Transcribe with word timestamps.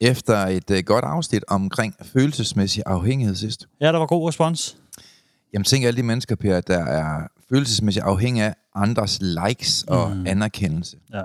efter 0.00 0.36
et 0.36 0.70
uh, 0.70 0.78
godt 0.78 1.04
afsnit 1.04 1.44
omkring 1.48 1.94
følelsesmæssig 2.02 2.82
afhængighed 2.86 3.34
sidst. 3.34 3.68
Ja, 3.80 3.86
der 3.92 3.98
var 3.98 4.06
god 4.06 4.28
respons. 4.28 4.76
Jamen 5.52 5.64
tænk 5.64 5.84
alle 5.84 5.96
de 5.96 6.02
mennesker, 6.02 6.36
Per, 6.36 6.60
der 6.60 6.84
er 6.84 7.28
følelsesmæssigt 7.48 8.04
afhængige 8.04 8.44
af 8.44 8.54
andres 8.74 9.18
likes 9.20 9.82
og 9.88 10.16
mm. 10.16 10.26
anerkendelse. 10.26 10.96
Ja. 11.12 11.22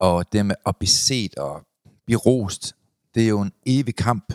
Og 0.00 0.32
det 0.32 0.46
med 0.46 0.54
at 0.66 0.76
blive 0.76 0.88
set 0.88 1.34
og 1.34 1.62
blive 2.06 2.18
rost, 2.18 2.74
det 3.14 3.24
er 3.24 3.28
jo 3.28 3.40
en 3.40 3.52
evig 3.66 3.96
kamp. 3.96 4.32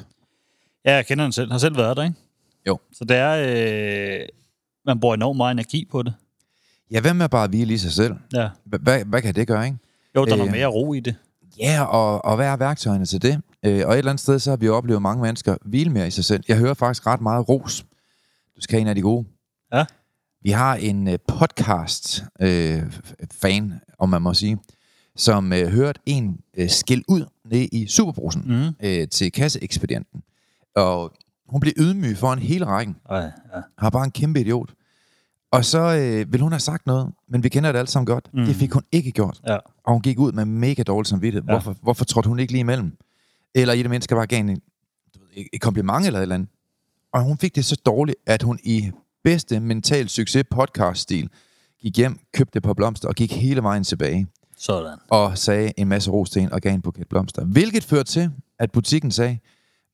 Ja, 0.85 0.95
jeg 0.95 1.05
kender 1.05 1.25
den 1.25 1.31
selv. 1.31 1.51
Har 1.51 1.57
selv 1.57 1.77
været 1.77 1.97
der, 1.97 2.03
ikke? 2.03 2.15
Jo. 2.67 2.79
Så 2.93 3.05
det 3.05 3.17
er... 3.17 4.19
Øh, 4.19 4.27
man 4.85 4.99
bruger 4.99 5.15
enormt 5.15 5.37
meget 5.37 5.51
energi 5.51 5.87
på 5.91 6.03
det. 6.03 6.13
Ja, 6.91 7.01
hvad 7.01 7.13
med 7.13 7.29
bare 7.29 7.43
at 7.43 7.49
hvile 7.49 7.73
i 7.73 7.77
sig 7.77 7.91
selv? 7.91 8.15
Ja. 8.33 8.49
Hvad, 8.65 9.05
hvad 9.05 9.21
kan 9.21 9.35
det 9.35 9.47
gøre, 9.47 9.65
ikke? 9.65 9.77
Jo, 10.15 10.25
der 10.25 10.31
er 10.31 10.33
Øh. 10.33 10.37
noget 10.37 10.51
mere 10.51 10.67
ro 10.67 10.93
i 10.93 10.99
det. 10.99 11.15
Ja, 11.59 11.83
og, 11.83 12.25
og 12.25 12.35
hvad 12.35 12.47
er 12.47 12.55
værktøjerne 12.57 13.05
til 13.05 13.21
det? 13.21 13.41
Øh, 13.65 13.87
og 13.87 13.93
et 13.93 13.97
eller 13.97 14.11
andet 14.11 14.21
sted, 14.21 14.39
så 14.39 14.49
har 14.49 14.57
vi 14.57 14.65
jo 14.65 14.75
oplevet 14.75 15.01
mange 15.01 15.21
mennesker 15.21 15.57
hvile 15.65 15.89
mere 15.91 16.07
i 16.07 16.11
sig 16.11 16.25
selv. 16.25 16.43
Jeg 16.47 16.57
hører 16.57 16.73
faktisk 16.73 17.07
ret 17.07 17.21
meget 17.21 17.49
ros. 17.49 17.85
Du 18.55 18.61
skal 18.61 18.75
have 18.75 18.81
en 18.81 18.87
af 18.87 18.95
de 18.95 19.01
gode. 19.01 19.27
Ja. 19.73 19.85
Vi 20.41 20.51
har 20.51 20.75
en 20.75 21.07
øh, 21.07 21.17
podcast-fan, 21.27 23.73
om 23.99 24.09
man 24.09 24.21
må 24.21 24.33
sige, 24.33 24.57
som 25.15 25.53
øh, 25.53 25.67
hørte 25.67 25.99
en 26.05 26.39
øh, 26.57 26.69
skæld 26.69 27.03
ud 27.07 27.25
nede 27.45 27.65
i 27.65 27.87
Superbrusen 27.87 28.41
Mhm. 28.45 28.75
øh, 28.83 29.07
til 29.07 29.31
kasseekspedienten. 29.31 30.21
Og 30.75 31.13
hun 31.49 31.59
blev 31.61 31.73
ydmyg 31.77 32.17
foran 32.17 32.39
hele 32.39 32.65
rækken. 32.65 32.95
Ej, 33.09 33.17
ja. 33.19 33.31
Har 33.77 33.89
bare 33.89 34.03
en 34.05 34.11
kæmpe 34.11 34.41
idiot. 34.41 34.73
Og 35.51 35.65
så 35.65 35.79
øh, 35.79 36.31
ville 36.31 36.43
hun 36.43 36.51
have 36.51 36.59
sagt 36.59 36.85
noget, 36.85 37.11
men 37.29 37.43
vi 37.43 37.49
kender 37.49 37.71
det 37.71 37.79
alle 37.79 37.89
sammen 37.89 38.05
godt. 38.05 38.29
Mm. 38.33 38.39
Mhm. 38.39 38.47
Det 38.47 38.55
fik 38.55 38.71
hun 38.73 38.83
ikke 38.91 39.11
gjort. 39.11 39.39
ja. 39.47 39.57
Og 39.83 39.93
hun 39.93 40.01
gik 40.01 40.19
ud 40.19 40.31
med 40.31 40.45
mega 40.45 40.83
dårlig 40.83 41.07
samvittighed. 41.07 41.43
Ja. 41.47 41.53
Ja. 41.53 41.59
Hvorfor, 41.61 41.79
hvorfor 41.81 42.05
trådte 42.05 42.29
hun 42.29 42.39
ikke 42.39 42.53
lige 42.53 42.59
imellem? 42.59 42.97
Eller 43.55 43.73
i 43.73 43.81
det 43.81 43.89
mindste 43.89 44.15
bare 44.15 44.27
gav 44.27 44.39
en, 44.39 44.49
et- 45.33 45.61
kompliment 45.61 46.05
eller 46.05 46.19
et 46.19 46.21
eller 46.21 46.35
andet. 46.35 46.49
Og 47.13 47.23
hun 47.23 47.37
fik 47.37 47.55
det 47.55 47.65
så 47.65 47.75
dårligt, 47.85 48.17
at 48.25 48.43
hun 48.43 48.59
i 48.63 48.91
bedste 49.23 49.59
mental 49.59 50.09
succes 50.09 50.43
podcast-stil 50.51 51.29
gik 51.81 51.97
hjem, 51.97 52.19
købte 52.33 52.57
et 52.57 52.63
par 52.63 52.73
blomster 52.73 53.07
og 53.07 53.15
gik 53.15 53.31
hele 53.33 53.63
vejen 53.63 53.83
tilbage. 53.83 54.27
Sådan. 54.57 54.97
Og 55.09 55.37
sagde 55.37 55.71
en 55.77 55.87
masse 55.87 56.11
ros 56.11 56.29
til 56.29 56.41
hende 56.41 56.53
og 56.53 56.61
gav 56.61 56.73
en 56.73 56.81
buket 56.81 57.07
blomster. 57.09 57.45
Hvilket 57.45 57.83
førte 57.83 58.11
til, 58.11 58.31
at 58.59 58.71
butikken 58.71 59.11
sagde, 59.11 59.39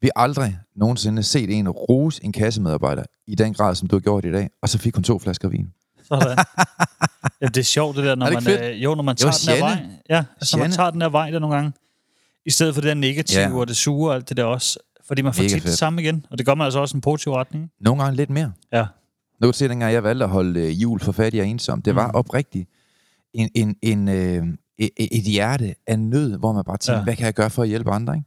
vi 0.01 0.09
har 0.15 0.21
aldrig 0.23 0.57
nogensinde 0.75 1.23
set 1.23 1.57
en 1.57 1.69
rose 1.69 2.23
en 2.25 2.31
kassemedarbejder 2.31 3.03
i 3.27 3.35
den 3.35 3.53
grad, 3.53 3.75
som 3.75 3.87
du 3.87 3.95
har 3.95 3.99
gjort 4.01 4.25
i 4.25 4.31
dag. 4.31 4.49
Og 4.61 4.69
så 4.69 4.77
fik 4.77 4.95
hun 4.95 5.03
to 5.03 5.19
flasker 5.19 5.49
vin. 5.49 5.67
Sådan. 6.03 6.37
ja, 7.41 7.45
det 7.47 7.57
er 7.57 7.63
sjovt, 7.63 7.95
det 7.97 8.03
der, 8.05 8.15
når 8.15 8.25
Er 8.25 8.29
det 8.29 8.35
man, 8.35 8.43
fedt? 8.43 8.61
øh, 8.75 8.83
jo, 8.83 8.95
når 8.95 9.03
man 9.03 9.15
tager 9.15 9.31
den 9.45 9.53
her 9.55 9.59
vej. 9.65 9.85
Ja, 10.09 10.23
altså, 10.41 10.57
når 10.57 10.63
man 10.63 10.71
tager 10.71 10.89
den 10.91 11.01
her 11.01 11.09
vej 11.09 11.29
der 11.31 11.39
nogle 11.39 11.55
gange. 11.55 11.71
I 12.45 12.49
stedet 12.49 12.73
for 12.73 12.81
det 12.81 12.87
der 12.87 12.93
negative 12.93 13.41
Ja. 13.41 13.53
og 13.53 13.67
det 13.67 13.75
sure 13.75 14.11
og 14.11 14.15
alt 14.15 14.29
det 14.29 14.37
der 14.37 14.43
også. 14.43 14.79
Fordi 15.07 15.21
man 15.21 15.33
får 15.33 15.43
Mega 15.43 15.53
tit 15.53 15.63
det 15.63 15.77
samme 15.77 16.01
igen. 16.01 16.25
Og 16.31 16.37
det 16.37 16.45
gør 16.45 16.55
man 16.55 16.65
altså 16.65 16.79
også 16.79 16.95
i 16.95 16.97
en 16.97 17.01
positiv 17.01 17.31
retning. 17.33 17.71
Nogle 17.81 18.03
gange 18.03 18.15
lidt 18.17 18.29
mere. 18.29 18.51
Ja. 18.73 18.81
Nu 18.81 18.85
kan 19.45 19.51
du 19.51 19.57
se, 19.57 19.67
dengang 19.67 19.93
jeg 19.93 20.03
valgte 20.03 20.23
at 20.25 20.29
holde 20.31 20.59
øh, 20.59 20.81
jul 20.81 20.99
for 20.99 21.11
fattig 21.11 21.41
og 21.41 21.47
ensom, 21.47 21.81
det 21.81 21.95
var 21.95 22.07
Mm. 22.07 22.15
oprigtigt 22.15 22.69
en, 23.33 23.49
en, 23.55 23.75
en, 23.81 24.07
øh, 24.09 24.47
et, 24.77 24.89
et 24.97 25.23
hjerte 25.23 25.75
af 25.87 25.99
nød, 25.99 26.37
hvor 26.37 26.53
man 26.53 26.63
bare 26.63 26.77
tænkte, 26.77 26.97
Ja. 26.97 27.03
hvad 27.03 27.15
kan 27.15 27.25
jeg 27.25 27.33
gøre 27.33 27.49
for 27.49 27.61
at 27.63 27.69
hjælpe 27.69 27.91
andre? 27.91 28.15
Ikke? 28.15 28.25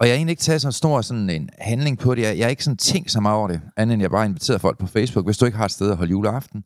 Og 0.00 0.06
jeg 0.06 0.12
har 0.12 0.16
egentlig 0.16 0.32
ikke 0.32 0.42
taget 0.42 0.60
sådan 0.60 0.68
en 0.68 0.72
stor 0.72 1.00
sådan 1.00 1.30
en 1.30 1.48
handling 1.58 1.98
på 1.98 2.14
det. 2.14 2.22
Jeg, 2.22 2.38
jeg 2.38 2.44
har 2.44 2.50
ikke 2.50 2.64
sådan 2.64 2.76
tænkt 2.76 3.10
så 3.10 3.20
meget 3.20 3.38
over 3.38 3.48
det, 3.48 3.60
andet 3.76 3.94
end 3.94 4.02
jeg 4.02 4.10
bare 4.10 4.26
inviteret 4.26 4.60
folk 4.60 4.78
på 4.78 4.86
Facebook. 4.86 5.24
Hvis 5.26 5.38
du 5.38 5.44
ikke 5.44 5.58
har 5.58 5.64
et 5.64 5.70
sted 5.70 5.90
at 5.90 5.96
holde 5.96 6.10
juleaften, 6.10 6.64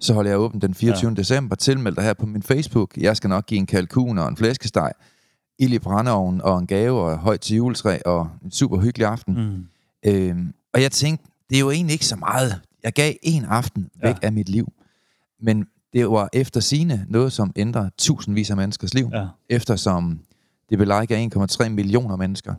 så 0.00 0.14
holder 0.14 0.30
jeg 0.30 0.38
åben 0.38 0.60
den 0.60 0.74
24. 0.74 1.10
Ja. 1.10 1.14
december. 1.14 1.56
Tilmeld 1.56 1.94
dig 1.96 2.04
her 2.04 2.14
på 2.14 2.26
min 2.26 2.42
Facebook. 2.42 2.96
Jeg 2.96 3.16
skal 3.16 3.30
nok 3.30 3.46
give 3.46 3.58
en 3.58 3.66
kalkun 3.66 4.18
og 4.18 4.28
en 4.28 4.36
flæskesteg, 4.36 4.92
ild 5.58 5.72
i 5.72 5.78
brændeovnen 5.78 6.40
og 6.42 6.58
en 6.58 6.66
gave 6.66 7.00
og 7.00 7.18
højt 7.18 7.40
til 7.40 7.56
juletræ 7.56 7.98
og 8.06 8.28
en 8.44 8.50
super 8.50 8.80
hyggelig 8.80 9.06
aften. 9.06 9.34
Mm. 9.34 9.66
Øhm, 10.10 10.54
og 10.74 10.82
jeg 10.82 10.92
tænkte, 10.92 11.26
det 11.50 11.56
er 11.56 11.60
jo 11.60 11.70
egentlig 11.70 11.92
ikke 11.92 12.06
så 12.06 12.16
meget. 12.16 12.60
Jeg 12.82 12.92
gav 12.92 13.12
en 13.22 13.44
aften 13.44 13.88
væk 14.02 14.14
Ja. 14.22 14.26
af 14.26 14.32
mit 14.32 14.48
liv. 14.48 14.72
Men 15.40 15.66
det 15.92 16.10
var 16.10 16.28
efter 16.32 16.60
sine 16.60 17.06
noget, 17.08 17.32
som 17.32 17.52
ændrer 17.56 17.88
tusindvis 17.98 18.50
af 18.50 18.56
menneskers 18.56 18.94
liv. 18.94 19.10
Ja. 19.12 19.26
Eftersom 19.48 20.20
det 20.70 20.78
blev 20.78 21.00
like 21.00 21.16
af 21.16 21.28
1,3 21.62 21.68
millioner 21.68 22.16
mennesker. 22.16 22.54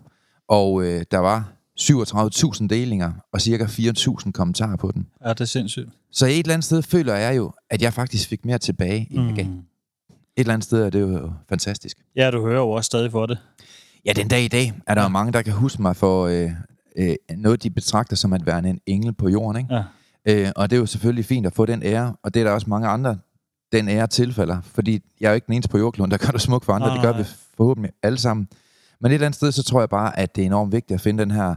Og 0.47 0.83
øh, 0.83 1.05
der 1.11 1.17
var 1.17 1.51
37.000 1.79 2.67
delinger 2.67 3.11
og 3.33 3.41
cirka 3.41 3.65
4.000 3.65 4.31
kommentarer 4.31 4.75
på 4.75 4.91
den. 4.91 5.07
ja, 5.25 5.29
det 5.29 5.41
er 5.41 5.45
sindssygt. 5.45 5.89
Så 6.11 6.25
et 6.25 6.39
eller 6.39 6.53
andet 6.53 6.65
sted 6.65 6.81
føler 6.81 7.15
jeg 7.15 7.37
jo, 7.37 7.51
at 7.69 7.81
jeg 7.81 7.93
faktisk 7.93 8.29
fik 8.29 8.45
mere 8.45 8.57
tilbage, 8.57 9.07
end 9.11 9.25
jeg 9.27 9.35
gav. 9.35 9.45
Et 10.37 10.41
eller 10.41 10.53
andet 10.53 10.65
sted 10.65 10.83
er 10.83 10.89
det 10.89 11.01
jo 11.01 11.31
fantastisk. 11.49 11.97
Ja, 12.15 12.31
du 12.31 12.41
hører 12.45 12.59
jo 12.59 12.69
også 12.69 12.85
stadig 12.85 13.11
for 13.11 13.25
det. 13.25 13.37
Ja, 14.05 14.13
den 14.13 14.27
dag 14.27 14.43
i 14.43 14.47
dag 14.47 14.73
er 14.87 14.95
der 14.95 15.01
Ja. 15.01 15.07
mange, 15.07 15.33
der 15.33 15.41
kan 15.41 15.53
huske 15.53 15.81
mig 15.81 15.95
for 15.95 16.25
øh, 16.27 16.51
øh, 16.97 17.15
noget, 17.37 17.63
de 17.63 17.69
betragter 17.69 18.15
som 18.15 18.33
at 18.33 18.45
være 18.45 18.59
en 18.69 18.79
engel 18.85 19.13
på 19.13 19.29
jorden. 19.29 19.61
Ikke? 19.61 19.75
Ja. 19.75 19.83
Øh, 20.45 20.51
og 20.55 20.69
det 20.69 20.75
er 20.75 20.79
jo 20.79 20.85
selvfølgelig 20.85 21.25
fint 21.25 21.45
at 21.47 21.53
få 21.53 21.65
den 21.65 21.83
ære, 21.83 22.15
og 22.23 22.33
det 22.33 22.39
er 22.39 22.43
der 22.43 22.51
også 22.51 22.69
mange 22.69 22.87
andre, 22.87 23.17
den 23.71 23.89
ære 23.89 24.07
tilfælder. 24.07 24.61
Fordi 24.61 25.01
jeg 25.19 25.27
er 25.27 25.31
jo 25.31 25.35
ikke 25.35 25.45
den 25.45 25.53
eneste 25.53 25.69
på 25.69 25.77
jordkloden, 25.77 26.11
der 26.11 26.17
gør 26.17 26.27
det 26.31 26.41
smukt 26.41 26.65
for 26.65 26.73
andre. 26.73 26.87
Nej, 26.87 26.95
det 26.95 27.03
gør 27.03 27.11
nej. 27.11 27.21
vi 27.21 27.27
forhåbentlig 27.57 27.91
alle 28.03 28.17
sammen. 28.17 28.47
Men 29.01 29.11
et 29.11 29.13
eller 29.13 29.25
andet 29.25 29.35
sted, 29.35 29.51
så 29.51 29.63
tror 29.63 29.79
jeg 29.81 29.89
bare, 29.89 30.19
at 30.19 30.35
det 30.35 30.41
er 30.41 30.45
enormt 30.45 30.71
vigtigt 30.71 30.95
at 30.95 31.01
finde 31.01 31.23
den 31.23 31.31
her 31.31 31.55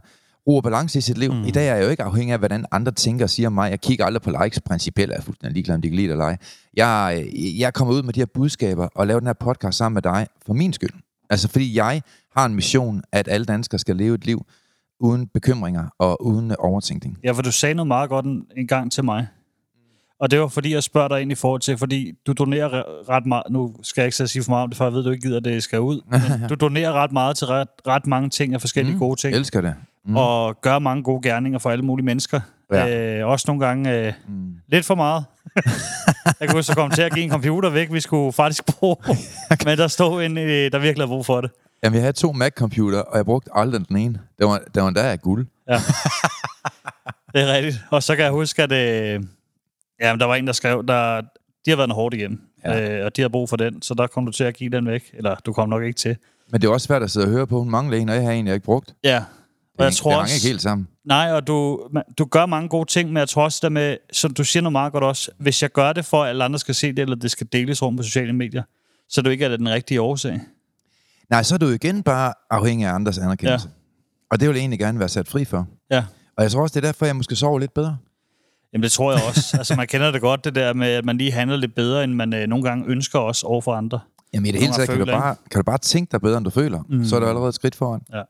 ro 0.48 0.56
og 0.56 0.62
balance 0.62 0.98
i 0.98 1.00
sit 1.02 1.18
liv. 1.18 1.32
Mm. 1.32 1.44
I 1.44 1.50
dag 1.50 1.68
er 1.68 1.74
jeg 1.74 1.84
jo 1.84 1.90
ikke 1.90 2.02
afhængig 2.02 2.32
af, 2.32 2.38
hvordan 2.38 2.64
andre 2.70 2.92
tænker 2.92 3.24
og 3.24 3.30
siger 3.30 3.46
om 3.46 3.52
mig. 3.52 3.70
Jeg 3.70 3.80
kigger 3.80 4.04
aldrig 4.04 4.22
på 4.22 4.30
likes. 4.42 4.60
Principielt 4.60 5.10
er 5.10 5.16
jeg 5.16 5.24
fuldstændig 5.24 5.54
ligeglad, 5.54 5.74
om 5.74 5.82
de 5.82 5.88
kan 5.88 5.96
lide 5.96 6.06
det 6.06 6.12
eller 6.12 6.24
ej. 6.24 6.36
Jeg, 6.74 7.24
øh, 7.26 7.60
jeg 7.60 7.74
kommer 7.74 7.94
ud 7.94 8.02
med 8.02 8.12
de 8.12 8.20
her 8.20 8.26
budskaber 8.34 8.88
og 8.94 9.06
laver 9.06 9.20
den 9.20 9.26
her 9.26 9.32
podcast 9.32 9.78
sammen 9.78 9.94
med 9.94 10.02
dig 10.02 10.26
for 10.46 10.52
min 10.54 10.72
skyld. 10.72 10.90
Altså 11.30 11.48
fordi 11.48 11.76
jeg 11.76 12.02
har 12.36 12.46
en 12.46 12.54
mission, 12.54 13.02
at 13.12 13.28
alle 13.28 13.44
danskere 13.44 13.78
skal 13.78 13.96
leve 13.96 14.14
et 14.14 14.26
liv 14.26 14.46
uden 15.00 15.26
bekymringer 15.26 15.86
og 15.98 16.26
uden 16.26 16.56
overtænkning. 16.58 17.18
Ja, 17.24 17.32
for 17.32 17.42
du 17.42 17.52
sagde 17.52 17.74
noget 17.74 17.88
meget 17.88 18.08
godt 18.08 18.24
en, 18.24 18.46
en 18.56 18.66
gang 18.66 18.92
til 18.92 19.04
mig. 19.04 19.26
Og 20.20 20.30
det 20.30 20.40
var 20.40 20.48
fordi, 20.48 20.74
jeg 20.74 20.82
spørger 20.82 21.08
dig 21.08 21.22
ind 21.22 21.32
i 21.32 21.34
forhold 21.34 21.60
til, 21.60 21.78
fordi 21.78 22.12
du 22.26 22.32
donerer 22.32 22.68
re- 22.68 23.08
ret 23.08 23.26
meget, 23.26 23.42
nu 23.50 23.74
skal 23.82 24.00
jeg 24.00 24.06
ikke 24.06 24.16
så 24.16 24.26
sige 24.26 24.42
for 24.42 24.50
meget 24.50 24.62
om 24.62 24.70
det, 24.70 24.76
for 24.76 24.84
jeg 24.84 24.92
ved, 24.92 25.04
du 25.04 25.10
ikke 25.10 25.22
gider, 25.22 25.36
at 25.36 25.44
det 25.44 25.62
skal 25.62 25.80
ud, 25.80 26.00
men 26.10 26.20
du 26.50 26.54
donerer 26.54 26.92
ret 26.92 27.12
meget 27.12 27.36
til 27.36 27.46
ret, 27.46 27.68
ret 27.86 28.06
mange 28.06 28.30
ting 28.30 28.54
af 28.54 28.60
forskellige 28.60 28.94
mm. 28.94 28.98
gode 28.98 29.20
ting, 29.20 29.32
Jeg 29.32 29.38
elsker 29.38 29.60
det. 29.60 29.74
Mm. 30.08 30.16
og 30.16 30.60
gør 30.60 30.78
mange 30.78 31.02
gode 31.02 31.22
gerninger 31.28 31.58
for 31.58 31.70
alle 31.70 31.84
mulige 31.84 32.04
mennesker. 32.06 32.40
Ja. 32.72 33.18
Øh, 33.18 33.26
også 33.26 33.44
nogle 33.48 33.66
gange 33.66 34.06
øh, 34.06 34.12
Mm. 34.28 34.54
lidt 34.68 34.86
for 34.86 34.94
meget. 34.94 35.24
jeg 36.40 36.48
kunne 36.48 36.62
så 36.62 36.74
komme 36.74 36.94
til 36.94 37.02
at 37.02 37.12
give 37.14 37.24
en 37.24 37.30
computer 37.30 37.70
væk, 37.70 37.92
vi 37.92 38.00
skulle 38.00 38.32
faktisk 38.32 38.64
bruge, 38.66 38.96
men 39.64 39.78
der 39.78 39.88
stod 39.88 40.22
en, 40.24 40.38
øh, 40.38 40.72
der 40.72 40.78
virkelig 40.78 41.02
havde 41.06 41.08
brug 41.08 41.26
for 41.26 41.40
det. 41.40 41.50
Jamen, 41.84 41.94
jeg 41.94 42.02
havde 42.02 42.12
to 42.12 42.32
Mac-computer, 42.32 42.98
og 43.00 43.16
jeg 43.16 43.24
brugte 43.24 43.50
aldrig 43.54 43.88
den 43.88 43.96
ene. 43.96 44.20
Det 44.38 44.46
var, 44.46 44.60
det 44.74 44.82
var 44.82 44.88
endda 44.88 45.10
af 45.10 45.20
guld. 45.20 45.46
Ja. 45.68 45.78
det 47.34 47.42
er 47.42 47.54
rigtigt. 47.56 47.80
Og 47.90 48.02
så 48.02 48.16
kan 48.16 48.24
jeg 48.24 48.32
huske, 48.32 48.62
at 48.62 48.72
øh, 48.72 49.22
ja, 50.00 50.16
der 50.16 50.24
var 50.24 50.34
en, 50.34 50.46
der 50.46 50.52
skrev, 50.52 50.84
der, 50.88 51.20
de 51.64 51.70
har 51.70 51.76
været 51.76 51.88
noget 51.88 51.94
hårdt 52.02 52.14
igennem, 52.14 52.40
ja. 52.64 52.78
Ja. 52.78 52.98
øh, 52.98 53.04
og 53.06 53.16
de 53.16 53.22
har 53.22 53.28
brug 53.28 53.48
for 53.48 53.56
den, 53.56 53.82
så 53.82 53.94
der 53.94 54.06
kom 54.06 54.26
du 54.26 54.32
til 54.32 54.44
at 54.44 54.54
give 54.56 54.70
den 54.70 54.86
væk. 54.86 55.10
Eller 55.14 55.34
du 55.46 55.52
kom 55.52 55.68
nok 55.68 55.82
ikke 55.82 55.96
til. 55.98 56.16
Men 56.50 56.60
det 56.60 56.68
er 56.68 56.72
også 56.72 56.84
svært 56.86 57.02
at 57.02 57.10
sidde 57.10 57.26
og 57.26 57.30
høre 57.30 57.46
på. 57.46 57.58
Hun 57.58 57.70
mangler 57.70 57.96
en, 57.98 58.08
og 58.08 58.14
jeg 58.14 58.24
har 58.24 58.30
en, 58.32 58.46
jeg 58.46 58.54
ikke 58.54 58.64
brugt. 58.64 58.94
Ja. 59.04 59.22
Det, 59.78 59.84
Og 59.84 59.84
jeg 59.84 59.94
tror 59.94 60.10
det 60.10 60.20
også, 60.20 60.34
ikke 60.34 60.46
helt 60.46 60.62
sammen. 60.62 60.88
Nej, 61.04 61.32
og 61.32 61.46
du, 61.46 61.88
du 62.18 62.24
gør 62.24 62.46
mange 62.46 62.68
gode 62.68 62.90
ting, 62.90 63.08
men 63.08 63.16
jeg 63.16 63.28
tror 63.28 63.44
også, 63.44 63.58
der 63.62 63.68
med, 63.68 63.96
som 64.12 64.34
du 64.34 64.44
siger 64.44 64.62
noget 64.62 64.72
meget 64.72 64.92
godt 64.92 65.04
også, 65.04 65.30
hvis 65.38 65.62
jeg 65.62 65.70
gør 65.72 65.92
det 65.92 66.04
for, 66.04 66.22
at 66.22 66.28
alle 66.28 66.44
andre 66.44 66.58
skal 66.58 66.74
se 66.74 66.86
det, 66.88 66.98
eller 66.98 67.16
det 67.16 67.30
skal 67.30 67.46
deles 67.52 67.82
rundt 67.82 67.96
på 67.98 68.02
sociale 68.02 68.32
medier, 68.32 68.62
så 69.08 69.20
er 69.20 69.22
du 69.22 69.30
ikke 69.30 69.44
er 69.44 69.56
den 69.56 69.68
rigtige 69.68 70.00
årsag. 70.00 70.40
Nej, 71.30 71.42
så 71.42 71.54
er 71.54 71.58
du 71.58 71.68
igen 71.68 72.02
bare 72.02 72.32
afhængig 72.50 72.86
af 72.86 72.92
andres 72.94 73.18
anerkendelse. 73.18 73.68
Og 74.30 74.40
det 74.40 74.48
vil 74.48 74.54
jeg 74.54 74.60
egentlig 74.60 74.78
gerne 74.78 74.98
være 74.98 75.08
sat 75.08 75.28
fri 75.28 75.44
for. 75.44 75.66
Ja. 75.90 76.04
Og 76.36 76.42
jeg 76.42 76.50
tror 76.50 76.62
også, 76.62 76.80
det 76.80 76.84
er 76.84 76.88
derfor, 76.88 77.06
jeg 77.06 77.16
måske 77.16 77.36
sover 77.36 77.58
lidt 77.58 77.74
bedre. 77.74 77.96
Jamen, 78.72 78.82
det 78.82 78.92
tror 78.92 79.12
jeg 79.12 79.20
også. 79.28 79.56
altså, 79.58 79.76
man 79.76 79.86
kender 79.86 80.10
det 80.10 80.20
godt, 80.20 80.44
det 80.44 80.54
der 80.54 80.72
med, 80.72 80.88
at 80.88 81.04
man 81.04 81.18
lige 81.18 81.32
handler 81.32 81.56
lidt 81.56 81.74
bedre, 81.74 82.04
end 82.04 82.12
man 82.14 82.34
øh, 82.34 82.46
nogle 82.46 82.64
gange 82.64 82.84
ønsker 82.88 83.18
også 83.18 83.46
over 83.46 83.60
for 83.60 83.74
andre. 83.74 84.00
Jamen 84.34 84.46
i 84.46 84.52
det 84.52 84.60
hele 84.60 84.72
taget, 84.72 84.88
kan 84.88 84.98
du, 84.98 85.04
bare, 85.04 85.36
kan 85.50 85.58
du 85.58 85.62
bare 85.62 85.78
tænke 85.78 86.12
dig 86.12 86.20
bedre, 86.20 86.36
end 86.36 86.44
du 86.44 86.50
føler. 86.50 86.82
Mm. 86.88 87.04
Så 87.04 87.16
er 87.16 87.20
der 87.20 87.28
allerede 87.28 87.48
et 87.48 87.54
skridt 87.54 87.74
foran. 87.74 88.00
Ja. 88.12 88.22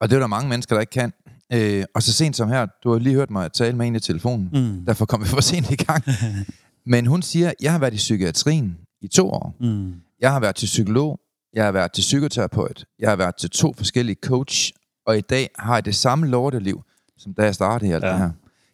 Og 0.00 0.10
det 0.10 0.16
er 0.16 0.20
der 0.20 0.26
mange 0.26 0.48
mennesker, 0.48 0.74
der 0.76 0.80
ikke 0.80 0.90
kan. 0.90 1.12
Øh, 1.52 1.84
og 1.94 2.02
så 2.02 2.12
sent 2.12 2.36
som 2.36 2.48
her, 2.48 2.66
du 2.84 2.92
har 2.92 2.98
lige 2.98 3.14
hørt 3.14 3.30
mig 3.30 3.52
tale 3.52 3.76
med 3.76 3.86
en 3.86 3.96
i 3.96 4.00
telefonen. 4.00 4.50
Mm. 4.52 4.84
Derfor 4.86 5.06
kom 5.06 5.22
vi 5.22 5.26
for 5.28 5.40
sent 5.40 5.70
i 5.70 5.76
gang. 5.76 6.04
Men 6.86 7.06
hun 7.06 7.22
siger, 7.22 7.52
jeg 7.60 7.72
har 7.72 7.78
været 7.78 7.92
i 7.94 7.96
psykiatrien 7.96 8.78
i 9.02 9.08
to 9.08 9.30
år. 9.30 9.54
Mm. 9.60 9.94
Jeg 10.20 10.32
har 10.32 10.40
været 10.40 10.56
til 10.56 10.66
psykolog, 10.66 11.20
jeg 11.54 11.64
har 11.64 11.72
været 11.72 11.92
til 11.92 12.00
psykoterapeut, 12.02 12.84
jeg 12.98 13.08
har 13.10 13.16
været 13.16 13.36
til 13.36 13.50
to 13.50 13.72
forskellige 13.76 14.16
coach, 14.24 14.72
og 15.06 15.18
i 15.18 15.20
dag 15.20 15.50
har 15.58 15.74
jeg 15.74 15.84
det 15.84 15.94
samme 15.94 16.26
lorteliv, 16.28 16.82
som 17.18 17.34
da 17.34 17.42
jeg 17.44 17.54
startede 17.54 17.94
alt 17.94 18.04
Ja. 18.04 18.10
det 18.10 18.18
her. 18.18 18.30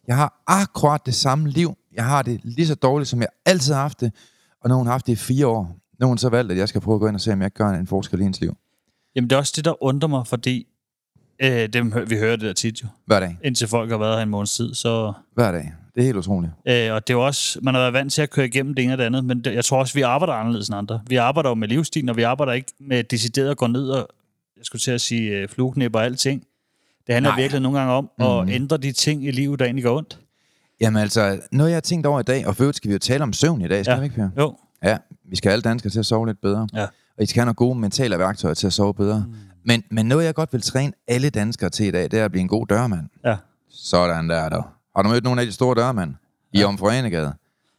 Jeg 0.07 0.15
har 0.15 0.43
akkurat 0.47 1.01
det 1.05 1.15
samme 1.15 1.49
liv. 1.49 1.73
Jeg 1.93 2.05
har 2.05 2.21
det 2.21 2.39
lige 2.43 2.67
så 2.67 2.75
dårligt, 2.75 3.09
som 3.09 3.19
jeg 3.19 3.27
altid 3.45 3.73
har 3.73 3.81
haft 3.81 3.99
det. 4.01 4.13
Og 4.63 4.69
nu 4.69 4.73
har 4.73 4.77
hun 4.77 4.87
haft 4.87 5.07
det 5.07 5.13
i 5.13 5.15
fire 5.15 5.47
år. 5.47 5.63
Nu 5.99 6.05
har 6.05 6.07
hun 6.07 6.17
så 6.17 6.29
valgt, 6.29 6.51
at 6.51 6.57
jeg 6.57 6.69
skal 6.69 6.81
prøve 6.81 6.95
at 6.95 6.99
gå 6.99 7.07
ind 7.07 7.15
og 7.15 7.21
se, 7.21 7.33
om 7.33 7.41
jeg 7.41 7.53
kan 7.53 7.65
gøre 7.65 7.79
en 7.79 7.87
forskel 7.87 8.19
i 8.19 8.23
hendes 8.23 8.41
liv. 8.41 8.57
Jamen, 9.15 9.29
det 9.29 9.35
er 9.35 9.39
også 9.39 9.53
det, 9.55 9.65
der 9.65 9.83
undrer 9.83 10.09
mig, 10.09 10.27
fordi 10.27 10.67
øh, 11.43 11.69
dem, 11.69 11.93
vi 12.07 12.17
hører 12.17 12.35
det 12.35 12.41
der 12.45 12.53
tit 12.53 12.83
jo. 12.83 12.87
Hver 13.05 13.19
dag. 13.19 13.37
Indtil 13.43 13.67
folk 13.67 13.91
har 13.91 13.97
været 13.97 14.15
her 14.15 14.23
en 14.23 14.29
måneds 14.29 14.55
tid, 14.55 14.73
så... 14.73 15.13
Hver 15.33 15.51
dag. 15.51 15.73
Det 15.95 16.01
er 16.01 16.05
helt 16.05 16.17
utroligt. 16.17 16.51
Øh, 16.67 16.93
og 16.93 17.07
det 17.07 17.13
er 17.13 17.17
jo 17.17 17.25
også, 17.25 17.59
man 17.61 17.73
har 17.73 17.81
været 17.81 17.93
vant 17.93 18.13
til 18.13 18.21
at 18.21 18.29
køre 18.29 18.45
igennem 18.45 18.73
det 18.73 18.83
ene 18.83 18.93
og 18.93 18.97
det 18.97 19.03
andet, 19.03 19.25
men 19.25 19.43
det, 19.43 19.53
jeg 19.53 19.65
tror 19.65 19.79
også, 19.79 19.93
vi 19.93 20.01
arbejder 20.01 20.33
anderledes 20.33 20.67
end 20.67 20.77
andre. 20.77 21.01
Vi 21.07 21.15
arbejder 21.15 21.49
jo 21.49 21.55
med 21.55 21.67
livsstilen, 21.67 22.09
og 22.09 22.17
vi 22.17 22.23
arbejder 22.23 22.53
ikke 22.53 22.71
med 22.79 23.03
decideret 23.03 23.49
at 23.49 23.57
gå 23.57 23.67
ned 23.67 23.89
og, 23.89 24.07
jeg 24.57 24.65
skulle 24.65 24.79
til 24.79 24.91
at 24.91 25.01
sige, 25.01 25.29
øh, 25.31 25.49
flueknæpper 25.49 25.99
og 25.99 26.05
alting. 26.05 26.43
Det 27.07 27.13
handler 27.13 27.31
Nej. 27.31 27.39
virkelig 27.41 27.61
nogle 27.61 27.79
gange 27.79 27.93
om 27.93 28.09
at 28.19 28.49
ændre 28.55 28.77
de 28.77 28.91
ting 28.91 29.25
i 29.27 29.31
livet, 29.31 29.59
der 29.59 29.65
egentlig 29.65 29.83
går 29.83 29.97
ondt. 29.97 30.19
Jamen 30.81 31.01
altså, 31.01 31.39
noget 31.51 31.69
jeg 31.69 31.75
har 31.75 31.81
tænkt 31.81 32.07
over 32.07 32.19
i 32.19 32.23
dag, 32.23 32.47
og 32.47 32.55
for 32.55 32.63
øvrigt 32.63 32.77
skal 32.77 32.89
vi 32.89 32.93
jo 32.93 32.99
tale 32.99 33.23
om 33.23 33.33
søvn 33.33 33.61
i 33.61 33.67
dag, 33.67 33.85
skal 33.85 33.93
Ja. 33.93 33.99
vi 33.99 34.03
ikke, 34.05 34.15
Per? 34.15 34.29
Jo, 34.37 34.55
Ja, 34.83 34.97
vi 35.29 35.35
skal 35.35 35.49
alle 35.51 35.61
danskere 35.61 35.89
til 35.91 35.99
at 35.99 36.05
sove 36.05 36.27
lidt 36.27 36.41
bedre. 36.41 36.67
Ja. 36.73 36.85
Og 37.17 37.23
I 37.23 37.25
skal 37.25 37.39
have 37.39 37.45
nogle 37.45 37.55
gode 37.55 37.79
mentale 37.79 38.19
værktøjer 38.19 38.53
til 38.53 38.67
at 38.67 38.73
sove 38.73 38.93
bedre. 38.93 39.25
Mm. 39.27 39.33
Men, 39.65 39.83
men 39.91 40.05
noget, 40.05 40.25
jeg 40.25 40.35
godt 40.35 40.53
vil 40.53 40.61
træne 40.61 40.93
alle 41.07 41.29
danskere 41.29 41.69
til 41.69 41.85
i 41.85 41.91
dag, 41.91 42.03
det 42.11 42.19
er 42.19 42.25
at 42.25 42.31
blive 42.31 42.41
en 42.41 42.47
god 42.47 42.67
dørmand. 42.67 43.09
ja. 43.25 43.35
Sådan 43.73 44.29
der, 44.29 44.49
dog. 44.49 44.63
Har 44.95 45.03
du 45.03 45.09
mødt 45.09 45.23
nogle 45.23 45.41
af 45.41 45.47
de 45.47 45.53
store 45.53 45.75
dørmænd? 45.75 46.13
I 46.53 46.59
ja. 46.59 46.65
Omforenegade? 46.65 47.33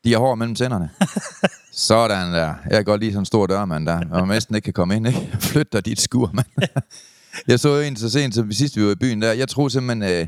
De 0.05 0.12
har 0.12 0.19
hår 0.19 0.34
mellem 0.34 0.55
tænderne. 0.55 0.90
Sådan 1.73 2.32
der. 2.34 2.55
Jeg 2.64 2.73
kan 2.73 2.84
godt 2.84 3.00
lide 3.00 3.12
sådan 3.12 3.23
en 3.23 3.26
stor 3.26 3.46
dørmand 3.46 3.87
der, 3.87 4.00
og 4.11 4.29
man 4.29 4.29
næsten 4.29 4.55
ikke 4.55 4.64
kan 4.64 4.73
komme 4.73 4.96
ind, 4.96 5.06
ikke? 5.06 5.29
Flyt 5.50 5.73
dig 5.73 5.87
dit 5.87 6.00
skur, 6.00 6.31
mand. 6.32 6.46
jeg 7.49 7.61
så 7.61 7.79
en 7.79 7.96
så 7.96 8.11
sent 8.11 8.34
som 8.34 8.52
sidst, 8.52 8.76
vi 8.76 8.84
var 8.84 8.90
i 8.90 8.94
byen 8.94 9.23
der. 9.23 9.32
Jeg 9.32 9.49
troede 9.49 9.70
simpelthen, 9.70 10.20
øh, 10.20 10.26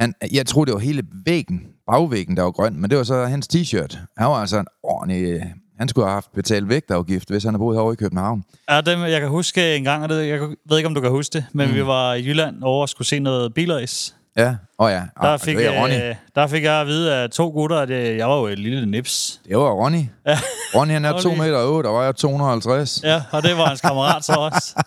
han, 0.00 0.14
jeg 0.32 0.46
troede, 0.46 0.66
det 0.66 0.74
var 0.74 0.80
hele 0.80 1.02
væggen, 1.26 1.60
bagvæggen, 1.86 2.36
der 2.36 2.42
var 2.42 2.50
grøn, 2.50 2.80
men 2.80 2.90
det 2.90 2.98
var 2.98 3.04
så 3.04 3.24
hans 3.26 3.48
t-shirt. 3.54 3.98
Han 4.16 4.26
var 4.26 4.34
altså 4.34 4.58
en 4.58 4.66
ordentlig... 4.82 5.54
Han 5.78 5.88
skulle 5.88 6.06
have 6.06 6.14
haft 6.14 6.32
betalt 6.34 6.68
vægtafgift, 6.68 7.30
hvis 7.30 7.44
han 7.44 7.54
havde 7.54 7.58
boet 7.60 7.76
herovre 7.76 7.92
i 7.92 7.96
København. 7.96 8.44
Ja, 8.70 8.80
dem, 8.80 9.00
jeg 9.00 9.20
kan 9.20 9.28
huske 9.28 9.76
en 9.76 9.84
gang, 9.84 10.02
og 10.02 10.08
det, 10.08 10.28
jeg 10.28 10.40
ved 10.68 10.76
ikke, 10.76 10.86
om 10.86 10.94
du 10.94 11.00
kan 11.00 11.10
huske 11.10 11.32
det, 11.32 11.44
men 11.52 11.68
mm. 11.68 11.74
vi 11.74 11.86
var 11.86 12.14
i 12.14 12.24
Jylland 12.26 12.62
over 12.62 12.82
og 12.82 12.88
skulle 12.88 13.08
se 13.08 13.18
noget 13.18 13.54
bilrace. 13.54 14.14
Ja, 14.36 14.48
åh 14.48 14.54
oh, 14.78 14.90
ja. 14.90 14.96
Der, 14.96 15.28
Ah, 15.28 15.38
fik, 15.38 15.56
det 15.56 15.66
var 15.66 15.84
øh, 15.86 16.14
der 16.34 16.46
fik 16.46 16.62
jeg 16.64 16.80
at 16.80 16.86
vide 16.86 17.14
af 17.14 17.30
to 17.30 17.48
gutter, 17.48 17.78
at 17.78 17.90
øh, 17.90 18.16
jeg 18.16 18.28
var 18.28 18.36
jo 18.36 18.46
et 18.46 18.58
lille 18.58 18.86
nips. 18.86 19.40
Det 19.48 19.56
var 19.58 19.70
Ronny. 19.70 20.04
Ja. 20.26 20.38
Ronny, 20.74 20.92
han 20.92 21.04
er 21.04 21.20
2 21.20 21.28
Ronny. 21.28 21.40
meter 21.40 21.62
8, 21.64 21.86
og 21.86 22.02
jeg 22.02 22.08
er 22.08 22.12
250. 22.12 23.00
Ja, 23.04 23.22
og 23.32 23.42
det 23.42 23.56
var 23.56 23.66
hans 23.66 23.80
kammerat 23.80 24.24
så 24.24 24.32
også. 24.32 24.82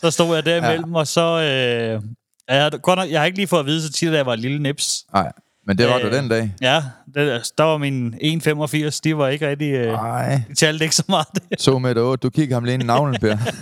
Så 0.00 0.10
stod 0.10 0.34
jeg 0.34 0.44
der 0.44 0.56
imellem, 0.64 0.92
ja. 0.92 0.98
og 0.98 1.06
så... 1.06 1.20
Øh, 1.40 2.02
jeg, 2.48 2.62
har 2.62 2.70
godt 2.78 2.98
nok, 2.98 3.10
jeg 3.10 3.20
har 3.20 3.26
ikke 3.26 3.38
lige 3.38 3.46
fået 3.48 3.60
at 3.60 3.66
vide 3.66 3.82
så 3.82 3.92
tit, 3.92 4.08
at 4.08 4.14
jeg 4.14 4.26
var 4.26 4.32
et 4.32 4.38
lille 4.40 4.58
nips. 4.62 5.04
Nej, 5.14 5.32
men 5.66 5.78
det 5.78 5.88
var 5.88 5.96
Øh, 5.96 6.02
du 6.02 6.16
den 6.16 6.28
dag. 6.28 6.54
Ja, 6.60 6.82
det, 7.14 7.52
der 7.58 7.64
var 7.64 7.78
min 7.78 8.14
1,85. 8.14 9.00
De 9.04 9.16
var 9.16 9.28
ikke 9.28 9.48
rigtig... 9.48 9.72
Øh, 9.72 9.92
Nej, 9.92 10.42
de 10.48 10.54
talte 10.54 10.84
ikke 10.84 10.94
så 10.94 11.04
meget. 11.08 11.26
2 11.58 11.78
meter 11.78 12.02
8. 12.02 12.22
Du 12.22 12.30
kigger 12.30 12.56
ham 12.56 12.64
lige 12.64 12.74
ind 12.74 12.82
i 12.82 12.86
navlen, 12.86 13.20
Per. 13.20 13.36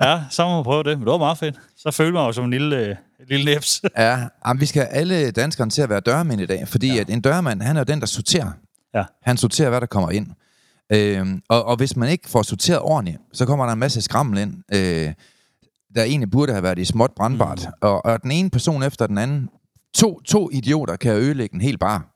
Ja, 0.00 0.20
så 0.30 0.44
må 0.44 0.54
man 0.54 0.64
prøve 0.64 0.82
det. 0.82 0.98
Men 0.98 1.06
det 1.06 1.12
var 1.12 1.18
meget 1.18 1.38
fedt. 1.38 1.54
Så 1.76 1.90
følte 1.90 2.12
man 2.12 2.26
jo 2.26 2.32
som 2.32 2.44
en 2.44 2.50
lille, 2.50 2.76
øh, 2.76 2.96
lille 3.28 3.54
nips. 3.54 3.82
ja, 3.96 4.18
jamen, 4.46 4.60
vi 4.60 4.66
skal 4.66 4.82
have 4.82 4.92
alle 4.92 5.30
danskerne 5.30 5.70
til 5.70 5.82
at 5.82 5.88
være 5.88 6.00
dørmænd 6.00 6.40
i 6.40 6.46
dag, 6.46 6.68
fordi 6.68 6.94
ja. 6.94 7.00
at 7.00 7.10
en 7.10 7.20
dørmand, 7.20 7.62
han 7.62 7.76
er 7.76 7.84
den, 7.84 8.00
der 8.00 8.06
sorterer. 8.06 8.50
Ja. 8.94 9.04
Han 9.22 9.36
sorterer, 9.36 9.68
hvad 9.68 9.80
der 9.80 9.86
kommer 9.86 10.10
ind. 10.10 10.26
Øhm, 10.92 11.42
og, 11.48 11.64
og 11.64 11.76
hvis 11.76 11.96
man 11.96 12.08
ikke 12.08 12.28
får 12.28 12.42
sorteret 12.42 12.80
ordentligt, 12.80 13.18
så 13.32 13.46
kommer 13.46 13.64
der 13.66 13.72
en 13.72 13.78
masse 13.78 14.02
skrammel 14.02 14.38
ind, 14.38 14.54
øh, 14.74 15.12
der 15.94 16.02
egentlig 16.02 16.30
burde 16.30 16.52
have 16.52 16.62
været 16.62 16.78
i 16.78 16.84
småt 16.84 17.10
brandbart. 17.16 17.60
Mm. 17.66 17.72
Og, 17.80 18.04
og 18.04 18.22
den 18.22 18.30
ene 18.30 18.50
person 18.50 18.82
efter 18.82 19.06
den 19.06 19.18
anden, 19.18 19.48
to, 19.94 20.20
to 20.20 20.50
idioter 20.52 20.96
kan 20.96 21.12
ødelægge 21.12 21.54
en 21.54 21.60
hel 21.60 21.78
bar. 21.78 22.06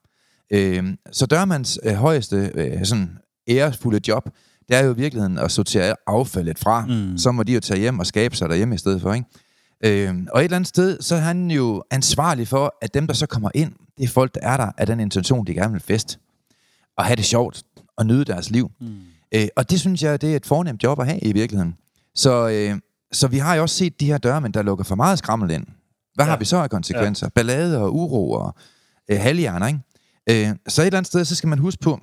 Øhm, 0.53 0.99
så 1.13 1.27
dørmands 1.27 1.79
øh, 1.83 1.95
højeste 1.95 2.51
øh, 2.55 2.85
sådan 2.85 3.19
æresfulde 3.49 4.01
job, 4.09 4.29
det 4.69 4.77
er 4.77 4.85
jo 4.85 4.93
i 4.93 4.97
virkeligheden 4.97 5.39
at 5.39 5.51
sortere 5.51 5.95
affaldet 6.07 6.59
fra. 6.59 6.87
Mm. 6.87 7.19
Så 7.19 7.33
må 7.33 7.43
de 7.43 7.55
jo 7.55 7.61
tage 7.61 7.81
hjem 7.81 7.99
og 7.99 8.07
skabe 8.07 8.37
sig 8.37 8.49
derhjemme 8.49 8.75
i 8.75 8.79
stedet 8.79 9.01
for, 9.01 9.13
ikke? 9.13 9.27
Øhm, 9.85 10.29
og 10.33 10.41
et 10.41 10.45
eller 10.45 10.57
andet 10.57 10.69
sted, 10.69 11.01
så 11.01 11.15
er 11.15 11.21
han 11.21 11.51
jo 11.51 11.83
ansvarlig 11.91 12.49
for, 12.49 12.75
at 12.83 12.95
dem, 12.95 13.07
der 13.07 13.15
så 13.15 13.27
kommer 13.27 13.51
ind, 13.55 13.73
det 13.99 14.05
er 14.05 14.09
folk, 14.09 14.35
der 14.35 14.41
er 14.43 14.57
der 14.57 14.73
af 14.79 14.87
den 14.87 15.01
intention, 15.01 15.47
de 15.47 15.55
gerne 15.55 15.73
vil 15.73 15.83
fest. 15.83 16.19
Og 16.99 17.05
have 17.05 17.17
det 17.17 17.25
sjovt 17.25 17.63
og 17.97 18.07
nyde 18.07 18.25
deres 18.25 18.51
liv. 18.51 18.71
Mm. 18.81 18.87
Øh, 19.35 19.49
og 19.57 19.71
det 19.71 19.81
synes 19.81 20.03
jeg, 20.03 20.21
det 20.21 20.33
er 20.33 20.37
et 20.37 20.47
fornemt 20.47 20.83
job 20.83 21.01
at 21.01 21.07
have 21.07 21.21
i 21.21 21.33
virkeligheden. 21.33 21.75
Så, 22.15 22.49
øh, 22.49 22.79
så 23.13 23.29
vi 23.29 23.39
har 23.39 23.55
jo 23.55 23.63
også 23.63 23.77
set 23.77 24.01
de 24.01 24.07
her 24.07 24.19
dørmænd, 24.19 24.53
der 24.53 24.63
lukker 24.63 24.85
for 24.85 24.95
meget 24.95 25.19
skrammel 25.19 25.51
ind. 25.51 25.67
Hvad 26.15 26.25
ja. 26.25 26.31
har 26.31 26.39
vi 26.39 26.45
så 26.45 26.57
af 26.57 26.71
konsekvenser? 26.71 27.27
Ja. 27.27 27.31
Ballade 27.31 27.79
og 27.79 27.95
uro 27.95 28.31
og 28.31 28.55
øh, 29.11 29.21
halvhjerner, 29.21 29.67
ikke? 29.67 29.81
Øh, 30.31 30.49
så 30.69 30.83
et 30.83 30.87
eller 30.87 30.99
andet 30.99 31.07
sted, 31.07 31.25
så 31.25 31.35
skal 31.37 31.49
man 31.49 31.59
huske 31.59 31.83
på, 31.83 32.01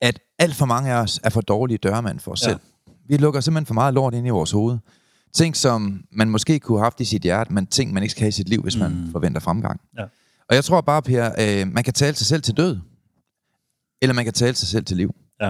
at 0.00 0.20
alt 0.38 0.54
for 0.54 0.66
mange 0.66 0.90
af 0.92 0.94
os 1.02 1.20
er 1.24 1.30
for 1.30 1.40
dårlige 1.40 1.78
dørmænd 1.78 2.20
for 2.20 2.32
os 2.32 2.42
Ja. 2.42 2.48
selv. 2.48 2.60
Vi 3.08 3.16
lukker 3.16 3.40
simpelthen 3.40 3.66
for 3.66 3.74
meget 3.74 3.94
lort 3.94 4.14
ind 4.14 4.26
i 4.26 4.30
vores 4.30 4.50
hoved. 4.50 4.78
Ting, 5.34 5.56
som 5.56 6.04
man 6.12 6.30
måske 6.30 6.58
kunne 6.60 6.78
have 6.78 6.84
haft 6.84 7.00
i 7.00 7.04
sit 7.04 7.22
hjerte, 7.22 7.52
men 7.52 7.66
ting, 7.66 7.92
man 7.92 8.02
ikke 8.02 8.10
skal 8.10 8.20
have 8.20 8.28
i 8.28 8.32
sit 8.32 8.48
liv, 8.48 8.62
hvis 8.62 8.76
mm. 8.76 8.82
man 8.82 9.08
forventer 9.12 9.40
fremgang. 9.40 9.80
Ja. 9.98 10.02
Og 10.48 10.54
jeg 10.54 10.64
tror 10.64 10.80
bare, 10.80 11.02
Per, 11.02 11.30
øh, 11.38 11.72
man 11.72 11.84
kan 11.84 11.92
tale 11.94 12.16
sig 12.16 12.26
selv 12.26 12.42
til 12.42 12.56
død, 12.56 12.78
eller 14.02 14.14
man 14.14 14.24
kan 14.24 14.34
tale 14.34 14.54
sig 14.56 14.68
selv 14.68 14.84
til 14.84 14.96
liv. 14.96 15.14
Ja. 15.40 15.48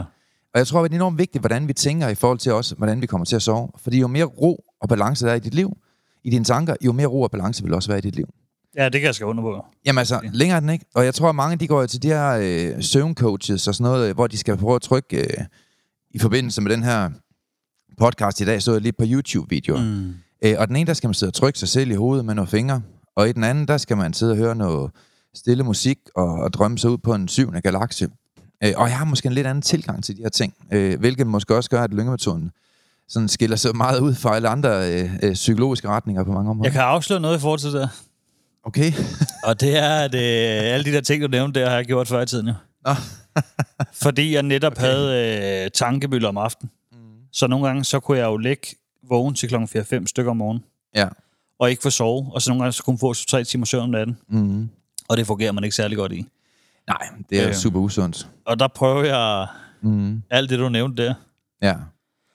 Og 0.54 0.58
jeg 0.58 0.66
tror, 0.66 0.82
det 0.82 0.90
er 0.92 0.94
enormt 0.94 1.18
vigtigt, 1.18 1.42
hvordan 1.42 1.68
vi 1.68 1.72
tænker 1.72 2.08
i 2.08 2.14
forhold 2.14 2.38
til 2.38 2.52
også, 2.52 2.74
hvordan 2.74 3.00
vi 3.00 3.06
kommer 3.06 3.24
til 3.24 3.36
at 3.36 3.42
sove. 3.42 3.68
Fordi 3.76 4.00
jo 4.00 4.06
mere 4.06 4.24
ro 4.24 4.64
og 4.80 4.88
balance 4.88 5.24
der 5.26 5.30
er 5.32 5.36
i 5.36 5.40
dit 5.40 5.54
liv, 5.54 5.76
i 6.24 6.30
dine 6.30 6.44
tanker, 6.44 6.76
jo 6.84 6.92
mere 6.92 7.06
ro 7.06 7.22
og 7.22 7.30
balance 7.30 7.62
vil 7.62 7.74
også 7.74 7.88
være 7.88 7.98
i 7.98 8.00
dit 8.00 8.16
liv. 8.16 8.28
Ja, 8.76 8.84
det 8.84 9.00
kan 9.00 9.06
jeg 9.06 9.14
skrive 9.14 9.30
under 9.30 9.42
på. 9.42 9.64
Jamen 9.86 9.98
altså, 9.98 10.20
længere 10.32 10.56
er 10.56 10.60
den 10.60 10.70
ikke. 10.70 10.84
Og 10.94 11.04
jeg 11.04 11.14
tror, 11.14 11.28
at 11.28 11.34
mange 11.34 11.56
de 11.56 11.66
går 11.66 11.86
til 11.86 12.02
de 12.02 12.08
her 12.08 12.30
øh, 12.30 12.82
søvncoaches 12.82 13.68
og 13.68 13.74
sådan 13.74 13.90
noget, 13.92 14.08
øh, 14.08 14.14
hvor 14.14 14.26
de 14.26 14.38
skal 14.38 14.56
prøve 14.56 14.74
at 14.74 14.82
trykke 14.82 15.16
øh, 15.16 15.44
i 16.10 16.18
forbindelse 16.18 16.60
med 16.62 16.70
den 16.70 16.82
her 16.82 17.10
podcast 17.98 18.40
i 18.40 18.44
dag, 18.44 18.62
så 18.62 18.72
jeg 18.72 18.80
lige 18.80 18.92
på 18.92 19.04
YouTube-videoer. 19.06 19.80
Mm. 19.80 20.14
Øh, 20.44 20.54
og 20.58 20.68
den 20.68 20.76
ene, 20.76 20.86
der 20.86 20.94
skal 20.94 21.08
man 21.08 21.14
sidde 21.14 21.30
og 21.30 21.34
trykke 21.34 21.58
sig 21.58 21.68
selv 21.68 21.90
i 21.90 21.94
hovedet 21.94 22.24
med 22.24 22.34
nogle 22.34 22.48
fingre. 22.48 22.82
Og 23.16 23.28
i 23.28 23.32
den 23.32 23.44
anden, 23.44 23.68
der 23.68 23.78
skal 23.78 23.96
man 23.96 24.12
sidde 24.12 24.32
og 24.32 24.36
høre 24.36 24.54
noget 24.54 24.90
stille 25.34 25.62
musik 25.62 25.98
og, 26.14 26.32
og 26.32 26.52
drømme 26.52 26.78
sig 26.78 26.90
ud 26.90 26.98
på 26.98 27.14
en 27.14 27.28
syvende 27.28 27.60
galakse. 27.60 28.08
Øh, 28.64 28.72
og 28.76 28.88
jeg 28.88 28.98
har 28.98 29.04
måske 29.04 29.26
en 29.26 29.32
lidt 29.32 29.46
anden 29.46 29.62
tilgang 29.62 30.04
til 30.04 30.16
de 30.16 30.22
her 30.22 30.28
ting, 30.28 30.54
øh, 30.72 30.98
hvilket 30.98 31.26
måske 31.26 31.56
også 31.56 31.70
gør, 31.70 31.82
at 31.82 31.94
lyngemetoden 31.94 32.50
sådan 33.08 33.28
skiller 33.28 33.56
sig 33.56 33.76
meget 33.76 34.00
ud 34.00 34.14
fra 34.14 34.36
alle 34.36 34.48
andre 34.48 34.92
øh, 34.92 35.10
øh, 35.22 35.32
psykologiske 35.32 35.88
retninger 35.88 36.24
på 36.24 36.32
mange 36.32 36.50
områder. 36.50 36.66
Jeg 36.66 36.72
kan 36.72 36.82
afsløre 36.82 37.20
noget 37.20 37.36
i 37.36 37.40
forhold 37.40 37.58
til 37.58 37.72
det. 37.72 37.90
Okay. 38.64 38.92
Og 39.46 39.60
det 39.60 39.76
er, 39.78 39.90
at 39.96 40.14
øh, 40.14 40.74
alle 40.74 40.84
de 40.84 40.92
der 40.92 41.00
ting, 41.00 41.22
du 41.22 41.28
nævnte, 41.28 41.60
der 41.60 41.68
har 41.68 41.76
jeg 41.76 41.84
gjort 41.86 42.08
før 42.08 42.20
i 42.20 42.26
tiden 42.26 42.46
jo. 42.48 42.54
Nå. 42.86 42.92
Fordi 44.02 44.34
jeg 44.34 44.42
netop 44.42 44.72
okay. 44.72 44.82
havde 44.82 45.64
øh, 45.64 45.70
tankebøller 45.70 46.28
om 46.28 46.36
aftenen. 46.38 46.70
Mm. 46.92 46.98
Så 47.32 47.46
nogle 47.46 47.66
gange, 47.66 47.84
så 47.84 48.00
kunne 48.00 48.18
jeg 48.18 48.24
jo 48.26 48.36
ligge 48.36 48.66
vågen 49.08 49.34
til 49.34 49.48
klokken 49.48 49.68
4-5 50.02 50.06
stykker 50.06 50.30
om 50.30 50.36
morgenen, 50.36 50.64
Ja. 50.94 51.08
og 51.58 51.70
ikke 51.70 51.82
få 51.82 51.90
sove. 51.90 52.30
Og 52.34 52.42
så 52.42 52.50
nogle 52.50 52.62
gange, 52.62 52.72
så 52.72 52.82
kunne 52.82 52.92
man 52.94 52.98
få 52.98 53.14
3 53.14 53.44
timer 53.44 53.66
søvn 53.66 53.82
om 53.82 53.90
natten. 53.90 54.18
Mm. 54.28 54.68
Og 55.08 55.16
det 55.16 55.26
fungerer 55.26 55.52
man 55.52 55.64
ikke 55.64 55.76
særlig 55.76 55.96
godt 55.98 56.12
i. 56.12 56.26
Nej, 56.88 57.08
det 57.30 57.40
er 57.42 57.48
Øh. 57.48 57.54
super 57.54 57.78
usundt. 57.80 58.28
Og 58.46 58.58
der 58.58 58.68
prøver 58.68 59.04
jeg 59.04 59.46
Mm. 59.82 60.22
alt 60.30 60.50
det, 60.50 60.58
du 60.58 60.68
nævnte 60.68 61.02
der. 61.02 61.14
Ja. 61.62 61.72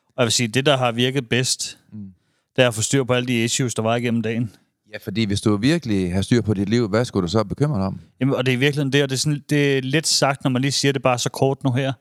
Og 0.07 0.13
jeg 0.17 0.23
vil 0.25 0.31
sige, 0.31 0.47
det, 0.47 0.65
der 0.65 0.77
har 0.77 0.91
virket 0.91 1.29
bedst, 1.29 1.77
mm. 1.91 2.13
det 2.55 2.63
er 2.63 2.67
at 2.67 2.73
få 2.75 2.81
styr 2.81 3.03
på 3.03 3.13
alle 3.13 3.27
de 3.27 3.43
issues, 3.43 3.75
der 3.75 3.81
var 3.81 3.95
igennem 3.95 4.21
dagen. 4.21 4.51
Ja, 4.95 4.99
fordi 5.03 5.23
hvis 5.25 5.41
du 5.41 5.57
virkelig 5.57 6.13
har 6.13 6.21
styr 6.21 6.41
på 6.41 6.53
dit 6.53 6.69
liv, 6.69 6.87
hvad 6.87 7.05
skulle 7.05 7.23
du 7.23 7.31
så 7.31 7.43
bekymre 7.43 7.77
dig 7.79 7.87
om? 7.87 7.99
Jamen, 8.19 8.35
og 8.35 8.45
det 8.45 8.53
er 8.53 8.57
virkelig 8.57 8.93
det, 8.93 9.03
og 9.03 9.09
det 9.09 9.15
er, 9.15 9.19
sådan, 9.19 9.43
det 9.49 9.77
er 9.77 9.81
lidt 9.81 10.07
sagt, 10.07 10.43
når 10.43 10.51
man 10.51 10.61
lige 10.61 10.71
siger 10.71 10.91
det 10.91 11.01
bare 11.01 11.19
så 11.19 11.29
kort 11.29 11.63
nu 11.63 11.71
her. 11.71 11.93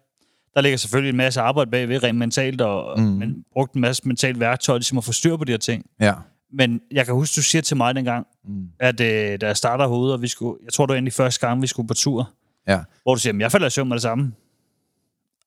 Der 0.55 0.61
ligger 0.61 0.77
selvfølgelig 0.79 1.11
en 1.11 1.17
masse 1.17 1.41
arbejde 1.41 1.71
bagved, 1.71 2.03
rent 2.03 2.19
mentalt, 2.19 2.61
og 2.61 3.01
mm. 3.01 3.07
men, 3.07 3.45
brugt 3.53 3.75
en 3.75 3.81
masse 3.81 4.03
mentalt 4.09 4.41
værktøj, 4.41 4.77
ligesom 4.77 4.99
at 4.99 5.05
få 5.05 5.13
styr 5.13 5.37
på 5.37 5.45
de 5.45 5.53
her 5.53 5.59
ting. 5.59 5.87
Ja. 6.01 6.13
Men 6.53 6.81
jeg 6.91 7.05
kan 7.05 7.15
huske, 7.15 7.37
du 7.37 7.43
siger 7.43 7.63
til 7.63 7.77
mig 7.77 7.95
dengang, 7.95 8.27
mm. 8.45 8.69
at 8.81 9.01
øh, 9.01 9.41
da 9.41 9.47
jeg 9.47 9.57
starter 9.57 9.87
hovedet, 9.87 10.15
og 10.15 10.23
vi 10.23 10.29
skulle, 10.29 10.59
jeg 10.65 10.73
tror, 10.73 10.87
det 10.87 10.91
var 10.91 10.95
egentlig 10.97 11.13
første 11.13 11.47
gang, 11.47 11.63
vi 11.63 11.67
skulle 11.67 11.89
på 11.89 11.95
tur, 11.95 12.31
Ja. 12.69 12.81
hvor 13.03 13.15
du 13.15 13.21
siger, 13.21 13.33
"Men 13.33 13.41
jeg 13.41 13.53
falder 13.53 13.67
i 13.67 13.71
søvn 13.71 13.89
med 13.89 13.95
det 13.97 14.03
samme. 14.03 14.33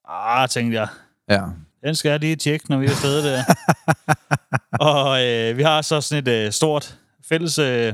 Ah, 0.10 0.50
tænkte 0.50 0.80
jeg. 0.80 0.88
Ja. 1.30 1.42
Den 1.84 1.96
skal 1.96 2.10
jeg 2.10 2.20
lige 2.20 2.36
tjekke, 2.36 2.70
når 2.70 2.78
vi 2.78 2.86
er 2.86 2.90
afsted 2.90 3.24
der. 3.24 3.44
og 4.94 5.26
øh, 5.26 5.58
vi 5.58 5.64
har 5.64 5.82
så 5.82 6.02
sådan 6.02 6.28
et 6.28 6.46
øh, 6.46 6.52
stort 6.52 7.00
fælles 7.30 7.60
øh, 7.60 7.94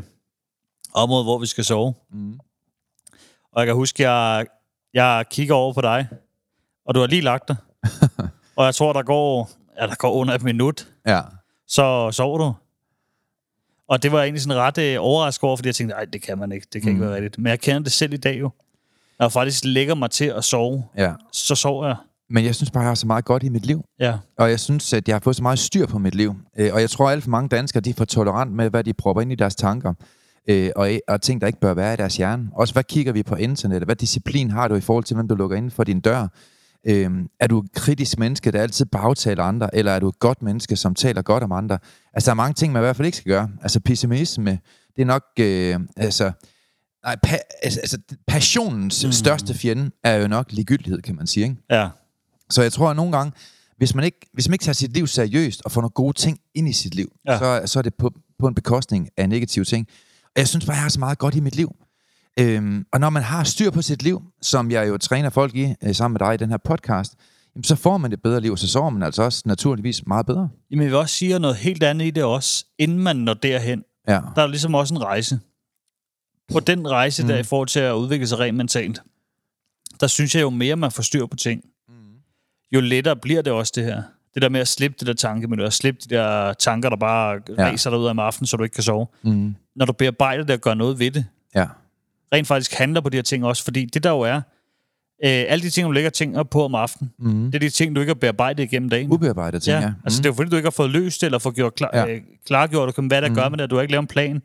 område, 0.94 1.24
hvor 1.24 1.38
vi 1.38 1.46
skal 1.46 1.64
sove. 1.64 1.94
Mm. 2.12 2.40
Og 3.52 3.60
jeg 3.60 3.66
kan 3.66 3.76
huske, 3.76 4.10
jeg, 4.10 4.46
jeg 4.94 5.26
kigger 5.32 5.56
over 5.56 5.74
på 5.74 5.82
dig, 5.82 6.08
og 6.86 6.96
du 6.96 7.00
har 7.00 7.08
lige 7.08 7.22
lagt 7.22 7.48
dig. 7.48 7.56
og 8.58 8.66
jeg 8.66 8.76
tror, 8.76 8.94
der 8.94 9.04
går, 9.04 9.50
ja, 9.82 9.88
der 9.88 9.96
går 9.96 10.12
under 10.12 10.34
et 10.34 10.44
minut, 10.44 10.88
Ja. 11.08 11.22
så 11.68 12.12
sover 12.12 12.38
du. 12.38 12.54
Og 13.88 14.04
det 14.04 14.12
var 14.12 14.18
jeg 14.18 14.26
egentlig 14.26 14.42
sådan 14.42 14.58
ret 14.58 14.78
øh, 14.78 14.98
overrasket 15.00 15.44
over, 15.44 15.58
fordi 15.58 15.68
jeg 15.68 15.76
tænkte, 15.76 15.96
nej, 15.96 16.06
det 16.06 16.22
kan 16.22 16.38
man 16.38 16.52
ikke, 16.52 16.68
det 16.74 16.82
kan 16.82 16.92
mm. 16.92 16.96
ikke 16.98 17.08
være 17.08 17.16
rigtigt. 17.16 17.38
Men 17.38 17.50
jeg 17.50 17.60
kender 17.60 17.80
det 17.84 17.92
selv 17.92 18.14
i 18.14 18.18
dag 18.18 18.40
jo. 18.40 18.50
Når 19.20 19.26
jeg 19.26 19.32
faktisk 19.32 19.66
lægger 19.66 19.96
mig 19.96 20.12
til 20.12 20.26
at 20.26 20.44
sove, 20.44 20.86
ja. 20.98 21.14
så 21.32 21.56
sover 21.56 21.88
jeg. 21.88 21.96
Men 22.30 22.46
jeg 22.46 22.56
synes 22.56 22.72
bare, 22.72 22.82
jeg 22.82 22.90
har 22.90 22.96
så 22.96 23.08
meget 23.08 23.26
godt 23.26 23.44
i 23.44 23.50
mit 23.50 23.66
liv. 23.66 23.84
Ja, 24.00 24.18
Og 24.38 24.50
jeg 24.50 24.60
synes, 24.60 24.94
at 24.94 25.08
jeg 25.08 25.16
har 25.16 25.20
fået 25.20 25.36
så 25.36 25.42
meget 25.44 25.60
styr 25.60 25.86
på 25.86 25.98
mit 26.00 26.16
liv. 26.16 26.36
Øh, 26.60 26.74
Og 26.74 26.82
jeg 26.82 26.90
tror, 26.90 27.08
at 27.08 27.12
alt 27.12 27.24
for 27.24 27.30
mange 27.30 27.50
danskere, 27.50 27.82
de 27.82 27.90
er 27.90 27.94
for 27.94 28.06
tolerant 28.06 28.52
med, 28.52 28.70
hvad 28.70 28.84
de 28.84 28.94
propper 28.94 29.22
ind 29.22 29.32
i 29.32 29.36
deres 29.36 29.56
tanker. 29.56 29.94
Øh, 30.50 30.70
Og, 30.76 30.92
og 31.08 31.22
ting, 31.22 31.42
der 31.42 31.48
ikke 31.48 31.60
bør 31.60 31.74
være 31.74 31.94
i 31.94 31.98
deres 31.98 32.18
hjerne. 32.18 32.50
Også 32.54 32.74
hvad 32.74 32.84
kigger 32.84 33.12
vi 33.14 33.24
på 33.24 33.36
internettet? 33.36 33.88
Hvad 33.88 33.96
disciplin 33.96 34.52
har 34.52 34.68
du 34.68 34.76
i 34.76 34.82
forhold 34.82 35.04
til, 35.04 35.16
hvem 35.16 35.28
du 35.28 35.36
lukker 35.36 35.58
ind 35.58 35.72
for 35.72 35.84
din 35.84 36.00
dør? 36.00 36.28
Øh, 36.88 37.10
er 37.40 37.48
du 37.48 37.60
et 37.60 37.72
kritisk 37.76 38.20
menneske, 38.20 38.52
der 38.52 38.62
altid 38.62 38.86
bagtaler 38.86 39.44
andre? 39.44 39.76
Eller 39.76 39.92
er 39.92 40.00
du 40.00 40.08
et 40.10 40.20
godt 40.20 40.42
menneske, 40.42 40.76
som 40.76 40.96
taler 40.96 41.22
godt 41.22 41.44
om 41.44 41.52
andre? 41.52 41.78
Altså, 42.14 42.26
der 42.26 42.32
er 42.32 42.36
mange 42.36 42.54
ting, 42.54 42.74
man 42.74 42.80
i 42.80 42.84
hvert 42.86 42.96
fald 42.96 43.06
ikke 43.06 43.18
skal 43.18 43.30
gøre. 43.32 43.50
Altså, 43.62 43.80
pessimisme, 43.80 44.60
det 44.96 45.02
er 45.02 45.06
nok... 45.06 45.24
Øh, 45.40 45.80
altså, 45.98 46.32
nej, 47.06 47.16
pa- 47.28 47.60
altså, 47.64 47.80
altså, 47.80 47.98
passionens 48.28 49.06
mm. 49.06 49.12
største 49.12 49.54
fjende 49.54 49.92
er 50.04 50.16
jo 50.16 50.28
nok 50.28 50.52
ligegyldighed, 50.52 51.02
kan 51.02 51.16
man 51.16 51.28
sige, 51.28 51.44
ikke? 51.44 51.56
ja, 51.70 51.90
Så 52.50 52.62
jeg 52.62 52.74
tror, 52.74 52.90
at 52.90 52.96
nogle 52.96 53.12
gange, 53.18 53.32
hvis 53.78 53.96
man 53.96 54.06
ikke, 54.06 54.20
hvis 54.34 54.48
man 54.50 54.54
ikke 54.54 54.64
tager 54.64 54.74
sit 54.74 54.94
liv 54.94 55.08
seriøst 55.08 55.62
og 55.66 55.72
får 55.72 55.82
nogle 55.82 55.92
gode 55.92 56.18
ting 56.18 56.40
ind 56.56 56.70
i 56.70 56.74
sit 56.74 56.96
liv, 56.96 57.12
Ja. 57.28 57.38
så, 57.38 57.62
så 57.66 57.80
er 57.80 57.84
det 57.84 57.94
på, 57.96 58.12
på 58.40 58.48
en 58.48 58.56
bekostning 58.56 59.10
af 59.18 59.30
negative 59.30 59.66
ting. 59.66 59.88
Og 60.24 60.32
jeg 60.36 60.48
synes 60.48 60.66
bare, 60.66 60.76
jeg 60.76 60.82
har 60.82 60.90
så 60.90 61.00
meget 61.00 61.18
godt 61.18 61.36
i 61.36 61.40
mit 61.40 61.56
liv. 61.56 61.76
Øhm, 62.40 62.86
og 62.94 63.00
når 63.00 63.10
man 63.10 63.24
har 63.24 63.44
styr 63.44 63.72
på 63.72 63.82
sit 63.82 64.04
liv, 64.04 64.22
som 64.42 64.72
jeg 64.72 64.88
jo 64.88 64.98
træner 64.98 65.30
folk 65.30 65.56
i 65.56 65.74
øh, 65.84 65.96
sammen 65.96 66.14
med 66.14 66.28
dig 66.28 66.34
i 66.34 66.38
den 66.38 66.50
her 66.50 66.58
podcast, 66.58 67.16
jamen, 67.56 67.64
så 67.64 67.76
får 67.76 67.98
man 67.98 68.14
et 68.14 68.22
bedre 68.22 68.42
liv, 68.42 68.52
og 68.52 68.60
så 68.60 68.68
sover 68.68 68.90
man 68.90 69.04
altså 69.04 69.24
også 69.24 69.42
naturligvis 69.46 70.08
meget 70.08 70.26
bedre. 70.26 70.50
Jamen, 70.72 70.84
jeg 70.84 70.92
vil 70.92 71.00
også 71.00 71.16
sige 71.16 71.40
noget 71.40 71.56
helt 71.56 71.84
andet 71.84 72.06
i 72.06 72.10
det 72.12 72.24
også, 72.24 72.66
inden 72.80 73.00
man 73.00 73.16
når 73.16 73.34
derhen. 73.34 73.84
Ja, 74.08 74.20
Der 74.36 74.42
er 74.42 74.48
ligesom 74.48 74.76
også 74.76 74.94
en 74.94 75.02
rejse. 75.04 75.40
På 76.54 76.60
den 76.60 76.88
rejse, 76.88 77.22
mm. 77.24 77.28
der 77.28 77.38
i 77.38 77.44
forhold 77.44 77.68
til 77.68 77.80
at 77.80 77.94
udvikle 77.94 78.28
sig 78.28 78.40
rent 78.40 78.58
mentalt, 78.58 79.02
der 80.00 80.08
synes 80.08 80.36
jeg 80.36 80.42
jo 80.42 80.50
mere, 80.50 80.76
man 80.76 80.92
får 80.92 81.04
styr 81.04 81.26
på 81.26 81.36
ting, 81.36 81.62
jo 82.74 82.80
lettere 82.82 83.16
bliver 83.16 83.42
det 83.42 83.54
også 83.54 83.72
det 83.76 83.84
her. 83.86 84.02
Det 84.34 84.42
der 84.42 84.50
med 84.50 84.60
at 84.60 84.68
slippe 84.68 84.96
det 85.00 85.08
der 85.08 85.14
tankemiljø, 85.14 85.66
og 85.66 85.74
slippe 85.74 86.02
de 86.10 86.16
der 86.16 86.54
tanker, 86.54 86.90
der 86.90 86.98
bare 86.98 87.40
ja. 87.58 87.64
Ræser 87.66 87.90
dig 87.90 88.00
ud 88.00 88.06
af 88.06 88.14
aftenen, 88.18 88.48
så 88.48 88.58
du 88.58 88.64
ikke 88.64 88.74
kan 88.74 88.84
sove. 88.84 89.08
mm. 89.24 89.56
Når 89.76 89.86
du 89.86 89.94
bearbejder 89.94 90.44
det 90.44 90.54
og 90.56 90.60
gør 90.62 90.74
noget 90.74 91.00
ved 91.00 91.12
det, 91.12 91.26
ja. 91.56 91.66
rent 92.34 92.48
faktisk 92.48 92.74
handler 92.74 93.02
på 93.02 93.10
de 93.10 93.18
her 93.18 93.22
ting 93.22 93.46
også, 93.46 93.64
fordi 93.64 93.86
det 93.86 94.04
der 94.04 94.10
jo 94.10 94.20
er, 94.20 94.36
øh, 94.36 94.42
alle 95.24 95.64
de 95.64 95.70
ting, 95.70 95.88
du 95.88 95.92
lægger 95.92 96.10
ting 96.10 96.50
på 96.50 96.66
om 96.66 96.76
aftenen, 96.76 97.12
Mm. 97.20 97.46
det 97.46 97.56
er 97.56 97.60
de 97.60 97.70
ting, 97.70 97.96
du 97.96 98.02
ikke 98.02 98.10
har 98.10 98.16
bearbejdet 98.20 98.64
igennem 98.64 98.90
dagen. 98.90 99.12
Ubearbejdet 99.12 99.62
ting, 99.64 99.74
Ja, 99.80 99.82
ja. 99.82 99.94
altså 100.04 100.18
det 100.22 100.26
er 100.26 100.30
jo 100.30 100.34
fordi, 100.34 100.50
du 100.50 100.56
ikke 100.56 100.66
har 100.66 100.72
fået 100.72 100.90
løst 100.90 101.24
eller 101.24 101.40
fået 101.40 101.56
gjort 101.56 101.76
klar, 101.76 101.90
ja. 101.94 102.08
Øh, 102.08 102.22
klargjort, 102.48 102.96
hvad 103.08 103.22
der 103.22 103.30
mm. 103.30 103.36
gør 103.36 103.50
med 103.50 103.58
det, 103.58 103.70
du 103.70 103.76
har 103.76 103.82
ikke 103.82 103.92
lavet 103.92 104.02
en 104.04 104.08
plan. 104.08 104.42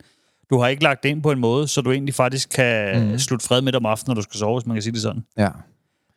Du 0.51 0.59
har 0.59 0.69
ikke 0.69 0.83
lagt 0.83 1.03
det 1.03 1.09
ind 1.09 1.23
på 1.23 1.31
en 1.33 1.39
måde, 1.39 1.69
så 1.69 1.81
du 1.81 1.93
egentlig 1.93 2.15
faktisk 2.15 2.49
kan 2.49 3.03
mm. 3.11 3.19
slutte 3.19 3.47
fred 3.47 3.63
med 3.63 3.73
det 3.73 3.77
om 3.77 3.87
aftenen, 3.87 4.11
når 4.15 4.15
du 4.15 4.23
skal 4.23 4.39
sove, 4.39 4.59
hvis 4.61 4.67
man 4.67 4.75
kan 4.75 4.83
sige 4.83 4.93
det 4.93 5.03
sådan. 5.03 5.25
ja. 5.39 5.49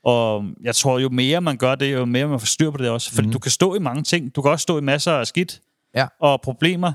Og 0.04 0.46
jeg 0.64 0.76
tror, 0.76 1.00
jo 1.00 1.10
mere 1.10 1.42
man 1.42 1.58
gør 1.58 1.76
det, 1.76 1.94
jo 1.94 2.06
mere 2.06 2.28
man 2.28 2.40
får 2.40 2.46
styr 2.46 2.72
på 2.72 2.78
det 2.78 2.90
også. 2.90 3.12
Fordi 3.14 3.28
mm. 3.28 3.34
du 3.34 3.40
kan 3.40 3.52
stå 3.52 3.76
i 3.76 3.80
mange 3.80 4.04
ting. 4.04 4.36
Du 4.36 4.42
kan 4.42 4.52
også 4.52 4.64
stå 4.64 4.78
i 4.78 4.82
masser 4.82 5.12
af 5.14 5.28
skidt 5.28 5.62
Ja. 5.96 6.08
og 6.20 6.42
problemer. 6.42 6.94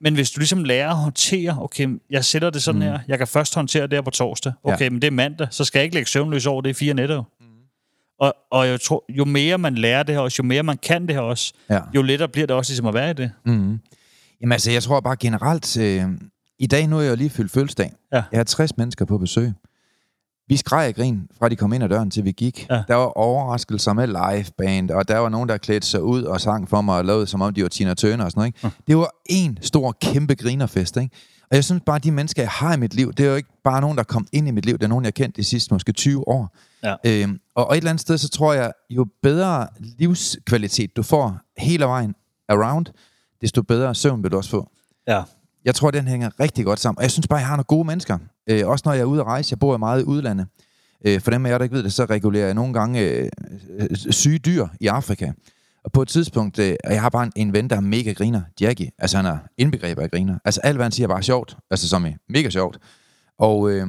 Men 0.00 0.14
hvis 0.14 0.30
du 0.30 0.40
ligesom 0.40 0.64
lærer 0.64 0.90
at 0.90 0.96
håndtere, 0.96 1.56
okay, 1.60 1.88
jeg 2.10 2.24
sætter 2.24 2.50
det 2.50 2.62
sådan 2.62 2.78
mm. 2.80 2.86
her, 2.86 2.98
jeg 3.08 3.18
kan 3.18 3.26
først 3.26 3.54
håndtere 3.54 3.82
det 3.82 3.92
her 3.92 4.02
på 4.02 4.10
torsdag. 4.10 4.52
Okay, 4.64 4.84
ja. 4.84 4.90
men 4.90 5.02
det 5.02 5.06
er 5.06 5.12
mandag, 5.12 5.46
så 5.50 5.64
skal 5.64 5.78
jeg 5.78 5.84
ikke 5.84 5.94
lægge 5.96 6.10
søvnløs 6.10 6.46
over 6.46 6.62
det 6.62 6.70
i 6.70 6.72
fire 6.72 6.94
nætter. 6.94 7.22
Mm. 7.40 7.46
Og, 8.20 8.34
og 8.50 8.66
jeg 8.68 8.80
tror, 8.80 9.04
jo 9.08 9.24
mere 9.24 9.58
man 9.58 9.74
lærer 9.74 10.02
det 10.02 10.14
her 10.14 10.22
også, 10.22 10.36
jo 10.42 10.46
mere 10.46 10.62
man 10.62 10.78
kan 10.78 11.06
det 11.06 11.14
her 11.14 11.22
også, 11.22 11.52
Ja. 11.70 11.80
jo 11.94 12.02
lettere 12.02 12.28
bliver 12.28 12.46
det 12.46 12.56
også 12.56 12.72
ligesom 12.72 12.86
at 12.86 12.94
være 12.94 13.10
i 13.10 13.14
det. 13.14 13.30
Mm. 13.46 13.78
Jamen 14.40 14.52
altså, 14.52 14.70
jeg 14.70 14.82
tror 14.82 15.00
bare 15.00 15.16
generelt, 15.16 15.76
øh, 15.76 16.04
i 16.58 16.66
dag 16.66 16.86
nu 16.86 16.96
er 16.98 17.02
jeg 17.02 17.10
jo 17.10 17.16
lige 17.16 17.30
fyldt 17.30 17.52
fødselsdag. 17.52 17.92
Ja. 18.12 18.22
Jeg 18.32 18.38
har 18.38 18.44
60 18.44 18.76
mennesker 18.76 19.04
på 19.04 19.18
besøg. 19.18 19.52
Vi 20.50 20.56
skreg 20.56 20.88
og 20.88 20.94
grin, 20.94 21.28
fra 21.38 21.48
de 21.48 21.56
kom 21.56 21.72
ind 21.72 21.84
ad 21.84 21.88
døren, 21.88 22.10
til 22.10 22.24
vi 22.24 22.32
gik. 22.32 22.66
Ja. 22.70 22.82
Der 22.88 22.94
var 22.94 23.06
overraskelser 23.06 23.92
med 23.92 24.06
liveband, 24.06 24.90
og 24.90 25.08
der 25.08 25.18
var 25.18 25.28
nogen, 25.28 25.48
der 25.48 25.56
klædte 25.56 25.86
sig 25.86 26.02
ud 26.02 26.22
og 26.22 26.40
sang 26.40 26.68
for 26.68 26.80
mig 26.80 26.96
og 26.96 27.04
lavede, 27.04 27.26
som 27.26 27.40
om 27.42 27.54
de 27.54 27.62
var 27.62 27.68
Tina 27.68 27.94
Turner 27.94 28.24
og 28.24 28.30
sådan 28.30 28.40
noget. 28.40 28.46
Ikke? 28.48 28.58
Ja. 28.62 28.70
Det 28.86 28.96
var 28.96 29.10
en 29.26 29.58
stor, 29.62 29.96
kæmpe 30.00 30.34
grinerfest. 30.34 30.96
Ikke? 30.96 31.16
Og 31.50 31.56
jeg 31.56 31.64
synes 31.64 31.82
bare, 31.86 31.96
at 31.96 32.04
de 32.04 32.12
mennesker, 32.12 32.42
jeg 32.42 32.50
har 32.50 32.74
i 32.74 32.76
mit 32.76 32.94
liv, 32.94 33.12
det 33.12 33.26
er 33.26 33.30
jo 33.30 33.36
ikke 33.36 33.48
bare 33.64 33.80
nogen, 33.80 33.98
der 33.98 34.02
kom 34.02 34.26
ind 34.32 34.48
i 34.48 34.50
mit 34.50 34.66
liv. 34.66 34.78
Det 34.78 34.84
er 34.84 34.88
nogen, 34.88 35.04
jeg 35.04 35.06
har 35.06 35.24
kendt 35.24 35.36
de 35.36 35.44
sidste 35.44 35.74
måske 35.74 35.92
20 35.92 36.28
år. 36.28 36.56
Ja. 36.82 36.94
Øhm, 37.06 37.40
og, 37.54 37.66
og 37.66 37.74
et 37.74 37.76
eller 37.76 37.90
andet 37.90 38.00
sted, 38.00 38.18
så 38.18 38.28
tror 38.28 38.52
jeg, 38.52 38.72
jo 38.90 39.06
bedre 39.22 39.68
livskvalitet 39.78 40.96
du 40.96 41.02
får 41.02 41.38
hele 41.58 41.84
vejen 41.84 42.14
around, 42.48 42.86
desto 43.40 43.62
bedre 43.62 43.94
søvn 43.94 44.22
vil 44.22 44.32
du 44.32 44.36
også 44.36 44.50
få. 44.50 44.70
Ja. 45.08 45.22
Jeg 45.64 45.74
tror, 45.74 45.90
den 45.90 46.08
hænger 46.08 46.40
rigtig 46.40 46.64
godt 46.64 46.80
sammen. 46.80 46.98
Og 46.98 47.02
jeg 47.02 47.10
synes 47.10 47.28
bare, 47.28 47.38
jeg 47.38 47.46
har 47.46 47.56
nogle 47.56 47.64
gode 47.64 47.86
mennesker. 47.86 48.18
Øh, 48.50 48.68
også 48.68 48.82
når 48.86 48.92
jeg 48.92 49.00
er 49.00 49.04
ude 49.04 49.20
at 49.20 49.26
rejse. 49.26 49.52
Jeg 49.52 49.58
bor 49.58 49.76
meget 49.76 50.00
i 50.00 50.04
udlandet. 50.04 50.46
Øh, 51.06 51.20
for 51.20 51.30
dem 51.30 51.46
af 51.46 51.50
jer, 51.50 51.58
der 51.58 51.64
ikke 51.64 51.76
ved 51.76 51.82
det, 51.82 51.92
så 51.92 52.04
regulerer 52.04 52.46
jeg 52.46 52.54
nogle 52.54 52.72
gange 52.72 53.00
øh, 53.00 53.28
øh, 53.78 53.96
syge 53.96 54.38
dyr 54.38 54.66
i 54.80 54.86
Afrika. 54.86 55.32
Og 55.84 55.92
på 55.92 56.02
et 56.02 56.08
tidspunkt, 56.08 56.58
øh, 56.58 56.74
og 56.84 56.92
jeg 56.92 57.02
har 57.02 57.08
bare 57.08 57.24
en, 57.24 57.32
en 57.36 57.52
ven, 57.52 57.70
der 57.70 57.76
er 57.76 57.80
mega 57.80 58.12
griner. 58.12 58.42
Jackie. 58.60 58.90
Altså, 58.98 59.16
han 59.16 59.26
er 59.26 59.38
indbegrebet 59.58 60.02
af 60.02 60.10
griner. 60.10 60.38
Altså, 60.44 60.60
alt 60.64 60.76
hvad 60.76 60.84
han 60.84 60.92
siger 60.92 61.06
er 61.06 61.12
bare 61.12 61.22
sjovt. 61.22 61.56
Altså, 61.70 61.88
som 61.88 62.06
i 62.06 62.14
mega 62.28 62.50
sjovt. 62.50 62.78
Og, 63.38 63.70
øh, 63.70 63.86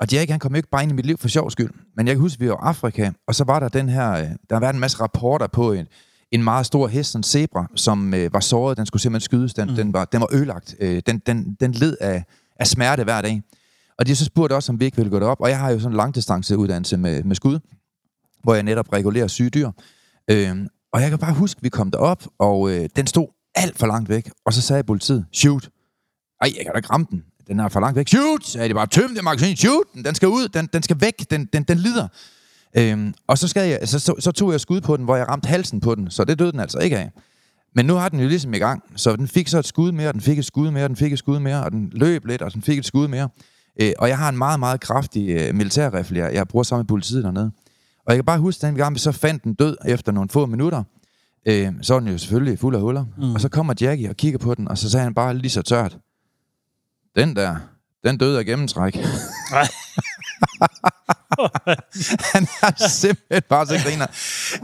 og 0.00 0.12
Jackie, 0.12 0.32
han 0.32 0.40
kom 0.40 0.52
jo 0.52 0.56
ikke 0.56 0.68
bare 0.68 0.82
ind 0.82 0.92
i 0.92 0.94
mit 0.94 1.06
liv 1.06 1.18
for 1.18 1.28
sjov 1.28 1.50
skyld. 1.50 1.70
Men 1.96 2.06
jeg 2.06 2.14
kan 2.14 2.20
huske, 2.20 2.40
vi 2.40 2.48
var 2.48 2.54
i 2.54 2.58
Afrika, 2.60 3.10
og 3.26 3.34
så 3.34 3.44
var 3.44 3.60
der 3.60 3.68
den 3.68 3.88
her... 3.88 4.10
Øh, 4.12 4.18
der 4.18 4.54
har 4.54 4.60
været 4.60 4.74
en 4.74 4.80
masse 4.80 5.00
rapporter 5.00 5.46
på 5.46 5.72
en, 5.72 5.86
en 6.32 6.44
meget 6.44 6.66
stor 6.66 6.86
hest, 6.86 7.16
en 7.16 7.22
zebra, 7.22 7.66
som 7.76 8.14
øh, 8.14 8.32
var 8.32 8.40
såret. 8.40 8.76
Den 8.76 8.86
skulle 8.86 9.02
simpelthen 9.02 9.24
skydes. 9.24 9.54
Den, 9.54 9.68
mm. 9.68 9.76
den, 9.76 9.92
var, 9.92 10.04
den 10.04 10.20
var 10.20 10.28
ødelagt. 10.32 10.74
Øh, 10.80 11.02
den, 11.06 11.18
den, 11.18 11.56
den 11.60 11.72
led 11.72 11.96
af, 12.00 12.24
af 12.56 12.66
smerte 12.66 13.04
hver 13.04 13.20
dag. 13.20 13.42
Og 14.00 14.06
de 14.06 14.10
har 14.10 14.16
så 14.16 14.24
spurgt 14.24 14.52
også, 14.52 14.72
om 14.72 14.80
vi 14.80 14.84
ikke 14.84 14.96
ville 14.96 15.10
gå 15.10 15.18
derop. 15.18 15.40
Og 15.40 15.50
jeg 15.50 15.58
har 15.58 15.70
jo 15.70 15.78
sådan 15.78 15.92
en 15.92 15.96
langdistanceuddannelse 15.96 16.96
med, 16.96 17.22
med 17.22 17.36
skud, 17.36 17.58
hvor 18.42 18.54
jeg 18.54 18.62
netop 18.62 18.92
regulerer 18.92 19.26
syge 19.26 19.50
dyr. 19.50 19.70
Øh, 20.30 20.56
og 20.92 21.00
jeg 21.00 21.10
kan 21.10 21.18
bare 21.18 21.34
huske, 21.34 21.58
at 21.58 21.64
vi 21.64 21.68
kom 21.68 21.90
derop, 21.90 22.24
og 22.38 22.70
øh, 22.70 22.88
den 22.96 23.06
stod 23.06 23.26
alt 23.54 23.78
for 23.78 23.86
langt 23.86 24.08
væk. 24.08 24.30
Og 24.44 24.52
så 24.52 24.60
sagde 24.62 24.82
politiet, 24.84 25.26
shoot. 25.32 25.68
Ej, 26.40 26.52
jeg 26.56 26.64
kan 26.64 26.72
da 26.72 26.78
ikke 26.78 26.90
ramme 26.90 27.06
den. 27.10 27.24
Den 27.48 27.60
er 27.60 27.68
for 27.68 27.80
langt 27.80 27.96
væk. 27.96 28.08
Shoot! 28.08 28.46
Sagde 28.46 28.68
de 28.68 28.74
bare, 28.74 28.86
tøm 28.86 29.14
det 29.14 29.24
magasin. 29.24 29.56
Shoot! 29.56 29.84
Den, 29.94 30.04
den 30.04 30.14
skal 30.14 30.28
ud. 30.28 30.48
Den, 30.48 30.68
den 30.72 30.82
skal 30.82 31.00
væk. 31.00 31.30
Den, 31.30 31.48
den, 31.52 31.62
den 31.62 31.78
lider. 31.78 32.08
Øhm, 32.76 33.14
og 33.26 33.38
så, 33.38 33.48
skal 33.48 33.68
jeg, 33.68 33.88
så, 33.88 33.98
så, 33.98 34.14
så 34.18 34.32
tog 34.32 34.52
jeg 34.52 34.60
skud 34.60 34.80
på 34.80 34.96
den, 34.96 35.04
hvor 35.04 35.16
jeg 35.16 35.28
ramte 35.28 35.48
halsen 35.48 35.80
på 35.80 35.94
den. 35.94 36.10
Så 36.10 36.24
det 36.24 36.38
døde 36.38 36.52
den 36.52 36.60
altså 36.60 36.78
ikke 36.78 36.98
af. 36.98 37.10
Men 37.74 37.86
nu 37.86 37.94
har 37.94 38.08
den 38.08 38.20
jo 38.20 38.28
ligesom 38.28 38.54
i 38.54 38.58
gang. 38.58 38.82
Så 38.96 39.16
den 39.16 39.28
fik 39.28 39.48
så 39.48 39.58
et 39.58 39.66
skud 39.66 39.92
mere, 39.92 40.12
den 40.12 40.20
fik 40.20 40.38
et 40.38 40.44
skud 40.44 40.70
mere, 40.70 40.88
den 40.88 40.96
fik 40.96 41.12
et 41.12 41.18
skud 41.18 41.38
mere, 41.38 41.64
og 41.64 41.72
den 41.72 41.90
løb 41.92 42.26
lidt, 42.26 42.42
og 42.42 42.54
den 42.54 42.62
fik 42.62 42.78
et 42.78 42.84
skud 42.84 43.08
mere. 43.08 43.28
Øh, 43.80 43.92
og 43.98 44.08
jeg 44.08 44.18
har 44.18 44.28
en 44.28 44.38
meget, 44.38 44.60
meget 44.60 44.80
kraftig 44.80 45.28
øh, 45.28 45.54
militærrifle, 45.54 46.18
jeg, 46.18 46.34
jeg 46.34 46.48
bruger 46.48 46.62
sammen 46.62 46.82
med 46.82 46.88
politiet 46.88 47.24
dernede. 47.24 47.50
Og 48.06 48.12
jeg 48.12 48.16
kan 48.16 48.24
bare 48.24 48.38
huske, 48.38 48.66
den 48.66 48.74
gang 48.74 48.94
vi 48.94 48.98
så 48.98 49.12
fandt 49.12 49.44
den 49.44 49.54
død 49.54 49.76
efter 49.86 50.12
nogle 50.12 50.28
få 50.28 50.46
minutter, 50.46 50.82
øh, 51.46 51.72
så 51.82 51.92
var 51.92 52.00
den 52.00 52.08
jo 52.08 52.18
selvfølgelig 52.18 52.58
fuld 52.58 52.74
af 52.74 52.80
huller. 52.80 53.04
Mm. 53.18 53.34
Og 53.34 53.40
så 53.40 53.48
kommer 53.48 53.74
Jackie 53.80 54.10
og 54.10 54.16
kigger 54.16 54.38
på 54.38 54.54
den, 54.54 54.68
og 54.68 54.78
så 54.78 54.90
sagde 54.90 55.04
han 55.04 55.14
bare 55.14 55.34
lige 55.34 55.50
så 55.50 55.62
tørt, 55.62 55.98
den 57.16 57.36
der, 57.36 57.56
den 58.04 58.18
døde 58.18 58.38
af 58.38 58.44
gennemtræk. 58.44 58.96
Han 62.34 62.46
er 62.62 62.88
simpelthen 62.88 63.42
bare 63.48 63.66
så 63.66 63.74
griner. 63.84 64.06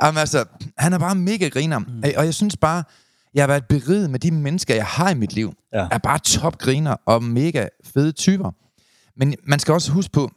Jamen, 0.03 0.19
altså, 0.19 0.45
han 0.79 0.93
er 0.93 0.99
bare 0.99 1.15
mega 1.15 1.49
griner. 1.49 1.79
Mm. 1.79 2.03
Og 2.17 2.25
jeg 2.25 2.35
synes 2.35 2.57
bare, 2.57 2.85
jeg 3.35 3.43
har 3.43 3.47
været 3.47 3.65
beriget 3.69 4.11
med 4.11 4.19
de 4.19 4.31
mennesker, 4.31 4.75
jeg 4.75 4.87
har 4.87 5.11
i 5.11 5.15
mit 5.15 5.33
liv. 5.33 5.53
Ja. 5.73 5.89
Er 5.91 5.99
bare 5.99 6.19
top 6.19 6.59
griner 6.59 6.97
og 7.07 7.23
mega 7.23 7.67
fede 7.85 8.13
typer. 8.13 8.51
Men 9.16 9.35
man 9.44 9.58
skal 9.58 9.75
også 9.75 9.92
huske 9.92 10.12
på, 10.12 10.30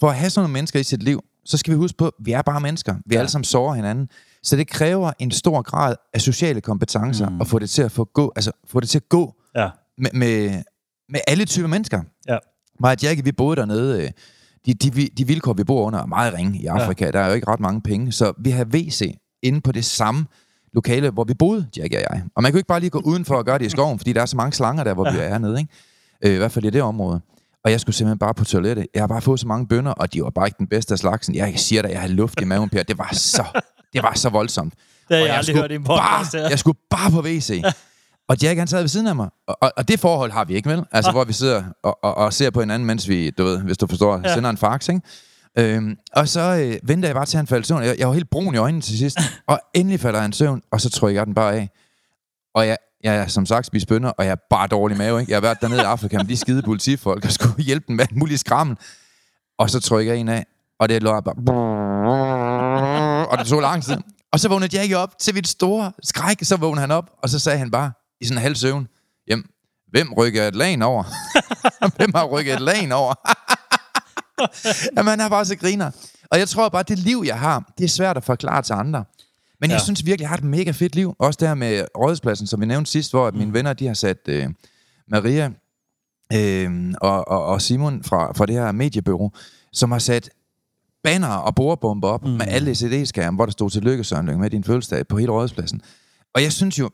for 0.00 0.08
at 0.08 0.16
have 0.16 0.30
sådan 0.30 0.42
nogle 0.44 0.52
mennesker 0.52 0.80
i 0.80 0.82
sit 0.82 1.02
liv, 1.02 1.20
så 1.44 1.56
skal 1.56 1.72
vi 1.72 1.76
huske 1.76 1.98
på, 1.98 2.06
at 2.06 2.12
vi 2.20 2.32
er 2.32 2.42
bare 2.42 2.60
mennesker. 2.60 2.94
Vi 3.06 3.14
ja. 3.14 3.18
alle 3.18 3.30
sammen 3.30 3.44
sårer 3.44 3.74
hinanden. 3.74 4.08
Så 4.42 4.56
det 4.56 4.68
kræver 4.68 5.12
en 5.18 5.30
stor 5.30 5.62
grad 5.62 5.96
af 6.14 6.20
sociale 6.20 6.60
kompetencer 6.60 7.28
mm. 7.28 7.40
at 7.40 7.46
få 7.46 7.58
det 7.58 7.70
til 7.70 7.82
at 7.82 7.92
få, 7.92 8.04
gå, 8.04 8.32
altså, 8.36 8.52
få 8.68 8.80
det 8.80 8.88
til 8.88 8.98
at 8.98 9.08
gå 9.08 9.34
Ja. 9.56 9.68
med, 9.98 10.10
med, 10.14 10.62
med 11.08 11.20
alle 11.26 11.44
typer 11.44 11.68
mennesker. 11.68 12.02
Ja. 12.28 12.38
Mig 12.80 12.90
og 12.90 13.02
Jackie, 13.02 13.24
vi 13.24 13.32
boede 13.32 13.56
dernede. 13.56 14.02
øh, 14.04 14.10
De, 14.66 14.74
de, 14.74 15.08
de 15.18 15.26
vilkår, 15.26 15.52
vi 15.52 15.64
bor 15.64 15.84
under, 15.86 15.98
er 16.02 16.06
meget 16.06 16.34
ringe 16.34 16.58
i 16.58 16.66
Afrika. 16.66 17.04
Ja. 17.04 17.10
Der 17.10 17.20
er 17.20 17.28
jo 17.28 17.34
ikke 17.34 17.48
ret 17.48 17.60
mange 17.60 17.80
penge. 17.80 18.12
Så 18.12 18.32
vi 18.38 18.50
har 18.50 18.64
WC 18.64 19.18
inde 19.42 19.60
på 19.60 19.72
det 19.72 19.84
samme 19.84 20.26
lokale, 20.72 21.10
hvor 21.10 21.24
vi 21.24 21.34
boede, 21.34 21.66
Jackie 21.76 21.98
og 21.98 22.02
jeg. 22.10 22.22
Og 22.34 22.42
man 22.42 22.52
kan 22.52 22.56
jo 22.56 22.58
ikke 22.58 22.66
bare 22.68 22.80
lige 22.80 22.90
gå 22.90 22.98
udenfor 23.04 23.34
og 23.36 23.44
gøre 23.44 23.58
det 23.58 23.66
i 23.66 23.68
skoven, 23.68 23.98
fordi 23.98 24.12
der 24.12 24.22
er 24.22 24.26
så 24.26 24.36
mange 24.36 24.52
slanger 24.52 24.84
der, 24.84 24.94
hvor 24.94 25.06
ja. 25.06 25.12
vi 25.12 25.18
er 25.18 25.38
nede. 25.38 25.58
Ikke? 25.58 25.72
Øh, 26.24 26.34
I 26.34 26.36
hvert 26.36 26.52
fald 26.52 26.64
i 26.64 26.70
det 26.70 26.82
område. 26.82 27.20
Og 27.66 27.72
jeg 27.72 27.80
skulle 27.80 27.96
simpelthen 27.96 28.18
bare 28.18 28.34
på 28.34 28.44
toilettet. 28.44 28.86
Jeg 28.94 29.02
har 29.02 29.06
bare 29.06 29.20
fået 29.20 29.40
så 29.40 29.46
mange 29.46 29.66
bønder, 29.66 29.92
og 29.92 30.12
de 30.12 30.22
var 30.22 30.30
bare 30.30 30.46
ikke 30.46 30.58
den 30.58 30.66
bedste 30.66 30.92
af 30.92 30.98
slagsen. 30.98 31.34
Jeg 31.34 31.54
siger 31.56 31.82
dig, 31.82 31.90
jeg 31.90 32.00
havde 32.00 32.12
luft 32.12 32.40
i 32.40 32.44
maven, 32.44 32.68
Per. 32.68 32.82
Det 32.82 32.98
var 32.98 33.08
så, 33.12 33.44
det 33.92 34.02
var 34.02 34.12
så 34.14 34.28
voldsomt. 34.28 34.74
Det 35.08 35.16
har 35.16 35.22
Og 35.22 35.28
jeg 35.28 35.36
aldrig 35.36 35.44
skulle 35.44 35.60
hørt 35.60 35.70
i 35.70 35.74
en 35.74 35.84
podcast 35.84 36.32
bare. 36.32 36.42
Jeg 36.42 36.58
skulle 36.58 36.78
bare 36.90 37.10
på 37.10 37.20
WC. 37.20 37.62
Og 38.28 38.36
Jack 38.42 38.58
han 38.58 38.66
sad 38.66 38.80
ved 38.80 38.88
siden 38.88 39.06
af 39.06 39.16
mig. 39.16 39.28
Og, 39.48 39.58
og, 39.60 39.72
og 39.76 39.88
det 39.88 40.00
forhold 40.00 40.30
har 40.30 40.44
vi 40.44 40.54
ikke, 40.54 40.70
vel? 40.70 40.84
Altså, 40.92 41.08
ah. 41.08 41.14
hvor 41.14 41.24
vi 41.24 41.32
sidder 41.32 41.64
og, 41.82 41.98
og, 42.04 42.14
og 42.14 42.32
ser 42.32 42.50
på 42.50 42.60
hinanden, 42.60 42.86
mens 42.86 43.08
vi, 43.08 43.30
du 43.30 43.44
ved, 43.44 43.58
hvis 43.62 43.78
du 43.78 43.86
forstår, 43.86 44.20
ja. 44.24 44.34
sender 44.34 44.50
en 44.50 44.56
fax, 44.56 44.88
ikke? 44.88 45.00
Øhm, 45.58 45.96
og 46.12 46.28
så 46.28 46.40
øh, 46.40 46.88
venter 46.88 47.08
jeg 47.08 47.14
bare 47.14 47.26
til, 47.26 47.36
han 47.36 47.46
faldt 47.46 47.66
i 47.66 47.68
søvn. 47.68 47.82
Jeg, 47.82 47.98
jeg 47.98 48.08
var 48.08 48.14
helt 48.14 48.30
brun 48.30 48.54
i 48.54 48.58
øjnene 48.58 48.82
til 48.82 48.98
sidst. 48.98 49.18
og 49.48 49.60
endelig 49.74 50.00
falder 50.00 50.20
han 50.20 50.30
i 50.30 50.32
søvn, 50.32 50.62
og 50.70 50.80
så 50.80 50.90
trykker 50.90 51.20
jeg 51.20 51.26
den 51.26 51.34
bare 51.34 51.54
af. 51.54 51.70
Og 52.54 52.66
jeg, 52.66 52.76
jeg 53.02 53.16
er 53.16 53.26
som 53.26 53.46
sagt 53.46 53.66
spist 53.66 53.88
bønder, 53.88 54.10
og 54.10 54.24
jeg 54.24 54.30
er 54.30 54.36
bare 54.50 54.66
dårlig 54.66 54.96
mave. 54.98 55.20
Ikke? 55.20 55.30
Jeg 55.30 55.36
har 55.36 55.40
været 55.40 55.60
dernede 55.60 55.80
i 55.80 55.84
Afrika 55.84 56.16
med 56.16 56.24
de 56.24 56.36
skide 56.36 56.62
politifolk, 56.62 57.24
og 57.24 57.32
skulle 57.32 57.62
hjælpe 57.64 57.84
dem 57.88 57.96
med 57.96 58.04
alt 58.04 58.16
muligt 58.16 58.40
skrammel. 58.40 58.76
Og 59.58 59.70
så 59.70 59.80
trykker 59.80 60.12
jeg 60.12 60.20
en 60.20 60.28
af, 60.28 60.46
og 60.80 60.88
det 60.88 61.02
lå 61.02 61.20
bare... 61.20 61.34
Og 63.30 63.38
det 63.38 63.46
tog 63.46 63.60
lang 63.60 63.84
tid. 63.84 63.96
Og 64.32 64.40
så 64.40 64.48
vågnede 64.48 64.78
Jackie 64.78 64.96
op 64.96 65.18
til 65.18 65.34
mit 65.34 65.48
store 65.48 65.92
skræk. 66.02 66.38
Så 66.42 66.56
vågnede 66.56 66.80
han 66.80 66.90
op, 66.90 67.10
og 67.22 67.28
så 67.28 67.38
sagde 67.38 67.58
han 67.58 67.70
bare 67.70 67.92
i 68.20 68.24
sådan 68.24 68.38
en 68.38 68.42
halv 68.42 68.56
søvn, 68.56 68.88
Jamen, 69.28 69.44
hvem 69.90 70.12
rykker 70.12 70.48
et 70.48 70.56
lag 70.56 70.82
over? 70.82 71.04
hvem 71.96 72.12
har 72.14 72.24
rykket 72.24 72.54
et 72.54 72.60
lag 72.60 72.92
over? 72.92 73.14
Jamen, 74.96 75.10
han 75.10 75.20
er 75.20 75.28
bare 75.28 75.44
så 75.44 75.56
griner. 75.56 75.90
Og 76.30 76.38
jeg 76.38 76.48
tror 76.48 76.68
bare, 76.68 76.80
at 76.80 76.88
det 76.88 76.98
liv, 76.98 77.22
jeg 77.26 77.38
har, 77.38 77.72
det 77.78 77.84
er 77.84 77.88
svært 77.88 78.16
at 78.16 78.24
forklare 78.24 78.62
til 78.62 78.72
andre. 78.72 79.04
Men 79.60 79.70
ja. 79.70 79.74
jeg 79.74 79.80
synes 79.80 80.06
virkelig, 80.06 80.22
jeg 80.22 80.28
har 80.28 80.36
et 80.36 80.44
mega 80.44 80.70
fedt 80.70 80.94
liv. 80.94 81.14
Også 81.18 81.38
der 81.40 81.54
med 81.54 81.84
rådspladsen, 81.98 82.46
som 82.46 82.60
vi 82.60 82.66
nævnte 82.66 82.90
sidst, 82.90 83.12
hvor 83.12 83.30
mm. 83.30 83.36
mine 83.36 83.52
venner, 83.52 83.72
de 83.72 83.86
har 83.86 83.94
sat 83.94 84.18
øh, 84.28 84.48
Maria 85.08 85.50
øh, 86.32 86.94
og, 87.00 87.28
og, 87.28 87.44
og 87.44 87.62
Simon 87.62 88.02
fra, 88.02 88.32
fra 88.32 88.46
det 88.46 88.54
her 88.54 88.72
mediebureau, 88.72 89.30
som 89.72 89.92
har 89.92 89.98
sat 89.98 90.30
banner 91.02 91.28
og 91.28 91.54
bordbomber 91.54 92.08
op 92.08 92.24
mm. 92.24 92.30
med 92.30 92.46
alle 92.48 92.74
CD-skærme, 92.74 93.36
hvor 93.36 93.46
der 93.46 93.52
stod 93.52 93.70
til 93.70 93.82
lykke, 93.82 94.04
Søren 94.04 94.40
med 94.40 94.50
din 94.50 94.64
fødselsdag 94.64 95.06
på 95.06 95.18
hele 95.18 95.32
rådspladsen. 95.32 95.80
Og 96.34 96.42
jeg 96.42 96.52
synes 96.52 96.78
jo, 96.78 96.90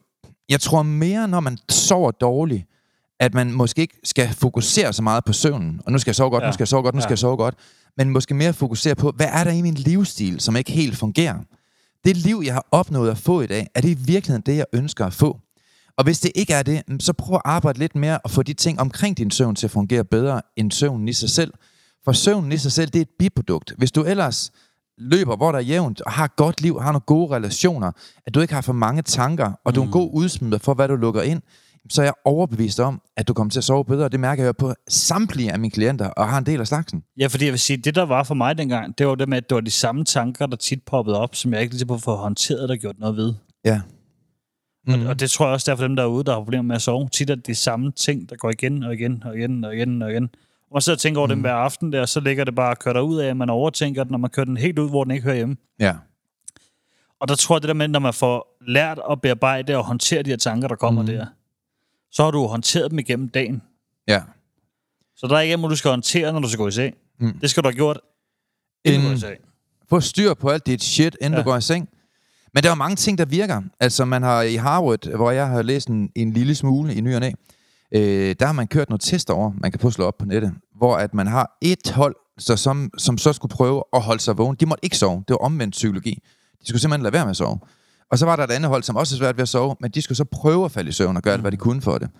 jeg 0.48 0.60
tror 0.60 0.82
mere, 0.82 1.28
når 1.28 1.40
man 1.40 1.58
sover 1.68 2.10
dårligt, 2.10 2.66
at 3.20 3.34
man 3.34 3.52
måske 3.52 3.80
ikke 3.80 3.98
skal 4.04 4.28
fokusere 4.28 4.92
så 4.92 5.02
meget 5.02 5.24
på 5.24 5.32
søvnen. 5.32 5.80
Og 5.86 5.92
nu 5.92 5.98
skal 5.98 6.10
jeg 6.10 6.16
sove 6.16 6.30
godt, 6.30 6.42
ja. 6.42 6.48
nu 6.48 6.52
skal 6.52 6.62
jeg 6.62 6.68
sove 6.68 6.82
godt, 6.82 6.94
nu 6.94 6.98
ja. 6.98 7.02
skal 7.02 7.12
jeg 7.12 7.18
sove 7.18 7.36
godt. 7.36 7.54
Men 7.96 8.10
måske 8.10 8.34
mere 8.34 8.52
fokusere 8.52 8.94
på, 8.94 9.12
hvad 9.16 9.28
er 9.32 9.44
der 9.44 9.50
i 9.50 9.62
min 9.62 9.74
livsstil, 9.74 10.40
som 10.40 10.56
ikke 10.56 10.72
helt 10.72 10.96
fungerer? 10.96 11.38
Det 12.04 12.16
liv, 12.16 12.42
jeg 12.44 12.54
har 12.54 12.66
opnået 12.70 13.10
at 13.10 13.18
få 13.18 13.40
i 13.40 13.46
dag, 13.46 13.66
er 13.74 13.80
det 13.80 13.88
i 13.88 13.94
virkeligheden 13.94 14.42
det, 14.46 14.56
jeg 14.56 14.66
ønsker 14.72 15.06
at 15.06 15.12
få? 15.12 15.40
Og 15.96 16.04
hvis 16.04 16.20
det 16.20 16.32
ikke 16.34 16.52
er 16.52 16.62
det, 16.62 16.82
så 17.00 17.12
prøv 17.12 17.34
at 17.34 17.42
arbejde 17.44 17.78
lidt 17.78 17.96
mere 17.96 18.18
og 18.18 18.30
få 18.30 18.42
de 18.42 18.52
ting 18.52 18.80
omkring 18.80 19.16
din 19.16 19.30
søvn 19.30 19.54
til 19.54 19.66
at 19.66 19.70
fungere 19.70 20.04
bedre 20.04 20.42
end 20.56 20.70
søvnen 20.70 21.08
i 21.08 21.12
sig 21.12 21.30
selv. 21.30 21.52
For 22.04 22.12
søvnen 22.12 22.52
i 22.52 22.56
sig 22.56 22.72
selv, 22.72 22.90
det 22.90 22.98
er 22.98 23.02
et 23.02 23.08
biprodukt. 23.18 23.74
Hvis 23.78 23.92
du 23.92 24.02
ellers 24.02 24.52
løber, 24.98 25.36
hvor 25.36 25.52
der 25.52 25.58
er 25.58 25.62
jævnt, 25.62 26.00
og 26.00 26.12
har 26.12 26.24
et 26.24 26.36
godt 26.36 26.60
liv, 26.60 26.80
har 26.80 26.92
nogle 26.92 27.00
gode 27.00 27.36
relationer, 27.36 27.92
at 28.26 28.34
du 28.34 28.40
ikke 28.40 28.54
har 28.54 28.60
for 28.60 28.72
mange 28.72 29.02
tanker, 29.02 29.52
og 29.64 29.74
du 29.74 29.80
er 29.80 29.84
en 29.84 29.88
mm. 29.88 29.92
god 29.92 30.10
udsmider 30.12 30.58
for, 30.58 30.74
hvad 30.74 30.88
du 30.88 30.96
lukker 30.96 31.22
ind, 31.22 31.42
så 31.90 32.02
er 32.02 32.06
jeg 32.06 32.14
overbevist 32.24 32.80
om, 32.80 33.02
at 33.16 33.28
du 33.28 33.34
kommer 33.34 33.50
til 33.50 33.60
at 33.60 33.64
sove 33.64 33.84
bedre. 33.84 34.08
Det 34.08 34.20
mærker 34.20 34.44
jeg 34.44 34.56
på 34.56 34.74
samtlige 34.88 35.52
af 35.52 35.58
mine 35.58 35.70
klienter, 35.70 36.08
og 36.08 36.28
har 36.28 36.38
en 36.38 36.46
del 36.46 36.60
af 36.60 36.66
slagsen. 36.66 37.04
Ja, 37.18 37.26
fordi 37.26 37.44
jeg 37.44 37.52
vil 37.52 37.60
sige, 37.60 37.76
det 37.76 37.94
der 37.94 38.02
var 38.02 38.22
for 38.22 38.34
mig 38.34 38.58
dengang, 38.58 38.98
det 38.98 39.06
var 39.06 39.14
det 39.14 39.28
med, 39.28 39.36
at 39.36 39.50
det 39.50 39.54
var 39.54 39.60
de 39.60 39.70
samme 39.70 40.04
tanker, 40.04 40.46
der 40.46 40.56
tit 40.56 40.82
poppede 40.82 41.18
op, 41.18 41.34
som 41.34 41.52
jeg 41.52 41.62
ikke 41.62 41.74
lige 41.74 41.86
på 41.86 41.98
få 41.98 42.16
håndteret, 42.16 42.68
der 42.68 42.76
gjort 42.76 42.98
noget 42.98 43.16
ved. 43.16 43.34
Ja. 43.64 43.80
Mm. 44.86 44.94
Og, 44.94 45.08
og 45.08 45.20
det 45.20 45.30
tror 45.30 45.46
jeg 45.46 45.52
også, 45.52 45.64
der 45.66 45.72
er 45.72 45.76
for 45.76 45.86
dem 45.86 45.96
derude, 45.96 46.24
der 46.24 46.32
har 46.32 46.40
problemer 46.40 46.62
med 46.62 46.76
at 46.76 46.82
sove. 46.82 47.08
Tit 47.08 47.30
er 47.30 47.34
det 47.34 47.46
de 47.46 47.54
samme 47.54 47.92
ting, 47.92 48.30
der 48.30 48.36
går 48.36 48.50
igen 48.50 48.82
og 48.82 48.94
igen 48.94 49.22
og 49.24 49.36
igen 49.36 49.64
og 49.64 49.74
igen 49.74 50.02
og 50.02 50.10
igen. 50.10 50.24
Og 50.72 50.74
man 50.74 50.82
sidder 50.82 50.96
og 50.96 51.00
tænker 51.00 51.20
over 51.20 51.26
mm. 51.26 51.34
dem 51.34 51.40
hver 51.40 51.54
aften 51.54 51.92
der, 51.92 52.06
så 52.06 52.20
ligger 52.20 52.44
det 52.44 52.54
bare 52.54 52.70
og 52.70 52.78
kører 52.78 53.00
ud 53.00 53.18
af, 53.18 53.28
at 53.28 53.36
man 53.36 53.50
overtænker 53.50 54.04
den, 54.04 54.10
når 54.10 54.18
man 54.18 54.30
kører 54.30 54.44
den 54.44 54.56
helt 54.56 54.78
ud, 54.78 54.88
hvor 54.88 55.04
den 55.04 55.10
ikke 55.10 55.24
hører 55.24 55.36
hjemme. 55.36 55.56
Ja. 55.80 55.94
Og 57.20 57.28
der 57.28 57.34
tror 57.34 57.56
jeg, 57.56 57.62
det 57.62 57.68
der 57.68 57.74
med, 57.74 57.88
når 57.88 57.98
man 57.98 58.14
får 58.14 58.56
lært 58.66 59.00
at 59.10 59.20
bearbejde 59.20 59.76
og 59.76 59.84
håndtere 59.84 60.22
de 60.22 60.30
her 60.30 60.36
tanker, 60.36 60.68
der 60.68 60.76
kommer 60.76 61.02
mm. 61.02 61.06
der, 61.06 61.26
så 62.12 62.24
har 62.24 62.30
du 62.30 62.46
håndteret 62.46 62.90
dem 62.90 62.98
igennem 62.98 63.28
dagen. 63.28 63.62
Ja. 64.08 64.20
Så 65.16 65.26
der 65.26 65.36
er 65.36 65.40
ikke 65.40 65.56
du 65.56 65.76
skal 65.76 65.90
håndtere, 65.90 66.32
når 66.32 66.40
du 66.40 66.48
skal 66.48 66.58
gå 66.58 66.68
i 66.68 66.72
seng. 66.72 66.94
Mm. 67.20 67.38
Det 67.38 67.50
skal 67.50 67.62
du 67.62 67.68
have 67.68 67.76
gjort, 67.76 68.00
inden 68.84 69.02
du 69.02 69.08
går 69.08 69.14
i 69.14 69.18
seng. 69.18 69.38
Få 69.88 70.00
styr 70.00 70.34
på 70.34 70.48
alt 70.48 70.66
dit 70.66 70.82
shit, 70.82 71.16
inden 71.20 71.32
ja. 71.32 71.38
du 71.38 71.44
går 71.44 71.56
i 71.56 71.60
seng. 71.60 71.88
Men 72.54 72.62
der 72.62 72.70
er 72.70 72.74
mange 72.74 72.96
ting, 72.96 73.18
der 73.18 73.24
virker. 73.24 73.62
Altså, 73.80 74.04
man 74.04 74.22
har 74.22 74.42
i 74.42 74.54
Harvard, 74.54 75.16
hvor 75.16 75.30
jeg 75.30 75.48
har 75.48 75.62
læst 75.62 75.88
en, 75.88 76.10
en 76.14 76.32
lille 76.32 76.54
smule 76.54 76.94
i 76.94 77.00
ny 77.00 77.14
og 77.14 77.20
næ, 77.20 77.30
øh, 77.92 78.36
der 78.40 78.46
har 78.46 78.52
man 78.52 78.66
kørt 78.66 78.88
nogle 78.88 78.98
tester 78.98 79.34
over, 79.34 79.52
man 79.60 79.70
kan 79.70 79.80
få 79.80 79.90
slå 79.90 80.04
op 80.04 80.18
på 80.18 80.24
nettet, 80.24 80.54
hvor 80.76 80.96
at 80.96 81.14
man 81.14 81.26
har 81.26 81.58
et 81.60 81.90
hold, 81.90 82.16
så 82.38 82.56
som, 82.56 82.90
som 82.98 83.18
så 83.18 83.32
skulle 83.32 83.50
prøve 83.50 83.84
at 83.92 84.02
holde 84.02 84.22
sig 84.22 84.38
vågen. 84.38 84.56
De 84.60 84.66
måtte 84.66 84.84
ikke 84.84 84.98
sove. 84.98 85.24
Det 85.28 85.30
var 85.30 85.36
omvendt 85.36 85.72
psykologi. 85.72 86.18
De 86.60 86.68
skulle 86.68 86.80
simpelthen 86.80 87.02
lade 87.02 87.12
være 87.12 87.24
med 87.24 87.30
at 87.30 87.36
sove. 87.36 87.58
Og 88.12 88.18
så 88.18 88.26
var 88.26 88.36
der 88.36 88.44
et 88.44 88.50
andet 88.50 88.68
hold, 88.68 88.82
som 88.82 88.96
også 88.96 89.14
er 89.14 89.18
svært 89.18 89.36
ved 89.36 89.42
at 89.42 89.48
sove, 89.48 89.76
men 89.80 89.90
de 89.90 90.02
skulle 90.02 90.16
så 90.16 90.24
prøve 90.24 90.64
at 90.64 90.72
falde 90.72 90.88
i 90.88 90.92
søvn 90.92 91.16
og 91.16 91.22
gøre 91.22 91.34
alt, 91.34 91.40
hvad 91.40 91.52
de 91.52 91.56
kunne 91.56 91.82
for 91.82 91.98
det. 91.98 92.10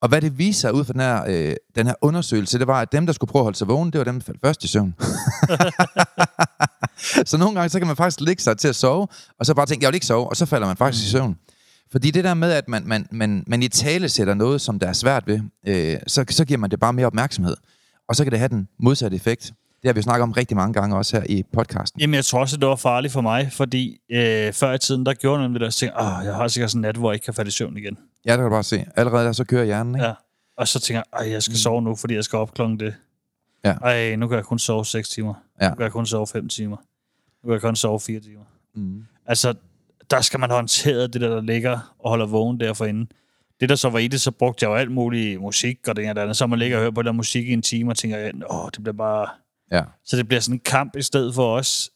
Og 0.00 0.08
hvad 0.08 0.20
det 0.20 0.38
viser 0.38 0.70
ud 0.70 0.84
fra 0.84 0.92
den 0.92 1.00
her, 1.00 1.24
øh, 1.26 1.54
den 1.76 1.86
her 1.86 1.94
undersøgelse, 2.00 2.58
det 2.58 2.66
var, 2.66 2.80
at 2.80 2.92
dem, 2.92 3.06
der 3.06 3.12
skulle 3.12 3.30
prøve 3.30 3.40
at 3.40 3.44
holde 3.44 3.58
sig 3.58 3.68
vågen, 3.68 3.90
det 3.90 3.98
var 3.98 4.04
dem, 4.04 4.14
der 4.14 4.24
faldt 4.24 4.40
først 4.44 4.64
i 4.64 4.68
søvn. 4.68 4.94
så 7.30 7.36
nogle 7.36 7.54
gange, 7.54 7.68
så 7.68 7.78
kan 7.78 7.86
man 7.86 7.96
faktisk 7.96 8.20
ligge 8.20 8.42
sig 8.42 8.58
til 8.58 8.68
at 8.68 8.76
sove, 8.76 9.06
og 9.38 9.46
så 9.46 9.54
bare 9.54 9.66
tænke, 9.66 9.82
jeg 9.82 9.88
vil 9.88 9.94
ikke 9.94 10.06
sove, 10.06 10.28
og 10.28 10.36
så 10.36 10.46
falder 10.46 10.66
man 10.66 10.76
faktisk 10.76 11.04
mm. 11.04 11.06
i 11.06 11.10
søvn. 11.10 11.36
Fordi 11.92 12.10
det 12.10 12.24
der 12.24 12.34
med, 12.34 12.52
at 12.52 12.68
man, 12.68 12.82
man, 12.86 13.06
man, 13.10 13.44
man 13.46 13.62
i 13.62 13.68
tale 13.68 14.08
sætter 14.08 14.34
noget, 14.34 14.60
som 14.60 14.78
der 14.78 14.86
er 14.86 14.92
svært 14.92 15.26
ved, 15.26 15.40
øh, 15.66 15.96
så, 16.06 16.24
så 16.28 16.44
giver 16.44 16.58
man 16.58 16.70
det 16.70 16.80
bare 16.80 16.92
mere 16.92 17.06
opmærksomhed. 17.06 17.56
Og 18.08 18.16
så 18.16 18.24
kan 18.24 18.30
det 18.30 18.38
have 18.38 18.48
den 18.48 18.68
modsatte 18.78 19.14
effekt. 19.14 19.52
Det 19.84 19.88
har 19.88 19.94
vi 19.94 20.02
snakket 20.02 20.22
om 20.22 20.32
rigtig 20.32 20.56
mange 20.56 20.72
gange 20.72 20.96
også 20.96 21.16
her 21.16 21.26
i 21.28 21.42
podcasten. 21.52 22.00
Jamen, 22.00 22.14
jeg 22.14 22.24
tror 22.24 22.40
også, 22.40 22.56
at 22.56 22.60
det 22.60 22.68
var 22.68 22.76
farligt 22.76 23.12
for 23.12 23.20
mig, 23.20 23.52
fordi 23.52 23.98
øh, 24.10 24.52
før 24.52 24.72
i 24.72 24.78
tiden, 24.78 25.06
der 25.06 25.14
gjorde 25.14 25.42
man 25.42 25.52
det 25.52 25.60
der, 25.60 25.66
og 25.66 25.74
tænkte, 25.74 26.00
Åh, 26.00 26.24
jeg 26.24 26.34
har 26.34 26.48
sikkert 26.48 26.70
sådan 26.70 26.78
en 26.78 26.82
nat, 26.82 26.96
hvor 26.96 27.10
jeg 27.10 27.14
ikke 27.14 27.24
kan 27.24 27.34
falde 27.34 27.48
i 27.48 27.50
søvn 27.50 27.76
igen. 27.76 27.98
Ja, 28.26 28.30
det 28.30 28.38
kan 28.38 28.44
du 28.44 28.50
bare 28.50 28.62
se. 28.62 28.86
Allerede 28.96 29.26
der, 29.26 29.32
så 29.32 29.44
kører 29.44 29.64
hjernen, 29.64 29.94
ikke? 29.94 30.06
Ja. 30.06 30.12
Og 30.56 30.68
så 30.68 30.80
tænker 30.80 31.02
jeg, 31.20 31.30
jeg 31.30 31.42
skal 31.42 31.56
sove 31.56 31.82
nu, 31.82 31.94
fordi 31.94 32.14
jeg 32.14 32.24
skal 32.24 32.36
op 32.36 32.54
klokken 32.54 32.80
det. 32.80 32.94
Ja. 33.64 33.72
Ej, 33.72 34.16
nu 34.16 34.28
kan 34.28 34.36
jeg 34.36 34.44
kun 34.44 34.58
sove 34.58 34.84
6 34.84 35.08
timer. 35.08 35.34
Ja. 35.60 35.68
Nu 35.68 35.74
kan 35.74 35.82
jeg 35.82 35.92
kun 35.92 36.06
sove 36.06 36.26
5 36.26 36.48
timer. 36.48 36.76
Nu 37.42 37.46
kan 37.46 37.52
jeg 37.52 37.60
kun 37.60 37.76
sove 37.76 38.00
4 38.00 38.20
timer. 38.20 38.44
Mm. 38.74 39.04
Altså, 39.26 39.54
der 40.10 40.20
skal 40.20 40.40
man 40.40 40.50
håndtere 40.50 41.02
det 41.02 41.20
der, 41.20 41.28
der 41.28 41.40
ligger 41.40 41.94
og 41.98 42.10
holder 42.10 42.26
vågen 42.26 42.60
der 42.60 42.72
for 42.72 42.84
inden. 42.84 43.08
Det, 43.60 43.68
der 43.68 43.74
så 43.74 43.90
var 43.90 43.98
i 43.98 44.08
det, 44.08 44.20
så 44.20 44.30
brugte 44.30 44.64
jeg 44.64 44.70
jo 44.70 44.74
alt 44.74 44.90
muligt 44.90 45.40
musik 45.40 45.88
og 45.88 45.96
det 45.96 46.02
ene 46.02 46.10
og 46.10 46.16
det 46.16 46.22
andet. 46.22 46.36
Så 46.36 46.46
man 46.46 46.58
ligger 46.58 46.76
og 46.76 46.80
hører 46.80 46.90
på 46.90 47.02
den 47.02 47.16
musik 47.16 47.48
i 47.48 47.52
en 47.52 47.62
time 47.62 47.90
og 47.90 47.96
tænker, 47.96 48.30
åh, 48.50 48.68
det 48.74 48.82
bliver 48.82 48.96
bare 48.96 49.28
Ja. 49.72 49.82
Så 50.04 50.16
det 50.16 50.28
bliver 50.28 50.40
sådan 50.40 50.54
en 50.54 50.60
kamp 50.64 50.96
i 50.96 51.02
stedet 51.02 51.34
for 51.34 51.56
os. 51.56 51.90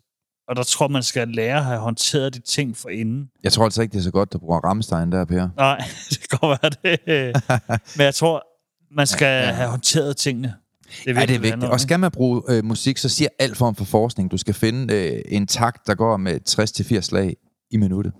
Og 0.49 0.57
der 0.57 0.63
tror 0.63 0.89
man 0.89 1.03
skal 1.03 1.29
lære 1.29 1.57
at 1.57 1.65
have 1.65 1.79
håndteret 1.79 2.35
de 2.35 2.41
ting 2.41 2.77
for 2.77 2.89
inden. 2.89 3.31
Jeg 3.45 3.53
tror 3.53 3.65
altså 3.65 3.83
ikke, 3.83 3.93
det 3.93 3.99
er 3.99 4.03
så 4.03 4.11
godt, 4.11 4.35
at 4.35 4.41
bruge 4.41 4.59
Rammstein 4.59 5.13
der, 5.13 5.25
Per. 5.25 5.49
Nej, 5.57 5.77
det 6.11 6.29
kan 6.29 6.39
godt 6.41 6.61
være 6.63 6.97
det. 6.97 7.43
Men 7.97 8.05
jeg 8.05 8.15
tror, 8.15 8.47
man 8.95 9.07
skal 9.07 9.27
ja, 9.27 9.41
ja. 9.41 9.53
have 9.53 9.69
håndteret 9.69 10.17
tingene. 10.17 10.55
Det 11.05 11.17
er, 11.17 11.21
ja, 11.21 11.27
det 11.27 11.35
er 11.35 11.41
vigtigt. 11.41 11.65
Og 11.65 11.81
skal 11.81 12.01
man 12.01 12.11
bruge 12.11 12.43
øh, 12.49 12.65
musik, 12.65 12.99
så 12.99 13.09
siger 13.09 13.29
alt 13.39 13.57
form 13.57 13.75
for 13.75 13.85
forskning, 13.85 14.31
du 14.31 14.37
skal 14.37 14.55
finde 14.55 14.95
øh, 14.95 15.23
en 15.27 15.47
takt, 15.47 15.87
der 15.87 15.95
går 15.95 16.17
med 16.17 16.41
60-80 16.99 17.01
slag 17.01 17.37
i 17.71 17.77
minuttet. 17.77 18.13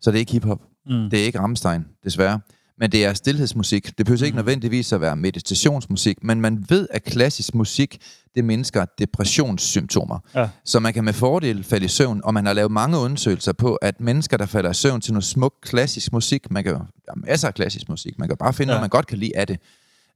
Så 0.00 0.10
det 0.10 0.16
er 0.16 0.20
ikke 0.20 0.32
hiphop. 0.32 0.60
Mm. 0.86 1.10
Det 1.10 1.20
er 1.20 1.24
ikke 1.24 1.38
Rammstein, 1.38 1.84
desværre 2.04 2.40
men 2.78 2.92
det 2.92 3.04
er 3.04 3.14
stillhedsmusik. 3.14 3.98
Det 3.98 4.06
behøver 4.06 4.18
mm. 4.18 4.24
ikke 4.24 4.34
mhm. 4.34 4.44
nødvendigvis 4.44 4.92
at 4.92 5.00
være 5.00 5.16
meditationsmusik, 5.16 6.24
men 6.24 6.40
man 6.40 6.64
ved, 6.68 6.88
at 6.90 7.04
klassisk 7.04 7.54
musik, 7.54 7.98
det 8.34 8.44
mindsker 8.44 8.84
depressionssymptomer. 8.98 10.18
Ja. 10.34 10.48
Så 10.64 10.80
man 10.80 10.92
kan 10.92 11.04
med 11.04 11.12
fordel 11.12 11.64
falde 11.64 11.84
i 11.84 11.88
søvn, 11.88 12.20
og 12.24 12.34
man 12.34 12.46
har 12.46 12.52
lavet 12.52 12.70
mange 12.70 12.98
undersøgelser 12.98 13.52
på, 13.52 13.74
at 13.74 14.00
mennesker, 14.00 14.36
der 14.36 14.46
falder 14.46 14.70
i 14.70 14.74
søvn 14.74 15.00
til 15.00 15.12
noget 15.12 15.24
smuk 15.24 15.54
klassisk 15.62 16.12
musik, 16.12 16.50
man 16.50 16.64
kan 16.64 16.74
der 16.74 16.80
er 17.08 17.16
masser 17.16 17.48
af 17.48 17.54
klassisk 17.54 17.88
musik, 17.88 18.18
man 18.18 18.28
kan 18.28 18.36
bare 18.36 18.52
finde 18.52 18.72
ja. 18.72 18.74
noget, 18.74 18.82
man 18.82 18.90
godt 18.90 19.06
kan 19.06 19.18
lide 19.18 19.36
af 19.36 19.46
det, 19.46 19.58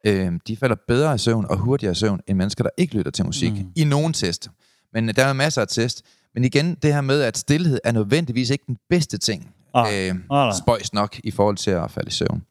øh, 0.05 0.33
de 0.47 0.57
falder 0.57 0.77
bedre 0.88 1.14
i 1.14 1.18
søvn 1.18 1.47
og 1.51 1.57
hurtigere 1.57 1.92
i 1.92 1.94
søvn, 1.94 2.21
end 2.27 2.38
mennesker, 2.38 2.64
der 2.64 2.71
ikke 2.77 2.94
lytter 2.94 3.11
til 3.11 3.25
musik. 3.25 3.53
Mm. 3.53 3.73
I 3.77 3.85
nogen 3.85 4.12
test. 4.12 4.49
Men 4.92 5.09
der 5.09 5.25
er 5.25 5.33
masser 5.33 5.62
af 5.62 5.68
test. 5.68 6.03
Men 6.35 6.44
igen, 6.44 6.75
det 6.75 6.94
her 6.94 7.01
med, 7.01 7.23
at 7.23 7.38
stillhed 7.38 7.79
er 7.85 7.92
nødvendigvis 7.92 8.51
ikke 8.51 8.64
den 8.66 8.77
bedste 8.90 9.18
ting 9.18 9.55
ah. 9.75 10.09
øh, 10.09 10.14
ah, 10.31 10.55
spøjs 10.62 10.92
nok 10.92 11.21
i 11.25 11.31
forhold 11.31 11.57
til 11.57 11.71
at 11.71 11.90
falde 11.90 12.09
i 12.09 12.11
søvn. 12.11 12.42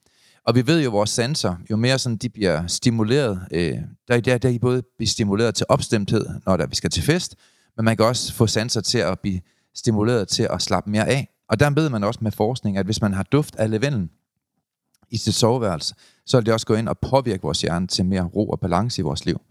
Og 0.48 0.56
vi 0.56 0.68
ved 0.68 0.82
jo, 0.82 0.90
at 0.90 0.94
vores 0.94 1.10
sanser, 1.10 1.56
jo 1.70 1.76
mere 1.76 2.00
sådan, 2.00 2.18
de 2.18 2.30
bliver 2.30 2.68
stimuleret, 2.68 3.42
øh, 3.52 3.78
der, 4.08 4.20
der, 4.20 4.38
der 4.38 4.50
er 4.50 4.54
de 4.54 4.60
både 4.60 4.84
blive 4.98 5.08
stimuleret 5.08 5.56
til 5.56 5.66
opstemthed, 5.70 6.28
når 6.46 6.58
der, 6.58 6.68
vi 6.68 6.76
skal 6.76 6.90
til 6.90 7.04
fest, 7.04 7.36
men 7.78 7.86
man 7.86 7.98
kan 7.98 8.06
også 8.06 8.34
få 8.34 8.48
sanser 8.48 8.82
til 8.82 8.98
at 8.98 9.20
blive 9.20 9.42
stimuleret 9.76 10.28
til 10.28 10.48
at 10.52 10.62
slappe 10.62 10.92
mere 10.92 11.08
af. 11.08 11.28
Og 11.50 11.60
der 11.60 11.70
ved 11.70 11.90
man 11.90 12.04
også 12.04 12.20
med 12.24 12.32
forskning, 12.32 12.78
at 12.78 12.86
hvis 12.86 13.02
man 13.02 13.14
har 13.14 13.24
duft 13.24 13.56
af 13.56 13.70
lavendel 13.70 14.10
i 15.10 15.18
sit 15.18 15.34
soveværelse, 15.34 15.96
så 16.26 16.38
vil 16.38 16.46
det 16.46 16.54
også 16.54 16.66
gå 16.66 16.76
ind 16.76 16.90
og 16.90 16.98
påvirke 16.98 17.42
vores 17.42 17.62
hjerne 17.62 17.88
til 17.88 18.06
mere 18.06 18.24
ro 18.24 18.50
og 18.50 18.60
balance 18.60 19.00
i 19.00 19.04
vores 19.04 19.26
liv. 19.26 19.42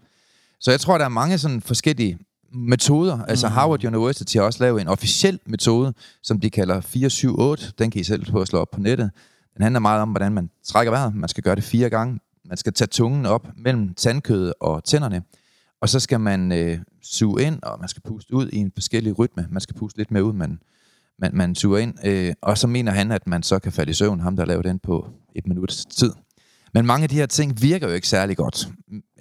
Så 0.59 0.71
jeg 0.71 0.79
tror, 0.79 0.97
der 0.97 1.05
er 1.05 1.09
mange 1.09 1.37
sådan 1.37 1.61
forskellige 1.61 2.17
metoder. 2.53 3.23
Altså 3.23 3.47
mm. 3.47 3.53
Harvard 3.53 3.85
University 3.85 4.35
har 4.37 4.43
også 4.43 4.63
lavet 4.63 4.81
en 4.81 4.87
officiel 4.87 5.39
metode, 5.45 5.93
som 6.23 6.39
de 6.39 6.49
kalder 6.49 6.81
478. 6.81 7.73
Den 7.73 7.91
kan 7.91 8.01
I 8.01 8.03
selv 8.03 8.25
på 8.31 8.41
at 8.41 8.47
slå 8.47 8.59
op 8.59 8.71
på 8.71 8.79
nettet. 8.79 9.11
Den 9.57 9.63
handler 9.63 9.79
meget 9.79 10.01
om, 10.01 10.09
hvordan 10.09 10.31
man 10.31 10.49
trækker 10.65 10.91
vejret. 10.91 11.15
Man 11.15 11.29
skal 11.29 11.43
gøre 11.43 11.55
det 11.55 11.63
fire 11.63 11.89
gange. 11.89 12.19
Man 12.45 12.57
skal 12.57 12.73
tage 12.73 12.87
tungen 12.87 13.25
op 13.25 13.47
mellem 13.55 13.93
tandkødet 13.93 14.53
og 14.59 14.83
tænderne. 14.83 15.23
Og 15.81 15.89
så 15.89 15.99
skal 15.99 16.19
man 16.19 16.51
øh, 16.51 16.79
suge 17.01 17.43
ind, 17.43 17.63
og 17.63 17.79
man 17.79 17.89
skal 17.89 18.01
puste 18.01 18.33
ud 18.33 18.49
i 18.49 18.57
en 18.57 18.71
forskellig 18.75 19.19
rytme. 19.19 19.47
Man 19.49 19.61
skal 19.61 19.75
puste 19.75 19.97
lidt 19.97 20.11
mere 20.11 20.23
ud, 20.23 20.33
men 20.33 20.59
man, 21.19 21.31
man 21.33 21.55
suger 21.55 21.77
ind. 21.77 22.05
Øh, 22.05 22.33
og 22.41 22.57
så 22.57 22.67
mener 22.67 22.91
han, 22.91 23.11
at 23.11 23.27
man 23.27 23.43
så 23.43 23.59
kan 23.59 23.71
falde 23.71 23.89
i 23.89 23.93
søvn, 23.93 24.19
ham 24.19 24.35
der 24.35 24.45
laver 24.45 24.61
den 24.61 24.79
på 24.79 25.09
et 25.35 25.47
minuts 25.47 25.85
tid. 25.85 26.11
Men 26.73 26.85
mange 26.85 27.03
af 27.03 27.09
de 27.09 27.15
her 27.15 27.25
ting 27.25 27.61
virker 27.61 27.87
jo 27.87 27.93
ikke 27.93 28.07
særlig 28.07 28.37
godt, 28.37 28.69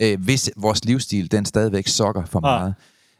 øh, 0.01 0.21
hvis 0.21 0.51
vores 0.57 0.85
livsstil 0.85 1.33
den 1.33 1.45
stadigvæk 1.45 1.87
sokker 1.87 2.25
for 2.25 2.41
meget. 2.41 2.75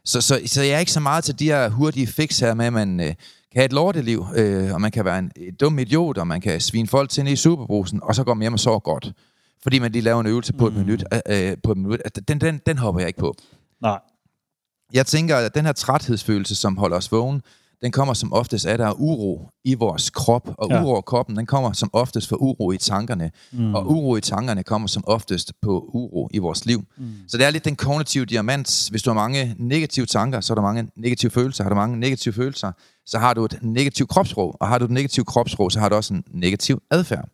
Så, 0.05 0.21
så, 0.21 0.41
så 0.47 0.63
jeg 0.63 0.73
er 0.73 0.79
ikke 0.79 0.93
så 0.93 1.01
meget 1.01 1.25
til 1.25 1.39
de 1.39 1.45
her 1.45 1.69
hurtige 1.69 2.07
fix 2.07 2.41
her 2.41 2.55
med, 2.55 2.67
at 2.67 2.73
man 2.73 3.01
øh, 3.01 3.15
kan 3.57 3.61
have 3.61 3.65
et 3.67 3.73
lorteliv, 3.73 4.27
øh, 4.37 4.75
og 4.75 4.81
man 4.81 4.91
kan 4.91 5.05
være 5.05 5.19
en 5.19 5.31
dum 5.61 5.79
idiot, 5.79 6.19
og 6.19 6.27
man 6.27 6.41
kan 6.41 6.61
svine 6.61 6.89
folk 6.89 7.11
til 7.11 7.25
ned 7.25 7.33
i 7.33 7.37
superbrusen, 7.37 8.01
og 8.03 8.15
så 8.15 8.25
går 8.25 8.35
man 8.35 8.43
hjem 8.43 8.53
og 8.53 8.61
sover 8.61 8.79
godt. 8.79 9.13
Fordi 9.63 9.79
man 9.79 9.93
lige 9.93 10.03
laver 10.03 10.21
en 10.21 10.27
øvelse 10.27 10.53
på 10.53 10.67
et 10.67 10.75
minut. 10.75 11.05
Øh, 11.31 11.57
på 11.65 11.73
et 11.73 11.77
minut. 11.79 12.01
Altså, 12.05 12.21
Den, 12.21 12.41
den, 12.41 12.61
den 12.67 12.79
hopper 12.79 13.01
jeg 13.01 13.09
ikke 13.09 13.19
på. 13.19 13.35
Nej. 13.83 13.99
Jeg 14.93 15.07
tænker, 15.07 15.37
at 15.37 15.55
den 15.55 15.65
her 15.65 15.73
træthedsfølelse, 15.73 16.55
som 16.55 16.77
holder 16.77 16.97
os 16.97 17.13
vågen, 17.13 17.43
den 17.83 17.93
kommer 17.93 18.15
som 18.15 18.33
oftest 18.33 18.67
af, 18.67 18.79
der 18.79 18.87
er 18.87 18.93
uro 19.01 19.49
i 19.65 19.75
vores 19.75 20.11
krop, 20.11 20.49
og 20.59 20.69
Ja. 20.71 20.83
uro 20.85 20.99
i 20.99 21.03
kroppen, 21.07 21.37
den 21.37 21.47
kommer 21.47 21.73
som 21.73 21.91
oftest 21.93 22.29
fra 22.29 22.37
uro 22.41 22.73
i 22.73 22.79
tankerne, 22.79 23.31
mm. 23.53 23.75
og 23.75 23.91
uro 23.91 24.17
i 24.17 24.21
tankerne 24.21 24.63
kommer 24.63 24.89
som 24.89 25.05
oftest 25.07 25.53
på 25.63 25.91
uro 25.93 26.29
i 26.35 26.39
vores 26.39 26.67
liv. 26.67 26.85
Mm. 26.97 27.05
Så 27.29 27.37
det 27.39 27.47
er 27.47 27.51
lidt 27.51 27.65
den 27.65 27.77
kognitive 27.77 28.25
diamant. 28.25 28.89
Hvis 28.91 29.03
du 29.03 29.11
har 29.11 29.15
mange 29.15 29.55
negative 29.59 30.07
tanker, 30.07 30.41
så 30.41 30.53
er 30.53 30.55
der 30.55 30.63
mange 30.63 30.89
negative 30.97 31.31
følelser. 31.31 31.65
Har 31.65 31.69
du 31.71 31.75
mange 31.77 31.97
negative 32.01 32.35
følelser, 32.35 32.73
så 33.07 33.19
har 33.19 33.35
du 33.35 33.45
et 33.45 33.59
negativt 33.63 34.09
kropssprog, 34.11 34.57
og 34.61 34.69
har 34.69 34.79
du 34.79 34.85
et 34.85 34.91
negativt 34.91 35.27
kropssprog, 35.27 35.73
så 35.73 35.81
har 35.81 35.89
du 35.89 35.95
også 35.95 36.15
en 36.15 36.25
negativ 36.31 36.83
adfærd. 36.91 37.29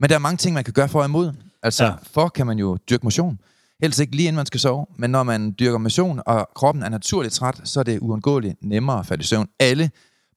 Men 0.00 0.08
der 0.10 0.14
er 0.14 0.18
mange 0.20 0.36
ting, 0.36 0.54
man 0.54 0.64
kan 0.64 0.72
gøre 0.72 0.88
for 0.88 0.98
og 1.00 1.04
imod. 1.06 1.32
Altså, 1.62 1.84
Ja. 1.84 1.92
for 2.02 2.28
kan 2.28 2.46
man 2.46 2.58
jo 2.58 2.76
dyrke 2.90 3.04
motion. 3.06 3.38
Helst 3.82 4.00
ikke 4.00 4.16
lige 4.16 4.26
inden 4.28 4.36
man 4.36 4.46
skal 4.46 4.60
sove, 4.60 4.86
men 4.96 5.10
når 5.10 5.22
man 5.22 5.54
dyrker 5.58 5.78
motion, 5.78 6.20
og 6.26 6.48
kroppen 6.54 6.82
er 6.82 6.88
naturligt 6.88 7.34
træt, 7.34 7.60
så 7.64 7.80
er 7.80 7.84
det 7.84 7.98
uundgåeligt 7.98 8.56
nemmere 8.62 8.98
at 8.98 9.06
falde 9.06 9.20
i 9.20 9.24
søvn. 9.24 9.48
Alle 9.60 9.90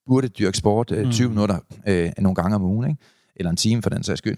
burde 0.07 0.27
dyrke 0.27 0.57
sport 0.57 0.91
øh, 0.91 1.11
20 1.11 1.29
minutter 1.29 1.59
øh, 1.87 2.11
nogle 2.17 2.35
gange 2.35 2.55
om 2.55 2.63
ugen, 2.63 2.89
ikke? 2.89 3.01
eller 3.35 3.49
en 3.49 3.57
time 3.57 3.81
for 3.81 3.89
den 3.89 4.03
sags 4.03 4.17
skyld. 4.17 4.37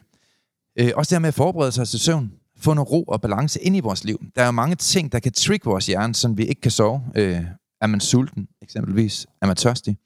Øh, 0.80 0.92
også 0.96 1.10
det 1.10 1.16
her 1.16 1.20
med 1.20 1.28
at 1.28 1.34
forberede 1.34 1.72
sig 1.72 1.88
til 1.88 2.00
søvn, 2.00 2.32
få 2.58 2.74
noget 2.74 2.92
ro 2.92 3.04
og 3.04 3.22
balance 3.22 3.62
ind 3.62 3.76
i 3.76 3.80
vores 3.80 4.04
liv. 4.04 4.22
Der 4.36 4.42
er 4.42 4.46
jo 4.46 4.52
mange 4.52 4.76
ting, 4.76 5.12
der 5.12 5.20
kan 5.20 5.32
trigge 5.32 5.66
vores 5.70 5.86
hjerne, 5.88 6.16
så 6.16 6.28
vi 6.28 6.46
ikke 6.46 6.62
kan 6.62 6.72
sove. 6.72 7.02
Øh, 7.16 7.42
er 7.82 7.88
man 7.88 8.00
sulten, 8.00 8.48
eksempelvis? 8.62 9.28
Er 9.42 9.48
man 9.48 9.56
tørstig? 9.56 9.98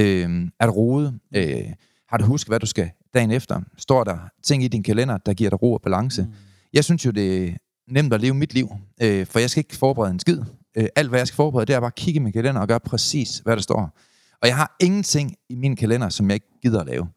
Øh, 0.00 0.48
er 0.60 0.66
du 0.66 0.72
rodet? 0.72 1.18
Øh, 1.36 1.64
har 2.08 2.16
du 2.16 2.24
husket, 2.24 2.48
hvad 2.48 2.60
du 2.60 2.66
skal 2.66 2.90
dagen 3.14 3.30
efter? 3.30 3.60
Står 3.78 4.04
der 4.04 4.18
ting 4.42 4.64
i 4.64 4.68
din 4.68 4.82
kalender, 4.82 5.18
der 5.18 5.34
giver 5.34 5.50
dig 5.50 5.62
ro 5.62 5.72
og 5.72 5.82
balance? 5.82 6.22
Mm. 6.22 6.32
Jeg 6.72 6.84
synes 6.84 7.06
jo, 7.06 7.10
det 7.10 7.48
er 7.48 7.52
nemt 7.88 8.14
at 8.14 8.20
leve 8.20 8.34
mit 8.34 8.54
liv, 8.54 8.68
øh, 9.02 9.26
for 9.26 9.38
jeg 9.38 9.50
skal 9.50 9.60
ikke 9.60 9.76
forberede 9.76 10.10
en 10.10 10.20
skid. 10.20 10.38
Øh, 10.76 10.86
alt, 10.96 11.08
hvad 11.08 11.20
jeg 11.20 11.26
skal 11.26 11.36
forberede, 11.36 11.66
det 11.66 11.74
er 11.74 11.80
bare 11.80 11.86
at 11.86 11.94
kigge 11.94 12.20
i 12.20 12.22
min 12.22 12.32
kalender 12.32 12.60
og 12.60 12.68
gøre 12.68 12.80
præcis, 12.80 13.38
hvad 13.38 13.56
der 13.56 13.62
står. 13.62 13.98
Og 14.42 14.48
jeg 14.48 14.56
har 14.56 14.76
ingenting 14.80 15.34
i 15.48 15.54
min 15.54 15.76
kalender, 15.76 16.08
som 16.08 16.26
jeg 16.26 16.34
ikke 16.34 16.58
gider 16.62 16.80
at 16.80 16.86
lave. 16.86 17.08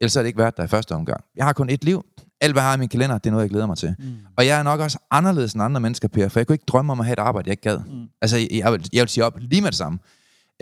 Ellers 0.00 0.16
er 0.16 0.20
det 0.20 0.26
ikke 0.26 0.38
været 0.38 0.56
der 0.56 0.64
i 0.64 0.68
første 0.68 0.94
omgang. 0.94 1.24
Jeg 1.36 1.44
har 1.44 1.52
kun 1.52 1.70
et 1.70 1.84
liv. 1.84 2.04
Alt, 2.40 2.52
hvad 2.52 2.62
jeg 2.62 2.68
har 2.68 2.76
i 2.76 2.78
min 2.78 2.88
kalender, 2.88 3.18
det 3.18 3.26
er 3.26 3.30
noget, 3.30 3.42
jeg 3.42 3.50
glæder 3.50 3.66
mig 3.66 3.76
til. 3.76 3.94
Mm. 3.98 4.04
Og 4.36 4.46
jeg 4.46 4.58
er 4.58 4.62
nok 4.62 4.80
også 4.80 4.98
anderledes 5.10 5.52
end 5.52 5.62
andre 5.62 5.80
mennesker, 5.80 6.08
Per, 6.08 6.28
for 6.28 6.40
jeg 6.40 6.46
kunne 6.46 6.54
ikke 6.54 6.64
drømme 6.68 6.92
om 6.92 7.00
at 7.00 7.06
have 7.06 7.12
et 7.12 7.18
arbejde, 7.18 7.48
jeg 7.48 7.52
ikke 7.52 7.62
gad. 7.62 7.78
Mm. 7.78 8.08
Altså, 8.22 8.36
jeg, 8.36 8.48
jeg, 8.52 8.72
vil, 8.72 8.88
jeg 8.92 9.00
vil 9.00 9.08
sige 9.08 9.24
op 9.24 9.38
lige 9.40 9.62
med 9.62 9.70
det 9.70 9.78
samme. 9.78 9.98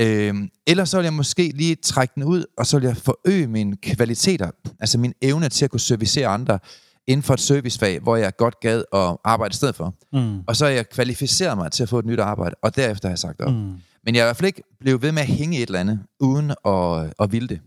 Øhm, 0.00 0.48
ellers 0.66 0.88
så 0.88 0.96
vil 0.96 1.04
jeg 1.04 1.12
måske 1.12 1.52
lige 1.54 1.74
trække 1.74 2.12
den 2.14 2.24
ud, 2.24 2.44
og 2.58 2.66
så 2.66 2.78
vil 2.78 2.86
jeg 2.86 2.96
forøge 2.96 3.46
mine 3.46 3.76
kvaliteter, 3.76 4.50
altså 4.80 4.98
min 4.98 5.14
evne 5.22 5.48
til 5.48 5.64
at 5.64 5.70
kunne 5.70 5.80
servicere 5.80 6.26
andre 6.26 6.58
inden 7.06 7.22
for 7.22 7.34
et 7.34 7.40
servicefag, 7.40 8.00
hvor 8.00 8.16
jeg 8.16 8.36
godt 8.36 8.60
gad 8.60 8.84
at 8.92 9.16
arbejde 9.24 9.52
i 9.52 9.56
stedet 9.56 9.74
for. 9.74 9.94
Mm. 10.12 10.40
Og 10.46 10.56
så 10.56 10.64
har 10.64 10.72
jeg 10.72 10.88
kvalificeret 10.88 11.58
mig 11.58 11.72
til 11.72 11.82
at 11.82 11.88
få 11.88 11.98
et 11.98 12.06
nyt 12.06 12.20
arbejde, 12.20 12.54
og 12.62 12.76
derefter 12.76 13.08
har 13.08 13.12
jeg 13.12 13.18
sagt 13.18 13.40
op. 13.40 13.52
Mm. 13.52 13.72
Men 14.04 14.14
jeg 14.14 14.20
er 14.20 14.24
i 14.24 14.26
hvert 14.26 14.36
fald 14.36 14.46
ikke 14.46 14.62
blevet 14.80 15.02
ved 15.02 15.12
med 15.12 15.22
at 15.22 15.28
hænge 15.28 15.58
i 15.58 15.62
et 15.62 15.66
eller 15.66 15.80
andet, 15.80 16.00
uden 16.20 16.50
at, 16.64 17.12
at 17.20 17.32
ville 17.32 17.48
det. 17.48 17.60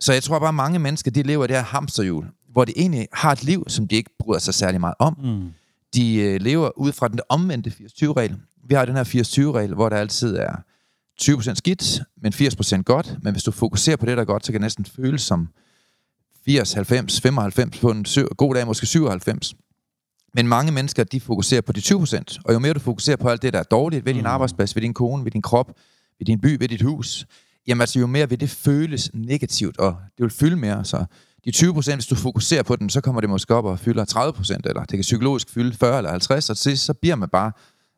Så 0.00 0.12
jeg 0.12 0.22
tror 0.22 0.38
bare, 0.38 0.48
at 0.48 0.54
mange 0.54 0.78
mennesker, 0.78 1.10
de 1.10 1.22
lever 1.22 1.44
i 1.44 1.48
det 1.48 1.56
her 1.56 1.62
hamsterhjul, 1.62 2.26
hvor 2.52 2.64
de 2.64 2.72
egentlig 2.76 3.08
har 3.12 3.32
et 3.32 3.44
liv, 3.44 3.64
som 3.68 3.88
de 3.88 3.96
ikke 3.96 4.10
bryder 4.18 4.40
sig 4.40 4.54
særlig 4.54 4.80
meget 4.80 4.94
om. 4.98 5.16
Mm. 5.22 5.52
De 5.94 6.16
øh, 6.16 6.40
lever 6.40 6.78
ud 6.78 6.92
fra 6.92 7.08
den 7.08 7.20
omvendte 7.28 7.70
80-20-regel. 7.70 8.36
Vi 8.68 8.74
har 8.74 8.84
den 8.84 8.96
her 8.96 9.04
80-20-regel, 9.04 9.74
hvor 9.74 9.88
der 9.88 9.96
altid 9.96 10.36
er 10.36 10.56
20% 11.22 11.54
skidt, 11.54 12.00
men 12.22 12.32
80% 12.32 12.82
godt. 12.82 13.16
Men 13.22 13.32
hvis 13.32 13.42
du 13.42 13.50
fokuserer 13.50 13.96
på 13.96 14.06
det, 14.06 14.16
der 14.16 14.20
er 14.22 14.26
godt, 14.26 14.46
så 14.46 14.52
kan 14.52 14.60
det 14.60 14.64
næsten 14.64 14.84
føles 14.84 15.22
som 15.22 15.48
80, 16.44 16.72
90, 16.72 17.20
95, 17.20 17.78
på 17.78 17.90
en 17.90 18.06
god 18.36 18.54
dag 18.54 18.66
måske 18.66 18.86
97. 18.86 19.54
Men 20.34 20.48
mange 20.48 20.72
mennesker, 20.72 21.04
de 21.04 21.20
fokuserer 21.20 21.60
på 21.60 21.72
de 21.72 21.80
20%. 21.80 22.38
Og 22.44 22.54
jo 22.54 22.58
mere 22.58 22.72
du 22.72 22.80
fokuserer 22.80 23.16
på 23.16 23.28
alt 23.28 23.42
det, 23.42 23.52
der 23.52 23.58
er 23.58 23.62
dårligt 23.62 24.04
ved 24.04 24.14
din 24.14 24.26
arbejdsplads, 24.26 24.76
ved 24.76 24.82
din 24.82 24.94
kone, 24.94 25.24
ved 25.24 25.30
din 25.30 25.42
krop, 25.42 25.72
ved 26.18 26.26
din 26.26 26.40
by, 26.40 26.56
ved 26.60 26.68
dit 26.68 26.82
hus, 26.82 27.26
jamen 27.66 27.80
altså 27.80 27.98
jo 27.98 28.06
mere 28.06 28.28
vil 28.28 28.40
det 28.40 28.50
føles 28.50 29.10
negativt, 29.14 29.78
og 29.78 29.96
det 30.16 30.22
vil 30.22 30.30
fylde 30.30 30.56
mere. 30.56 30.84
Så 30.84 31.04
de 31.44 31.50
20%, 31.50 31.94
hvis 31.94 32.06
du 32.06 32.14
fokuserer 32.14 32.62
på 32.62 32.76
den, 32.76 32.90
så 32.90 33.00
kommer 33.00 33.20
det 33.20 33.30
måske 33.30 33.54
op 33.54 33.64
og 33.64 33.78
fylder 33.78 34.04
30%, 34.04 34.58
eller 34.64 34.80
det 34.80 34.90
kan 34.90 35.00
psykologisk 35.00 35.50
fylde 35.50 35.76
40 35.76 35.96
eller 35.96 36.10
50, 36.10 36.50
og 36.50 36.56
til 36.56 36.62
sidst, 36.62 36.84
så 36.84 36.94
bliver 36.94 37.16
man 37.16 37.28
bare 37.28 37.52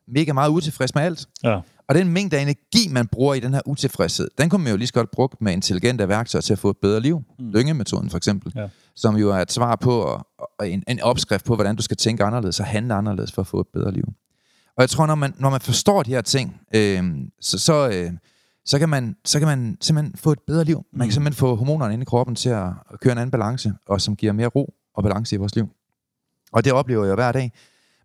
mega 0.08 0.32
meget 0.32 0.50
utilfreds 0.50 0.94
med 0.94 1.02
alt. 1.02 1.26
Ja. 1.44 1.60
Og 1.88 1.94
den 1.94 2.08
mængde 2.08 2.36
af 2.38 2.42
energi, 2.42 2.88
man 2.90 3.06
bruger 3.06 3.34
i 3.34 3.40
den 3.40 3.54
her 3.54 3.60
utilfredshed, 3.66 4.28
den 4.38 4.48
kunne 4.48 4.62
man 4.64 4.70
jo 4.72 4.76
lige 4.76 4.86
så 4.86 4.92
godt 4.92 5.10
bruge 5.10 5.28
med 5.40 5.52
intelligente 5.52 6.08
værktøjer 6.08 6.40
til 6.40 6.52
at 6.52 6.58
få 6.58 6.70
et 6.70 6.76
bedre 6.82 7.00
liv. 7.00 7.22
Mm. 7.38 7.50
Lyngemetoden 7.50 8.10
for 8.10 8.16
eksempel, 8.16 8.52
Ja. 8.56 8.68
som 8.96 9.16
jo 9.16 9.30
er 9.30 9.36
et 9.36 9.52
svar 9.52 9.76
på, 9.76 10.00
og, 10.00 10.26
og 10.58 10.68
en, 10.70 10.82
en 10.88 11.00
opskrift 11.00 11.44
på, 11.44 11.54
hvordan 11.54 11.76
du 11.76 11.82
skal 11.82 11.96
tænke 11.96 12.24
anderledes 12.24 12.60
og 12.60 12.66
handle 12.66 12.94
anderledes 12.94 13.32
for 13.32 13.42
at 13.42 13.46
få 13.46 13.60
et 13.60 13.66
bedre 13.72 13.92
liv. 13.92 14.04
Og 14.76 14.80
jeg 14.80 14.90
tror, 14.90 15.06
når 15.06 15.14
man, 15.14 15.34
når 15.38 15.50
man 15.50 15.60
forstår 15.60 16.02
de 16.02 16.10
her 16.10 16.20
ting, 16.20 16.60
øh, 16.74 17.02
så, 17.40 17.58
så, 17.58 17.88
øh, 17.88 18.10
så, 18.64 18.78
kan 18.78 18.88
man, 18.88 19.16
så 19.24 19.38
kan 19.38 19.48
man 19.48 19.76
simpelthen 19.80 20.16
få 20.16 20.32
et 20.32 20.38
bedre 20.46 20.64
liv. 20.64 20.84
Man 20.92 21.08
kan 21.08 21.12
simpelthen 21.12 21.38
få 21.38 21.54
hormonerne 21.56 21.92
inde 21.94 22.02
i 22.02 22.04
kroppen 22.04 22.36
til 22.36 22.48
at, 22.48 22.66
at 22.92 23.00
køre 23.00 23.12
en 23.12 23.18
anden 23.18 23.30
balance, 23.30 23.72
og 23.88 24.00
som 24.00 24.16
giver 24.16 24.32
mere 24.32 24.46
ro 24.46 24.74
og 24.94 25.02
balance 25.02 25.34
i 25.34 25.38
vores 25.38 25.54
liv. 25.56 25.68
Og 26.52 26.64
det 26.64 26.72
oplever 26.72 27.04
jeg 27.04 27.14
hver 27.14 27.32
dag. 27.32 27.52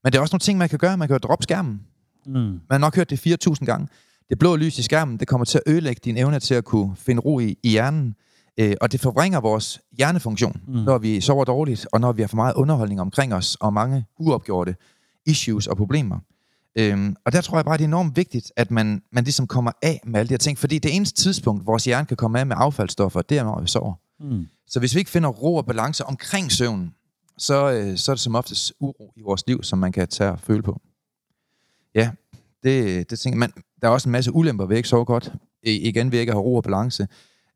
Men 0.04 0.12
det 0.12 0.18
er 0.18 0.22
også 0.22 0.34
nogle 0.34 0.40
ting, 0.40 0.58
man 0.58 0.70
kan 0.70 0.80
gøre. 0.80 0.98
Man 0.98 1.08
kan 1.08 1.16
jo 1.16 1.18
droppe 1.18 1.44
skærmen. 1.44 1.82
Mm. 2.30 2.39
Man 2.39 2.60
har 2.70 2.78
nok 2.78 2.96
hørt 2.96 3.10
det 3.10 3.28
4.000 3.48 3.65
gange. 3.65 3.88
Det 4.30 4.39
blå 4.39 4.56
lys 4.56 4.80
i 4.80 4.82
skærmen, 4.82 5.18
det 5.18 5.28
kommer 5.28 5.46
til 5.46 5.58
at 5.65 5.72
ødelægge 5.72 6.02
din 6.06 6.18
evne 6.18 6.39
til 6.39 6.54
at 6.54 6.63
kunne 6.63 6.96
finde 6.96 7.22
ro 7.22 7.39
i, 7.39 7.58
i 7.63 7.70
hjernen. 7.70 8.15
Øh, 8.60 8.76
og 8.82 8.92
det 8.92 9.00
forvringer 9.00 9.39
vores 9.39 9.82
hjernefunktion, 9.98 10.62
mm. 10.68 10.74
når 10.74 10.98
vi 10.98 11.22
sover 11.22 11.46
dårligt, 11.46 11.88
og 11.92 12.02
når 12.02 12.12
vi 12.12 12.22
har 12.22 12.28
for 12.28 12.36
meget 12.36 12.54
underholdning 12.54 13.02
omkring 13.02 13.34
os, 13.34 13.56
og 13.56 13.74
mange 13.74 14.06
uopgjorte 14.20 14.76
issues 15.26 15.68
og 15.68 15.78
problemer. 15.78 16.20
Øhm, 16.76 17.15
og 17.26 17.32
der 17.32 17.42
tror 17.42 17.58
jeg 17.58 17.65
bare, 17.65 17.78
det 17.78 17.84
er 17.84 17.88
enormt 17.88 18.18
vigtigt, 18.18 18.52
at 18.56 18.72
man, 18.72 19.02
man 19.12 19.24
ligesom 19.24 19.48
kommer 19.48 19.72
af 19.82 20.02
med 20.06 20.20
alle 20.20 20.30
de 20.30 20.34
her 20.34 20.38
ting. 20.38 20.58
Fordi 20.58 20.80
det 20.80 20.96
eneste 20.96 21.24
tidspunkt, 21.24 21.65
vores 21.65 21.86
hjerne 21.86 22.06
kan 22.06 22.18
komme 22.18 22.39
af 22.39 22.46
med 22.46 22.56
affaldsstoffer, 22.60 23.22
det 23.22 23.38
er, 23.38 23.44
når 23.44 23.62
vi 23.62 23.68
sover. 23.68 23.94
Mm. 24.20 24.46
Så 24.68 24.80
hvis 24.80 24.96
vi 24.96 25.00
ikke 25.00 25.12
finder 25.12 25.30
ro 25.30 25.56
og 25.56 25.65
balance 25.65 26.06
omkring 26.06 26.52
søvnen, 26.52 26.94
så, 27.38 27.72
øh, 27.72 27.98
så 27.98 28.12
er 28.12 28.15
det 28.15 28.22
som 28.22 28.36
oftest 28.36 28.74
uro 28.80 29.13
i 29.15 29.22
vores 29.22 29.44
liv, 29.48 29.63
som 29.63 29.80
man 29.80 29.92
kan 29.92 30.08
tage 30.08 30.32
og 30.32 30.39
føle 30.39 30.62
på. 30.62 30.82
Ja, 32.00 32.12
det, 32.64 33.10
det 33.10 33.20
tænker 33.20 33.38
man. 33.40 33.52
Der 33.82 33.88
er 33.88 33.92
også 33.92 34.10
en 34.10 34.12
masse 34.12 34.36
ulemper 34.36 34.66
ved 34.66 34.78
ikke 34.78 34.90
sove 34.90 35.06
godt. 35.06 35.32
I, 35.64 35.72
igen 35.72 36.12
ved 36.12 36.20
ikke 36.20 36.30
at 36.30 36.36
have 36.36 36.44
ro 36.44 36.56
og 36.56 36.64
balance. 36.64 37.08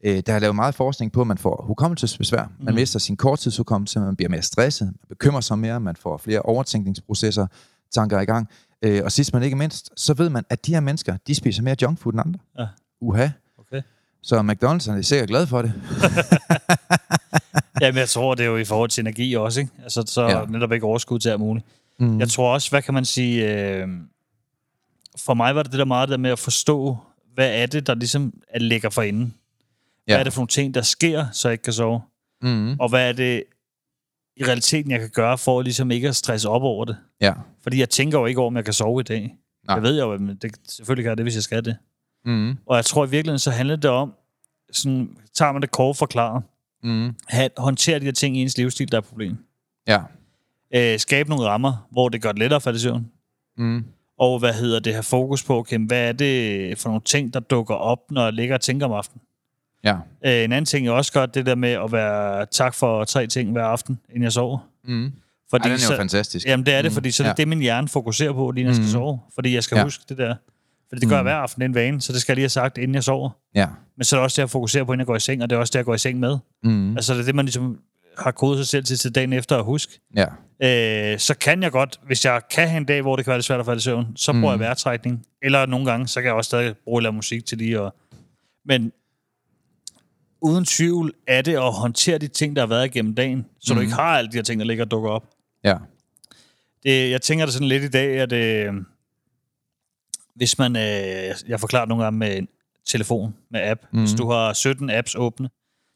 Øh, 0.05 0.23
der 0.25 0.33
er 0.33 0.39
lavet 0.39 0.55
meget 0.55 0.75
forskning 0.75 1.11
på, 1.11 1.21
at 1.21 1.27
man 1.27 1.37
får 1.37 1.63
hukommelsesbesvær. 1.67 2.51
Man 2.59 2.73
Mm. 2.73 2.75
mister 2.75 2.99
sin 2.99 3.17
korttidshukommelse, 3.17 3.99
man 3.99 4.15
bliver 4.15 4.29
mere 4.29 4.41
stresset, 4.41 4.87
man 4.87 4.95
bekymrer 5.09 5.41
sig 5.41 5.59
mere, 5.59 5.79
man 5.79 5.95
får 5.95 6.17
flere 6.17 6.39
overtænkningsprocesser, 6.41 7.47
tanker 7.93 8.19
i 8.19 8.25
gang. 8.25 8.47
Øh, 8.81 9.01
og 9.03 9.11
sidst 9.11 9.33
men 9.33 9.43
ikke 9.43 9.55
mindst, 9.55 9.89
så 9.97 10.13
ved 10.13 10.29
man, 10.29 10.43
at 10.49 10.65
de 10.65 10.73
her 10.73 10.79
mennesker, 10.79 11.17
de 11.27 11.35
spiser 11.35 11.63
mere 11.63 11.75
junkfood 11.81 12.13
end 12.13 12.21
andre. 12.25 12.39
Ja. 12.59 12.65
Uha. 13.01 13.27
Okay. 13.59 13.81
Så 14.23 14.39
McDonald's 14.39 14.91
er 14.91 15.01
sikkert 15.01 15.29
glad 15.29 15.47
for 15.47 15.61
det. 15.61 15.73
Jamen, 17.81 17.97
jeg 17.99 18.09
tror, 18.09 18.35
det 18.35 18.43
er 18.43 18.47
jo 18.49 18.57
i 18.57 18.65
forhold 18.65 18.89
til 18.89 19.01
energi 19.01 19.33
også, 19.35 19.59
ikke? 19.59 19.71
Altså, 19.83 20.03
så 20.07 20.27
ja. 20.27 20.45
netop 20.45 20.71
ikke 20.71 20.85
overskud 20.85 21.19
til 21.19 21.29
alt 21.29 21.39
muligt. 21.39 21.65
Mm. 21.99 22.19
Jeg 22.19 22.29
tror 22.29 22.53
også, 22.53 22.69
hvad 22.69 22.81
kan 22.81 22.93
man 22.93 23.05
sige... 23.05 23.57
Øh, 23.57 23.87
for 25.25 25.33
mig 25.33 25.55
var 25.55 25.63
det 25.63 25.71
det 25.71 25.79
der 25.79 25.85
meget 25.85 26.09
der 26.09 26.17
med 26.17 26.29
at 26.29 26.39
forstå, 26.39 26.97
hvad 27.33 27.61
er 27.61 27.65
det, 27.65 27.87
der 27.87 27.95
ligesom 27.95 28.33
er 28.49 28.59
ligger 28.59 28.89
for 28.89 29.01
inden. 29.01 29.33
Hvad 30.05 30.15
Ja. 30.15 30.19
er 30.19 30.23
det 30.23 30.33
for 30.33 30.39
nogle 30.41 30.47
ting, 30.47 30.73
der 30.73 30.81
sker, 30.81 31.25
så 31.31 31.47
jeg 31.47 31.53
ikke 31.53 31.63
kan 31.63 31.73
sove? 31.73 32.01
Mm. 32.41 32.79
Og 32.79 32.89
hvad 32.89 33.09
er 33.09 33.13
det 33.13 33.43
i 34.37 34.43
realiteten, 34.45 34.91
jeg 34.91 34.99
kan 34.99 35.09
gøre, 35.09 35.37
for 35.37 35.61
ligesom 35.61 35.91
ikke 35.91 36.07
at 36.09 36.15
stresse 36.15 36.49
op 36.49 36.61
over 36.63 36.85
det? 36.85 36.97
Ja. 37.21 37.33
Fordi 37.63 37.79
jeg 37.79 37.89
tænker 37.89 38.19
jo 38.19 38.25
ikke 38.25 38.39
over, 38.39 38.47
om 38.47 38.55
jeg 38.55 38.65
kan 38.65 38.73
sove 38.73 38.99
i 38.99 39.03
dag. 39.03 39.35
Nej. 39.67 39.75
Jeg 39.75 39.83
ved 39.83 39.99
jo, 39.99 40.11
at 40.13 40.19
det, 40.41 40.55
selvfølgelig 40.69 41.03
kan 41.03 41.09
jeg 41.09 41.17
det, 41.17 41.25
hvis 41.25 41.35
jeg 41.35 41.43
skal 41.43 41.65
det. 41.65 41.77
Mm. 42.25 42.57
Og 42.65 42.75
jeg 42.75 42.85
tror 42.85 43.05
i 43.05 43.09
virkeligheden, 43.09 43.39
så 43.39 43.51
handler 43.51 43.75
det 43.75 43.91
om, 43.91 44.13
sådan, 44.71 45.17
tager 45.33 45.51
man 45.51 45.61
det 45.61 45.71
kort 45.71 45.97
forklaret, 45.97 46.43
Mm. 46.83 47.15
at 47.29 47.51
håndtere 47.57 47.99
de 47.99 48.05
her 48.05 48.11
ting 48.11 48.37
i 48.37 48.41
ens 48.41 48.57
livsstil, 48.57 48.91
der 48.91 48.97
er 48.97 49.01
et 49.01 49.07
problem. 49.07 49.37
Ja. 49.87 49.99
Øh, 50.75 50.99
skabe 50.99 51.29
nogle 51.29 51.45
rammer, 51.45 51.87
hvor 51.91 52.09
det 52.09 52.21
gør 52.21 52.31
det 52.31 52.39
lettere 52.39 52.55
at 52.55 52.63
falde 52.63 52.77
i 52.77 52.79
søvn. 52.79 53.11
Mm. 53.57 53.85
Og 54.19 54.39
hvad 54.39 54.53
hedder 54.53 54.79
det, 54.79 54.93
have 54.93 55.03
fokus 55.03 55.43
på, 55.43 55.57
okay, 55.57 55.79
hvad 55.87 56.07
er 56.07 56.11
det 56.11 56.77
for 56.79 56.89
nogle 56.89 57.01
ting, 57.05 57.33
der 57.33 57.39
dukker 57.39 57.75
op, 57.75 57.99
når 58.11 58.23
jeg 58.23 58.33
ligger 58.33 58.55
og 58.55 58.61
tænker 58.61 58.85
om 58.85 58.91
aftenen. 58.91 59.21
Ja. 59.83 59.93
Øh, 60.25 60.43
en 60.43 60.51
anden 60.51 60.65
ting, 60.65 60.85
jeg 60.85 60.93
også 60.93 61.13
gør, 61.13 61.25
det 61.25 61.45
der 61.45 61.55
med 61.55 61.69
at 61.69 61.91
være 61.91 62.45
tak 62.51 62.73
for 62.73 63.03
tre 63.05 63.27
ting 63.27 63.51
hver 63.51 63.63
aften, 63.63 63.99
inden 64.09 64.23
jeg 64.23 64.31
sover. 64.31 64.57
Mm. 64.83 65.11
Fordi 65.49 65.61
Ej, 65.61 65.67
den 65.69 65.71
er 65.79 65.83
jo 65.83 65.87
så, 65.87 65.95
fantastisk. 65.95 66.47
Jamen, 66.47 66.65
det 66.65 66.73
er 66.73 66.81
det, 66.81 66.91
Mm, 66.91 66.93
fordi 66.93 67.11
så 67.11 67.23
er 67.23 67.27
det 67.27 67.29
ja. 67.29 67.41
det, 67.41 67.47
min 67.47 67.59
hjerne 67.59 67.87
fokuserer 67.87 68.33
på, 68.33 68.51
lige 68.51 68.63
når 68.63 68.69
jeg 68.69 68.75
skal 68.75 68.85
Mm. 68.85 68.91
sove. 68.91 69.19
Fordi 69.35 69.53
jeg 69.55 69.63
skal 69.63 69.75
Ja. 69.77 69.83
huske 69.83 70.03
det 70.09 70.17
der. 70.17 70.35
For 70.89 70.95
det 70.95 71.09
gør 71.09 71.15
jeg 71.15 71.23
hver 71.23 71.35
aften, 71.35 71.61
en 71.61 71.75
vane, 71.75 72.01
så 72.01 72.13
det 72.13 72.21
skal 72.21 72.31
jeg 72.33 72.35
lige 72.35 72.43
have 72.43 72.49
sagt, 72.49 72.77
inden 72.77 72.95
jeg 72.95 73.03
sover. 73.03 73.29
Ja. 73.55 73.67
Men 73.97 74.03
så 74.03 74.15
er 74.15 74.19
det 74.19 74.23
også 74.23 74.35
det, 74.35 74.39
jeg 74.41 74.49
fokuserer 74.49 74.83
på, 74.83 74.91
inden 74.93 74.99
jeg 74.99 75.07
går 75.07 75.15
i 75.15 75.19
seng, 75.19 75.43
og 75.43 75.49
det 75.49 75.55
er 75.55 75.59
også 75.59 75.71
det, 75.71 75.75
jeg 75.77 75.85
går 75.85 75.93
i 75.93 75.97
seng 75.97 76.19
med. 76.19 76.37
Mm. 76.63 76.95
Altså, 76.95 77.13
det 77.13 77.19
er 77.21 77.25
det, 77.25 77.35
man 77.35 77.45
ligesom 77.45 77.79
har 78.17 78.31
kodet 78.31 78.57
sig 78.57 78.67
selv 78.67 78.83
til, 78.83 78.97
til 78.97 79.15
dagen 79.15 79.33
efter 79.33 79.57
at 79.57 79.63
huske. 79.63 79.99
Ja. 80.15 80.25
Øh, 80.63 81.19
så 81.19 81.35
kan 81.39 81.63
jeg 81.63 81.71
godt, 81.71 81.99
hvis 82.05 82.25
jeg 82.25 82.41
kan 82.51 82.69
have 82.69 82.77
en 82.77 82.85
dag, 82.85 83.01
hvor 83.01 83.15
det 83.15 83.25
kan 83.25 83.29
være 83.29 83.37
lidt 83.37 83.45
svært 83.45 83.59
at 83.59 83.65
falde 83.65 83.77
i 83.77 83.81
søvn, 83.81 84.17
så 84.17 84.31
bruger 84.31 84.51
jeg 84.51 84.59
vejrtrækning. 84.59 85.25
Eller 85.41 85.65
nogle 85.65 85.91
gange, 85.91 86.07
så 86.07 86.21
kan 86.21 86.27
jeg 86.27 86.35
også 86.35 86.47
stadig 86.47 86.75
bruge 86.77 87.01
lave 87.01 87.13
musik 87.13 87.45
til 87.45 87.57
lige. 87.57 87.81
Og... 87.81 87.95
Men 88.65 88.91
uden 90.41 90.65
tvivl 90.65 91.13
er 91.27 91.41
det 91.41 91.55
at 91.55 91.73
håndtere 91.73 92.17
de 92.17 92.27
ting, 92.27 92.55
der 92.55 92.61
har 92.61 92.67
været 92.67 92.85
igennem 92.85 93.15
dagen, 93.15 93.45
så 93.59 93.73
mm. 93.73 93.77
du 93.77 93.81
ikke 93.81 93.93
har 93.93 94.17
alle 94.17 94.31
de 94.31 94.37
her 94.37 94.43
ting, 94.43 94.59
der 94.59 94.65
ligger 94.65 94.85
og 94.85 94.91
dukker 94.91 95.09
op. 95.09 95.29
Ja. 95.63 95.77
Det, 96.83 97.11
jeg 97.11 97.21
tænker 97.21 97.45
det 97.45 97.53
sådan 97.53 97.67
lidt 97.67 97.83
i 97.83 97.89
dag, 97.89 98.19
at 98.19 98.31
øh, 98.31 98.73
hvis 100.35 100.59
man, 100.59 100.75
øh, 100.75 101.35
jeg 101.47 101.59
forklarer 101.59 101.85
nogle 101.85 102.03
gange 102.03 102.19
med 102.19 102.37
en 102.37 102.47
telefon, 102.85 103.35
med 103.51 103.61
app, 103.69 103.81
mm. 103.91 103.99
hvis 103.99 104.13
du 104.13 104.29
har 104.29 104.53
17 104.53 104.89
apps 104.89 105.15
åbne 105.15 105.49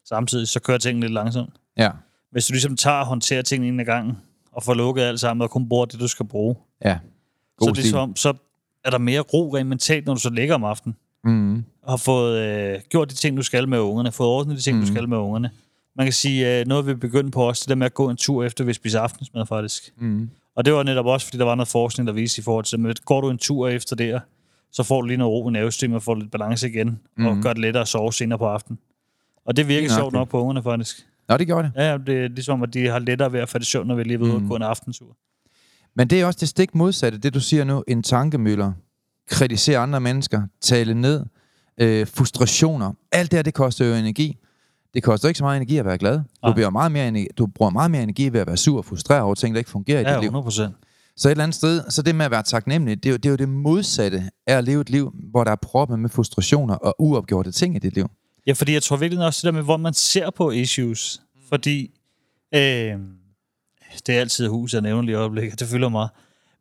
samtidig, 0.08 0.48
så 0.48 0.60
kører 0.60 0.78
tingene 0.78 1.06
lidt 1.06 1.12
langsomt. 1.12 1.54
Ja. 1.76 1.90
Hvis 2.30 2.46
du 2.46 2.52
ligesom 2.52 2.76
tager 2.76 2.96
og 2.96 3.06
håndterer 3.06 3.42
tingene 3.42 3.68
en 3.68 3.80
af 3.80 3.86
gangen, 3.86 4.18
og 4.52 4.62
får 4.62 4.74
lukket 4.74 5.02
alt 5.02 5.20
sammen, 5.20 5.42
og 5.44 5.50
kun 5.50 5.68
bruger 5.68 5.84
det, 5.84 6.00
du 6.00 6.08
skal 6.08 6.26
bruge, 6.26 6.54
Ja. 6.84 6.98
så, 6.98 7.56
God 7.58 7.68
er 7.68 7.72
det 7.72 7.82
stil. 7.82 7.90
som, 7.90 8.16
så 8.16 8.32
er 8.84 8.90
der 8.90 8.98
mere 8.98 9.20
ro 9.20 9.54
rent 9.56 9.68
mentalt, 9.68 10.06
når 10.06 10.14
du 10.14 10.20
så 10.20 10.30
ligger 10.30 10.54
om 10.54 10.64
aftenen, 10.64 10.96
Mm. 11.24 11.64
og 11.82 11.92
har 11.92 11.96
fået 11.96 12.40
øh, 12.40 12.80
gjort 12.88 13.10
de 13.10 13.14
ting, 13.14 13.36
du 13.36 13.42
skal 13.42 13.68
med 13.68 13.78
ungerne, 13.78 14.12
fået 14.12 14.28
ordnet 14.28 14.56
de 14.56 14.62
ting, 14.62 14.76
mm. 14.78 14.82
du 14.84 14.88
skal 14.92 15.08
med 15.08 15.18
ungerne. 15.18 15.50
Man 15.96 16.06
kan 16.06 16.12
sige, 16.12 16.60
øh, 16.60 16.66
noget 16.66 16.86
vi 16.86 16.94
begyndte 16.94 17.30
på 17.30 17.42
også, 17.48 17.62
det 17.64 17.68
der 17.68 17.74
med 17.74 17.86
at 17.86 17.94
gå 17.94 18.10
en 18.10 18.16
tur 18.16 18.44
efter, 18.44 18.64
vi 18.64 18.72
spiser 18.72 19.00
aftensmad 19.00 19.46
faktisk. 19.46 19.92
Mm. 19.96 20.30
Og 20.56 20.64
det 20.64 20.72
var 20.72 20.82
netop 20.82 21.06
også, 21.06 21.26
fordi 21.26 21.38
der 21.38 21.44
var 21.44 21.54
noget 21.54 21.68
forskning, 21.68 22.06
der 22.06 22.12
viste 22.12 22.40
i 22.40 22.42
forhold 22.42 22.64
til, 22.64 22.86
at 22.88 23.04
går 23.04 23.20
du 23.20 23.30
en 23.30 23.38
tur 23.38 23.68
efter 23.68 23.96
det, 23.96 24.20
så 24.72 24.82
får 24.82 25.00
du 25.00 25.06
lige 25.06 25.16
noget 25.16 25.30
ro 25.32 25.48
i 25.48 25.52
nervesystemet, 25.52 25.96
og 25.96 26.02
får 26.02 26.14
lidt 26.14 26.30
balance 26.30 26.68
igen, 26.68 27.00
mm. 27.16 27.26
og 27.26 27.36
gør 27.42 27.52
det 27.52 27.58
lettere 27.62 27.80
at 27.80 27.88
sove 27.88 28.12
senere 28.12 28.38
på 28.38 28.46
aftenen. 28.46 28.78
Og 29.44 29.56
det 29.56 29.68
virker 29.68 29.88
sjovt 29.88 30.12
nok 30.12 30.28
på 30.28 30.40
ungerne 30.40 30.62
faktisk. 30.62 31.06
Nå, 31.28 31.36
det 31.36 31.46
gjorde 31.46 31.62
det. 31.74 31.82
Ja, 31.82 31.98
det 31.98 32.24
er 32.24 32.28
ligesom, 32.28 32.62
at 32.62 32.74
de 32.74 32.86
har 32.88 32.98
lettere 32.98 33.32
ved 33.32 33.40
at 33.40 33.48
falde 33.48 33.64
i 33.64 33.66
søvn, 33.66 33.86
når 33.86 33.94
vi 33.94 34.02
lige 34.02 34.14
er 34.14 34.18
ude 34.20 34.34
og 34.34 34.42
gå 34.48 34.56
en 34.56 34.62
aftentur. 34.62 35.16
Men 35.96 36.08
det 36.08 36.20
er 36.20 36.26
også 36.26 36.38
det 36.40 36.48
stik 36.48 36.74
modsatte, 36.74 37.18
det 37.18 37.34
du 37.34 37.40
siger 37.40 37.64
nu, 37.64 37.84
en 37.88 38.02
tankemøller, 38.02 38.72
kritisere 39.28 39.78
andre 39.78 40.00
mennesker, 40.00 40.42
tale 40.60 40.94
ned, 40.94 41.24
øh, 41.80 42.06
frustrationer, 42.06 42.92
alt 43.12 43.30
det 43.30 43.36
her, 43.36 43.42
det 43.42 43.54
koster 43.54 43.84
jo 43.86 43.94
energi. 43.94 44.36
Det 44.94 45.02
koster 45.02 45.28
ikke 45.28 45.38
så 45.38 45.44
meget 45.44 45.56
energi 45.56 45.76
at 45.78 45.84
være 45.84 45.98
glad. 45.98 46.20
Du, 46.46 46.52
bliver 46.52 46.70
meget 46.70 46.92
mere 46.92 47.08
energi, 47.08 47.26
du 47.38 47.46
bruger 47.46 47.70
meget 47.70 47.90
mere 47.90 48.02
energi 48.02 48.28
ved 48.28 48.40
at 48.40 48.46
være 48.46 48.56
sur 48.56 48.78
og 48.78 48.84
frustreret 48.84 49.22
over 49.22 49.34
ting, 49.34 49.54
der 49.54 49.58
ikke 49.58 49.70
fungerer 49.70 50.00
i 50.00 50.02
Ja, 50.02 50.12
dit 50.12 50.20
liv. 50.20 50.26
100 50.26 50.44
procent. 50.44 50.74
Så 51.16 51.28
et 51.28 51.30
eller 51.30 51.44
andet 51.44 51.54
sted, 51.54 51.82
så 51.90 52.02
det 52.02 52.14
med 52.14 52.24
at 52.24 52.30
være 52.30 52.42
taknemmelig, 52.42 53.02
det 53.02 53.08
er, 53.08 53.10
jo, 53.10 53.16
det 53.16 53.26
er 53.26 53.30
jo 53.30 53.36
det 53.36 53.48
modsatte 53.48 54.30
af 54.46 54.56
at 54.56 54.64
leve 54.64 54.80
et 54.80 54.90
liv, 54.90 55.14
hvor 55.30 55.44
der 55.44 55.50
er 55.50 55.56
proppet 55.62 55.98
med 55.98 56.08
frustrationer 56.10 56.74
og 56.74 56.94
uopgjorte 56.98 57.52
ting 57.52 57.76
i 57.76 57.78
dit 57.78 57.94
liv. 57.94 58.06
Ja, 58.48 58.52
fordi 58.52 58.72
jeg 58.72 58.82
tror 58.82 58.96
virkelig 58.96 59.26
også 59.26 59.38
det 59.38 59.44
der 59.44 59.58
med, 59.58 59.64
hvor 59.64 59.76
man 59.76 59.94
ser 59.94 60.30
på 60.30 60.50
issues. 60.50 61.20
Fordi 61.48 61.90
øh, 62.54 62.94
det 64.06 64.16
er 64.16 64.20
altid 64.20 64.48
hus, 64.48 64.74
jeg 64.74 64.82
nævner 64.82 65.02
lige 65.02 65.12
i 65.12 65.16
øjeblikket. 65.16 65.60
Det 65.60 65.68
fylder 65.68 65.88
meget. 65.88 66.10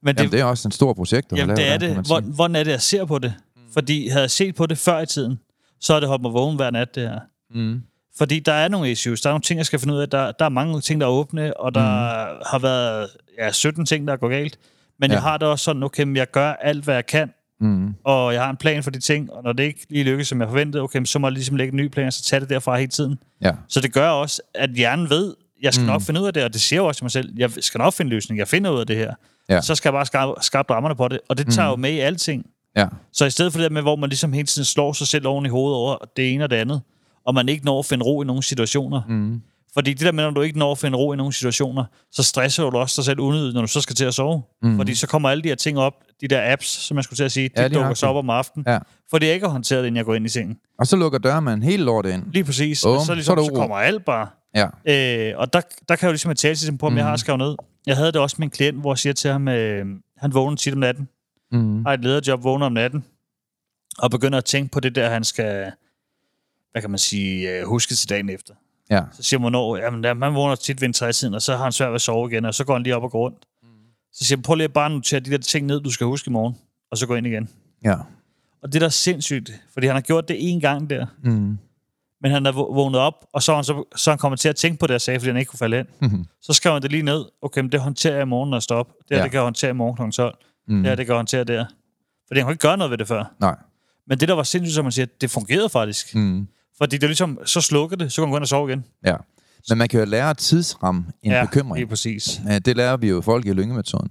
Men 0.02 0.16
det, 0.16 0.22
Jamen, 0.22 0.32
det 0.32 0.40
er 0.40 0.46
også 0.46 0.68
en 0.68 0.72
stor 0.72 0.94
projekt, 0.94 1.32
har 1.32 1.38
jamen, 1.38 1.56
det 1.56 1.68
er 1.68 1.78
der, 1.78 1.94
det. 1.94 2.06
Hvor, 2.08 2.20
hvordan 2.20 2.56
er 2.56 2.64
det, 2.64 2.72
jeg 2.72 2.82
ser 2.82 3.06
på 3.06 3.20
det? 3.20 3.34
Fordi 3.74 4.08
havde 4.08 4.22
jeg 4.22 4.32
set 4.32 4.56
på 4.56 4.66
det 4.66 4.78
før 4.78 5.00
i 5.00 5.06
tiden, 5.06 5.40
så 5.80 5.94
havde 5.94 6.02
det 6.02 6.10
holdt 6.10 6.22
mig 6.22 6.34
vågen 6.34 6.56
hver 6.56 6.70
nat, 6.70 6.96
det 6.96 7.10
her. 7.10 7.20
Mm. 7.52 7.82
Fordi 8.18 8.40
der 8.40 8.54
er 8.54 8.68
nogle 8.68 8.92
issues. 8.92 9.22
Der 9.22 9.30
er 9.30 9.34
nogle 9.34 9.42
ting, 9.42 9.58
jeg 9.58 9.66
skal 9.66 9.80
finde 9.80 9.94
ud 9.94 10.00
af. 10.00 10.10
Der, 10.10 10.32
der 10.32 10.46
er 10.46 10.50
mange 10.50 10.82
ting, 10.82 11.02
der 11.02 11.08
er 11.08 11.12
åbne, 11.12 11.58
og 11.58 11.76
der 11.76 11.82
mm. 11.82 12.42
har 12.46 12.60
været 12.60 13.10
ja, 13.38 13.52
17 13.52 13.86
ting, 13.86 14.08
der 14.08 14.16
går 14.16 14.30
galt. 14.30 14.60
Men 15.00 15.10
ja. 15.10 15.16
jeg 15.16 15.22
har 15.22 15.38
det 15.38 15.48
også 15.48 15.64
sådan, 15.64 15.84
okay, 15.84 16.04
men 16.04 16.16
jeg 16.16 16.32
gør 16.32 16.54
alt, 16.54 16.84
hvad 16.84 16.96
jeg 16.96 17.06
kan, 17.06 17.34
Mm. 17.60 17.94
og 18.04 18.34
jeg 18.34 18.42
har 18.42 18.50
en 18.50 18.58
plan 18.58 18.84
for 18.84 18.92
de 18.92 19.00
ting, 19.00 19.34
og 19.34 19.44
når 19.44 19.54
det 19.54 19.64
ikke 19.64 19.86
lige 19.90 20.04
lykkes, 20.04 20.28
som 20.28 20.42
jeg 20.42 20.48
forventede, 20.50 20.84
okay, 20.84 21.06
så 21.06 21.20
må 21.20 21.28
jeg 21.28 21.34
ligesom 21.34 21.56
lægge 21.56 21.72
en 21.72 21.78
ny 21.78 21.88
plan, 21.88 22.08
og 22.08 22.14
så 22.14 22.24
tage 22.24 22.40
det 22.40 22.50
derfra 22.50 22.78
hele 22.78 22.90
tiden. 22.90 23.20
Ja. 23.42 23.52
Så 23.68 23.82
det 23.82 23.94
gør 23.94 24.10
også, 24.10 24.42
at 24.56 24.70
hjernen 24.70 25.10
ved, 25.10 25.36
jeg 25.62 25.74
skal 25.74 25.84
mm. 25.84 25.88
nok 25.88 26.02
finde 26.02 26.22
ud 26.22 26.28
af 26.28 26.34
det, 26.34 26.44
og 26.44 26.54
det 26.54 26.62
siger 26.62 26.82
jeg 26.82 26.88
også 26.88 27.00
til 27.00 27.04
mig 27.04 27.12
selv, 27.12 27.34
jeg 27.38 27.52
skal 27.60 27.78
nok 27.78 27.94
finde 27.94 28.10
løsning, 28.10 28.40
jeg 28.40 28.48
finder 28.48 28.72
ud 28.72 28.80
af 28.80 28.88
det 28.88 28.96
her. 28.96 29.14
Ja. 29.50 29.62
Så 29.62 29.76
skal 29.76 29.90
jeg 29.90 29.94
bare 29.94 30.06
skarpe, 30.06 30.34
skarpe 30.42 30.74
rammerne 30.74 30.96
på 30.96 31.08
det, 31.08 31.20
og 31.30 31.38
det 31.38 31.54
tager 31.54 31.68
mm. 31.68 31.72
jo 31.72 31.76
med 31.76 31.92
i 31.92 32.00
alting. 32.00 32.46
Ja. 32.76 32.88
Så 33.14 33.26
i 33.26 33.30
stedet 33.30 33.52
for 33.52 33.60
det 33.60 33.70
der 33.70 33.74
med, 33.74 33.82
hvor 33.82 33.96
man 33.96 34.10
ligesom 34.10 34.34
hele 34.34 34.48
tiden 34.48 34.66
slår 34.66 34.94
sig 34.94 35.08
selv 35.08 35.28
oven 35.28 35.46
i 35.46 35.50
hovedet 35.50 35.76
over 35.76 35.98
det 36.18 36.34
ene 36.34 36.44
og 36.44 36.50
det 36.50 36.56
andet, 36.56 36.82
og 37.26 37.34
man 37.34 37.50
ikke 37.50 37.66
når 37.66 37.80
at 37.80 37.86
finde 37.86 38.06
ro 38.06 38.22
i 38.22 38.26
nogle 38.26 38.44
situationer. 38.44 39.02
Mm. 39.08 39.42
Fordi 39.74 39.94
det 39.94 40.06
der 40.06 40.12
med, 40.12 40.24
når 40.24 40.32
du 40.32 40.42
ikke 40.42 40.60
når 40.60 40.72
at 40.72 40.78
finde 40.78 40.98
ro 40.98 41.14
i 41.14 41.16
nogle 41.16 41.34
situationer, 41.34 41.86
så 42.12 42.24
stresser 42.24 42.70
du 42.70 42.78
også 42.78 43.02
dig 43.02 43.06
selv 43.06 43.20
unødigt, 43.20 43.54
når 43.54 43.62
du 43.62 43.68
så 43.68 43.82
skal 43.82 43.96
til 43.96 44.06
at 44.06 44.14
sove. 44.14 44.42
Mm. 44.62 44.78
Fordi 44.78 44.96
så 44.96 45.08
kommer 45.08 45.30
alle 45.30 45.44
de 45.44 45.48
her 45.48 45.56
ting 45.56 45.80
op, 45.80 45.94
de 46.22 46.28
der 46.28 46.52
apps, 46.52 46.68
som 46.68 46.98
jeg 46.98 47.04
skulle 47.04 47.18
til 47.18 47.24
at 47.24 47.32
sige, 47.32 47.50
de 47.50 47.62
Ja, 47.62 47.68
lige 47.68 47.80
dukker 47.80 47.94
så 47.94 48.08
op 48.08 48.16
om 48.16 48.30
aftenen. 48.30 48.66
Ja. 48.68 48.80
Fordi 49.10 49.26
jeg 49.26 49.34
ikke 49.34 49.46
har 49.46 49.52
håndteret 49.52 49.82
det, 49.82 49.88
inden 49.88 49.98
jeg 49.98 50.06
går 50.06 50.16
ind 50.16 50.26
i 50.26 50.30
sengen. 50.30 50.58
Og 50.80 50.88
så 50.88 50.96
lukker 50.96 51.20
dørmanden 51.20 51.64
helt 51.64 51.84
lortet 51.84 52.12
ind. 52.12 52.24
Lige 52.32 52.44
præcis. 52.44 52.84
Bum, 52.84 52.92
og 52.92 53.00
så, 53.00 53.06
så 53.06 53.12
er 53.12 53.16
ligesom, 53.16 53.38
så, 53.38 53.52
uro. 53.52 53.60
kommer 53.60 53.76
alt 53.76 54.06
bare. 54.06 54.28
Ja. 54.56 54.66
Øh, 54.86 55.40
og 55.40 55.54
der, 55.54 55.62
der 55.90 55.96
kan 55.96 56.06
jeg 56.06 56.10
jo 56.10 56.12
ligesom 56.12 56.32
et 56.32 56.38
tale 56.38 56.78
på, 56.78 56.86
om 56.86 56.92
mm. 56.92 56.98
jeg 56.98 57.06
har 57.06 57.16
skrevet 57.16 57.40
ned. 57.40 57.56
Jeg 57.86 57.96
havde 57.96 58.12
det 58.12 58.22
også 58.22 58.36
med 58.40 58.48
en 58.48 58.52
klient, 58.52 58.78
hvor 58.78 58.94
jeg 58.94 58.98
siger 58.98 59.14
til 59.14 59.32
ham, 59.32 59.48
øh, 59.48 59.86
han 60.18 60.34
vågner 60.34 60.56
tit 60.58 60.74
om 60.74 60.80
natten. 60.80 61.10
Mm. 61.52 61.86
Har 61.86 61.94
et 61.94 62.04
lederjob, 62.04 62.44
vågner 62.44 62.66
om 62.66 62.72
natten. 62.72 63.06
Og 63.98 64.12
begynder 64.12 64.38
at 64.38 64.46
tænke 64.46 64.72
på 64.72 64.80
det 64.80 64.96
der, 64.96 65.10
han 65.10 65.24
skal, 65.24 65.72
hvad 66.72 66.82
kan 66.82 66.90
man 66.90 67.00
sige, 67.00 67.50
øh, 67.50 67.66
huske 67.66 67.96
til 67.96 68.10
dagen 68.10 68.30
efter. 68.30 68.54
Ja. 68.90 69.02
Så 69.14 69.24
siger 69.24 69.40
man, 69.40 69.44
hvornår, 69.44 69.78
jamen, 69.78 70.04
der, 70.04 70.14
man 70.14 70.36
vågner 70.36 70.56
tit 70.56 70.82
ved 70.82 70.88
en 70.88 70.94
trætiden, 70.94 71.34
og 71.34 71.42
så 71.42 71.56
har 71.56 71.64
han 71.64 71.72
svært 71.72 71.90
ved 71.90 71.96
at 71.96 72.02
sove 72.02 72.32
igen, 72.32 72.46
og 72.46 72.54
så 72.54 72.64
går 72.66 72.74
han 72.74 72.84
lige 72.84 72.96
op 72.96 73.04
og 73.04 73.12
går 73.12 73.20
rundt. 73.20 73.38
Så 74.14 74.26
siger 74.26 74.38
jeg, 74.38 74.44
prøv 74.44 74.56
lige 74.56 74.66
at 74.66 74.74
bare 74.74 74.90
notere 74.90 75.20
de 75.20 75.32
der 75.32 75.38
ting 75.38 75.66
ned, 75.66 75.82
du 75.82 75.92
skal 75.92 76.06
huske 76.08 76.30
i 76.30 76.32
morgen, 76.32 76.56
og 76.92 76.98
så 76.98 77.08
gå 77.08 77.16
ind 77.16 77.28
igen. 77.28 77.50
Ja. 77.84 77.96
Og 78.64 78.74
det 78.74 78.82
der 78.82 78.88
er 78.88 78.92
sindssygt, 78.92 79.52
fordi 79.74 79.88
han 79.88 79.96
har 79.96 80.02
gjort 80.02 80.28
det 80.28 80.36
en 80.52 80.60
gang 80.60 80.90
der, 80.90 81.06
Mm. 81.24 81.58
men 82.22 82.32
han 82.32 82.46
er 82.46 82.52
vå- 82.52 82.74
vågnet 82.74 83.00
op, 83.02 83.14
og 83.34 83.44
så 83.44 83.52
er 83.52 83.56
han, 83.56 83.64
så, 83.64 83.84
så 83.96 84.12
han 84.12 84.18
kommet 84.18 84.40
til 84.40 84.50
at 84.50 84.56
tænke 84.56 84.80
på 84.80 84.88
det, 84.88 84.94
jeg 84.94 85.02
sagde, 85.02 85.20
fordi 85.20 85.30
han 85.30 85.38
ikke 85.40 85.50
kunne 85.50 85.60
falde 85.60 85.80
ind. 85.80 85.88
Mhm. 86.02 86.26
Så 86.42 86.54
skrev 86.54 86.74
han 86.74 86.82
det 86.82 86.92
lige 86.92 87.04
ned. 87.04 87.26
Okay, 87.42 87.62
men 87.62 87.72
det 87.72 87.80
håndterer 87.80 88.14
jeg 88.14 88.22
i 88.22 88.26
morgen, 88.26 88.50
når 88.50 88.58
jeg 88.58 88.64
står 88.64 88.76
op. 88.76 88.88
Det 88.88 89.06
her, 89.10 89.18
Ja. 89.18 89.24
det 89.24 89.32
kan 89.32 89.38
jeg 89.38 89.44
håndtere 89.44 89.70
i 89.70 89.74
morgen 89.74 90.12
kl. 90.12 90.16
12. 90.16 90.38
Mm. 90.68 90.76
Det 90.76 90.86
her, 90.86 90.96
det 90.96 91.06
kan 91.06 91.14
jeg 91.14 91.18
håndtere 91.20 91.44
der. 91.44 91.66
Fordi 92.28 92.40
han 92.40 92.46
kunne 92.46 92.54
ikke 92.54 92.62
gøre 92.62 92.78
noget 92.78 92.92
ved 92.92 92.98
det 92.98 93.08
før. 93.08 93.34
Nej. 93.40 93.56
Men 94.08 94.20
det, 94.20 94.28
der 94.28 94.34
var 94.36 94.44
sindssygt, 94.44 94.76
som 94.76 94.86
man 94.86 94.92
siger, 94.92 95.06
det 95.22 95.32
fungerede 95.32 95.70
faktisk. 95.70 96.16
Mm. 96.16 96.48
Fordi 96.78 96.96
det 96.98 97.04
er 97.04 97.08
ligesom, 97.08 97.40
så 97.46 97.62
slukker 97.62 97.98
det, 97.98 98.12
så 98.12 98.22
kan 98.22 98.28
man 98.28 98.32
gå 98.32 98.38
ind 98.38 98.44
og 98.44 98.48
sove 98.48 98.70
igen. 98.70 98.86
Ja. 99.06 99.16
Men 99.70 99.78
man 99.78 99.88
kan 99.90 100.00
jo 100.00 100.06
lære 100.06 100.30
at 100.30 100.38
tidsramme 100.38 101.06
en 101.24 101.32
ja, 101.32 101.46
bekymring. 101.46 101.78
lige 101.78 101.88
præcis. 101.90 102.42
Ja, 102.50 102.60
det 102.60 102.78
lærer 102.78 102.98
vi 102.98 103.10
jo 103.10 103.22
folk 103.22 103.46
i 103.46 103.54
lyngemetoden. 103.54 104.10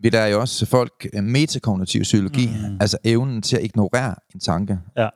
Vi 0.00 0.10
lærer 0.10 0.26
jo 0.26 0.40
også 0.40 0.66
folk 0.66 1.06
øh, 1.12 1.24
metakognitiv 1.24 2.02
psykologi, 2.02 2.46
mm. 2.46 2.76
altså 2.80 2.98
evnen 3.04 3.42
til 3.42 3.56
at 3.56 3.64
ignorere 3.64 4.14
en 4.34 4.40
tanke, 4.40 4.78
Ja. 4.96 5.08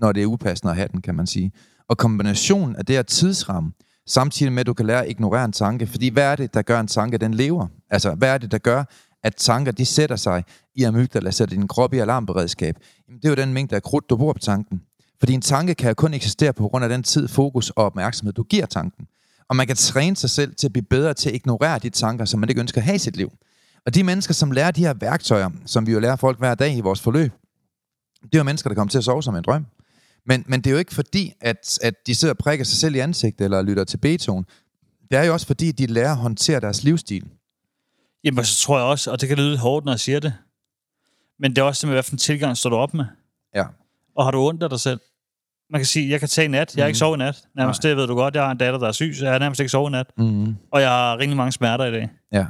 når 0.00 0.12
det 0.12 0.22
er 0.22 0.26
upassende 0.26 0.70
at 0.70 0.76
have 0.76 0.88
den, 0.92 1.02
kan 1.02 1.14
man 1.14 1.26
sige. 1.26 1.52
Og 1.88 1.98
kombinationen 1.98 2.76
af 2.76 2.86
det 2.86 2.96
her 2.96 3.02
tidsramme, 3.02 3.72
samtidig 4.06 4.52
med, 4.52 4.60
at 4.60 4.66
du 4.66 4.74
kan 4.74 4.86
lære 4.86 5.04
at 5.04 5.10
ignorere 5.10 5.44
en 5.44 5.52
tanke, 5.52 5.86
fordi 5.86 6.08
hvad 6.08 6.24
er 6.24 6.36
det, 6.36 6.54
der 6.54 6.62
gør 6.62 6.80
en 6.80 6.86
tanke, 6.86 7.18
den 7.18 7.34
lever? 7.34 7.66
Altså, 7.90 8.14
hvad 8.14 8.28
er 8.34 8.38
det, 8.38 8.52
der 8.52 8.58
gør, 8.58 8.84
at 9.24 9.34
tanker, 9.36 9.72
de 9.72 9.84
sætter 9.84 10.16
sig 10.16 10.44
i 10.74 10.82
amygdala, 10.82 11.30
sætter 11.30 11.56
din 11.56 11.68
krop 11.68 11.94
i 11.94 11.98
alarmberedskab? 11.98 12.76
Jamen, 13.08 13.18
det 13.20 13.24
er 13.24 13.28
jo 13.30 13.34
den 13.36 13.52
mængde 13.52 13.76
af 13.76 13.82
krudt, 13.82 14.10
du 14.10 14.16
bruger 14.16 14.32
på 14.32 14.38
tanken. 14.38 14.80
Fordi 15.18 15.32
en 15.32 15.40
tanke 15.40 15.74
kan 15.74 15.88
jo 15.88 15.94
kun 15.94 16.14
eksistere 16.14 16.52
på 16.52 16.68
grund 16.68 16.84
af 16.84 16.88
den 16.90 17.02
tid, 17.02 17.28
fokus 17.28 17.70
og 17.70 17.84
opmærksomhed, 17.84 18.32
du 18.32 18.42
giver 18.42 18.66
tanken. 18.66 19.06
Og 19.48 19.56
man 19.56 19.66
kan 19.66 19.76
træne 19.76 20.16
sig 20.16 20.30
selv 20.30 20.54
til 20.54 20.66
at 20.66 20.72
blive 20.72 20.86
bedre 20.90 21.14
til 21.14 21.28
at 21.28 21.34
ignorere 21.34 21.78
de 21.78 21.90
tanker, 21.90 22.24
som 22.24 22.40
man 22.40 22.48
ikke 22.48 22.60
ønsker 22.60 22.80
at 22.80 22.84
have 22.84 22.94
i 22.94 22.98
sit 22.98 23.16
liv. 23.16 23.32
Og 23.86 23.94
de 23.94 24.04
mennesker, 24.04 24.34
som 24.34 24.50
lærer 24.50 24.70
de 24.70 24.80
her 24.80 24.94
værktøjer, 24.94 25.50
som 25.66 25.86
vi 25.86 25.92
jo 25.92 25.98
lærer 25.98 26.16
folk 26.16 26.38
hver 26.38 26.54
dag 26.54 26.76
i 26.76 26.80
vores 26.80 27.00
forløb, 27.00 27.32
det 28.22 28.34
er 28.34 28.38
jo 28.38 28.42
mennesker, 28.44 28.70
der 28.70 28.74
kommer 28.74 28.90
til 28.90 28.98
at 28.98 29.04
sove 29.04 29.22
som 29.22 29.36
en 29.36 29.44
drøm. 29.44 29.66
Men, 30.26 30.44
men 30.46 30.60
det 30.60 30.66
er 30.66 30.72
jo 30.72 30.78
ikke 30.78 30.94
fordi, 30.94 31.32
at, 31.40 31.78
at 31.82 31.94
de 32.06 32.14
sidder 32.14 32.34
og 32.34 32.38
prikker 32.38 32.64
sig 32.64 32.78
selv 32.78 32.94
i 32.94 32.98
ansigtet 32.98 33.44
eller 33.44 33.62
lytter 33.62 33.84
til 33.84 33.96
Beethoven. 33.96 34.46
Det 35.10 35.18
er 35.18 35.24
jo 35.24 35.32
også 35.32 35.46
fordi, 35.46 35.72
de 35.72 35.86
lærer 35.86 36.10
at 36.10 36.16
håndtere 36.16 36.60
deres 36.60 36.82
livsstil. 36.84 37.30
Jamen, 38.24 38.44
så 38.44 38.60
tror 38.60 38.78
jeg 38.78 38.86
også, 38.86 39.10
og 39.10 39.20
det 39.20 39.28
kan 39.28 39.38
lyde 39.38 39.50
lidt 39.50 39.60
hårdt, 39.60 39.84
når 39.84 39.92
jeg 39.92 40.00
siger 40.00 40.20
det, 40.20 40.34
men 41.38 41.50
det 41.50 41.58
er 41.58 41.62
også 41.62 41.80
det 41.80 41.88
med, 41.88 41.94
hvad 41.94 42.02
for 42.02 42.12
en 42.12 42.18
tilgang 42.18 42.56
står 42.56 42.70
du 42.70 42.76
op 42.76 42.94
med. 42.94 43.04
Ja. 43.54 43.64
Og 44.16 44.24
har 44.24 44.30
du 44.30 44.48
ondt 44.48 44.62
af 44.62 44.70
dig 44.70 44.80
selv? 44.80 45.00
Man 45.70 45.78
kan 45.80 45.86
sige, 45.86 46.10
jeg 46.10 46.20
kan 46.20 46.28
tage 46.28 46.44
en 46.44 46.50
nat. 46.50 46.76
Jeg 46.76 46.82
har 46.84 46.86
ikke 46.86 46.98
sovet 46.98 47.16
i 47.16 47.18
nat. 47.18 47.42
Nærmest 47.56 47.82
det 47.82 47.96
ved 47.96 48.06
du 48.06 48.14
godt. 48.14 48.34
Jeg 48.34 48.44
har 48.44 48.50
en 48.50 48.58
datter, 48.58 48.78
der 48.78 48.88
er 48.88 48.92
syg, 48.92 49.14
så 49.18 49.24
jeg 49.24 49.32
har 49.34 49.38
nærmest 49.38 49.60
ikke 49.60 49.70
sovet 49.70 49.90
i 49.90 49.92
nat. 49.92 50.06
Mm. 50.18 50.56
Og 50.72 50.80
jeg 50.80 50.88
har 50.88 51.18
rimelig 51.18 51.36
mange 51.36 51.52
smerter 51.52 51.84
i 51.84 51.90
dag. 51.92 52.08
Ja. 52.32 52.46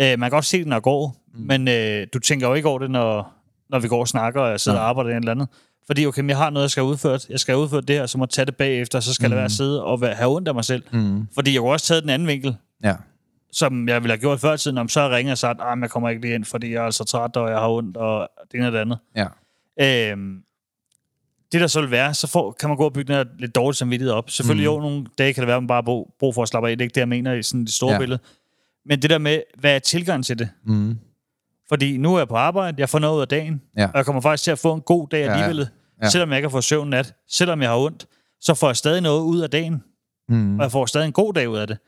Øh, 0.00 0.18
man 0.18 0.30
kan 0.30 0.36
også 0.36 0.50
se 0.50 0.58
det, 0.58 0.66
når 0.66 0.76
jeg 0.76 0.82
går, 0.82 1.16
mm. 1.34 1.40
men 1.46 1.68
øh, 1.68 2.06
du 2.14 2.18
tænker 2.18 2.48
jo 2.48 2.54
ikke 2.54 2.68
over 2.68 2.78
det, 2.78 2.90
når, 2.90 3.32
når 3.70 3.78
vi 3.78 3.88
går 3.88 4.00
og 4.00 4.08
snakker, 4.08 4.40
og 4.40 4.50
jeg 4.50 4.60
sidder 4.60 4.78
Nej. 4.78 4.82
og 4.84 4.88
arbejder 4.88 5.16
eller 5.16 5.30
andet. 5.32 5.48
Fordi, 5.86 6.06
okay, 6.06 6.28
jeg 6.28 6.36
har 6.36 6.50
noget, 6.50 6.62
jeg 6.64 6.70
skal 6.70 6.82
have 6.82 6.90
udført. 6.90 7.28
Jeg 7.30 7.40
skal 7.40 7.54
have 7.54 7.62
udført 7.62 7.88
det 7.88 7.96
her, 7.96 8.06
så 8.06 8.18
må 8.18 8.24
jeg 8.24 8.30
tage 8.30 8.46
det 8.46 8.56
bagefter, 8.56 9.00
så 9.00 9.14
skal 9.14 9.26
mm. 9.26 9.30
det 9.30 9.36
være 9.36 9.44
at 9.44 9.50
sidde 9.52 9.84
og 9.84 10.00
være, 10.00 10.14
have 10.14 10.30
ondt 10.36 10.48
af 10.48 10.54
mig 10.54 10.64
selv. 10.64 10.82
Mm. 10.92 11.28
Fordi 11.34 11.52
jeg 11.52 11.60
kunne 11.60 11.72
også 11.72 11.86
tage 11.86 12.00
den 12.00 12.10
anden 12.10 12.28
vinkel, 12.28 12.56
Ja. 12.84 12.94
som 13.52 13.88
jeg 13.88 14.02
ville 14.02 14.12
have 14.12 14.20
gjort 14.20 14.40
før 14.40 14.54
i 14.54 14.58
tiden, 14.58 14.78
om 14.78 14.88
så 14.88 15.08
ringer 15.08 15.30
jeg 15.30 15.38
sagt, 15.38 15.60
at 15.60 15.78
jeg 15.80 15.90
kommer 15.90 16.08
ikke 16.08 16.22
lige 16.22 16.34
ind, 16.34 16.44
fordi 16.44 16.72
jeg 16.72 16.78
er 16.80 16.84
altså 16.84 17.04
træt, 17.04 17.36
og 17.36 17.50
jeg 17.50 17.58
har 17.58 17.68
ondt, 17.68 17.96
og 17.96 18.28
det 18.52 18.58
ene 18.58 18.66
og 18.66 18.72
det 18.72 18.78
andet. 18.78 18.98
Ja. 19.16 19.26
Øhm, 20.12 20.42
det 21.52 21.60
der 21.60 21.66
så 21.66 21.80
vil 21.80 21.90
være, 21.90 22.14
så 22.14 22.26
får, 22.26 22.52
kan 22.52 22.68
man 22.68 22.76
gå 22.78 22.84
og 22.84 22.92
bygge 22.92 23.08
den 23.08 23.16
her 23.16 23.24
lidt 23.38 23.54
dårligt 23.54 23.78
samvittighed 23.78 24.12
op. 24.12 24.30
Selvfølgelig 24.30 24.70
mm. 24.70 24.74
jo, 24.74 24.80
nogle 24.80 25.06
dage 25.18 25.32
kan 25.34 25.40
det 25.40 25.46
være, 25.46 25.56
at 25.56 25.62
man 25.62 25.66
bare 25.68 25.76
har 25.76 25.82
brug- 25.82 26.14
brug 26.18 26.34
for 26.34 26.42
at 26.42 26.48
slappe 26.48 26.70
af. 26.70 26.76
Det 26.76 26.82
er 26.82 26.86
ikke 26.86 26.94
det, 26.94 27.00
jeg 27.00 27.08
mener 27.08 27.32
i 27.32 27.42
sådan 27.42 27.64
det 27.64 27.72
store 27.72 27.90
Ja. 27.90 27.94
ja. 27.94 27.98
billede. 27.98 28.20
Men 28.86 29.02
det 29.02 29.10
der 29.10 29.18
med, 29.18 29.42
hvad 29.58 29.74
er 29.74 29.78
tilgangen 29.78 30.22
til 30.22 30.38
det? 30.38 30.48
Mm. 30.64 30.98
Fordi 31.68 31.96
nu 31.96 32.14
er 32.14 32.18
jeg 32.18 32.28
på 32.28 32.36
arbejde, 32.36 32.76
jeg 32.80 32.88
får 32.88 32.98
noget 32.98 33.16
ud 33.16 33.20
af 33.20 33.28
dagen, 33.28 33.62
Ja. 33.76 33.84
og 33.86 33.92
jeg 33.94 34.04
kommer 34.06 34.22
faktisk 34.22 34.44
til 34.44 34.50
at 34.50 34.58
få 34.58 34.74
en 34.74 34.80
god 34.80 35.08
dag 35.08 35.24
ja. 35.24 35.32
alligevel. 35.32 35.58
Ja, 35.58 35.66
Ja. 36.02 36.08
Selvom 36.10 36.28
jeg 36.30 36.38
ikke 36.38 36.46
har 36.48 36.50
fået 36.50 36.64
søvn 36.64 36.90
nat, 36.90 37.14
selvom 37.28 37.62
jeg 37.62 37.70
har 37.70 37.76
ondt, 37.78 38.06
så 38.40 38.54
får 38.54 38.68
jeg 38.68 38.76
stadig 38.76 39.00
noget 39.00 39.22
ud 39.22 39.40
af 39.40 39.50
dagen, 39.50 39.82
Mm. 40.28 40.58
og 40.58 40.62
jeg 40.62 40.72
får 40.72 40.86
stadig 40.86 41.06
en 41.06 41.12
god 41.12 41.34
dag 41.34 41.48
ud 41.48 41.56
af 41.58 41.66
det. 41.66 41.78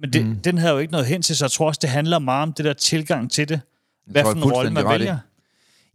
Men 0.00 0.12
det, 0.12 0.26
mm. 0.26 0.36
den 0.36 0.58
havde 0.58 0.72
jo 0.72 0.78
ikke 0.78 0.92
noget 0.92 1.06
hen 1.06 1.22
til, 1.22 1.36
så 1.36 1.44
jeg 1.44 1.50
tror 1.50 1.66
også, 1.66 1.78
det 1.82 1.90
handler 1.90 2.18
meget 2.18 2.42
om 2.42 2.52
det 2.52 2.64
der 2.64 2.72
tilgang 2.72 3.30
til 3.30 3.48
det. 3.48 3.60
Hvad 4.06 4.22
for 4.22 4.32
en 4.32 4.44
rolle 4.44 4.70
man 4.70 4.86
i. 4.86 4.88
vælger. 4.88 5.18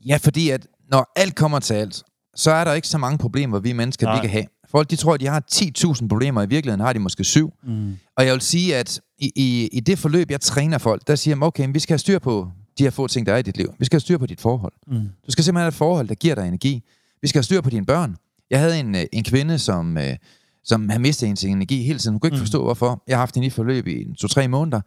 Ja, 0.05 0.17
fordi 0.21 0.49
at 0.49 0.67
når 0.91 1.11
alt 1.15 1.35
kommer 1.35 1.59
til 1.59 1.73
alt, 1.73 2.03
så 2.37 2.51
er 2.51 2.63
der 2.63 2.73
ikke 2.73 2.87
så 2.87 2.97
mange 2.97 3.17
problemer, 3.17 3.59
vi 3.59 3.73
mennesker 3.73 4.05
Nej. 4.07 4.15
vi 4.15 4.21
kan 4.21 4.29
have. 4.29 4.45
Folk 4.71 4.89
de 4.89 4.95
tror, 4.95 5.13
at 5.13 5.19
de 5.19 5.27
har 5.27 5.43
10.000 5.53 6.07
problemer, 6.07 6.41
i 6.41 6.47
virkeligheden 6.49 6.79
har 6.81 6.93
de 6.93 6.99
måske 6.99 7.23
syv. 7.23 7.53
Mm. 7.63 7.97
Og 8.17 8.25
jeg 8.25 8.33
vil 8.33 8.41
sige, 8.41 8.75
at 8.75 9.01
i, 9.19 9.31
i, 9.35 9.67
i 9.73 9.79
det 9.79 9.99
forløb, 9.99 10.31
jeg 10.31 10.41
træner 10.41 10.77
folk, 10.77 11.07
der 11.07 11.15
siger 11.15 11.35
jeg, 11.35 11.43
okay, 11.43 11.65
men 11.65 11.73
vi 11.73 11.79
skal 11.79 11.93
have 11.93 11.99
styr 11.99 12.19
på 12.19 12.47
de 12.77 12.83
her 12.83 12.89
få 12.89 13.07
ting, 13.07 13.25
der 13.25 13.33
er 13.33 13.37
i 13.37 13.41
dit 13.41 13.57
liv. 13.57 13.73
Vi 13.79 13.85
skal 13.85 13.95
have 13.95 14.01
styr 14.01 14.17
på 14.17 14.25
dit 14.25 14.41
forhold. 14.41 14.73
Mm. 14.87 14.93
Du 15.25 15.31
skal 15.31 15.43
simpelthen 15.43 15.61
have 15.63 15.67
et 15.67 15.73
forhold, 15.73 16.07
der 16.07 16.15
giver 16.15 16.35
dig 16.35 16.47
energi. 16.47 16.83
Vi 17.21 17.27
skal 17.27 17.39
have 17.39 17.43
styr 17.43 17.61
på 17.61 17.69
dine 17.69 17.85
børn. 17.85 18.15
Jeg 18.49 18.59
havde 18.59 18.79
en, 18.79 18.95
øh, 18.95 19.05
en 19.13 19.23
kvinde, 19.23 19.59
som, 19.59 19.97
øh, 19.97 20.15
som 20.63 20.89
havde 20.89 21.01
mistet 21.01 21.27
hendes 21.27 21.43
energi 21.43 21.83
hele 21.83 21.99
tiden. 21.99 22.13
Hun 22.13 22.19
kunne 22.19 22.27
ikke 22.27 22.35
Mm. 22.35 22.39
mm. 22.39 22.45
forstå, 22.45 22.63
hvorfor. 22.63 23.03
Jeg 23.07 23.15
har 23.15 23.19
haft 23.21 23.35
hende 23.35 23.47
i 23.47 23.49
forløb 23.49 23.87
i 23.87 24.05
to-tre 24.17 24.47
måneder. 24.47 24.81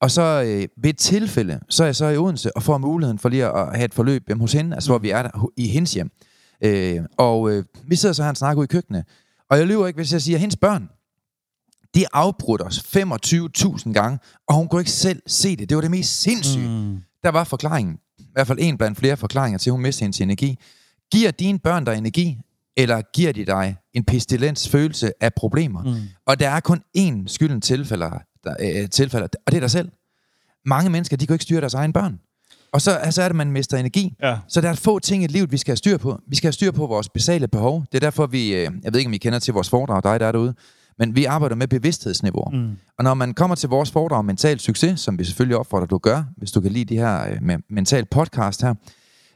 Og 0.00 0.10
så 0.10 0.22
øh, 0.46 0.68
ved 0.82 0.90
et 0.90 0.98
tilfælde, 0.98 1.60
så 1.68 1.82
er 1.82 1.86
jeg 1.86 1.96
så 1.96 2.06
i 2.08 2.16
Odense 2.16 2.56
og 2.56 2.62
får 2.62 2.78
muligheden 2.78 3.18
for 3.18 3.28
lige 3.28 3.44
at 3.46 3.74
have 3.76 3.84
et 3.84 3.94
forløb 3.94 4.26
hjemme 4.26 4.40
hos 4.42 4.52
hende, 4.52 4.74
altså 4.76 4.90
hvor 4.90 4.98
vi 4.98 5.10
er 5.10 5.22
der 5.22 5.50
i 5.56 5.68
hendes 5.68 5.94
hjem. 5.94 6.10
Øh, 6.60 7.00
og 7.16 7.50
øh, 7.50 7.64
vi 7.86 7.96
sidder 7.96 8.12
så 8.12 8.22
og 8.22 8.36
snakker 8.36 8.60
ud 8.60 8.64
i 8.64 8.66
køkkenet. 8.66 9.04
Og 9.50 9.58
jeg 9.58 9.66
lyver 9.66 9.86
ikke, 9.86 9.96
hvis 9.96 10.12
jeg 10.12 10.22
siger, 10.22 10.36
at 10.36 10.40
hendes 10.40 10.56
børn, 10.56 10.88
de 11.94 12.04
afbrudt 12.12 12.62
os 12.62 12.78
25.000 12.78 13.92
gange, 13.92 14.18
og 14.48 14.54
hun 14.54 14.68
kunne 14.68 14.80
ikke 14.80 14.90
selv 14.90 15.22
se 15.26 15.56
det. 15.56 15.68
Det 15.68 15.74
var 15.74 15.80
det 15.80 15.90
mest 15.90 16.20
sindssyge. 16.20 16.68
Mm. 16.68 16.98
Der 17.22 17.30
var 17.30 17.44
forklaringen, 17.44 17.98
i 18.18 18.30
hvert 18.32 18.46
fald 18.46 18.58
en 18.60 18.78
blandt 18.78 18.98
flere 18.98 19.16
forklaringer 19.16 19.58
til, 19.58 19.70
at 19.70 19.72
hun 19.72 19.82
mistede 19.82 20.04
hendes 20.04 20.20
energi. 20.20 20.58
Giver 21.12 21.30
dine 21.30 21.58
børn 21.58 21.84
dig 21.84 21.98
energi, 21.98 22.38
eller 22.76 23.02
giver 23.12 23.32
de 23.32 23.44
dig 23.44 23.76
en 23.92 24.04
pestilens 24.04 24.68
følelse 24.68 25.12
af 25.20 25.34
problemer? 25.34 25.82
Mm. 25.82 26.00
Og 26.26 26.40
der 26.40 26.48
er 26.48 26.60
kun 26.60 26.82
én 26.98 27.22
skylden 27.26 27.60
tilfælder, 27.60 28.18
der, 28.44 28.54
øh, 28.60 28.88
tilfælder, 28.88 29.28
og 29.46 29.52
det 29.52 29.56
er 29.56 29.60
dig 29.60 29.70
selv. 29.70 29.92
Mange 30.64 30.90
mennesker, 30.90 31.16
de 31.16 31.26
kan 31.26 31.34
ikke 31.34 31.42
styre 31.42 31.60
deres 31.60 31.74
egne 31.74 31.92
børn. 31.92 32.20
Og 32.74 32.80
så 32.80 32.90
altså 32.90 33.22
er 33.22 33.28
det, 33.28 33.36
man 33.36 33.52
mister 33.52 33.76
energi. 33.76 34.14
Ja. 34.22 34.38
Så 34.48 34.60
der 34.60 34.68
er 34.68 34.74
få 34.74 34.98
ting 34.98 35.24
i 35.24 35.26
livet, 35.26 35.52
vi 35.52 35.56
skal 35.56 35.70
have 35.70 35.76
styr 35.76 35.96
på. 35.96 36.20
Vi 36.28 36.36
skal 36.36 36.48
have 36.48 36.52
styr 36.52 36.70
på 36.70 36.86
vores 36.86 37.08
basale 37.08 37.48
behov. 37.48 37.84
Det 37.92 37.94
er 37.94 38.00
derfor, 38.00 38.26
vi, 38.26 38.54
øh, 38.54 38.70
jeg 38.82 38.92
ved 38.92 38.98
ikke, 39.00 39.08
om 39.08 39.12
I 39.12 39.16
kender 39.16 39.38
til 39.38 39.54
vores 39.54 39.68
foredrag, 39.68 40.02
dig 40.02 40.20
der 40.20 40.26
er 40.26 40.32
derude, 40.32 40.54
men 40.98 41.16
vi 41.16 41.24
arbejder 41.24 41.56
med 41.56 41.68
bevidsthedsniveauer. 41.68 42.50
Mm. 42.50 42.76
Og 42.98 43.04
når 43.04 43.14
man 43.14 43.34
kommer 43.34 43.56
til 43.56 43.68
vores 43.68 43.90
foredrag 43.90 44.18
om 44.18 44.24
mental 44.24 44.60
succes, 44.60 45.00
som 45.00 45.18
vi 45.18 45.24
selvfølgelig 45.24 45.56
opfordrer, 45.56 45.86
du 45.86 45.98
gør, 45.98 46.24
hvis 46.36 46.52
du 46.52 46.60
kan 46.60 46.72
lide 46.72 46.84
de 46.84 46.96
her 46.96 47.30
øh, 47.30 47.42
med 47.42 47.56
mental 47.70 48.04
podcast 48.04 48.62
her, 48.62 48.74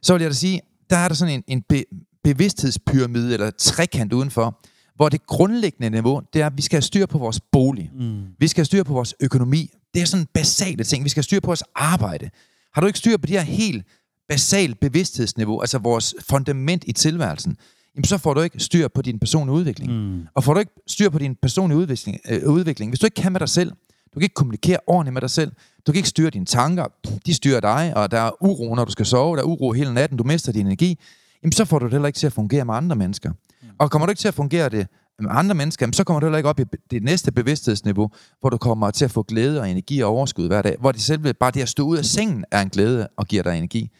så 0.02 0.12
vil 0.12 0.22
jeg 0.22 0.30
da 0.30 0.34
sige, 0.34 0.60
der 0.90 0.96
er 0.96 1.08
der 1.08 1.14
sådan 1.14 1.34
en, 1.34 1.44
en 1.46 1.62
be, 1.68 1.84
bevidsthedspyramide 2.24 3.32
eller 3.32 3.50
trekant 3.50 4.12
udenfor, 4.12 4.60
hvor 4.96 5.08
det 5.08 5.26
grundlæggende 5.26 5.90
niveau, 5.90 6.22
det 6.32 6.42
er, 6.42 6.46
at 6.46 6.56
vi 6.56 6.62
skal 6.62 6.76
have 6.76 6.82
styr 6.82 7.06
på 7.06 7.18
vores 7.18 7.40
bolig. 7.52 7.90
Mm. 7.94 8.22
Vi 8.38 8.48
skal 8.48 8.60
have 8.60 8.66
styr 8.66 8.82
på 8.82 8.92
vores 8.92 9.14
økonomi. 9.20 9.70
Det 9.94 10.02
er 10.02 10.06
sådan 10.06 10.26
basale 10.34 10.84
ting. 10.84 11.04
Vi 11.04 11.08
skal 11.08 11.20
have 11.20 11.24
styr 11.24 11.40
på 11.40 11.46
vores 11.46 11.62
arbejde. 11.74 12.30
Har 12.74 12.80
du 12.80 12.86
ikke 12.86 12.98
styr 12.98 13.16
på 13.16 13.26
de 13.26 13.32
her 13.32 13.40
helt 13.40 13.86
basale 14.28 14.74
bevidsthedsniveau, 14.74 15.60
altså 15.60 15.78
vores 15.78 16.14
fundament 16.28 16.84
i 16.86 16.92
tilværelsen, 16.92 17.56
jamen 17.96 18.04
så 18.04 18.18
får 18.18 18.34
du 18.34 18.40
ikke 18.40 18.60
styr 18.60 18.88
på 18.88 19.02
din 19.02 19.18
personlige 19.18 19.54
udvikling. 19.54 19.92
Mm. 19.92 20.26
Og 20.34 20.44
får 20.44 20.54
du 20.54 20.60
ikke 20.60 20.72
styr 20.86 21.08
på 21.08 21.18
din 21.18 21.36
personlige 21.42 21.78
udvikling, 21.78 22.18
øh, 22.30 22.48
udvikling, 22.48 22.90
hvis 22.90 23.00
du 23.00 23.06
ikke 23.06 23.14
kan 23.14 23.32
med 23.32 23.40
dig 23.40 23.48
selv, 23.48 23.70
du 24.14 24.20
kan 24.20 24.22
ikke 24.22 24.34
kommunikere 24.34 24.78
ordentligt 24.86 25.12
med 25.12 25.20
dig 25.20 25.30
selv, 25.30 25.52
du 25.86 25.92
kan 25.92 25.96
ikke 25.96 26.08
styre 26.08 26.30
dine 26.30 26.46
tanker, 26.46 26.84
de 27.26 27.34
styrer 27.34 27.60
dig, 27.60 27.92
og 27.96 28.10
der 28.10 28.20
er 28.20 28.42
uro, 28.44 28.74
når 28.74 28.84
du 28.84 28.92
skal 28.92 29.06
sove, 29.06 29.36
der 29.36 29.42
er 29.42 29.46
uro 29.46 29.72
hele 29.72 29.94
natten, 29.94 30.18
du 30.18 30.24
mister 30.24 30.52
din 30.52 30.66
energi, 30.66 30.98
jamen 31.42 31.52
så 31.52 31.64
får 31.64 31.78
du 31.78 31.84
det 31.84 31.92
heller 31.92 32.06
ikke 32.06 32.18
til 32.18 32.26
at 32.26 32.32
fungere 32.32 32.64
med 32.64 32.74
andre 32.74 32.96
mennesker. 32.96 33.32
Og 33.78 33.90
kommer 33.90 34.06
du 34.06 34.10
ikke 34.10 34.20
til 34.20 34.28
at 34.28 34.34
fungere 34.34 34.68
det 34.68 34.86
med 35.20 35.30
andre 35.32 35.54
mennesker, 35.54 35.84
jamen 35.84 35.92
så 35.92 36.04
kommer 36.04 36.20
du 36.20 36.26
heller 36.26 36.38
ikke 36.38 36.48
op 36.48 36.60
i 36.60 36.64
det 36.90 37.02
næste 37.02 37.32
bevidsthedsniveau, 37.32 38.10
hvor 38.40 38.50
du 38.50 38.56
kommer 38.56 38.90
til 38.90 39.04
at 39.04 39.10
få 39.10 39.22
glæde 39.22 39.60
og 39.60 39.70
energi 39.70 40.00
og 40.00 40.10
overskud 40.10 40.46
hver 40.46 40.62
dag, 40.62 40.76
hvor 40.80 40.92
det 40.92 41.02
selv 41.02 41.34
bare 41.34 41.50
det 41.50 41.62
at 41.62 41.68
stå 41.68 41.82
ud 41.82 41.96
af 41.96 42.04
sengen 42.04 42.44
er 42.50 42.60
en 42.60 42.68
glæde 42.68 43.08
og 43.16 43.26
giver 43.26 43.42
dig 43.42 43.58
energi. 43.58 43.90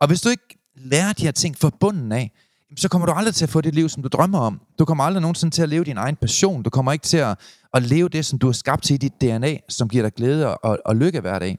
Og 0.00 0.06
hvis 0.06 0.20
du 0.20 0.28
ikke 0.28 0.58
lærer 0.76 1.12
de 1.12 1.22
her 1.22 1.30
ting 1.32 1.58
fra 1.58 1.70
bunden 1.80 2.12
af, 2.12 2.30
så 2.76 2.88
kommer 2.88 3.06
du 3.06 3.12
aldrig 3.12 3.34
til 3.34 3.44
at 3.44 3.48
få 3.48 3.60
det 3.60 3.74
liv, 3.74 3.88
som 3.88 4.02
du 4.02 4.08
drømmer 4.08 4.38
om. 4.38 4.60
Du 4.78 4.84
kommer 4.84 5.04
aldrig 5.04 5.20
nogensinde 5.20 5.54
til 5.54 5.62
at 5.62 5.68
leve 5.68 5.84
din 5.84 5.96
egen 5.96 6.16
passion. 6.16 6.62
Du 6.62 6.70
kommer 6.70 6.92
ikke 6.92 7.02
til 7.02 7.16
at, 7.16 7.38
at 7.74 7.82
leve 7.82 8.08
det, 8.08 8.24
som 8.24 8.38
du 8.38 8.46
har 8.46 8.52
skabt 8.52 8.82
til 8.82 8.94
i 8.94 8.96
dit 8.96 9.20
DNA, 9.20 9.56
som 9.68 9.88
giver 9.88 10.02
dig 10.02 10.14
glæde 10.14 10.56
og, 10.56 10.78
og 10.84 10.96
lykke 10.96 11.20
hver 11.20 11.38
dag. 11.38 11.58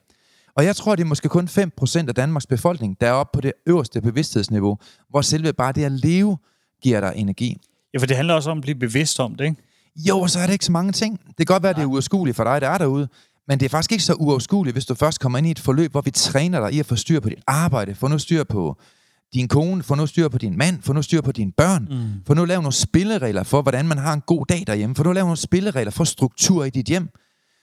Og 0.55 0.65
jeg 0.65 0.75
tror, 0.75 0.95
det 0.95 1.03
er 1.03 1.07
måske 1.07 1.29
kun 1.29 1.47
5% 1.47 2.07
af 2.07 2.15
Danmarks 2.15 2.47
befolkning, 2.47 3.01
der 3.01 3.07
er 3.07 3.11
oppe 3.11 3.37
på 3.37 3.41
det 3.41 3.53
øverste 3.65 4.01
bevidsthedsniveau, 4.01 4.77
hvor 5.09 5.21
selve 5.21 5.53
bare 5.53 5.71
det 5.71 5.83
at 5.83 5.91
leve 5.91 6.37
giver 6.81 6.99
dig 6.99 7.13
energi. 7.15 7.57
Ja, 7.95 7.99
for 7.99 8.05
det 8.05 8.15
handler 8.15 8.33
også 8.33 8.51
om 8.51 8.57
at 8.57 8.61
blive 8.61 8.75
bevidst 8.75 9.19
om 9.19 9.35
det, 9.35 9.45
ikke? 9.45 9.61
Jo, 9.95 10.19
og 10.19 10.29
så 10.29 10.39
er 10.39 10.45
det 10.45 10.53
ikke 10.53 10.65
så 10.65 10.71
mange 10.71 10.91
ting. 10.91 11.19
Det 11.27 11.37
kan 11.37 11.45
godt 11.45 11.63
være, 11.63 11.69
at 11.69 11.75
det 11.75 11.81
er 11.81 11.85
uoverskueligt 11.85 12.37
for 12.37 12.43
dig, 12.43 12.61
der 12.61 12.69
er 12.69 12.77
derude. 12.77 13.07
Men 13.47 13.59
det 13.59 13.65
er 13.65 13.69
faktisk 13.69 13.91
ikke 13.91 14.03
så 14.03 14.13
uoverskueligt, 14.13 14.75
hvis 14.75 14.85
du 14.85 14.95
først 14.95 15.19
kommer 15.19 15.37
ind 15.37 15.47
i 15.47 15.51
et 15.51 15.59
forløb, 15.59 15.91
hvor 15.91 16.01
vi 16.01 16.11
træner 16.11 16.59
dig 16.59 16.73
i 16.73 16.79
at 16.79 16.85
få 16.85 16.95
styr 16.95 17.19
på 17.19 17.29
dit 17.29 17.39
arbejde, 17.47 17.95
få 17.95 18.07
nu 18.07 18.17
styr 18.17 18.43
på 18.43 18.77
din 19.33 19.47
kone, 19.47 19.83
få 19.83 19.95
nu 19.95 20.07
styr 20.07 20.27
på 20.27 20.37
din 20.37 20.57
mand, 20.57 20.81
få 20.81 20.93
nu 20.93 21.01
styr 21.01 21.21
på 21.21 21.31
dine 21.31 21.51
børn, 21.51 21.87
mm. 21.91 22.25
få 22.27 22.33
nu 22.33 22.45
lave 22.45 22.61
nogle 22.61 22.73
spilleregler 22.73 23.43
for, 23.43 23.61
hvordan 23.61 23.87
man 23.87 23.97
har 23.97 24.13
en 24.13 24.21
god 24.21 24.45
dag 24.45 24.63
derhjemme, 24.67 24.95
få 24.95 25.03
nu 25.03 25.11
lave 25.11 25.25
nogle 25.25 25.37
spilleregler 25.37 25.91
for 25.91 26.03
struktur 26.03 26.63
i 26.63 26.69
dit 26.69 26.85
hjem. 26.85 27.09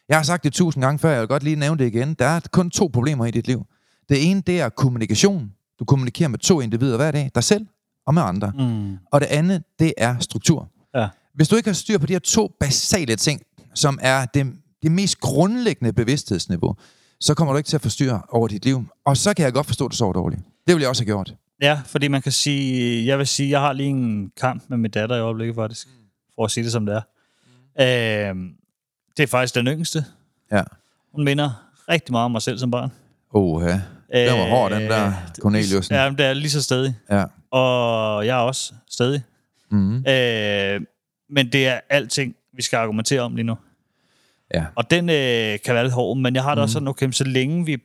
Jeg 0.09 0.19
har 0.19 0.23
sagt 0.23 0.45
det 0.45 0.53
tusind 0.53 0.83
gange 0.83 0.99
før, 0.99 1.11
jeg 1.11 1.21
vil 1.21 1.29
godt 1.29 1.43
lige 1.43 1.57
nævne 1.57 1.79
det 1.79 1.87
igen. 1.95 2.15
Der 2.15 2.27
er 2.27 2.41
kun 2.53 2.71
to 2.71 2.91
problemer 2.93 3.27
i 3.27 3.31
dit 3.31 3.47
liv. 3.47 3.67
Det 4.09 4.31
ene, 4.31 4.43
det 4.47 4.61
er 4.61 4.69
kommunikation. 4.69 5.53
Du 5.79 5.85
kommunikerer 5.85 6.29
med 6.29 6.39
to 6.39 6.61
individer 6.61 6.97
hver 6.97 7.11
dag, 7.11 7.31
dig 7.35 7.45
selv 7.45 7.67
og 8.07 8.15
med 8.15 8.23
andre. 8.23 8.53
Mm. 8.59 8.99
Og 9.13 9.21
det 9.21 9.27
andet, 9.27 9.63
det 9.79 9.95
er 9.97 10.19
struktur. 10.19 10.69
Ja. 10.95 11.09
Hvis 11.35 11.49
du 11.49 11.57
ikke 11.57 11.69
har 11.69 11.75
styr 11.75 11.99
på 11.99 12.07
de 12.07 12.13
her 12.13 12.21
to 12.21 12.57
basale 12.61 13.17
ting, 13.17 13.43
som 13.75 13.99
er 14.03 14.25
det, 14.25 14.53
det 14.83 14.93
mest 14.93 15.21
grundlæggende 15.21 15.93
bevidsthedsniveau, 15.93 16.77
så 17.21 17.35
kommer 17.35 17.53
du 17.53 17.57
ikke 17.57 17.69
til 17.69 17.77
at 17.77 17.83
få 17.83 17.89
styr 17.89 18.19
over 18.29 18.49
dit 18.49 18.65
liv. 18.65 18.85
Og 19.05 19.17
så 19.17 19.35
kan 19.35 19.45
jeg 19.45 19.53
godt 19.53 19.67
forstå, 19.67 19.85
at 19.85 19.91
du 19.91 19.97
sover 19.97 20.13
dårligt. 20.13 20.43
Det 20.67 20.75
ville 20.75 20.83
jeg 20.83 20.89
også 20.89 21.03
have 21.03 21.07
gjort. 21.07 21.35
Ja, 21.63 21.81
fordi 21.87 22.09
man 22.09 22.23
kan 22.23 22.33
sige, 22.33 23.07
jeg 23.07 23.19
vil 23.19 23.27
sige, 23.27 23.51
jeg 23.51 23.61
har 23.61 23.73
lige 23.73 23.89
en 23.89 24.33
kamp 24.41 24.63
med 24.69 24.79
min 24.79 24.91
datter 24.91 25.17
i 25.17 25.21
øjeblikket 25.21 25.55
faktisk, 25.55 25.89
for 26.35 26.45
at 26.45 26.51
sige 26.51 26.65
det 26.65 26.73
som 26.73 26.87
det 26.87 26.95
er. 26.95 27.03
Øh, 27.81 28.37
det 29.17 29.23
er 29.23 29.27
faktisk 29.27 29.55
den 29.55 29.67
yngste. 29.67 30.05
Ja. 30.53 30.63
Hun 31.15 31.25
minder 31.25 31.51
rigtig 31.89 32.13
meget 32.13 32.25
om 32.25 32.31
mig 32.31 32.43
selv 32.43 32.59
som 32.59 32.71
barn. 32.71 32.93
Åh, 33.35 33.63
ja. 33.63 33.81
Den 34.13 34.39
var 34.39 34.49
hård, 34.49 34.71
den 34.71 34.83
der 34.91 35.13
Corneliusen. 35.41 35.95
Ja, 35.95 36.09
men 36.11 36.19
det 36.19 36.27
er 36.27 36.33
lige 36.35 36.51
så 36.51 36.63
stadig. 36.63 36.95
Ja. 37.11 37.25
Og 37.51 38.27
jeg 38.27 38.39
er 38.39 38.43
også 38.43 38.73
stadig. 38.91 39.23
Mm-hmm. 39.71 39.97
Øh, 40.09 40.81
men 41.31 41.53
det 41.53 41.67
er 41.67 41.81
alting, 41.91 42.35
vi 42.57 42.63
skal 42.63 42.77
argumentere 42.77 43.21
om 43.21 43.35
lige 43.37 43.45
nu. 43.47 43.55
Ja. 44.55 44.65
Og 44.75 44.91
den 44.91 45.09
øh, 45.11 45.59
kan 45.65 45.75
være 45.75 45.83
lidt 45.85 45.95
hård, 45.95 46.17
men 46.19 46.35
jeg 46.35 46.43
har 46.43 46.51
det 46.51 46.59
Mhm. 46.59 46.63
også 46.63 46.73
sådan, 46.73 46.89
okay, 46.89 47.11
så 47.11 47.25
længe 47.25 47.67
vi 47.67 47.79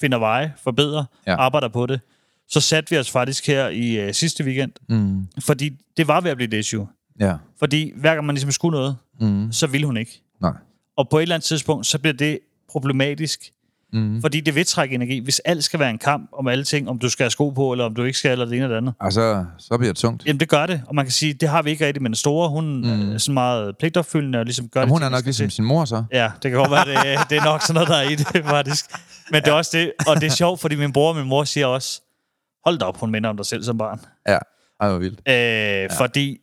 finder 0.00 0.18
veje, 0.18 0.52
forbedrer, 0.62 1.04
ja. 1.26 1.36
arbejder 1.36 1.68
på 1.68 1.86
det, 1.86 2.00
så 2.48 2.60
satte 2.60 2.90
vi 2.90 2.98
os 2.98 3.10
faktisk 3.10 3.46
her 3.46 3.68
i 3.68 4.00
øh, 4.00 4.14
sidste 4.14 4.44
weekend, 4.44 4.72
Mm. 4.88 5.26
fordi 5.40 5.70
det 5.96 6.08
var 6.08 6.20
ved 6.20 6.30
at 6.30 6.36
blive 6.36 6.48
et 6.48 6.58
issue. 6.58 6.88
Ja. 7.20 7.34
Fordi 7.58 7.92
hver 7.96 8.14
gang 8.14 8.26
man 8.26 8.34
ligesom 8.34 8.50
skulle 8.50 8.76
noget, 8.78 8.96
Mm. 9.20 9.52
så 9.52 9.66
ville 9.66 9.86
hun 9.86 9.96
ikke. 9.96 10.22
Nej. 10.40 10.52
Og 10.96 11.08
på 11.08 11.18
et 11.18 11.22
eller 11.22 11.34
andet 11.34 11.44
tidspunkt, 11.44 11.86
så 11.86 11.98
bliver 11.98 12.14
det 12.14 12.38
problematisk, 12.70 13.40
Mm. 13.92 14.20
fordi 14.20 14.40
det 14.40 14.54
vil 14.54 14.66
trække 14.66 14.94
energi. 14.94 15.18
Hvis 15.18 15.38
alt 15.38 15.64
skal 15.64 15.80
være 15.80 15.90
en 15.90 15.98
kamp 15.98 16.30
om 16.32 16.48
alle 16.48 16.64
ting, 16.64 16.88
om 16.88 16.98
du 16.98 17.08
skal 17.08 17.24
have 17.24 17.30
sko 17.30 17.50
på, 17.50 17.72
eller 17.72 17.84
om 17.84 17.94
du 17.94 18.02
ikke 18.04 18.18
skal, 18.18 18.30
eller 18.32 18.44
det 18.44 18.54
ene 18.54 18.62
eller 18.64 18.68
det 18.68 18.76
andet. 18.76 18.94
Og 19.00 19.12
så, 19.12 19.46
bliver 19.78 19.92
det 19.92 19.96
tungt. 19.96 20.26
Jamen, 20.26 20.40
det 20.40 20.48
gør 20.48 20.66
det. 20.66 20.82
Og 20.86 20.94
man 20.94 21.04
kan 21.04 21.12
sige, 21.12 21.32
det 21.34 21.48
har 21.48 21.62
vi 21.62 21.70
ikke 21.70 21.86
rigtigt 21.86 22.02
med 22.02 22.10
den 22.10 22.14
store. 22.16 22.48
Hun 22.48 22.76
mm. 22.76 23.12
er 23.14 23.18
sådan 23.18 23.34
meget 23.34 23.76
pligtopfyldende 23.78 24.38
og 24.38 24.44
ligesom 24.44 24.68
gør 24.68 24.80
Jamen, 24.80 24.88
det. 24.94 25.00
hun 25.00 25.02
er 25.02 25.08
nok 25.08 25.24
ligesom 25.24 25.50
sin 25.50 25.64
mor 25.64 25.84
så. 25.84 26.04
Ja, 26.12 26.30
det 26.42 26.50
kan 26.50 26.58
godt 26.60 26.70
være, 26.70 26.84
det, 26.86 27.30
det 27.30 27.38
er 27.38 27.44
nok 27.44 27.62
sådan 27.62 27.74
noget, 27.74 27.88
der 27.88 27.96
er 27.96 28.08
i 28.10 28.14
det, 28.14 28.44
faktisk. 28.56 28.84
Men 29.30 29.42
det 29.42 29.48
er 29.48 29.52
også 29.52 29.78
det, 29.78 29.92
og 30.06 30.16
det 30.20 30.26
er 30.26 30.30
sjovt, 30.30 30.60
fordi 30.60 30.76
min 30.76 30.92
bror 30.92 31.08
og 31.10 31.16
min 31.16 31.26
mor 31.28 31.44
siger 31.44 31.66
også, 31.66 32.00
hold 32.66 32.78
da 32.78 32.84
op, 32.84 32.96
hun 33.00 33.10
minder 33.10 33.30
om 33.30 33.36
dig 33.36 33.46
selv 33.46 33.62
som 33.64 33.78
barn. 33.78 34.00
Ja. 34.28 34.38
Ej, 34.80 34.88
hvor 34.88 34.98
vildt. 34.98 35.20
Øh, 35.28 35.34
ja. 35.34 35.86
Fordi 35.86 36.38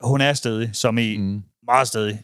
hun 0.00 0.20
er 0.20 0.32
stedig, 0.32 0.70
som 0.72 0.98
i 0.98 1.16
Mm. 1.16 1.42
meget 1.66 1.88
stedig. 1.88 2.20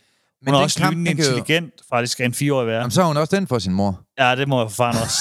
Hun 0.47 0.53
Men 0.53 0.55
er 0.55 0.59
den 0.59 0.65
også 0.65 0.91
lynende 0.91 1.15
kan 1.15 1.25
jo- 1.25 1.31
intelligent, 1.31 1.73
faktisk 1.89 2.21
er 2.21 2.25
en 2.25 2.35
fireårig 2.35 2.67
værre. 2.67 2.79
Jamen, 2.79 2.91
så 2.91 3.01
har 3.01 3.09
hun 3.09 3.17
også 3.17 3.37
den 3.37 3.47
for 3.47 3.59
sin 3.59 3.73
mor. 3.75 4.01
Ja, 4.19 4.37
det 4.37 4.49
må 4.49 4.61
jeg 4.61 4.71
for 4.71 4.75
faren 4.75 4.97
også. 5.03 5.21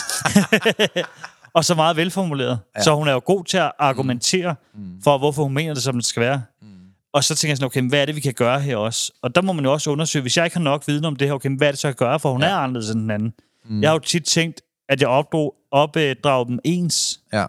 og 1.56 1.66
så 1.66 1.76
meget 1.76 1.98
velformuleret. 1.98 2.60
Ja. 2.78 2.82
Så 2.82 2.96
hun 2.96 3.08
er 3.08 3.12
jo 3.12 3.22
god 3.26 3.44
til 3.46 3.58
at 3.58 3.72
argumentere 3.80 4.56
mm. 4.76 5.02
for, 5.04 5.18
hvorfor 5.18 5.44
hun 5.44 5.54
mener 5.54 5.74
det, 5.74 5.84
som 5.84 5.96
det 5.96 6.06
skal 6.06 6.22
være. 6.22 6.42
Mm. 6.62 6.68
Og 7.14 7.24
så 7.24 7.36
tænker 7.36 7.52
jeg 7.52 7.58
sådan, 7.58 7.66
okay, 7.66 7.90
hvad 7.90 8.02
er 8.02 8.06
det, 8.06 8.16
vi 8.16 8.22
kan 8.22 8.34
gøre 8.34 8.60
her 8.60 8.78
også? 8.78 9.12
Og 9.22 9.36
der 9.36 9.42
må 9.42 9.54
man 9.54 9.66
jo 9.66 9.72
også 9.74 9.90
undersøge, 9.90 10.22
hvis 10.22 10.38
jeg 10.38 10.46
ikke 10.46 10.58
har 10.58 10.64
nok 10.64 10.84
viden 10.88 11.06
om 11.06 11.16
det 11.16 11.28
her, 11.28 11.34
okay, 11.34 11.58
hvad 11.58 11.68
er 11.68 11.72
det 11.72 11.80
så, 11.80 11.88
jeg 11.88 11.98
kan 11.98 12.08
gøre? 12.08 12.20
For 12.20 12.32
hun 12.32 12.42
ja. 12.42 12.48
er 12.48 12.56
anderledes 12.56 12.90
end 12.92 13.02
den 13.02 13.12
anden. 13.12 13.34
Mm. 13.66 13.82
Jeg 13.82 13.90
har 13.90 13.94
jo 13.96 14.00
tit 14.00 14.24
tænkt, 14.24 14.62
at 14.90 15.02
jeg 15.02 15.10
opdrog, 15.10 15.56
opdrager 15.72 16.44
dem 16.44 16.60
ens. 16.64 17.20
Ja. 17.34 17.46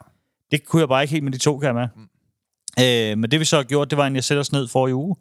Det 0.50 0.66
kunne 0.66 0.80
jeg 0.80 0.88
bare 0.88 1.02
ikke 1.02 1.12
helt 1.12 1.24
med 1.24 1.32
de 1.32 1.38
to, 1.38 1.58
kan 1.58 1.66
jeg 1.66 1.74
med. 1.74 1.88
Mm. 1.96 2.02
Øh, 2.84 3.18
men 3.18 3.30
det 3.30 3.40
vi 3.40 3.44
så 3.44 3.56
har 3.56 3.62
gjort, 3.62 3.90
det 3.90 3.98
var, 3.98 4.06
at 4.06 4.14
jeg 4.14 4.24
sætter 4.24 4.40
os 4.40 4.52
ned 4.52 4.68
for 4.68 4.88
i 4.88 4.92
uge. 4.92 5.16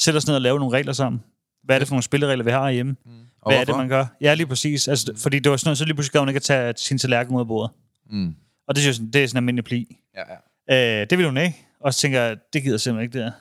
Sætter 0.00 0.18
os 0.18 0.26
ned 0.26 0.34
og 0.34 0.40
laver 0.40 0.58
nogle 0.58 0.76
regler 0.76 0.92
sammen. 0.92 1.22
Hvad 1.64 1.76
er 1.76 1.78
det 1.78 1.88
for 1.88 1.94
nogle 1.94 2.02
spilleregler, 2.02 2.44
vi 2.44 2.50
har 2.50 2.70
hjemme? 2.70 2.96
Mm. 3.06 3.12
Og 3.40 3.52
Hvad 3.52 3.60
er 3.60 3.64
det, 3.64 3.76
man 3.76 3.88
gør? 3.88 4.06
Ja, 4.20 4.34
lige 4.34 4.46
præcis. 4.46 4.88
Altså, 4.88 5.12
fordi 5.16 5.38
det 5.38 5.50
var 5.50 5.56
sådan 5.56 5.68
noget, 5.68 5.78
så 5.78 5.84
lige 5.84 5.94
pludselig 5.94 6.12
gav 6.12 6.20
hun 6.20 6.28
ikke 6.28 6.38
at 6.38 6.42
tage 6.42 6.74
sin 6.76 6.98
tallerken 6.98 7.34
ud 7.34 7.40
af 7.40 7.46
bordet. 7.46 7.70
Mm. 8.10 8.34
Og 8.68 8.74
det 8.74 8.82
synes 8.82 8.98
jeg, 8.98 9.06
det 9.12 9.24
er 9.24 9.26
sådan 9.28 9.36
en 9.36 9.42
almindelig 9.42 9.64
pli. 9.64 9.98
Ja, 10.16 10.22
ja. 10.68 11.00
Øh, 11.00 11.06
det 11.10 11.18
vil 11.18 11.26
hun 11.26 11.36
ikke. 11.36 11.66
Og 11.80 11.94
så 11.94 12.00
tænker 12.00 12.20
jeg, 12.22 12.36
det 12.52 12.62
gider 12.62 12.74
jeg 12.74 12.80
simpelthen 12.80 13.04
ikke, 13.04 13.18
det 13.18 13.24
der. 13.24 13.32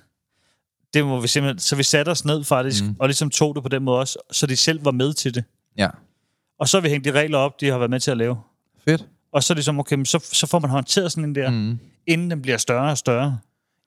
Det 0.93 1.05
må 1.05 1.21
vi 1.21 1.27
simpelthen... 1.27 1.59
Så 1.59 1.75
vi 1.75 1.83
satte 1.83 2.09
os 2.09 2.25
ned 2.25 2.43
faktisk, 2.43 2.83
mm. 2.83 2.95
og 2.99 3.07
ligesom 3.07 3.29
tog 3.29 3.55
det 3.55 3.63
på 3.63 3.69
den 3.69 3.83
måde 3.83 3.99
også, 3.99 4.19
så 4.31 4.47
de 4.47 4.55
selv 4.55 4.85
var 4.85 4.91
med 4.91 5.13
til 5.13 5.35
det. 5.35 5.43
ja. 5.77 5.89
Og 6.59 6.67
så 6.69 6.77
har 6.77 6.81
vi 6.81 6.89
hængt 6.89 7.05
de 7.05 7.11
regler 7.11 7.37
op, 7.37 7.61
de 7.61 7.67
har 7.67 7.77
været 7.77 7.89
med 7.89 7.99
til 7.99 8.11
at 8.11 8.17
lave. 8.17 8.37
Fedt. 8.85 9.05
Og 9.33 9.43
så 9.43 9.53
er 9.53 9.55
det 9.55 9.65
som, 9.65 9.79
okay, 9.79 9.95
men 9.95 10.05
så, 10.05 10.29
så 10.33 10.47
får 10.47 10.59
man 10.59 10.69
håndteret 10.69 11.11
sådan 11.11 11.23
en 11.23 11.35
der, 11.35 11.49
mm. 11.49 11.79
inden 12.07 12.31
den 12.31 12.41
bliver 12.41 12.57
større 12.57 12.91
og 12.91 12.97
større. 12.97 13.39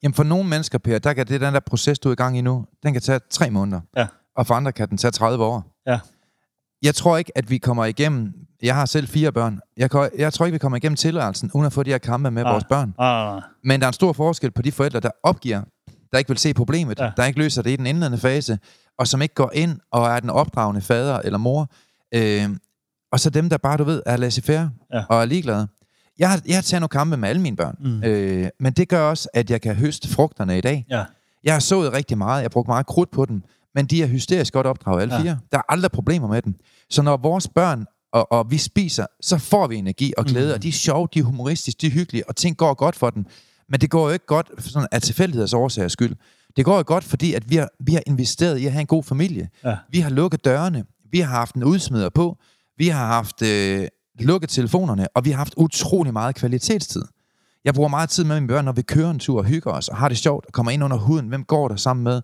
Jamen 0.02 0.14
for 0.14 0.22
nogle 0.22 0.48
mennesker, 0.48 0.78
Per, 0.78 0.98
der 0.98 1.12
kan 1.12 1.26
det 1.26 1.40
den 1.40 1.54
der 1.54 1.60
proces, 1.60 1.98
du 1.98 2.08
er 2.08 2.12
i 2.12 2.16
gang 2.16 2.38
i 2.38 2.40
nu, 2.40 2.66
den 2.82 2.92
kan 2.92 3.02
tage 3.02 3.20
tre 3.30 3.50
måneder. 3.50 3.80
Ja. 3.96 4.06
Og 4.36 4.46
for 4.46 4.54
andre 4.54 4.72
kan 4.72 4.88
den 4.88 4.98
tage 4.98 5.10
30 5.10 5.44
år. 5.44 5.64
Ja. 5.86 5.98
Jeg 6.82 6.94
tror 6.94 7.16
ikke, 7.16 7.32
at 7.38 7.50
vi 7.50 7.58
kommer 7.58 7.84
igennem... 7.84 8.32
Jeg 8.62 8.74
har 8.74 8.86
selv 8.86 9.08
fire 9.08 9.32
børn. 9.32 9.60
Jeg, 9.76 9.90
kan, 9.90 10.10
jeg 10.18 10.32
tror 10.32 10.46
ikke, 10.46 10.52
vi 10.54 10.58
kommer 10.58 10.76
igennem 10.76 10.96
tilværelsen, 10.96 11.50
uden 11.54 11.66
at 11.66 11.72
få 11.72 11.82
de 11.82 11.90
her 11.90 11.98
kampe 11.98 12.30
med 12.30 12.42
Nej. 12.42 12.52
vores 12.52 12.64
børn. 12.64 12.94
Ah, 12.98 13.42
Men 13.64 13.80
der 13.80 13.86
er 13.86 13.88
en 13.88 13.92
stor 13.94 14.12
forskel 14.12 14.50
på 14.50 14.62
de 14.62 14.72
forældre, 14.72 15.00
der 15.00 15.10
opgiver, 15.22 15.62
der 16.12 16.18
ikke 16.18 16.28
vil 16.28 16.38
se 16.38 16.54
problemet, 16.54 16.98
Ja. 17.00 17.10
der 17.16 17.24
ikke 17.24 17.38
løser 17.38 17.62
det 17.62 17.70
i 17.70 17.76
den 17.76 17.86
indledende 17.86 18.18
fase, 18.18 18.58
og 18.98 19.06
som 19.08 19.22
ikke 19.22 19.34
går 19.34 19.50
ind 19.54 19.80
og 19.92 20.06
er 20.06 20.20
den 20.20 20.30
opdragende 20.30 20.80
fader 20.80 21.18
eller 21.18 21.38
mor. 21.38 21.68
Øh, 22.14 22.48
og 23.12 23.20
så 23.20 23.30
dem, 23.30 23.48
der 23.48 23.56
bare, 23.58 23.76
du 23.76 23.84
ved, 23.84 24.02
er 24.06 24.16
laissez-faire 24.16 24.68
Ja. 24.92 25.04
og 25.08 25.20
er 25.20 25.24
ligeglade. 25.24 25.68
Jeg 26.18 26.30
har, 26.30 26.40
jeg 26.46 26.56
har 26.56 26.62
taget 26.62 26.80
nogle 26.80 26.88
kampe 26.88 27.16
med 27.16 27.28
alle 27.28 27.42
mine 27.42 27.56
børn, 27.56 27.76
mm. 27.80 28.02
øh, 28.04 28.48
men 28.60 28.72
det 28.72 28.88
gør 28.88 29.00
også, 29.10 29.28
at 29.34 29.50
jeg 29.50 29.60
kan 29.60 29.74
høste 29.74 30.08
frugterne 30.08 30.58
i 30.58 30.60
dag. 30.60 30.86
ja. 30.90 31.04
Jeg 31.44 31.54
har 31.54 31.60
sået 31.60 31.92
rigtig 31.92 32.18
meget, 32.18 32.36
jeg 32.36 32.44
har 32.44 32.48
brugt 32.48 32.68
meget 32.68 32.86
krudt 32.86 33.10
på 33.10 33.24
dem, 33.24 33.42
men 33.76 33.86
de 33.86 34.02
er 34.02 34.06
hysterisk 34.06 34.52
godt 34.52 34.66
opdraget, 34.66 35.02
alle 35.02 35.14
Ja. 35.14 35.22
fire. 35.22 35.38
Der 35.52 35.58
er 35.58 35.62
aldrig 35.68 35.90
problemer 35.90 36.28
med 36.28 36.42
dem. 36.42 36.54
Så 36.90 37.02
når 37.02 37.16
vores 37.16 37.48
børn 37.48 37.86
og, 38.12 38.32
og 38.32 38.50
vi 38.50 38.58
spiser, 38.58 39.06
så 39.20 39.38
får 39.38 39.66
vi 39.66 39.76
energi 39.76 40.12
og 40.18 40.24
glæde, 40.24 40.46
Mm. 40.48 40.54
og 40.54 40.62
de 40.62 40.68
er 40.68 40.72
sjove, 40.72 41.08
de 41.14 41.18
er 41.18 41.22
humoristiske, 41.22 41.78
de 41.80 41.86
er 41.86 41.90
hyggelige, 41.90 42.28
og 42.28 42.36
ting 42.36 42.56
går 42.56 42.74
godt 42.74 42.96
for 42.96 43.10
dem. 43.10 43.24
Men 43.68 43.80
det 43.80 43.90
går 43.90 44.06
jo 44.06 44.12
ikke 44.12 44.26
godt 44.26 44.50
sådan 44.58 44.88
af 44.92 45.02
tilfældigheders 45.02 45.52
årsager 45.54 45.88
skyld. 45.88 46.16
Det 46.56 46.64
går 46.64 46.76
jo 46.76 46.84
godt, 46.86 47.04
fordi 47.04 47.34
at 47.34 47.50
vi, 47.50 47.56
har, 47.56 47.68
vi 47.80 47.92
har 47.94 48.02
investeret 48.06 48.58
i 48.58 48.66
at 48.66 48.72
have 48.72 48.80
en 48.80 48.86
god 48.86 49.02
familie. 49.02 49.48
Ja. 49.64 49.76
Vi 49.90 50.00
har 50.00 50.10
lukket 50.10 50.44
dørene, 50.44 50.84
vi 51.12 51.20
har 51.20 51.30
haft 51.30 51.54
en 51.54 51.64
udsmider 51.64 52.08
på, 52.08 52.36
vi 52.78 52.88
har 52.88 53.06
haft 53.06 53.42
øh, 53.42 53.88
lukket 54.20 54.50
telefonerne, 54.50 55.08
og 55.14 55.24
vi 55.24 55.30
har 55.30 55.36
haft 55.36 55.54
utrolig 55.56 56.12
meget 56.12 56.34
kvalitetstid. 56.34 57.02
Jeg 57.64 57.74
bruger 57.74 57.88
meget 57.88 58.10
tid 58.10 58.24
med 58.24 58.36
mine 58.36 58.48
børn, 58.48 58.64
når 58.64 58.72
vi 58.72 58.82
kører 58.82 59.10
en 59.10 59.18
tur 59.18 59.38
og 59.38 59.44
hygger 59.44 59.70
os, 59.70 59.88
og 59.88 59.96
har 59.96 60.08
det 60.08 60.18
sjovt, 60.18 60.46
og 60.46 60.52
kommer 60.52 60.72
ind 60.72 60.84
under 60.84 60.96
huden. 60.96 61.28
Hvem 61.28 61.44
går 61.44 61.68
der 61.68 61.76
sammen 61.76 62.04
med? 62.04 62.22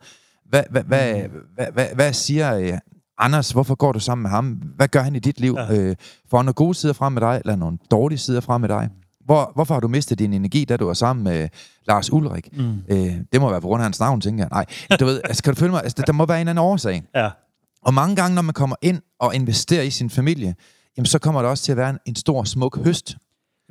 Hvad, 0.53 0.63
hvad, 0.71 0.83
hvad, 0.83 1.15
hvad, 1.55 1.67
hvad, 1.73 1.87
hvad 1.95 2.13
siger 2.13 2.57
øh, 2.57 2.79
Anders? 3.19 3.51
Hvorfor 3.51 3.75
går 3.75 3.93
du 3.93 3.99
sammen 3.99 4.23
med 4.23 4.31
ham? 4.31 4.47
Hvad 4.77 4.89
gør 4.89 5.03
han 5.03 5.17
i 5.17 5.19
dit 5.19 5.41
liv? 5.41 5.55
Ja. 5.59 5.75
Ja. 5.75 5.81
Øh, 5.81 5.97
får 6.31 6.37
han 6.37 6.45
nogle 6.45 6.55
gode 6.55 6.75
sider 6.75 6.93
frem 6.93 7.13
med 7.13 7.21
dig, 7.21 7.41
eller 7.45 7.57
nogle 7.57 7.79
dårlige 7.91 8.19
sider 8.19 8.41
frem 8.41 8.61
med 8.61 8.69
dig? 8.69 8.89
Hvor, 9.25 9.53
hvorfor 9.55 9.75
har 9.75 9.81
du 9.81 9.89
mistet 9.89 10.19
din 10.19 10.33
energi, 10.33 10.65
da 10.65 10.77
du 10.77 10.87
var 10.87 10.95
sammen 10.95 11.25
med 11.25 11.49
Lars 11.89 12.13
Ulrik? 12.13 12.57
Mm. 12.59 12.79
Øh, 12.89 13.17
det 13.33 13.41
må 13.41 13.51
være 13.51 13.61
på 13.61 13.67
grund 13.67 13.81
af 13.81 13.85
hans 13.85 14.01
navn, 14.01 14.21
tænker 14.21 14.45
jeg. 14.45 14.51
Nej, 14.51 14.97
du 14.97 15.05
ved, 15.05 15.21
altså, 15.25 15.43
kan 15.43 15.55
du 15.55 15.59
følge 15.59 15.71
mig? 15.71 15.83
Altså, 15.83 16.03
der, 16.07 16.13
må 16.13 16.27
være 16.27 16.37
en 16.37 16.41
eller 16.41 16.51
anden 16.51 16.65
årsag. 16.65 17.03
Ja. 17.15 17.31
Og 17.83 17.95
mange 17.95 18.17
gange, 18.17 18.35
når 18.35 18.43
man 18.43 18.55
kommer 18.55 18.77
ind 18.83 19.01
og 19.21 19.35
investerer 19.35 19.83
i 19.83 19.91
sin 19.91 20.11
familie, 20.11 20.55
jamen, 20.97 21.07
så 21.07 21.19
kommer 21.19 21.43
der 21.43 21.49
også 21.49 21.65
til 21.65 21.73
at 21.73 21.79
være 21.79 21.91
en, 21.91 21.99
en 22.07 22.17
stor, 22.17 22.45
smuk 22.45 22.79
høst. 22.85 23.17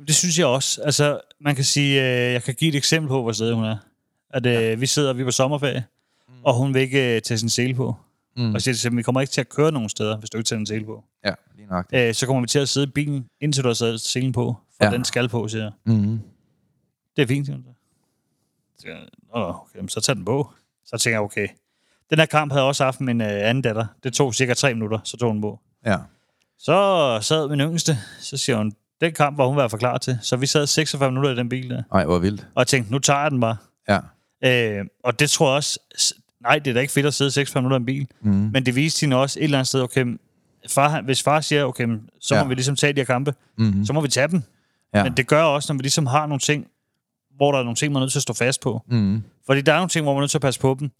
Det 0.06 0.14
synes 0.14 0.38
jeg 0.38 0.46
også. 0.46 0.82
Altså, 0.82 1.20
man 1.40 1.54
kan 1.54 1.64
sige, 1.64 2.00
øh, 2.00 2.32
jeg 2.32 2.42
kan 2.42 2.54
give 2.54 2.68
et 2.68 2.74
eksempel 2.74 3.08
på, 3.08 3.22
hvor 3.22 3.32
sted 3.32 3.52
hun 3.52 3.64
er. 3.64 3.76
At 4.30 4.46
øh, 4.46 4.80
vi 4.80 4.86
sidder, 4.86 5.12
vi 5.12 5.20
er 5.20 5.26
på 5.26 5.30
sommerferie, 5.30 5.78
mm. 5.80 6.01
Og 6.44 6.54
hun 6.54 6.74
vil 6.74 6.82
ikke 6.82 7.16
øh, 7.16 7.22
tage 7.22 7.38
sin 7.38 7.48
sele 7.48 7.74
på. 7.74 7.96
Mm. 8.36 8.54
Og 8.54 8.62
siger 8.62 8.74
til 8.74 8.96
vi 8.96 9.02
kommer 9.02 9.20
ikke 9.20 9.30
til 9.30 9.40
at 9.40 9.48
køre 9.48 9.72
nogen 9.72 9.88
steder, 9.88 10.16
hvis 10.18 10.30
du 10.30 10.38
ikke 10.38 10.48
tager 10.48 10.60
en 10.60 10.66
sele 10.66 10.84
på. 10.84 11.04
Ja, 11.24 11.34
lige 11.56 11.66
nok. 11.66 11.86
Øh, 11.92 12.14
så 12.14 12.26
kommer 12.26 12.40
vi 12.40 12.46
til 12.46 12.58
at 12.58 12.68
sidde 12.68 12.86
i 12.86 12.90
bilen, 12.90 13.28
indtil 13.40 13.62
du 13.62 13.68
har 13.68 13.74
sat 13.74 14.00
selen 14.00 14.32
på, 14.32 14.56
for 14.76 14.84
ja. 14.84 14.90
Den 14.90 15.04
skal 15.04 15.28
på, 15.28 15.48
siger 15.48 15.62
jeg. 15.62 15.72
Mm. 15.84 16.20
Det 17.16 17.22
er 17.22 17.26
fint, 17.26 17.46
siger 17.46 17.56
hun 17.56 17.64
så. 17.64 18.88
Jeg, 18.88 18.98
Nå, 19.34 19.48
okay, 19.48 19.88
så 19.88 20.00
tag 20.00 20.16
den 20.16 20.24
på. 20.24 20.50
Så 20.84 20.98
tænker 20.98 21.14
jeg, 21.14 21.22
okay. 21.22 21.48
Den 22.10 22.18
her 22.18 22.26
kamp 22.26 22.52
havde 22.52 22.64
også 22.64 22.84
haft 22.84 23.00
min 23.00 23.20
øh, 23.20 23.48
anden 23.48 23.62
datter. 23.62 23.86
Det 24.02 24.12
tog 24.12 24.34
cirka 24.34 24.54
tre 24.54 24.74
minutter, 24.74 24.98
så 25.04 25.16
tog 25.16 25.28
hun 25.28 25.36
den 25.36 25.42
på. 25.42 25.60
Ja. 25.86 25.98
Så 26.58 27.18
sad 27.22 27.48
min 27.48 27.60
yngste, 27.60 27.98
så 28.20 28.36
siger 28.36 28.56
hun, 28.56 28.72
den 29.00 29.12
kamp 29.12 29.38
var 29.38 29.46
hun 29.46 29.56
været 29.56 29.70
for 29.70 29.78
klar 29.78 29.98
til. 29.98 30.18
Så 30.22 30.36
vi 30.36 30.46
sad 30.46 30.66
46 30.66 31.10
minutter 31.10 31.30
i 31.30 31.36
den 31.36 31.48
bil 31.48 31.70
der. 31.70 31.82
Ej, 31.92 32.04
hvor 32.04 32.18
vildt. 32.18 32.40
Og 32.40 32.60
jeg 32.60 32.66
tænkte, 32.66 32.92
nu 32.92 32.98
tager 32.98 33.20
jeg 33.20 33.30
den 33.30 33.40
bare. 33.40 33.56
Ja. 33.88 33.98
Øh, 34.78 34.86
og 35.04 35.20
det 35.20 35.30
tror 35.30 35.48
jeg 35.48 35.56
også, 35.56 35.80
nej, 36.42 36.58
det 36.58 36.70
er 36.70 36.74
da 36.74 36.80
ikke 36.80 36.92
fedt 36.92 37.06
at 37.06 37.14
sidde 37.14 37.30
46 37.30 37.62
minutter 37.62 37.76
i 37.76 37.80
en 37.80 37.86
bil. 37.86 38.06
Mm. 38.20 38.32
Men 38.52 38.66
det 38.66 38.74
viste 38.76 39.00
hende 39.06 39.16
også 39.16 39.38
et 39.40 39.44
eller 39.44 39.58
andet 39.58 39.68
sted, 39.68 39.80
okay, 39.82 40.18
far, 40.70 41.00
hvis 41.00 41.22
far 41.22 41.40
siger, 41.40 41.64
okay, 41.64 41.88
så 42.20 42.34
Ja. 42.34 42.42
må 42.42 42.48
vi 42.48 42.54
ligesom 42.54 42.76
tage 42.76 42.92
de 42.92 43.00
her 43.00 43.04
kampe, 43.06 43.34
Mm. 43.58 43.84
så 43.84 43.92
må 43.92 44.00
vi 44.00 44.08
tage 44.08 44.28
dem. 44.28 44.42
Ja. 44.94 45.02
Men 45.04 45.12
det 45.16 45.26
gør 45.26 45.42
også, 45.42 45.72
når 45.72 45.76
vi 45.78 45.82
ligesom 45.82 46.06
har 46.06 46.26
nogle 46.26 46.40
ting, 46.40 46.66
hvor 47.36 47.52
der 47.52 47.58
er 47.58 47.62
nogle 47.62 47.76
ting, 47.76 47.92
man 47.92 48.00
er 48.00 48.04
nødt 48.04 48.12
til 48.12 48.18
at 48.18 48.22
stå 48.22 48.32
fast 48.32 48.60
på. 48.60 48.82
Mm. 48.88 49.22
Fordi 49.46 49.60
der 49.60 49.72
er 49.72 49.76
nogle 49.76 49.88
ting, 49.88 50.02
hvor 50.02 50.12
man 50.12 50.18
er 50.18 50.22
nødt 50.22 50.30
til 50.30 50.38
at 50.38 50.42
passe 50.42 50.60
på 50.60 50.76
dem. 50.80 50.90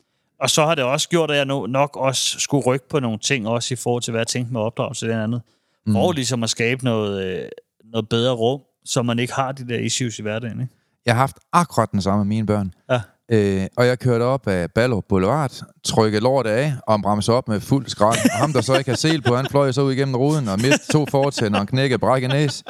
Og 0.40 0.50
så 0.50 0.66
har 0.66 0.74
det 0.74 0.84
også 0.84 1.08
gjort, 1.08 1.30
at 1.30 1.36
jeg 1.36 1.46
no- 1.46 1.66
nok 1.66 1.96
også 1.96 2.40
skulle 2.40 2.64
rykke 2.66 2.88
på 2.88 3.00
nogle 3.00 3.18
ting, 3.18 3.48
også 3.48 3.74
i 3.74 3.76
forhold 3.76 4.02
til, 4.02 4.10
hvad 4.10 4.20
jeg 4.20 4.26
tænkte 4.26 4.52
med 4.52 4.60
opdragelse 4.60 5.06
og 5.06 5.08
det 5.16 5.22
andet. 5.22 5.42
Mm. 5.86 5.92
For 5.92 6.12
ligesom 6.12 6.42
at 6.42 6.50
skabe 6.50 6.84
noget, 6.84 7.24
øh, 7.24 7.48
noget 7.84 8.08
bedre 8.08 8.32
rum, 8.32 8.60
så 8.84 9.02
man 9.02 9.18
ikke 9.18 9.32
har 9.32 9.52
de 9.52 9.68
der 9.68 9.78
issues 9.78 10.18
i 10.18 10.22
hverdagen. 10.22 10.60
Ikke? 10.60 10.72
Jeg 11.06 11.14
har 11.14 11.20
haft 11.20 11.36
akkurat 11.52 11.92
den 11.92 12.02
samme 12.02 12.18
med 12.24 12.28
mine 12.28 12.46
børn. 12.46 12.74
Ja. 12.90 13.00
Øh, 13.32 13.66
og 13.76 13.86
jeg 13.86 13.98
kørte 13.98 14.22
op 14.22 14.48
af 14.48 14.70
Ballerup 14.70 15.04
Boulevard, 15.08 15.52
trykkede 15.84 16.22
lortet 16.22 16.50
af 16.50 16.74
og 16.86 17.02
bremsede 17.02 17.36
op 17.36 17.48
med 17.48 17.60
fuld 17.60 17.86
skrald. 17.86 18.18
Og 18.32 18.38
ham, 18.38 18.52
der 18.52 18.60
så 18.60 18.78
ikke 18.78 18.90
har 18.90 18.96
sel 18.96 19.22
på, 19.22 19.36
han 19.36 19.46
fløj 19.50 19.72
så 19.72 19.82
ud 19.82 19.92
igennem 19.92 20.14
ruden 20.14 20.48
og 20.48 20.56
mistede 20.56 20.92
to 20.92 21.06
fortænder 21.10 21.60
og 21.60 21.66
knækkede 21.66 21.98
brækket 21.98 22.30
næs. 22.30 22.62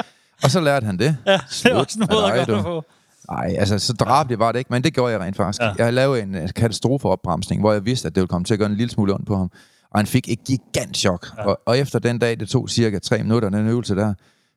Og 0.42 0.50
så 0.50 0.60
lærte 0.60 0.86
han 0.86 0.98
det. 0.98 1.16
Ja, 1.26 1.32
det 1.32 1.66
er 1.66 1.74
også 1.74 1.98
en 2.00 2.08
måde 2.10 2.26
at 2.26 2.32
gøre 2.32 2.56
det 2.56 2.56
du. 2.56 2.62
på. 2.62 2.84
Nej, 3.30 3.54
altså 3.58 3.78
så 3.78 3.92
drabeligt 3.92 4.38
var 4.38 4.52
det 4.52 4.58
ikke, 4.58 4.72
men 4.72 4.84
det 4.84 4.94
gjorde 4.94 5.12
jeg 5.12 5.20
rent 5.20 5.36
faktisk. 5.36 5.62
Ja. 5.62 5.72
Jeg 5.78 5.92
lavede 5.92 6.22
en 6.22 6.34
øh, 6.34 6.48
katastrofeopbremsning, 6.56 7.60
hvor 7.62 7.72
jeg 7.72 7.84
vidste, 7.84 8.06
at 8.06 8.14
det 8.14 8.20
ville 8.20 8.28
komme 8.28 8.44
til 8.44 8.54
at 8.54 8.58
gøre 8.58 8.70
en 8.70 8.76
lille 8.76 8.90
smule 8.90 9.14
ondt 9.14 9.26
på 9.26 9.36
ham. 9.36 9.50
Og 9.90 9.98
han 9.98 10.06
fik 10.06 10.28
et 10.28 10.44
gigant 10.44 10.96
chok. 10.96 11.26
Ja. 11.38 11.44
Og, 11.44 11.60
og 11.66 11.78
efter 11.78 11.98
den 11.98 12.18
dag, 12.18 12.40
det 12.40 12.48
tog 12.48 12.70
cirka 12.70 12.98
tre 12.98 13.22
minutter, 13.22 13.48
den 13.48 13.68
øvelse 13.68 13.96
der, 13.96 14.14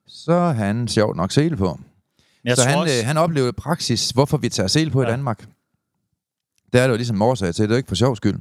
så 0.08 0.40
han 0.40 0.88
sjovt 0.88 1.16
nok 1.16 1.32
sele 1.32 1.56
på. 1.56 1.78
Jeg 2.44 2.56
så 2.56 2.68
han, 2.68 2.78
også, 2.78 2.94
øh, 3.00 3.06
han 3.06 3.16
oplevede 3.16 3.52
praksis, 3.52 4.10
hvorfor 4.10 4.36
vi 4.36 4.48
tager 4.48 4.66
sel 4.66 4.90
på. 4.90 5.02
Ja. 5.02 5.08
i 5.08 5.10
Danmark. 5.10 5.44
Det 6.76 6.82
er 6.82 6.86
det 6.86 6.92
jo 6.92 6.96
ligesom 6.96 7.22
årsag 7.22 7.54
til, 7.54 7.62
det 7.62 7.70
er 7.70 7.74
jo 7.74 7.76
ikke 7.76 7.88
for 7.88 7.94
sjov 7.94 8.16
skyld. 8.16 8.40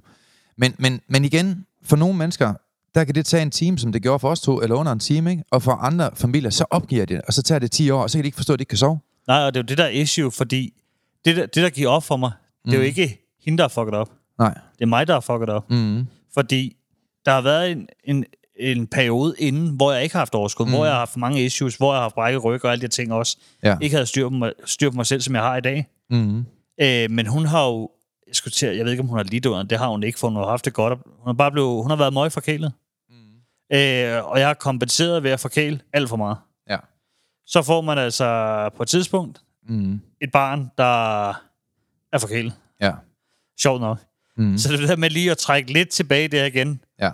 Men, 0.58 0.76
men, 0.80 1.02
men 1.08 1.26
igen, 1.26 1.66
for 1.84 1.96
nogle 1.96 2.18
mennesker, 2.18 2.54
der 2.96 3.04
kan 3.04 3.16
det 3.16 3.26
tage 3.26 3.42
en 3.44 3.52
time, 3.52 3.78
som 3.78 3.92
det 3.92 4.02
gjorde 4.02 4.20
for 4.20 4.30
os 4.30 4.42
to, 4.42 4.62
eller 4.62 4.76
under 4.76 4.92
en 4.92 5.00
time, 5.00 5.32
ikke? 5.32 5.44
og 5.52 5.62
for 5.64 5.72
andre 5.72 6.10
familier, 6.16 6.50
så 6.50 6.66
opgiver 6.70 7.06
de 7.06 7.14
det, 7.16 7.22
og 7.28 7.34
så 7.34 7.44
tager 7.44 7.60
det 7.60 7.72
10 7.72 7.90
år, 7.90 8.02
og 8.02 8.10
så 8.10 8.18
kan 8.18 8.24
de 8.24 8.28
ikke 8.28 8.36
forstå, 8.36 8.54
at 8.54 8.60
de 8.60 8.62
ikke 8.62 8.70
kan 8.70 8.78
sove. 8.78 9.00
Nej, 9.28 9.38
og 9.40 9.54
det 9.54 9.60
er 9.60 9.64
jo 9.64 9.66
det 9.68 9.78
der 9.78 9.88
issue, 9.88 10.32
fordi 10.32 10.74
det 11.26 11.36
der, 11.36 11.46
det, 11.46 11.64
der 11.64 11.70
giver 11.70 11.90
op 11.90 12.04
for 12.04 12.18
mig, 12.18 12.32
det 12.66 12.72
er 12.74 12.78
jo 12.78 12.82
Mm. 12.82 12.86
ikke 12.86 13.22
hende, 13.46 13.58
der 13.58 13.64
har 13.64 13.70
fucket 13.70 13.94
op. 13.94 14.12
Nej. 14.40 14.54
Det 14.54 14.82
er 14.82 14.86
mig, 14.86 15.08
der 15.08 15.14
har 15.14 15.20
fucket 15.20 15.50
op. 15.50 15.72
Mm. 15.72 16.08
Fordi 16.34 16.76
der 17.26 17.32
har 17.32 17.42
været 17.42 17.72
en, 17.72 17.88
en, 18.04 18.26
en 18.60 18.88
periode 18.88 19.36
inden, 19.40 19.70
hvor 19.70 19.92
jeg 19.92 20.04
ikke 20.04 20.14
har 20.16 20.20
haft 20.20 20.36
overskud, 20.36 20.66
mm. 20.66 20.72
hvor 20.72 20.86
jeg 20.86 20.94
har 20.94 21.00
haft 21.00 21.18
mange 21.18 21.46
issues, 21.46 21.76
hvor 21.76 21.92
jeg 21.94 21.98
har 21.98 22.02
haft 22.02 22.16
brækket 22.16 22.44
ryg 22.44 22.66
og 22.66 22.72
alle 22.72 22.82
de 22.82 22.88
ting 22.88 23.14
også. 23.14 23.38
Ja. 23.64 23.78
Ikke 23.82 23.96
havde 23.96 24.06
styr 24.06 24.30
på, 24.30 24.36
mig, 24.36 24.52
styr 24.66 24.90
på 24.90 24.96
mig 24.96 25.06
selv, 25.06 25.22
som 25.22 25.36
jeg 25.36 25.44
har 25.44 25.58
i 25.58 25.62
dag. 25.62 25.88
Mm. 26.10 26.46
Øh, 26.82 27.12
men 27.12 27.28
hun 27.28 27.46
har 27.46 27.66
jo, 27.66 27.90
jeg, 28.28 28.36
skulle 28.36 28.52
til, 28.52 28.76
jeg 28.76 28.86
ved 28.86 28.92
ikke, 28.92 29.02
om 29.04 29.08
hun 29.08 29.18
har 29.18 29.24
lidt 29.24 29.46
under, 29.46 29.64
det 29.64 29.78
har 29.78 29.88
hun 29.88 30.04
ikke, 30.04 30.20
for 30.20 30.28
hun 30.28 30.38
har 30.38 30.46
haft 30.50 30.66
det 30.66 30.74
godt. 30.74 31.00
Hun 31.06 31.26
har 31.28 31.34
bare 31.34 31.52
blevet, 31.52 31.82
hun 31.84 31.90
har 31.90 31.98
været 31.98 32.14
møg 32.14 32.32
forkælet. 32.32 32.74
Mm. 33.10 33.16
Øh, 33.78 34.26
og 34.26 34.40
jeg 34.40 34.48
har 34.48 34.54
kompenseret 34.54 35.24
ved 35.24 35.32
at 35.32 35.40
forkæle 35.40 35.80
alt 35.94 36.10
for 36.10 36.16
meget. 36.16 36.38
Ja. 36.70 36.78
Så 37.46 37.62
får 37.62 37.82
man 37.82 37.98
altså 37.98 38.70
på 38.78 38.84
et 38.84 38.90
tidspunkt 38.90 39.42
Mm. 39.68 40.02
et 40.22 40.32
barn, 40.32 40.72
der 40.78 41.30
er 42.14 42.18
forkælet. 42.20 42.54
Ja. 42.82 42.92
Sjovt 43.60 43.82
nok. 43.82 43.98
Mm. 44.38 44.58
Så 44.58 44.72
det 44.74 44.84
er 44.84 44.88
der 44.88 44.96
med 44.96 45.10
lige 45.10 45.32
at 45.32 45.38
trække 45.38 45.74
lidt 45.74 45.90
tilbage 45.90 46.28
der 46.28 46.46
igen, 46.46 46.82
Ja. 47.02 47.12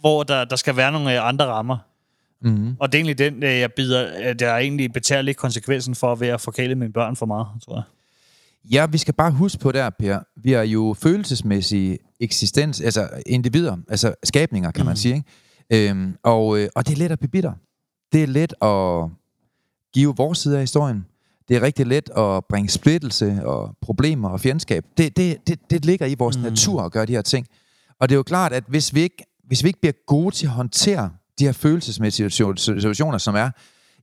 hvor 0.00 0.22
der, 0.22 0.44
der 0.44 0.56
skal 0.56 0.76
være 0.76 0.92
nogle 0.92 1.14
øh, 1.16 1.28
andre 1.28 1.46
rammer. 1.46 1.78
Mm. 2.42 2.76
Og 2.80 2.92
det 2.92 2.98
er 2.98 3.00
egentlig 3.00 3.18
den, 3.18 3.42
øh, 3.42 3.58
jeg 3.58 3.72
bider, 3.72 4.06
at 4.30 4.42
jeg 4.42 4.58
egentlig 4.60 4.92
betaler 4.92 5.22
lidt 5.22 5.36
konsekvensen 5.36 5.94
for 5.94 6.14
ved 6.14 6.28
at 6.28 6.40
forkæle 6.40 6.74
mine 6.74 6.92
børn 6.92 7.16
for 7.16 7.26
meget, 7.26 7.46
tror 7.64 7.74
jeg. 7.74 7.82
Ja, 8.64 8.86
vi 8.86 8.98
skal 8.98 9.14
bare 9.14 9.30
huske 9.30 9.58
på 9.58 9.72
der, 9.72 9.90
Per. 9.90 10.18
Vi 10.42 10.52
er 10.52 10.62
jo 10.62 10.94
følelsesmæssige 10.98 11.98
eksistens, 12.20 12.80
altså 12.80 13.08
individer, 13.26 13.76
altså 13.88 14.14
skabninger, 14.24 14.70
kan 14.70 14.84
man 14.84 14.92
Mhm. 14.92 14.96
sige. 14.96 15.24
Ikke? 15.70 15.90
Øhm, 15.90 16.14
og, 16.22 16.58
øh, 16.58 16.68
og 16.74 16.86
det 16.86 16.92
er 16.94 16.98
let 16.98 17.12
at 17.12 17.18
blive 17.18 17.30
bitter. 17.30 17.52
Det 18.12 18.22
er 18.22 18.26
let 18.26 18.54
at 18.62 19.10
give 19.94 20.14
vores 20.16 20.38
side 20.38 20.54
af 20.54 20.60
historien. 20.62 21.06
Det 21.48 21.56
er 21.56 21.60
rigtig 21.62 21.86
let 21.86 22.10
at 22.16 22.44
bringe 22.48 22.68
splittelse 22.68 23.40
og 23.44 23.76
problemer 23.80 24.28
og 24.28 24.40
fjendskab. 24.40 24.84
Det, 24.96 25.16
det, 25.16 25.36
det, 25.46 25.70
det 25.70 25.84
ligger 25.84 26.06
i 26.06 26.14
vores 26.14 26.36
mm. 26.36 26.42
natur 26.42 26.82
at 26.82 26.92
gøre 26.92 27.06
de 27.06 27.12
her 27.12 27.22
ting. 27.22 27.46
Og 28.00 28.08
det 28.08 28.14
er 28.14 28.16
jo 28.16 28.22
klart, 28.22 28.52
at 28.52 28.64
hvis 28.68 28.94
vi 28.94 29.00
ikke, 29.00 29.24
hvis 29.46 29.62
vi 29.62 29.68
ikke 29.68 29.80
bliver 29.80 29.92
gode 30.06 30.34
til 30.34 30.46
at 30.46 30.52
håndtere 30.52 31.10
de 31.38 31.44
her 31.44 31.52
følelsesmæssige 31.52 32.26
situ- 32.30 32.56
situationer, 32.56 33.18
som 33.18 33.34
er, 33.34 33.50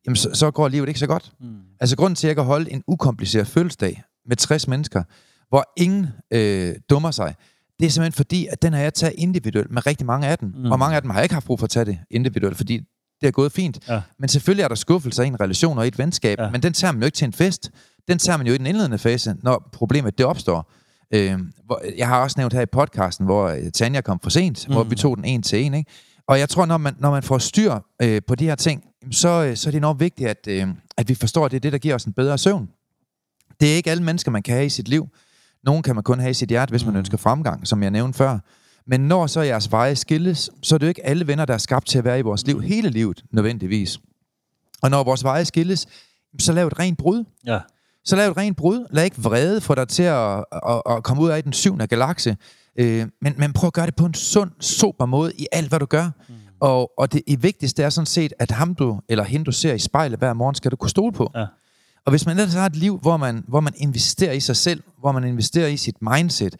jamen 0.05 0.15
så, 0.15 0.29
så 0.33 0.51
går 0.51 0.67
livet 0.67 0.87
ikke 0.87 0.99
så 0.99 1.07
godt. 1.07 1.31
Mm. 1.41 1.47
Altså 1.79 1.97
grunden 1.97 2.15
til, 2.15 2.27
at 2.27 2.29
jeg 2.29 2.35
kan 2.35 2.45
holde 2.45 2.71
en 2.71 2.83
ukompliceret 2.87 3.47
fødselsdag 3.47 4.03
med 4.27 4.37
60 4.37 4.67
mennesker, 4.67 5.03
hvor 5.49 5.73
ingen 5.77 6.07
øh, 6.31 6.75
dummer 6.89 7.11
sig, 7.11 7.35
det 7.79 7.85
er 7.85 7.89
simpelthen 7.89 8.13
fordi, 8.17 8.47
at 8.51 8.61
den 8.61 8.73
har 8.73 8.81
jeg 8.81 8.93
taget 8.93 9.13
individuelt 9.17 9.71
med 9.71 9.85
rigtig 9.85 10.05
mange 10.05 10.27
af 10.27 10.37
dem. 10.37 10.53
Mm. 10.57 10.71
Og 10.71 10.79
mange 10.79 10.95
af 10.95 11.01
dem 11.01 11.09
har 11.11 11.17
jeg 11.17 11.25
ikke 11.25 11.33
haft 11.35 11.45
brug 11.45 11.59
for 11.59 11.63
at 11.65 11.69
tage 11.69 11.85
det 11.85 11.97
individuelt, 12.11 12.57
fordi 12.57 12.81
det 13.21 13.27
er 13.27 13.31
gået 13.31 13.51
fint. 13.51 13.79
Ja. 13.89 14.01
Men 14.19 14.29
selvfølgelig 14.29 14.63
er 14.63 14.67
der 14.67 14.75
skuffelser 14.75 15.23
i 15.23 15.27
en 15.27 15.39
relation 15.41 15.77
og 15.77 15.85
i 15.85 15.87
et 15.87 15.97
venskab, 15.97 16.39
Ja. 16.39 16.49
men 16.49 16.63
den 16.63 16.73
tager 16.73 16.91
man 16.91 17.01
jo 17.01 17.05
ikke 17.05 17.15
til 17.15 17.25
en 17.25 17.33
fest. 17.33 17.71
Den 18.07 18.17
tager 18.19 18.37
man 18.37 18.47
jo 18.47 18.53
i 18.53 18.57
den 18.57 18.65
indledende 18.65 18.97
fase, 18.97 19.35
når 19.43 19.69
problemet 19.73 20.17
det 20.17 20.25
opstår. 20.25 20.71
Øh, 21.13 21.39
hvor, 21.65 21.81
jeg 21.97 22.07
har 22.07 22.21
også 22.21 22.35
nævnt 22.39 22.53
her 22.53 22.61
i 22.61 22.65
podcasten, 22.65 23.25
hvor 23.25 23.47
øh, 23.47 23.71
Tanja 23.73 24.01
kom 24.01 24.19
for 24.23 24.29
sent, 24.29 24.67
mm. 24.67 24.73
hvor 24.73 24.83
vi 24.83 24.95
tog 24.95 25.17
den 25.17 25.25
en 25.25 25.41
til 25.41 25.59
en. 25.63 25.73
Ikke? 25.73 25.91
Og 26.27 26.39
jeg 26.39 26.49
tror, 26.49 26.65
når 26.65 26.77
man, 26.77 26.95
når 26.99 27.11
man 27.11 27.23
får 27.23 27.37
styr 27.37 27.75
øh, 28.01 28.21
på 28.27 28.35
de 28.35 28.45
her 28.45 28.55
ting, 28.55 28.83
så, 29.11 29.29
øh, 29.43 29.55
så 29.57 29.69
er 29.69 29.71
det 29.71 29.77
enormt 29.77 29.99
vigtigt, 29.99 30.29
at, 30.29 30.47
øh, 30.47 30.67
at 30.97 31.09
vi 31.09 31.15
forstår, 31.15 31.45
at 31.45 31.51
det 31.51 31.57
er 31.57 31.61
det, 31.61 31.71
der 31.71 31.77
giver 31.77 31.95
os 31.95 32.03
en 32.05 32.13
bedre 32.13 32.37
søvn. 32.37 32.69
Det 33.59 33.71
er 33.71 33.75
ikke 33.75 33.91
alle 33.91 34.03
mennesker, 34.03 34.31
man 34.31 34.43
kan 34.43 34.53
have 34.53 34.65
i 34.65 34.69
sit 34.69 34.87
liv. 34.87 35.07
Nogle 35.63 35.83
kan 35.83 35.95
man 35.95 36.03
kun 36.03 36.19
have 36.19 36.31
i 36.31 36.33
sit 36.33 36.49
hjerte, 36.49 36.69
hvis 36.71 36.85
man 36.85 36.95
ønsker 36.95 37.17
fremgang, 37.17 37.67
som 37.67 37.83
jeg 37.83 37.91
nævnte 37.91 38.17
før. 38.17 38.39
Men 38.87 39.01
når 39.01 39.27
så 39.27 39.41
jeres 39.41 39.71
veje 39.71 39.95
skilles, 39.95 40.49
så 40.61 40.75
er 40.75 40.79
det 40.79 40.85
jo 40.85 40.89
ikke 40.89 41.05
alle 41.05 41.27
venner, 41.27 41.45
der 41.45 41.53
er 41.53 41.57
skabt 41.57 41.87
til 41.87 41.97
at 41.97 42.03
være 42.03 42.19
i 42.19 42.21
vores 42.21 42.47
liv 42.47 42.61
hele 42.61 42.89
livet, 42.89 43.23
nødvendigvis. 43.31 43.99
Og 44.81 44.89
når 44.89 45.03
vores 45.03 45.23
veje 45.23 45.45
skilles, 45.45 45.87
så 46.39 46.53
lav 46.53 46.67
et 46.67 46.79
rent 46.79 46.97
brud. 46.97 47.23
Ja. 47.45 47.59
Så 48.03 48.15
lav 48.15 48.31
et 48.31 48.37
rent 48.37 48.57
brud. 48.57 48.87
Lad 48.91 49.03
ikke 49.03 49.21
vrede 49.21 49.61
få 49.61 49.75
dig 49.75 49.87
til 49.87 50.03
at, 50.03 50.45
at, 50.51 50.81
at 50.89 51.03
komme 51.03 51.23
ud 51.23 51.29
af 51.29 51.43
den 51.43 51.53
syvende 51.53 51.87
galakse. 51.87 52.37
Øh, 52.79 53.07
men, 53.21 53.33
men 53.37 53.53
prøv 53.53 53.67
at 53.67 53.73
gøre 53.73 53.85
det 53.85 53.95
på 53.95 54.05
en 54.05 54.13
sund, 54.13 54.51
sober 54.59 55.05
måde 55.05 55.33
i 55.37 55.47
alt, 55.51 55.69
hvad 55.69 55.79
du 55.79 55.85
gør. 55.85 56.05
Mm. 56.29 56.35
Og, 56.59 56.91
og 56.97 57.13
det 57.13 57.21
i 57.27 57.35
vigtigste 57.35 57.83
er 57.83 57.89
sådan 57.89 58.05
set, 58.05 58.33
at 58.39 58.51
ham 58.51 58.75
du, 58.75 58.99
eller 59.09 59.23
hende 59.23 59.45
du 59.45 59.51
ser 59.51 59.73
i 59.73 59.79
spejlet 59.79 60.19
hver 60.19 60.33
morgen, 60.33 60.55
skal 60.55 60.71
du 60.71 60.75
kunne 60.75 60.89
stole 60.89 61.13
på. 61.13 61.31
Ja. 61.35 61.45
Og 62.05 62.09
hvis 62.09 62.25
man 62.25 62.37
ellers 62.39 62.53
har 62.53 62.65
et 62.65 62.75
liv, 62.75 62.97
hvor 63.01 63.17
man, 63.17 63.43
hvor 63.47 63.59
man 63.59 63.73
investerer 63.77 64.31
i 64.31 64.39
sig 64.39 64.55
selv, 64.55 64.83
hvor 64.99 65.11
man 65.11 65.23
investerer 65.23 65.67
i 65.67 65.77
sit 65.77 65.95
mindset, 66.01 66.55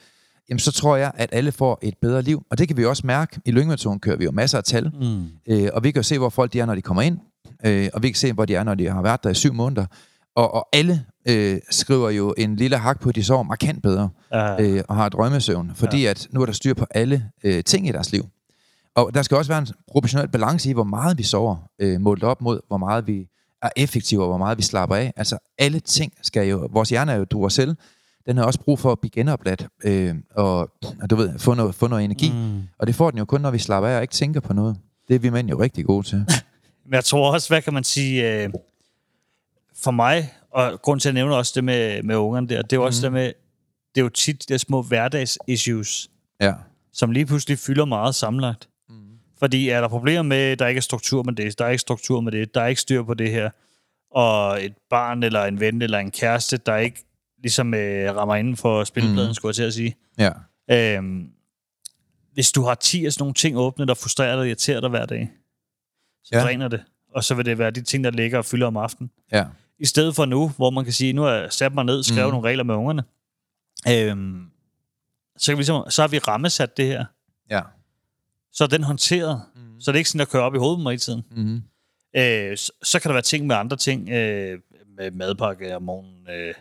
jamen 0.50 0.60
så 0.60 0.72
tror 0.72 0.96
jeg, 0.96 1.12
at 1.16 1.30
alle 1.32 1.52
får 1.52 1.80
et 1.82 1.94
bedre 2.02 2.22
liv. 2.22 2.44
Og 2.52 2.58
det 2.58 2.68
kan 2.68 2.78
vi 2.78 2.86
også 2.86 3.08
mærke. 3.08 3.40
I 3.46 3.52
Lyngemetoden 3.52 4.00
kører 4.00 4.16
vi 4.18 4.24
jo 4.26 4.32
masser 4.32 4.58
af 4.58 4.64
tal. 4.64 4.92
Mm. 5.02 5.26
Øh, 5.48 5.70
og 5.74 5.84
vi 5.84 5.92
kan 5.92 6.00
jo 6.00 6.04
se, 6.04 6.18
hvor 6.18 6.30
folk 6.30 6.54
de 6.54 6.60
er, 6.60 6.66
når 6.66 6.76
de 6.76 6.82
kommer 6.82 7.02
ind. 7.02 7.20
Øh, 7.66 7.90
og 7.94 8.04
vi 8.04 8.08
kan 8.10 8.16
se, 8.16 8.34
hvor 8.34 8.46
de 8.46 8.56
er, 8.56 8.64
når 8.64 8.76
de 8.76 8.90
har 8.90 9.02
været 9.02 9.24
der 9.24 9.30
i 9.30 9.34
syv 9.34 9.54
måneder. 9.54 9.86
Og, 10.36 10.54
og 10.54 10.68
alle 10.74 11.06
øh, 11.28 11.58
skriver 11.70 12.10
jo 12.10 12.34
en 12.38 12.56
lille 12.56 12.78
hak 12.78 13.00
på, 13.02 13.10
at 13.10 13.16
de 13.16 13.24
sover 13.24 13.44
markant 13.44 13.84
bedre 13.84 14.10
Ja. 14.32 14.64
øh, 14.64 14.84
og 14.88 14.96
har 14.96 15.10
drømmesøvn. 15.10 15.72
Fordi 15.76 16.02
ja. 16.04 16.10
at 16.10 16.28
nu 16.32 16.42
er 16.42 16.46
der 16.46 16.54
styr 16.54 16.74
på 16.74 16.86
alle 16.92 17.30
øh, 17.44 17.64
ting 17.64 17.88
i 17.88 17.92
deres 17.92 18.12
liv. 18.12 18.26
Og 18.96 19.12
der 19.14 19.22
skal 19.22 19.38
også 19.38 19.52
være 19.52 19.60
en 19.60 19.68
proportionel 19.92 20.28
balance 20.28 20.70
i, 20.70 20.74
hvor 20.74 20.84
meget 20.84 21.18
vi 21.18 21.24
sover, 21.24 21.56
øh, 21.80 22.02
målt 22.02 22.24
op 22.24 22.42
mod, 22.42 22.60
hvor 22.68 22.78
meget 22.78 23.08
vi 23.08 23.28
er 23.66 23.70
effektive, 23.78 24.22
og 24.24 24.28
hvor 24.28 24.38
meget 24.38 24.58
vi 24.58 24.64
slapper 24.64 24.96
af. 24.96 25.14
Altså 25.16 25.38
alle 25.58 25.80
ting 25.80 26.14
skal 26.22 26.48
jo, 26.48 26.68
vores 26.72 26.90
hjerne 26.90 27.12
er 27.12 27.16
jo 27.16 27.24
du 27.24 27.50
selv, 27.50 27.76
den 28.28 28.38
har 28.38 28.44
også 28.46 28.60
brug 28.60 28.80
for 28.80 28.92
at 28.92 29.00
blive 29.00 29.12
genopladt, 29.12 29.68
øh, 29.84 30.16
og, 30.36 30.58
og 31.02 31.10
du 31.10 31.16
ved, 31.16 31.40
få 31.40 31.54
noget, 31.54 31.76
få 31.76 31.88
noget 31.88 32.04
energi. 32.06 32.32
Mm. 32.32 32.62
Og 32.80 32.88
det 32.88 32.96
får 32.96 33.12
den 33.12 33.18
jo 33.20 33.26
kun, 33.26 33.42
når 33.42 33.52
vi 33.52 33.60
slapper 33.60 33.90
af 33.90 33.96
og 33.96 34.02
ikke 34.02 34.14
tænker 34.14 34.40
på 34.40 34.54
noget. 34.54 34.78
Det 35.08 35.16
er 35.16 35.20
vi 35.20 35.30
mænd 35.30 35.50
jo 35.50 35.60
rigtig 35.62 35.86
gode 35.86 36.08
til. 36.08 36.18
Men 36.86 36.94
jeg 36.94 37.04
tror 37.06 37.34
også, 37.34 37.50
hvad 37.50 37.62
kan 37.62 37.74
man 37.74 37.84
sige, 37.84 38.44
øh, 38.44 38.50
for 39.84 39.92
mig, 39.92 40.34
og 40.52 40.82
grund 40.82 41.00
til 41.00 41.10
at 41.10 41.16
nævne 41.16 41.36
også 41.36 41.52
det 41.56 41.64
med, 41.64 42.04
med 42.04 42.16
ungerne 42.16 42.48
der, 42.48 42.62
det 42.62 42.74
er 42.74 42.78
jo 42.78 42.86
også 42.86 43.08
Mhm. 43.10 43.14
det 43.16 43.24
med, 43.24 43.34
det 43.96 44.02
er 44.02 44.06
jo 44.06 44.10
tit 44.10 44.50
de 44.50 44.58
små 44.58 44.82
hverdags-issues, 44.82 46.10
Ja. 46.42 46.54
som 46.94 47.12
lige 47.12 47.26
pludselig 47.26 47.60
fylder 47.60 47.86
meget 47.86 48.16
sammenlagt. 48.16 48.70
Fordi 49.40 49.70
er 49.70 49.82
der 49.82 49.88
problemer 49.88 50.22
med, 50.22 50.38
at 50.38 50.60
der 50.60 50.68
ikke 50.68 50.80
er 50.80 50.82
struktur 50.82 51.24
med 51.24 51.34
det, 51.34 51.60
der 51.60 51.66
er 51.66 51.70
ikke 51.70 51.82
struktur 51.82 52.22
med 52.22 52.32
det, 52.32 52.56
der 52.56 52.62
er 52.62 52.68
ikke 52.68 52.82
styr 52.82 53.04
på 53.04 53.14
det 53.14 53.32
her, 53.32 53.50
og 54.12 54.66
et 54.66 54.74
barn 54.90 55.24
eller 55.24 55.44
en 55.46 55.60
ven 55.60 55.82
eller 55.82 56.00
en 56.00 56.12
kæreste, 56.12 56.58
der 56.58 56.78
ikke 56.78 57.06
ligesom 57.42 57.74
øh, 57.74 58.16
rammer 58.16 58.36
inden 58.36 58.58
for 58.58 58.84
spilpladen, 58.84 59.30
mm. 59.30 59.34
skulle 59.34 59.50
jeg 59.50 59.56
til 59.56 59.64
at 59.64 59.74
sige. 59.74 59.96
Ja. 60.18 60.32
Øhm, 60.98 61.30
hvis 62.34 62.52
du 62.52 62.62
har 62.62 62.76
10 62.76 63.06
af 63.06 63.14
sådan 63.14 63.22
nogle 63.22 63.34
ting 63.34 63.58
åbne, 63.58 63.86
der 63.86 63.94
frustrerer 63.94 64.32
dig 64.32 64.40
og 64.40 64.48
irriterer 64.48 64.82
dig 64.82 64.90
hver 64.90 65.06
dag, 65.06 65.32
så 66.24 66.36
Ja. 66.36 66.42
dræner 66.42 66.68
det. 66.68 66.84
Og 67.14 67.24
så 67.24 67.36
vil 67.36 67.46
det 67.46 67.58
være 67.58 67.72
de 67.72 67.82
ting, 67.82 68.04
der 68.04 68.12
ligger 68.12 68.38
og 68.38 68.46
fylder 68.46 68.68
om 68.68 68.78
aftenen. 68.78 69.12
Ja. 69.32 69.46
I 69.80 69.86
stedet 69.86 70.16
for 70.16 70.26
nu, 70.26 70.50
hvor 70.50 70.70
man 70.70 70.84
kan 70.84 70.94
sige, 70.94 71.14
nu 71.14 71.22
har 71.22 71.32
jeg 71.32 71.54
sat 71.54 71.74
mig 71.74 71.86
ned 71.86 71.98
og 71.98 72.06
skrevet 72.06 72.28
mm. 72.28 72.32
nogle 72.32 72.50
regler 72.50 72.64
med 72.64 72.76
ungerne. 72.76 73.04
Øhm, 73.90 74.46
så, 75.38 75.52
kan 75.52 75.58
vi 75.58 75.62
ligesom, 75.62 75.90
så 75.90 76.02
har 76.02 76.08
vi 76.08 76.20
rammesat 76.20 76.78
det 76.78 76.86
her. 76.88 77.06
Ja. 77.50 77.62
Så 78.56 78.64
er 78.64 78.68
den 78.68 78.84
håndteret. 78.84 79.42
Mm. 79.56 79.82
Så 79.82 79.92
det 79.92 79.96
er 79.96 80.00
ikke 80.00 80.10
sådan, 80.10 80.20
der 80.20 80.26
kører 80.26 80.44
op 80.44 80.56
i 80.56 80.58
hovedet 80.58 80.84
mig 80.84 80.94
i 80.94 80.98
tiden. 80.98 81.24
Mm-hmm. 81.32 81.62
Øh, 82.18 82.58
så, 82.58 82.72
så 82.84 83.00
kan 83.00 83.10
der 83.10 83.14
være 83.14 83.22
ting 83.22 83.48
med 83.48 83.56
andre 83.56 83.78
ting. 83.78 84.10
Øh, 84.10 84.60
med 84.98 85.12
madpakke 85.12 85.76
om 85.76 85.82
morgenen. 85.82 86.30
Øh, 86.30 86.54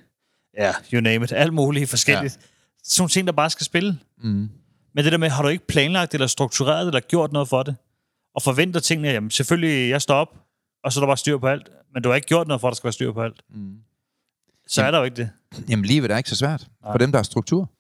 ja, 0.59 0.73
you 0.93 1.01
name 1.01 1.25
it. 1.25 1.33
Alt 1.33 1.55
muligt 1.55 1.91
forskelligt. 1.91 2.37
Ja. 2.37 2.47
Sådan 2.85 3.03
nogle 3.03 3.11
ting, 3.11 3.27
der 3.27 3.33
bare 3.33 3.51
skal 3.51 3.67
spille. 3.67 3.99
Mm. 4.19 4.51
Men 4.95 5.05
det 5.05 5.13
der 5.13 5.19
med, 5.19 5.29
har 5.29 5.43
du 5.43 5.49
ikke 5.49 5.67
planlagt 5.67 6.15
eller 6.15 6.27
struktureret 6.27 6.87
eller 6.87 7.01
gjort 7.01 7.33
noget 7.33 7.49
for 7.49 7.63
det? 7.63 7.77
Og 8.35 8.43
forventer 8.43 8.81
tingene, 8.81 9.09
jamen 9.09 9.31
selvfølgelig, 9.31 9.91
jeg 9.91 10.03
står 10.03 10.15
op, 10.15 10.37
og 10.85 10.93
så 10.93 11.01
er 11.01 11.03
der 11.03 11.07
bare 11.07 11.17
styr 11.17 11.39
på 11.39 11.49
alt. 11.49 11.69
Men 11.95 12.03
du 12.03 12.09
har 12.09 12.17
ikke 12.17 12.29
gjort 12.29 12.49
noget 12.49 12.61
for, 12.61 12.69
at 12.69 12.73
der 12.73 12.77
skal 12.77 12.85
være 12.85 12.93
styr 12.93 13.13
på 13.13 13.23
alt. 13.23 13.43
Mm. 13.51 13.77
Så 14.67 14.83
er 14.83 14.91
der 14.91 14.99
jo 14.99 15.05
ikke 15.05 15.17
det. 15.17 15.31
Jamen, 15.69 15.85
livet 15.85 16.11
er 16.11 16.17
ikke 16.17 16.31
så 16.31 16.37
svært 16.37 16.61
for 16.61 16.89
Nej. 16.89 16.97
dem, 16.97 17.13
der 17.13 17.19
har 17.19 17.23
struktur. 17.23 17.71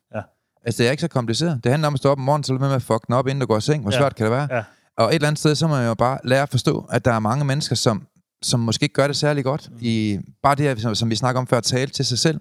Altså, 0.64 0.82
det 0.82 0.86
er 0.86 0.90
ikke 0.90 1.00
så 1.00 1.08
kompliceret. 1.08 1.64
Det 1.64 1.72
handler 1.72 1.88
om 1.88 1.94
at 1.94 1.98
stå 1.98 2.10
op 2.10 2.18
om 2.18 2.24
morgenen, 2.24 2.44
så 2.44 2.52
være 2.58 2.68
med 2.68 2.76
at 2.76 2.82
fuck 2.82 3.06
den 3.06 3.14
op, 3.14 3.26
inden 3.26 3.40
du 3.40 3.46
går 3.46 3.58
i 3.58 3.60
seng. 3.60 3.82
Hvor 3.82 3.92
Ja. 3.92 3.98
svært 3.98 4.14
kan 4.16 4.24
det 4.24 4.32
være? 4.32 4.48
Ja. 4.50 4.62
Og 4.98 5.08
et 5.08 5.14
eller 5.14 5.28
andet 5.28 5.38
sted, 5.38 5.54
så 5.54 5.66
må 5.66 5.74
man 5.76 5.86
jo 5.86 5.94
bare 5.94 6.18
lære 6.24 6.42
at 6.42 6.48
forstå, 6.48 6.88
at 6.90 7.04
der 7.04 7.12
er 7.12 7.18
mange 7.18 7.44
mennesker, 7.44 7.76
som, 7.76 8.06
som 8.42 8.60
måske 8.60 8.82
ikke 8.82 8.92
gør 8.92 9.06
det 9.06 9.16
særlig 9.16 9.44
godt. 9.44 9.70
Mm. 9.70 9.76
I 9.80 10.18
bare 10.42 10.54
det 10.54 10.64
her, 10.64 10.76
som, 10.76 10.94
som 10.94 11.10
vi 11.10 11.16
snakker 11.16 11.40
om 11.40 11.46
før, 11.46 11.60
tale 11.60 11.90
til 11.90 12.04
sig 12.04 12.18
selv. 12.18 12.40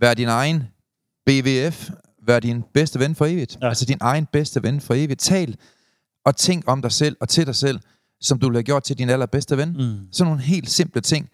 Vær 0.00 0.14
din 0.14 0.28
egen 0.28 0.64
BVF. 1.26 1.90
Vær 2.26 2.40
din 2.40 2.64
bedste 2.74 2.98
ven 2.98 3.14
for 3.14 3.26
evigt. 3.26 3.58
Ja. 3.62 3.68
Altså 3.68 3.84
din 3.84 3.98
egen 4.00 4.26
bedste 4.32 4.62
ven 4.62 4.80
for 4.80 4.94
evigt. 4.94 5.20
Tal 5.20 5.56
og 6.24 6.36
tænk 6.36 6.64
om 6.66 6.82
dig 6.82 6.92
selv 6.92 7.16
og 7.20 7.28
til 7.28 7.46
dig 7.46 7.54
selv, 7.54 7.80
som 8.20 8.38
du 8.38 8.46
ville 8.46 8.56
have 8.56 8.62
gjort 8.62 8.82
til 8.82 8.98
din 8.98 9.10
allerbedste 9.10 9.56
ven. 9.56 9.68
Mm. 9.72 9.98
Sådan 10.12 10.30
nogle 10.30 10.42
helt 10.42 10.70
simple 10.70 11.00
ting. 11.00 11.28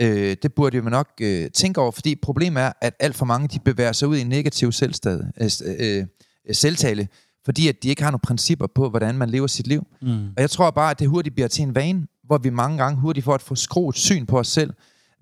Øh, 0.00 0.36
det 0.42 0.54
burde 0.54 0.76
jo 0.76 0.82
nok 0.82 1.08
øh, 1.20 1.50
tænke 1.50 1.80
over, 1.80 1.90
fordi 1.90 2.14
problemet 2.14 2.62
er, 2.62 2.72
at 2.80 2.94
alt 2.98 3.16
for 3.16 3.26
mange 3.26 3.48
de 3.48 3.58
bevæger 3.64 3.92
sig 3.92 4.08
ud 4.08 4.16
i 4.16 4.20
en 4.20 4.26
negativ 4.26 4.72
selvstad, 4.72 5.24
øh, 5.40 5.50
øh, 5.78 6.06
selvtale, 6.52 7.08
fordi 7.44 7.68
at 7.68 7.82
de 7.82 7.88
ikke 7.88 8.02
har 8.02 8.10
nogle 8.10 8.20
principper 8.20 8.66
på, 8.74 8.90
hvordan 8.90 9.18
man 9.18 9.30
lever 9.30 9.46
sit 9.46 9.66
liv. 9.66 9.86
Mm. 10.02 10.26
Og 10.26 10.40
jeg 10.40 10.50
tror 10.50 10.70
bare, 10.70 10.90
at 10.90 10.98
det 10.98 11.08
hurtigt 11.08 11.34
bliver 11.34 11.48
til 11.48 11.62
en 11.62 11.74
vane, 11.74 12.06
hvor 12.24 12.38
vi 12.38 12.50
mange 12.50 12.78
gange 12.78 13.00
hurtigt 13.00 13.24
får 13.24 13.34
et 13.34 13.42
for 13.42 13.54
skruet 13.54 13.96
syn 13.96 14.26
på 14.26 14.38
os 14.38 14.48
selv, 14.48 14.70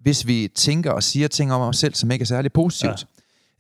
hvis 0.03 0.27
vi 0.27 0.49
tænker 0.55 0.91
og 0.91 1.03
siger 1.03 1.29
ting 1.29 1.53
om 1.53 1.61
os 1.61 1.77
selv, 1.77 1.95
som 1.95 2.11
ikke 2.11 2.23
er 2.23 2.27
særlig 2.27 2.53
positivt. 2.53 3.07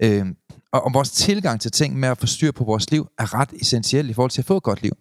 Ja. 0.00 0.08
Øh, 0.08 0.26
og, 0.72 0.84
og 0.84 0.94
vores 0.94 1.10
tilgang 1.10 1.60
til 1.60 1.70
ting 1.70 1.98
med 1.98 2.08
at 2.08 2.18
få 2.18 2.26
styr 2.26 2.52
på 2.52 2.64
vores 2.64 2.90
liv, 2.90 3.08
er 3.18 3.34
ret 3.34 3.48
essentiel 3.60 4.10
i 4.10 4.12
forhold 4.12 4.30
til 4.30 4.40
at 4.40 4.46
få 4.46 4.56
et 4.56 4.62
godt 4.62 4.82
liv. 4.82 4.92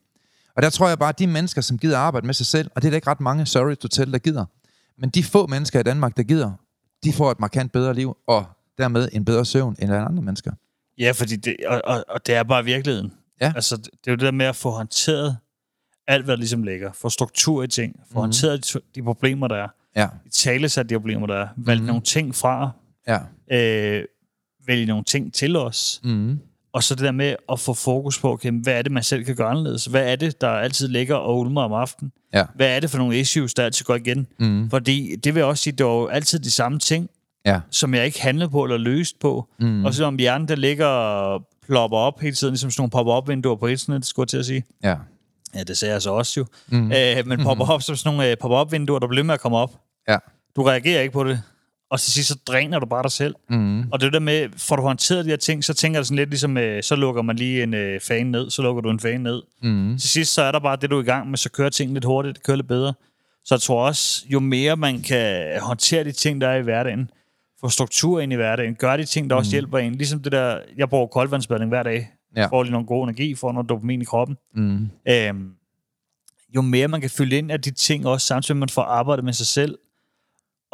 Og 0.55 0.61
der 0.61 0.69
tror 0.69 0.87
jeg 0.87 0.99
bare, 0.99 1.09
at 1.09 1.19
de 1.19 1.27
mennesker, 1.27 1.61
som 1.61 1.77
gider 1.77 1.97
arbejde 1.97 2.25
med 2.25 2.33
sig 2.33 2.45
selv, 2.45 2.71
og 2.75 2.81
det 2.81 2.87
er 2.87 2.91
der 2.91 2.95
ikke 2.95 3.09
ret 3.09 3.21
mange, 3.21 3.45
sorry 3.45 3.75
to 3.75 3.87
tell, 3.87 4.11
der 4.11 4.17
gider, 4.17 4.45
men 4.97 5.09
de 5.09 5.23
få 5.23 5.47
mennesker 5.47 5.79
i 5.79 5.83
Danmark, 5.83 6.17
der 6.17 6.23
gider, 6.23 6.51
de 7.03 7.13
får 7.13 7.31
et 7.31 7.39
markant 7.39 7.71
bedre 7.71 7.93
liv, 7.93 8.17
og 8.27 8.45
dermed 8.77 9.09
en 9.13 9.25
bedre 9.25 9.45
søvn 9.45 9.75
end 9.79 9.93
andre 9.93 10.23
mennesker. 10.23 10.51
Ja, 10.97 11.11
fordi 11.11 11.35
det, 11.35 11.55
og, 11.67 11.81
og, 11.83 12.05
og 12.09 12.27
det 12.27 12.35
er 12.35 12.43
bare 12.43 12.65
virkeligheden. 12.65 13.13
Ja. 13.41 13.53
Altså, 13.55 13.77
det 13.77 14.07
er 14.07 14.11
jo 14.11 14.15
det 14.15 14.21
der 14.21 14.31
med 14.31 14.45
at 14.45 14.55
få 14.55 14.69
håndteret 14.69 15.37
alt, 16.07 16.25
hvad 16.25 16.31
der 16.31 16.39
ligesom 16.39 16.63
ligger. 16.63 16.91
Få 16.91 17.09
struktur 17.09 17.63
i 17.63 17.67
ting. 17.67 17.95
Få 17.95 18.03
mm-hmm. 18.03 18.19
håndteret 18.19 18.73
de, 18.73 18.79
de 18.95 19.03
problemer, 19.03 19.47
der 19.47 19.55
er. 19.55 19.67
Ja, 19.95 20.07
I 20.25 20.29
talesat 20.29 20.89
de 20.89 20.95
problemer, 20.95 21.27
der 21.27 21.35
er. 21.35 21.47
Vælge 21.57 21.79
mm-hmm. 21.79 21.87
nogle 21.87 22.01
ting 22.01 22.35
fra. 22.35 22.71
ja. 23.07 23.19
Øh, 23.51 24.05
vælge 24.67 24.85
nogle 24.85 25.03
ting 25.03 25.33
til 25.33 25.55
os. 25.55 26.01
Mm. 26.03 26.39
Og 26.75 26.83
så 26.83 26.95
det 26.95 27.03
der 27.03 27.11
med 27.11 27.35
at 27.51 27.59
få 27.59 27.73
fokus 27.73 28.19
på, 28.19 28.31
okay, 28.33 28.51
hvad 28.63 28.73
er 28.73 28.81
det, 28.81 28.91
man 28.91 29.03
selv 29.03 29.23
kan 29.25 29.35
gøre 29.35 29.47
anderledes? 29.49 29.85
Hvad 29.85 30.11
er 30.11 30.15
det, 30.15 30.41
der 30.41 30.49
altid 30.49 30.87
ligger 30.87 31.15
og 31.15 31.39
ulmer 31.39 31.61
om 31.61 31.73
aftenen? 31.73 32.11
Ja. 32.33 32.43
Hvad 32.55 32.75
er 32.75 32.79
det 32.79 32.89
for 32.89 32.97
nogle 32.97 33.19
issues, 33.19 33.53
der 33.53 33.63
altid 33.63 33.85
går 33.85 33.95
igen? 33.95 34.27
Mm. 34.39 34.69
Fordi 34.69 35.15
det 35.23 35.33
vil 35.33 35.39
jeg 35.39 35.47
også 35.47 35.63
sige, 35.63 35.73
det 35.77 35.85
var 35.85 35.91
jo 35.91 36.07
altid 36.07 36.39
de 36.39 36.51
samme 36.51 36.79
ting, 36.79 37.09
Ja. 37.45 37.59
som 37.71 37.93
jeg 37.93 38.05
ikke 38.05 38.21
handlede 38.21 38.49
på 38.49 38.63
eller 38.63 38.77
løst 38.77 39.19
på. 39.19 39.47
Mm. 39.59 39.85
Og 39.85 39.93
så 39.93 40.05
om 40.05 40.17
hjernen, 40.17 40.47
der 40.47 40.55
ligger 40.55 40.85
og 40.87 41.47
plopper 41.67 41.97
op 41.97 42.19
hele 42.19 42.35
tiden, 42.35 42.51
ligesom 42.51 42.71
sådan 42.71 42.81
nogle 42.81 42.91
pop-up-vinduer 42.91 43.55
på 43.55 43.67
internet, 43.67 44.05
skulle 44.05 44.23
jeg 44.23 44.29
til 44.29 44.37
at 44.37 44.45
sige. 44.45 44.63
Ja. 44.83 44.95
Ja, 45.55 45.63
det 45.63 45.77
sagde 45.77 45.93
jeg 45.93 46.01
så 46.01 46.11
også 46.11 46.39
jo. 46.39 46.45
Mm. 46.67 46.91
Øh, 46.91 47.27
men 47.27 47.43
popper 47.43 47.65
op 47.69 47.81
som 47.81 47.95
sådan 47.95 48.13
nogle 48.17 48.31
øh, 48.31 48.37
pop-up-vinduer, 48.37 48.99
der 48.99 49.07
bliver 49.07 49.23
med 49.23 49.33
at 49.33 49.39
komme 49.39 49.57
op. 49.57 49.71
Ja. 50.09 50.17
Du 50.55 50.63
reagerer 50.63 51.01
ikke 51.01 51.13
på 51.13 51.23
det. 51.23 51.41
Og 51.95 52.01
til 52.01 52.13
sidst, 52.13 52.29
så 52.29 52.35
dræner 52.47 52.79
du 52.79 52.85
bare 52.85 53.03
dig 53.03 53.11
selv. 53.11 53.35
Mm. 53.49 53.79
Og 53.91 53.99
det 53.99 54.07
er 54.07 54.11
der 54.11 54.19
med, 54.19 54.49
får 54.57 54.75
du 54.75 54.81
håndteret 54.81 55.25
de 55.25 55.29
her 55.29 55.37
ting, 55.37 55.63
så 55.63 55.73
tænker 55.73 55.99
jeg 55.99 56.05
sådan 56.05 56.17
lidt 56.17 56.29
ligesom, 56.29 56.57
øh, 56.57 56.83
så 56.83 56.95
lukker 56.95 57.21
man 57.21 57.35
lige 57.35 57.63
en 57.63 57.73
øh, 57.73 57.99
fan 57.99 58.25
ned, 58.27 58.49
så 58.49 58.61
lukker 58.61 58.81
du 58.81 58.89
en 58.89 58.99
fan 58.99 59.21
ned. 59.21 59.41
Mm. 59.63 59.97
Til 59.97 60.09
sidst, 60.09 60.33
så 60.33 60.41
er 60.41 60.51
der 60.51 60.59
bare 60.59 60.75
det, 60.81 60.89
du 60.89 60.97
er 60.97 61.01
i 61.01 61.05
gang 61.05 61.29
med, 61.29 61.37
så 61.37 61.49
kører 61.51 61.69
tingene 61.69 61.93
lidt 61.95 62.05
hurtigt, 62.05 62.35
det 62.35 62.43
kører 62.43 62.57
lidt 62.57 62.67
bedre. 62.67 62.93
Så 63.45 63.55
jeg 63.55 63.61
tror 63.61 63.85
også, 63.87 64.25
jo 64.29 64.39
mere 64.39 64.75
man 64.75 65.01
kan 65.01 65.45
håndtere 65.61 66.03
de 66.03 66.11
ting, 66.11 66.41
der 66.41 66.47
er 66.47 66.55
i 66.55 66.61
hverdagen, 66.61 67.09
få 67.61 67.69
struktur 67.69 68.19
ind 68.19 68.33
i 68.33 68.35
hverdagen, 68.35 68.75
gøre 68.75 68.97
de 68.97 69.05
ting, 69.05 69.29
der 69.29 69.35
også 69.35 69.51
hjælper 69.51 69.77
en. 69.77 69.95
Ligesom 69.95 70.19
det 70.23 70.31
der, 70.31 70.59
jeg 70.77 70.89
bruger 70.89 71.07
koldvandsbadning 71.07 71.69
hver 71.69 71.83
dag, 71.83 72.11
Ja. 72.35 72.45
får 72.45 72.63
lige 72.63 72.71
noget 72.71 72.87
god 72.87 73.03
energi, 73.03 73.35
får 73.35 73.51
noget 73.51 73.69
dopamin 73.69 74.01
i 74.01 74.05
kroppen. 74.05 74.37
Mm. 74.55 74.89
Øhm, 75.09 75.49
jo 76.55 76.61
mere 76.61 76.87
man 76.87 77.01
kan 77.01 77.09
fylde 77.09 77.37
ind 77.37 77.51
af 77.51 77.61
de 77.61 77.71
ting 77.71 78.07
også, 78.07 78.27
samtidig 78.27 78.57
man 78.57 78.69
får 78.69 78.81
arbejdet 78.81 79.25
med 79.25 79.33
sig 79.33 79.47
selv, 79.47 79.77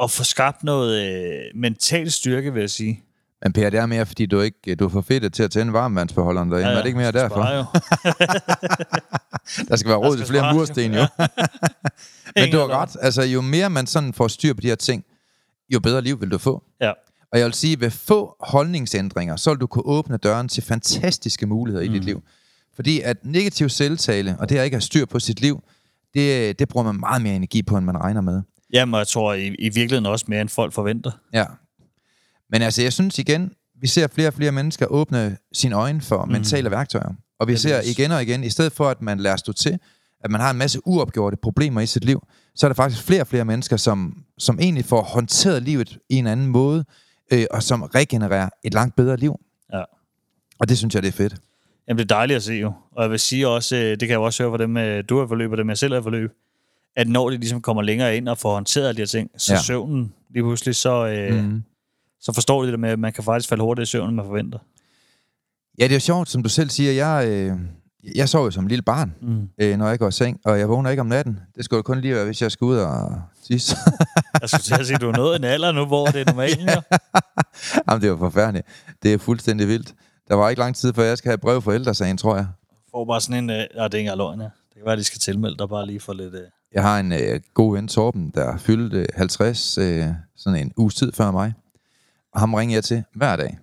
og 0.02 0.12
få 0.12 0.24
skabt 0.24 0.64
noget 0.64 1.08
øh, 1.08 1.42
mental 1.56 2.12
styrke, 2.12 2.54
vil 2.54 2.60
jeg 2.60 2.70
sige. 2.70 3.04
Men 3.44 3.54
Per, 3.54 3.70
det 3.70 3.80
er 3.80 3.86
mere, 3.86 4.06
fordi 4.06 4.26
du 4.26 4.42
ikke 4.42 4.76
du 4.76 4.86
er 4.86 4.90
for 4.90 5.02
fedt 5.02 5.34
til 5.34 5.44
at 5.44 5.52
tænde 5.52 5.74
varmvandsbeholderen 5.74 6.52
derinde. 6.52 6.68
Ja, 6.68 6.72
ja. 6.72 6.78
Er 6.78 6.82
det 6.82 6.88
ikke 6.88 7.00
mere 7.00 7.12
derfor? 7.12 7.36
spare 7.36 7.56
jo. 7.58 7.66
Der 9.70 9.76
skal 9.76 9.90
være 9.90 9.98
råd 9.98 10.18
til 10.18 10.26
flere 10.26 10.42
spares, 10.42 10.56
mursten, 10.56 10.94
jo. 10.94 11.06
Men 12.36 12.52
du 12.52 12.58
har 12.58 12.68
ret. 12.68 12.98
Altså, 13.02 13.22
jo 13.22 13.42
mere 13.42 13.70
man 13.70 13.88
sådan 13.88 14.14
får 14.14 14.28
styr 14.28 14.54
på 14.54 14.62
de 14.62 14.68
her 14.68 14.76
ting, 14.76 15.06
jo 15.74 15.80
bedre 15.80 16.02
liv 16.02 16.22
vil 16.22 16.32
du 16.32 16.38
få. 16.38 16.64
Ja. 16.82 16.92
Og 17.32 17.40
jeg 17.40 17.46
vil 17.46 17.54
sige, 17.54 17.82
ved 17.82 17.92
få 17.92 18.36
holdningsændringer, 18.40 19.36
så 19.36 19.50
vil 19.50 19.60
du 19.60 19.68
kunne 19.68 19.86
åbne 19.86 20.18
døren 20.18 20.48
til 20.48 20.64
fantastiske 20.64 21.46
muligheder 21.46 21.86
mm. 21.86 21.94
i 21.94 21.98
dit 21.98 22.06
liv. 22.06 22.24
Fordi 22.76 23.02
at 23.02 23.18
negativ 23.26 23.70
selvtale, 23.70 24.36
og 24.40 24.50
det 24.50 24.58
at 24.58 24.66
ikke 24.66 24.76
have 24.76 24.82
styr 24.82 25.06
på 25.06 25.20
sit 25.20 25.42
liv, 25.42 25.64
det, 26.14 26.60
det 26.60 26.70
bruger 26.70 26.84
man 26.84 27.00
meget 27.00 27.22
mere 27.22 27.36
energi 27.36 27.62
på, 27.64 27.78
end 27.78 27.86
man 27.86 27.98
regner 27.98 28.22
med. 28.22 28.42
Jamen, 28.74 28.98
jeg 28.98 29.08
tror 29.08 29.34
i, 29.34 29.48
i 29.48 29.70
virkeligheden 29.70 30.06
også 30.06 30.26
mere, 30.28 30.42
end 30.42 30.50
folk 30.50 30.74
forventer. 30.74 31.12
Ja. 31.34 31.46
Men 32.50 32.62
altså, 32.62 32.82
jeg 32.82 32.94
synes 32.94 33.20
igen, 33.20 33.52
vi 33.82 33.88
ser 33.88 34.08
flere 34.08 34.28
og 34.28 34.34
flere 34.34 34.52
mennesker 34.52 34.86
åbne 34.86 35.38
sine 35.54 35.76
øjne 35.76 36.02
for 36.02 36.26
mm. 36.26 36.32
mentale 36.32 36.72
værktøjer. 36.72 37.14
Og 37.40 37.48
vi 37.48 37.58
ser 37.58 37.82
igen 37.82 38.12
og 38.12 38.24
igen, 38.24 38.44
i 38.44 38.50
stedet 38.50 38.74
for 38.74 38.90
at 38.90 39.02
man 39.02 39.20
lader 39.20 39.36
stå 39.36 39.54
til, 39.54 39.80
at 40.24 40.32
man 40.32 40.42
har 40.42 40.52
en 40.52 40.58
masse 40.58 40.80
uopgjorte 40.86 41.38
problemer 41.38 41.82
i 41.82 41.86
sit 41.86 42.06
liv, 42.06 42.28
så 42.56 42.66
er 42.66 42.70
der 42.70 42.76
faktisk 42.76 43.04
flere 43.04 43.22
og 43.22 43.28
flere 43.28 43.46
mennesker, 43.46 43.78
som, 43.78 44.24
som 44.38 44.60
egentlig 44.60 44.86
får 44.86 45.02
håndteret 45.02 45.64
livet 45.64 45.98
i 46.10 46.16
en 46.16 46.28
anden 46.28 46.48
måde, 46.48 46.86
øh, 47.34 47.46
og 47.52 47.64
som 47.64 47.82
regenererer 47.82 48.50
et 48.64 48.74
langt 48.74 48.96
bedre 48.96 49.18
liv. 49.18 49.40
Ja. 49.74 49.84
Og 50.60 50.70
det 50.70 50.78
synes 50.78 50.96
jeg, 50.96 51.04
det 51.04 51.08
er 51.08 51.12
fedt. 51.12 51.36
Jamen, 51.88 51.98
det 51.98 52.12
er 52.12 52.16
dejligt 52.16 52.38
at 52.38 52.44
se 52.44 52.54
jo. 52.54 52.74
Og 52.92 53.04
jeg 53.04 53.12
vil 53.12 53.20
sige 53.20 53.48
også, 53.48 53.76
øh, 53.76 53.82
det 53.82 54.00
kan 54.00 54.10
jeg 54.10 54.20
også 54.20 54.44
høre 54.44 54.52
fra 54.52 54.64
dem, 54.64 54.78
øh, 54.78 55.04
du 55.10 55.20
har 55.20 55.28
forløb, 55.28 55.52
og 55.52 55.58
dem 55.58 55.70
jeg 55.70 55.78
selv 55.78 55.94
har 55.94 56.02
forløb, 56.02 56.32
at 56.96 57.08
når 57.08 57.30
de 57.30 57.38
ligesom 57.38 57.62
kommer 57.62 57.84
længere 57.84 58.18
ind 58.18 58.30
og 58.30 58.38
får 58.38 58.54
håndteret 58.54 58.96
de 58.96 59.02
her 59.02 59.06
ting, 59.08 59.32
så 59.38 59.54
Ja. 59.54 59.60
søvnen 59.62 60.14
lige 60.34 60.44
pludselig, 60.44 60.76
så, 60.76 61.08
øh, 61.08 61.44
mm. 61.46 61.64
så 62.22 62.34
forstår 62.34 62.62
de 62.62 62.66
det 62.68 62.72
der 62.74 62.78
med, 62.80 62.90
at 62.90 63.00
man 63.00 63.14
kan 63.14 63.24
faktisk 63.24 63.50
falde 63.50 63.64
hurtigt 63.64 63.88
i 63.88 63.92
søvn, 63.92 64.08
end 64.08 64.16
man 64.16 64.26
forventer. 64.26 64.60
Ja, 65.80 65.84
det 65.84 65.92
er 65.92 65.96
jo 65.96 66.00
sjovt, 66.00 66.30
som 66.30 66.44
du 66.44 66.50
selv 66.50 66.70
siger. 66.70 66.92
Jeg, 66.92 67.28
øh, 67.28 67.58
jeg 68.16 68.30
sov 68.30 68.46
jo 68.46 68.52
som 68.52 68.68
lille 68.68 68.82
barn, 68.82 69.14
Mm. 69.22 69.50
øh, 69.58 69.78
når 69.78 69.90
jeg 69.90 70.00
går 70.00 70.08
i 70.08 70.12
seng, 70.12 70.40
og 70.46 70.60
jeg 70.60 70.70
vågner 70.70 70.90
ikke 70.90 71.02
om 71.02 71.08
natten. 71.08 71.40
Det 71.56 71.66
skulle 71.66 71.78
jo 71.78 71.82
kun 71.82 72.02
lige 72.02 72.16
være, 72.16 72.26
hvis 72.26 72.42
jeg 72.42 72.52
skal 72.52 72.66
ud 72.66 72.78
og 72.78 73.22
tisse. 73.48 73.76
Jeg 74.42 74.50
skulle 74.50 74.62
til 74.62 74.74
at 74.74 74.86
sige, 74.86 74.96
at 74.96 75.02
du 75.02 75.10
er 75.10 75.18
nået 75.18 75.36
en 75.36 75.44
alder 75.44 75.72
nu, 75.72 75.86
hvor 75.86 76.06
det 76.06 76.22
er 76.22 76.26
normalt. 76.26 76.60
ja. 76.70 76.82
Jamen, 77.90 78.02
det 78.02 78.12
var 78.12 78.18
forfærdeligt. 78.18 78.68
Det 79.04 79.14
er 79.14 79.18
fuldstændig 79.18 79.68
vildt. 79.68 79.94
Der 80.28 80.36
var 80.36 80.50
ikke 80.50 80.60
lang 80.60 80.76
tid, 80.76 80.94
før 80.94 81.04
jeg 81.04 81.18
skal 81.18 81.30
have 81.30 81.38
brev 81.38 81.62
fra 81.62 81.74
ældresagen, 81.74 82.18
tror 82.18 82.36
jeg. 82.36 82.48
Får 82.92 83.06
bare 83.06 83.22
sådan 83.22 83.44
en... 83.44 83.50
Øh, 83.50 83.56
det 83.56 83.68
er 83.76 83.86
ikke 83.86 84.00
engang 84.00 84.18
løgn, 84.18 84.40
ja. 84.40 84.46
Det 84.46 84.76
kan 84.76 84.84
være, 84.86 84.94
at 84.94 85.00
de 85.00 85.04
skal 85.04 85.20
tilmelde 85.20 85.58
dig 85.58 85.70
bare 85.70 85.86
lige 85.86 86.00
for 86.00 86.14
lidt... 86.14 86.34
Øh. 86.34 86.42
Jeg 86.74 86.84
har 86.84 87.00
en 87.00 87.12
øh, 87.12 87.42
god 87.54 87.76
ven, 87.76 87.88
Torben, 87.88 88.32
der 88.36 88.58
fyldte 88.58 88.98
øh, 88.98 89.06
50 89.16 89.78
øh, 89.78 90.08
sådan 90.36 90.60
en 90.60 90.72
uges 90.78 90.96
tid 90.96 91.12
før 91.14 91.32
mig. 91.32 91.54
Og 92.34 92.40
ham 92.40 92.54
ringer 92.54 92.76
jeg 92.76 92.84
til 92.84 93.04
hver 93.16 93.36
dag. 93.36 93.58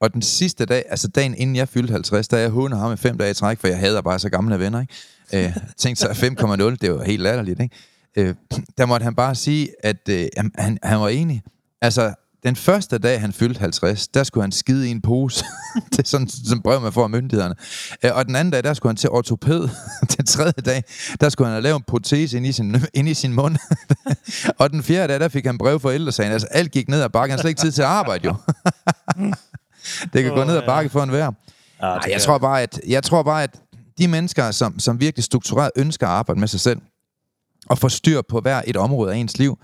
Og 0.00 0.14
den 0.14 0.22
sidste 0.22 0.66
dag, 0.66 0.84
altså 0.88 1.08
dagen 1.08 1.34
inden 1.34 1.56
jeg 1.56 1.68
fyldte 1.68 1.92
50, 1.92 2.28
der 2.28 2.36
jeg 2.36 2.50
hånede 2.50 2.80
ham 2.80 2.92
i 2.92 2.96
fem 2.96 3.18
dage 3.18 3.30
i 3.30 3.34
træk, 3.34 3.58
for 3.58 3.68
jeg 3.68 3.78
hader 3.78 4.00
bare 4.00 4.18
så 4.18 4.28
gamle 4.28 4.58
venner, 4.58 4.80
ikke? 4.80 5.46
Øh, 5.46 5.56
tænkte 5.76 6.00
sig 6.00 6.10
5,0, 6.10 6.76
det 6.80 6.92
var 6.92 7.04
helt 7.04 7.22
latterligt, 7.22 7.60
ikke? 7.60 7.76
Øh, 8.16 8.34
der 8.78 8.86
måtte 8.86 9.04
han 9.04 9.14
bare 9.14 9.34
sige, 9.34 9.68
at 9.82 10.08
øh, 10.08 10.28
han, 10.58 10.78
han 10.82 11.00
var 11.00 11.08
enig. 11.08 11.42
Altså, 11.80 12.14
den 12.44 12.56
første 12.56 12.98
dag, 12.98 13.20
han 13.20 13.32
fyldte 13.32 13.60
50, 13.60 14.08
der 14.08 14.24
skulle 14.24 14.44
han 14.44 14.52
skide 14.52 14.88
i 14.88 14.90
en 14.90 15.00
pose. 15.00 15.44
det 15.92 15.98
er 15.98 16.02
sådan, 16.04 16.28
sådan 16.28 16.62
brev, 16.62 16.80
man 16.80 16.92
får 16.92 17.02
af 17.02 17.10
myndighederne. 17.10 17.54
Øh, 18.04 18.10
og 18.14 18.26
den 18.26 18.36
anden 18.36 18.52
dag, 18.52 18.64
der 18.64 18.74
skulle 18.74 18.90
han 18.90 18.96
til 18.96 19.10
ortoped. 19.10 19.68
den 20.16 20.26
tredje 20.26 20.52
dag, 20.52 20.84
der 21.20 21.28
skulle 21.28 21.46
han 21.46 21.52
have 21.52 21.62
lavet 21.62 21.76
en 21.76 21.84
protese 21.86 22.36
ind 22.36 22.46
i 22.46 22.52
sin, 22.52 22.76
ind 22.94 23.08
i 23.08 23.14
sin 23.14 23.32
mund. 23.32 23.56
og 24.58 24.70
den 24.70 24.82
fjerde 24.82 25.12
dag, 25.12 25.20
der 25.20 25.28
fik 25.28 25.46
han 25.46 25.58
brev 25.58 25.80
fra 25.80 25.94
ældresagen. 25.94 26.32
Altså, 26.32 26.48
alt 26.50 26.70
gik 26.70 26.88
ned 26.88 27.02
ad 27.02 27.08
bakke. 27.08 27.32
Han 27.32 27.38
slet 27.38 27.48
ikke 27.48 27.60
tid 27.60 27.72
til 27.72 27.82
at 27.82 27.88
arbejde, 27.88 28.24
jo. 28.24 28.34
det 30.12 30.22
kan 30.22 30.34
gå 30.34 30.40
Åh, 30.40 30.46
ned 30.46 30.56
ad 30.56 30.66
bakke 30.66 30.90
for 30.90 31.02
en 31.02 31.08
hver. 31.08 31.32
Ja, 31.82 31.86
Ej, 31.86 32.10
jeg, 32.10 32.22
tror 32.22 32.38
bare, 32.38 32.62
at, 32.62 32.80
jeg 32.88 33.02
tror 33.02 33.22
bare, 33.22 33.42
at 33.42 33.60
de 33.98 34.08
mennesker, 34.08 34.50
som, 34.50 34.78
som 34.78 35.00
virkelig 35.00 35.24
struktureret 35.24 35.70
ønsker 35.76 36.06
at 36.06 36.12
arbejde 36.12 36.40
med 36.40 36.48
sig 36.48 36.60
selv, 36.60 36.80
og 37.66 37.78
få 37.78 37.88
styr 37.88 38.22
på 38.28 38.40
hver 38.40 38.62
et 38.66 38.76
område 38.76 39.12
af 39.12 39.16
ens 39.16 39.38
liv. 39.38 39.58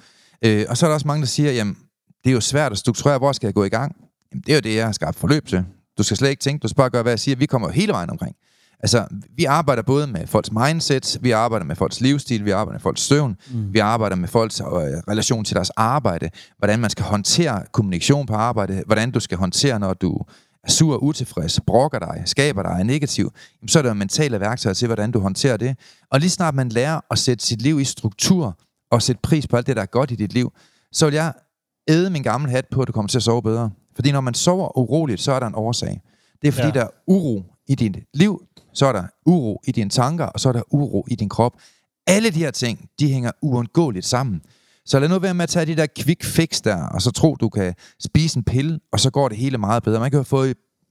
Øh, 0.45 0.67
og 0.69 0.77
så 0.77 0.87
er 0.87 0.91
der 0.91 0.95
også 0.95 1.07
mange, 1.07 1.21
der 1.21 1.27
siger, 1.27 1.53
jamen, 1.53 1.77
det 2.25 2.31
er 2.31 2.35
jo 2.35 2.41
svært 2.41 2.73
at 2.73 2.79
strukturere, 2.79 3.19
hvor 3.19 3.33
skal 3.33 3.47
jeg 3.47 3.55
gå 3.55 3.65
i 3.65 3.69
gang? 3.69 3.97
Jamen, 4.33 4.43
det 4.47 4.53
er 4.53 4.57
jo 4.57 4.61
det, 4.61 4.75
jeg 4.75 4.85
har 4.85 4.93
skabt 4.93 5.19
forløb 5.19 5.47
til. 5.47 5.65
Du 5.99 6.03
skal 6.03 6.17
slet 6.17 6.31
ikke 6.31 6.41
tænke, 6.41 6.63
du 6.63 6.69
skal 6.69 6.77
bare 6.77 6.91
gøre, 6.91 7.03
hvad 7.03 7.13
jeg 7.13 7.21
siger. 7.21 7.37
Vi 7.37 7.47
kommer 7.47 7.69
jo 7.69 7.73
hele 7.73 7.93
vejen 7.93 8.11
omkring. 8.11 8.37
Altså, 8.81 9.07
vi 9.37 9.45
arbejder 9.45 9.83
både 9.83 10.07
med 10.07 10.27
folks 10.27 10.53
mindset, 10.53 11.19
vi 11.21 11.31
arbejder 11.31 11.67
med 11.67 11.77
folks 11.77 12.01
livsstil, 12.01 12.45
vi 12.45 12.51
arbejder 12.51 12.73
med 12.73 12.81
folks 12.81 13.01
søvn, 13.01 13.37
mm. 13.51 13.73
vi 13.75 13.79
arbejder 13.79 14.17
med 14.17 14.29
folks 14.29 14.61
øh, 14.61 14.67
relation 14.67 15.45
til 15.45 15.57
deres 15.57 15.71
arbejde, 15.71 16.31
hvordan 16.59 16.79
man 16.79 16.91
skal 16.91 17.05
håndtere 17.05 17.65
kommunikation 17.73 18.27
på 18.27 18.35
arbejde, 18.35 18.83
hvordan 18.87 19.11
du 19.11 19.21
skal 19.21 19.39
håndtere, 19.39 19.79
når 19.79 19.95
du 19.95 20.19
er 20.65 20.71
sur, 20.71 20.97
utilfreds, 20.97 21.61
brokker 21.67 21.99
dig, 21.99 22.23
skaber 22.27 22.63
dig, 22.63 22.77
er 22.79 22.83
negativ, 22.83 23.33
jamen, 23.61 23.69
så 23.69 23.79
er 23.79 23.83
der 23.83 23.91
jo 23.91 23.95
mentale 23.95 24.41
værktøjer 24.41 24.75
til, 24.75 24.87
hvordan 24.87 25.11
du 25.11 25.21
håndterer 25.21 25.57
det. 25.57 25.77
Og 26.11 26.21
lige 26.21 26.31
snart 26.31 26.55
man 26.55 26.69
lærer 26.69 27.01
at 27.11 27.19
sætte 27.19 27.47
sit 27.47 27.63
liv 27.63 27.81
i 27.81 27.85
struktur, 27.85 28.59
og 28.93 29.03
sætte 29.03 29.21
pris 29.23 29.47
på 29.47 29.57
alt 29.57 29.67
det, 29.67 29.77
der 29.77 29.83
er 29.83 29.87
godt 29.87 30.11
i 30.11 30.15
dit 30.15 30.33
liv, 30.33 30.53
så 30.93 31.07
vil 31.07 31.15
jeg 31.15 31.33
æde 31.89 32.11
min 32.11 32.23
gamle 32.23 32.51
hat 32.51 32.67
på, 32.71 32.81
at 32.83 32.89
du 32.89 32.93
kommer 32.93 33.09
til 33.09 33.19
at 33.19 33.23
sove 33.23 33.43
bedre. 33.43 33.71
Fordi 33.95 34.13
når 34.13 34.21
man 34.21 34.35
sover 34.35 34.79
uroligt, 34.79 35.21
så 35.21 35.33
er 35.33 35.41
der 35.41 35.47
en 35.47 35.55
årsag. 35.55 36.01
Det 36.43 36.49
er 36.49 36.53
fordi, 36.53 36.67
ja. 36.67 36.73
Der 36.73 36.81
er 36.81 36.89
uro 37.07 37.45
i 37.69 37.75
dit 37.75 37.97
liv, 38.15 38.43
så 38.75 38.87
er 38.87 38.93
der 38.93 39.05
uro 39.27 39.61
i 39.67 39.73
dine 39.73 39.91
tanker, 39.91 40.25
og 40.25 40.41
så 40.41 40.49
er 40.49 40.53
der 40.53 40.63
uro 40.71 41.07
i 41.11 41.15
din 41.15 41.29
krop. 41.29 41.53
Alle 42.07 42.31
de 42.31 42.39
her 42.39 42.51
ting, 42.51 42.89
de 43.01 43.13
hænger 43.13 43.31
uundgåeligt 43.43 44.07
sammen. 44.07 44.41
Så 44.87 44.99
lad 44.99 45.09
nu 45.09 45.19
være 45.19 45.35
med 45.35 45.43
at 45.43 45.49
tage 45.49 45.67
de 45.67 45.77
der 45.77 45.87
quick 45.99 46.25
fix 46.25 46.61
der, 46.61 46.87
og 46.87 47.03
så 47.03 47.11
tro, 47.11 47.37
du 47.41 47.49
kan 47.49 47.75
spise 48.01 48.37
en 48.37 48.45
pille, 48.45 48.81
og 48.93 49.01
så 49.01 49.11
går 49.11 49.29
det 49.29 49.39
hele 49.39 49.59
meget 49.59 49.83
bedre. 49.83 50.01
Man 50.01 50.11
kan 50.11 50.19
jo 50.19 50.25
få 50.25 50.47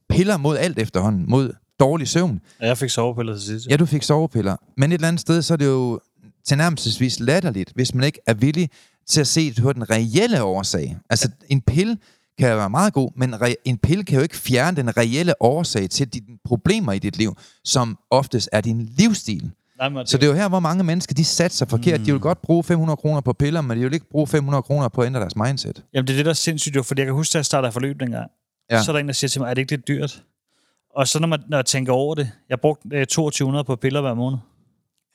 piller 0.08 0.36
mod 0.36 0.56
alt 0.56 0.78
efterhånden, 0.78 1.24
mod 1.28 1.52
dårlig 1.80 2.08
søvn. 2.08 2.40
Ja, 2.60 2.66
jeg 2.66 2.78
fik 2.78 2.90
sovepiller 2.90 3.34
til 3.34 3.42
sidst. 3.42 3.66
Ja, 3.70 3.76
du 3.76 3.86
fik 3.86 4.02
sovepiller. 4.02 4.56
Men 4.76 4.92
et 4.92 4.94
eller 4.94 5.08
andet 5.08 5.20
sted, 5.20 5.42
så 5.42 5.52
er 5.52 5.56
det 5.56 5.66
jo 5.66 6.00
tilnærmelsesvis 6.44 7.20
latterligt, 7.20 7.72
hvis 7.74 7.94
man 7.94 8.04
ikke 8.04 8.18
er 8.26 8.34
villig 8.34 8.70
til 9.12 9.20
at 9.20 9.26
se 9.26 9.54
på 9.62 9.72
den 9.72 9.90
reelle 9.90 10.42
årsag. 10.42 10.96
Altså, 11.10 11.30
en 11.48 11.60
pille 11.60 11.98
kan 12.38 12.56
være 12.56 12.70
meget 12.70 12.92
god, 12.92 13.10
men 13.16 13.34
en 13.64 13.78
pille 13.78 14.04
kan 14.04 14.16
jo 14.16 14.22
ikke 14.22 14.36
fjerne 14.36 14.76
den 14.76 14.96
reelle 14.96 15.42
årsag 15.42 15.90
til 15.90 16.08
dine 16.08 16.38
problemer 16.44 16.92
i 16.92 16.98
dit 16.98 17.16
liv, 17.16 17.36
som 17.64 17.98
oftest 18.10 18.48
er 18.52 18.60
din 18.60 18.90
livsstil. 18.98 19.50
Nej, 19.90 20.04
Så 20.04 20.16
det 20.16 20.24
er 20.24 20.28
jo 20.28 20.34
her, 20.34 20.48
hvor 20.48 20.60
mange 20.60 20.84
mennesker, 20.84 21.14
de 21.14 21.24
satser 21.24 21.66
forkert. 21.66 22.00
Mm. 22.00 22.04
De 22.06 22.12
vil 22.12 22.20
godt 22.20 22.42
bruge 22.42 22.64
500 22.64 22.96
kroner 22.96 23.20
på 23.20 23.32
piller, 23.32 23.60
men 23.60 23.78
de 23.78 23.82
vil 23.82 23.94
ikke 23.94 24.10
bruge 24.10 24.26
500 24.26 24.62
kroner 24.62 24.88
på 24.88 25.00
at 25.00 25.06
ændre 25.06 25.20
deres 25.20 25.36
mindset. 25.36 25.84
Jamen, 25.94 26.06
det 26.06 26.12
er 26.12 26.16
det, 26.16 26.24
der 26.24 26.30
er 26.30 26.34
sindssygt 26.34 26.76
jo, 26.76 26.82
fordi 26.82 27.00
jeg 27.00 27.06
kan 27.06 27.14
huske, 27.14 27.30
at 27.32 27.34
jeg 27.34 27.44
startede 27.44 27.72
forløb 27.72 28.00
dengang. 28.00 28.30
Ja. 28.70 28.82
Så 28.82 28.90
er 28.90 28.92
der 28.92 29.00
en, 29.00 29.06
der 29.06 29.12
siger 29.12 29.28
til 29.28 29.40
mig, 29.40 29.50
er 29.50 29.54
det 29.54 29.62
ikke 29.62 29.72
lidt 29.72 29.88
dyrt? 29.88 30.22
Og 30.96 31.08
så 31.08 31.18
når, 31.18 31.28
man, 31.28 31.40
når 31.48 31.58
jeg 31.58 31.66
tænker 31.66 31.92
over 31.92 32.14
det, 32.14 32.30
jeg 32.48 32.60
brugte 32.60 32.88
øh, 32.92 33.06
2200 33.06 33.64
på 33.64 33.76
piller 33.76 34.00
hver 34.00 34.14
måned. 34.14 34.38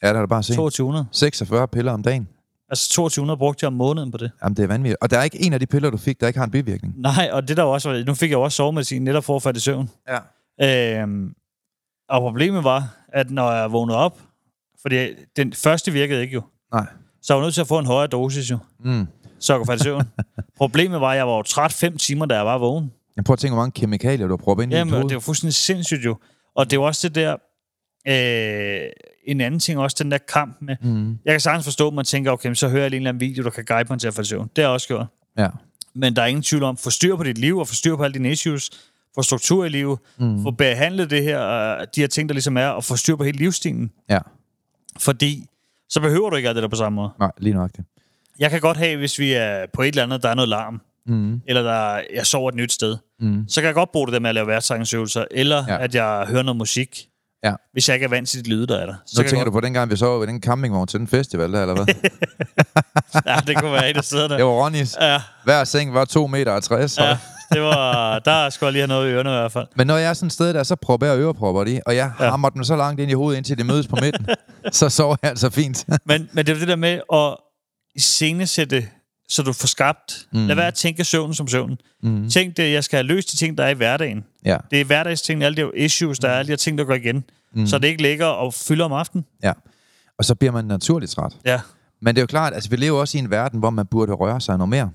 Ja, 0.03 0.07
der 0.07 0.13
er 0.13 0.19
det 0.19 0.29
bare 0.29 0.39
at 0.39 0.45
se. 0.45 0.55
2200. 0.55 1.05
46 1.11 1.67
piller 1.67 1.91
om 1.91 2.03
dagen. 2.03 2.27
Altså 2.69 2.89
2200 2.89 3.37
brugte 3.37 3.63
jeg 3.63 3.67
om 3.67 3.73
måneden 3.73 4.11
på 4.11 4.17
det. 4.17 4.31
Jamen, 4.43 4.55
det 4.57 4.63
er 4.63 4.67
vanvittigt. 4.67 4.97
Og 5.01 5.09
der 5.11 5.17
er 5.19 5.23
ikke 5.23 5.41
en 5.41 5.53
af 5.53 5.59
de 5.59 5.65
piller, 5.65 5.89
du 5.89 5.97
fik, 5.97 6.19
der 6.21 6.27
ikke 6.27 6.39
har 6.39 6.45
en 6.45 6.51
bivirkning. 6.51 6.93
Nej, 6.97 7.29
og 7.33 7.47
det 7.47 7.57
der 7.57 7.63
også 7.63 8.03
nu 8.07 8.13
fik 8.13 8.29
jeg 8.29 8.35
jo 8.37 8.41
også 8.41 8.55
sovemedicin 8.55 9.03
netop 9.03 9.23
for 9.23 9.35
at 9.35 9.43
falde 9.43 9.57
i 9.57 9.59
søvn. 9.59 9.89
Ja. 10.59 11.01
Øhm, 11.01 11.33
og 12.09 12.21
problemet 12.21 12.63
var, 12.63 12.97
at 13.13 13.31
når 13.31 13.51
jeg 13.51 13.71
vågnede 13.71 13.97
op, 13.97 14.19
fordi 14.81 15.07
den 15.35 15.53
første 15.53 15.91
virkede 15.91 16.21
ikke 16.21 16.33
jo, 16.33 16.41
Nej. 16.73 16.85
så 17.21 17.33
jeg 17.33 17.37
var 17.37 17.43
nødt 17.45 17.53
til 17.53 17.61
at 17.61 17.67
få 17.67 17.79
en 17.79 17.85
højere 17.85 18.07
dosis 18.07 18.51
jo, 18.51 18.57
Mm. 18.79 19.07
så 19.39 19.53
jeg 19.53 19.59
kunne 19.59 19.65
falde 19.67 19.81
i 19.81 19.83
søvn. 19.83 20.03
problemet 20.57 21.01
var, 21.01 21.11
at 21.11 21.17
jeg 21.17 21.27
var 21.27 21.35
jo 21.35 21.41
træt 21.43 21.73
fem 21.73 21.97
timer, 21.97 22.25
da 22.25 22.35
jeg 22.35 22.45
var 22.45 22.57
vågen. 22.57 22.91
Jeg 23.15 23.23
prøver 23.23 23.35
at 23.35 23.39
tænke, 23.39 23.53
hvor 23.53 23.61
mange 23.63 23.71
kemikalier, 23.71 24.27
du 24.27 24.31
har 24.33 24.37
proppet 24.43 24.63
ind 24.63 24.73
i 24.73 24.75
dit 24.75 24.91
hoved. 24.91 25.03
det 25.03 25.13
var 25.13 25.19
fuldstændig 25.19 25.53
sindssygt 25.55 26.05
jo. 26.05 26.17
Og 26.55 26.71
det 26.71 26.79
var 26.79 26.85
også 26.85 27.09
det 27.09 27.15
der, 27.15 27.31
øh, 28.07 28.89
en 29.27 29.41
anden 29.41 29.59
ting 29.59 29.79
også, 29.79 29.95
den 30.03 30.11
der 30.11 30.17
kamp 30.17 30.57
med, 30.61 30.75
Mm. 30.81 31.17
jeg 31.25 31.33
kan 31.33 31.39
sagtens 31.39 31.65
forstå, 31.65 31.87
at 31.87 31.93
man 31.93 32.05
tænker, 32.05 32.31
okay, 32.31 32.53
så 32.53 32.69
hører 32.69 32.81
jeg 32.81 32.89
lige 32.89 32.97
en 32.97 33.01
eller 33.01 33.09
anden 33.09 33.21
video, 33.21 33.43
der 33.43 33.49
kan 33.49 33.65
guide 33.65 33.87
mig 33.89 33.99
til 33.99 34.07
at 34.07 34.13
falde 34.13 34.29
søvn. 34.29 34.49
Det 34.55 34.63
har 34.63 34.69
jeg 34.69 34.73
også 34.73 34.87
gjort. 34.87 35.05
Ja. 35.37 35.47
Men 35.93 36.15
der 36.15 36.21
er 36.21 36.25
ingen 36.25 36.43
tvivl 36.43 36.63
om, 36.63 36.77
få 36.77 36.89
styr 36.89 37.15
på 37.15 37.23
dit 37.23 37.37
liv, 37.37 37.57
og 37.57 37.67
få 37.67 37.73
styr 37.73 37.95
på 37.95 38.03
alle 38.03 38.13
dine 38.13 38.31
issues, 38.31 38.69
få 39.15 39.21
struktur 39.21 39.65
i 39.65 39.69
livet, 39.69 39.99
mm. 40.17 40.43
få 40.43 40.51
behandlet 40.51 41.09
det 41.09 41.23
her, 41.23 41.47
øh, 41.49 41.87
de 41.95 42.01
her 42.01 42.07
ting, 42.07 42.29
der 42.29 42.33
ligesom 42.33 42.57
er, 42.57 42.67
og 42.67 42.83
få 42.83 42.95
styr 42.95 43.15
på 43.15 43.23
hele 43.23 43.37
livsstilen. 43.37 43.91
Ja. 44.09 44.19
Fordi 44.99 45.45
så 45.89 45.99
behøver 46.01 46.29
du 46.29 46.35
ikke 46.35 46.49
alt 46.49 46.55
det 46.55 46.61
der 46.63 46.69
på 46.69 46.75
samme 46.75 46.95
måde. 46.95 47.09
Nej, 47.19 47.31
lige 47.37 47.53
nok 47.53 47.71
det. 47.77 47.85
Jeg 48.39 48.51
kan 48.51 48.61
godt 48.61 48.77
have, 48.77 48.97
hvis 48.97 49.19
vi 49.19 49.33
er 49.33 49.65
på 49.73 49.81
et 49.81 49.87
eller 49.87 50.03
andet, 50.03 50.23
der 50.23 50.29
er 50.29 50.35
noget 50.35 50.49
larm, 50.49 50.81
Mm. 51.09 51.41
eller 51.47 51.61
der, 51.61 52.01
jeg 52.13 52.25
sover 52.25 52.49
et 52.49 52.55
nyt 52.55 52.71
sted, 52.71 52.97
Mm. 53.19 53.45
så 53.47 53.61
kan 53.61 53.65
jeg 53.65 53.73
godt 53.73 53.91
bruge 53.91 54.07
det 54.07 54.13
der 54.13 54.19
med 54.19 54.29
at 54.29 54.35
lave 54.35 54.47
værtssangsøvelser, 54.47 55.25
eller 55.31 55.63
ja. 55.67 55.77
at 55.83 55.95
jeg 55.95 56.25
hører 56.29 56.43
noget 56.43 56.57
musik, 56.57 57.07
Ja. 57.43 57.53
hvis 57.73 57.89
jeg 57.89 57.95
ikke 57.95 58.03
er 58.03 58.09
vant 58.09 58.29
til 58.29 58.45
de 58.45 58.49
lyde, 58.49 58.67
der 58.67 58.77
er 58.79 58.85
der. 58.85 58.93
Så 59.05 59.15
Så 59.15 59.21
tænker 59.21 59.37
jeg 59.37 59.45
du 59.45 59.51
på 59.51 59.59
dengang, 59.59 59.91
vi 59.91 59.95
så 59.95 60.19
ved 60.19 60.27
den 60.27 60.41
campingvogn 60.41 60.87
til 60.87 60.99
den 60.99 61.07
festival 61.07 61.53
der, 61.53 61.61
eller 61.61 61.73
hvad? 61.75 61.85
ja, 63.25 63.39
det 63.47 63.57
kunne 63.57 63.71
være 63.71 63.89
et 63.89 63.97
af 63.97 64.03
stederne. 64.03 64.35
det 64.37 64.45
var 64.45 64.51
Ronnys. 64.51 64.95
Ja, 65.01 65.21
Hver 65.43 65.63
seng 65.63 65.93
var 65.93 66.05
2 66.05 66.27
meter 66.27 66.51
og 66.51 66.63
60. 66.63 66.97
ja, 66.97 67.17
det 67.53 67.61
var, 67.61 68.19
der 68.19 68.49
skulle 68.49 68.67
jeg 68.67 68.71
lige 68.73 68.81
have 68.81 68.87
noget 68.87 69.09
i 69.09 69.11
ørerne 69.13 69.29
i 69.29 69.33
hvert 69.33 69.51
fald. 69.51 69.67
Men 69.75 69.87
når 69.87 69.97
jeg 69.97 70.09
er 70.09 70.13
sådan 70.13 70.27
et 70.27 70.33
sted 70.33 70.53
der, 70.53 70.63
så 70.63 70.75
propper 70.75 71.07
jeg 71.07 71.17
ørepropper 71.19 71.65
i, 71.65 71.79
og 71.85 71.95
jeg 71.95 72.11
Ja. 72.19 72.29
hammer 72.29 72.49
dem 72.49 72.63
så 72.63 72.75
langt 72.75 73.01
ind 73.01 73.11
i 73.11 73.13
hovedet, 73.13 73.37
indtil 73.37 73.57
det 73.57 73.65
mødes 73.65 73.87
på 73.87 73.97
midten. 74.01 74.27
så 74.71 74.89
sover 74.89 75.15
jeg 75.21 75.29
altså 75.29 75.49
fint. 75.49 75.85
Men, 76.05 76.29
men 76.33 76.45
det 76.45 76.51
er 76.51 76.55
jo 76.55 76.59
det 76.59 76.67
der 76.67 76.75
med 76.75 76.99
at 77.13 77.37
iscenesætte 77.95 78.87
så 79.29 79.43
du 79.43 79.53
får 79.53 79.67
skabt... 79.67 80.27
Mm. 80.33 80.47
Lad 80.47 80.55
være 80.55 80.67
at 80.67 80.73
tænke 80.73 81.03
søvn 81.03 81.33
som 81.33 81.47
søvn. 81.47 81.77
Mm. 82.03 82.29
Tænk 82.29 82.57
det, 82.57 82.71
jeg 82.73 82.83
skal 82.83 82.97
have 82.97 83.07
løst 83.07 83.31
de 83.31 83.37
ting, 83.37 83.57
der 83.57 83.63
er 83.63 83.69
i 83.69 83.73
hverdagen. 83.73 84.25
Ja. 84.45 84.57
Det 84.71 84.81
er 84.81 84.85
hverdagsting, 84.85 85.43
alle 85.43 85.63
de 85.63 85.71
issues, 85.75 86.19
der 86.19 86.29
er, 86.29 86.39
alle 86.39 86.51
de 86.51 86.57
ting, 86.57 86.77
der 86.77 86.83
går 86.83 86.93
igen. 86.93 87.23
Mm. 87.53 87.67
Så 87.67 87.77
det 87.79 87.87
ikke 87.87 88.01
ligger 88.01 88.25
og 88.25 88.53
fylder 88.53 88.85
om 88.85 88.93
aftenen. 88.93 89.25
ja. 89.43 89.53
Og 90.19 90.25
så 90.25 90.35
bliver 90.35 90.51
man 90.51 90.65
naturligt 90.65 91.11
træt. 91.11 91.33
Ja. 91.45 91.61
Men 92.01 92.15
det 92.15 92.19
er 92.19 92.23
jo 92.23 92.27
klart, 92.27 92.53
altså 92.53 92.69
vi 92.69 92.75
lever 92.75 92.99
også 92.99 93.17
i 93.17 93.19
en 93.19 93.29
verden, 93.29 93.59
hvor 93.59 93.69
man 93.69 93.85
burde 93.85 94.13
røre 94.13 94.41
sig 94.41 94.57
noget 94.57 94.69
mere. 94.69 94.89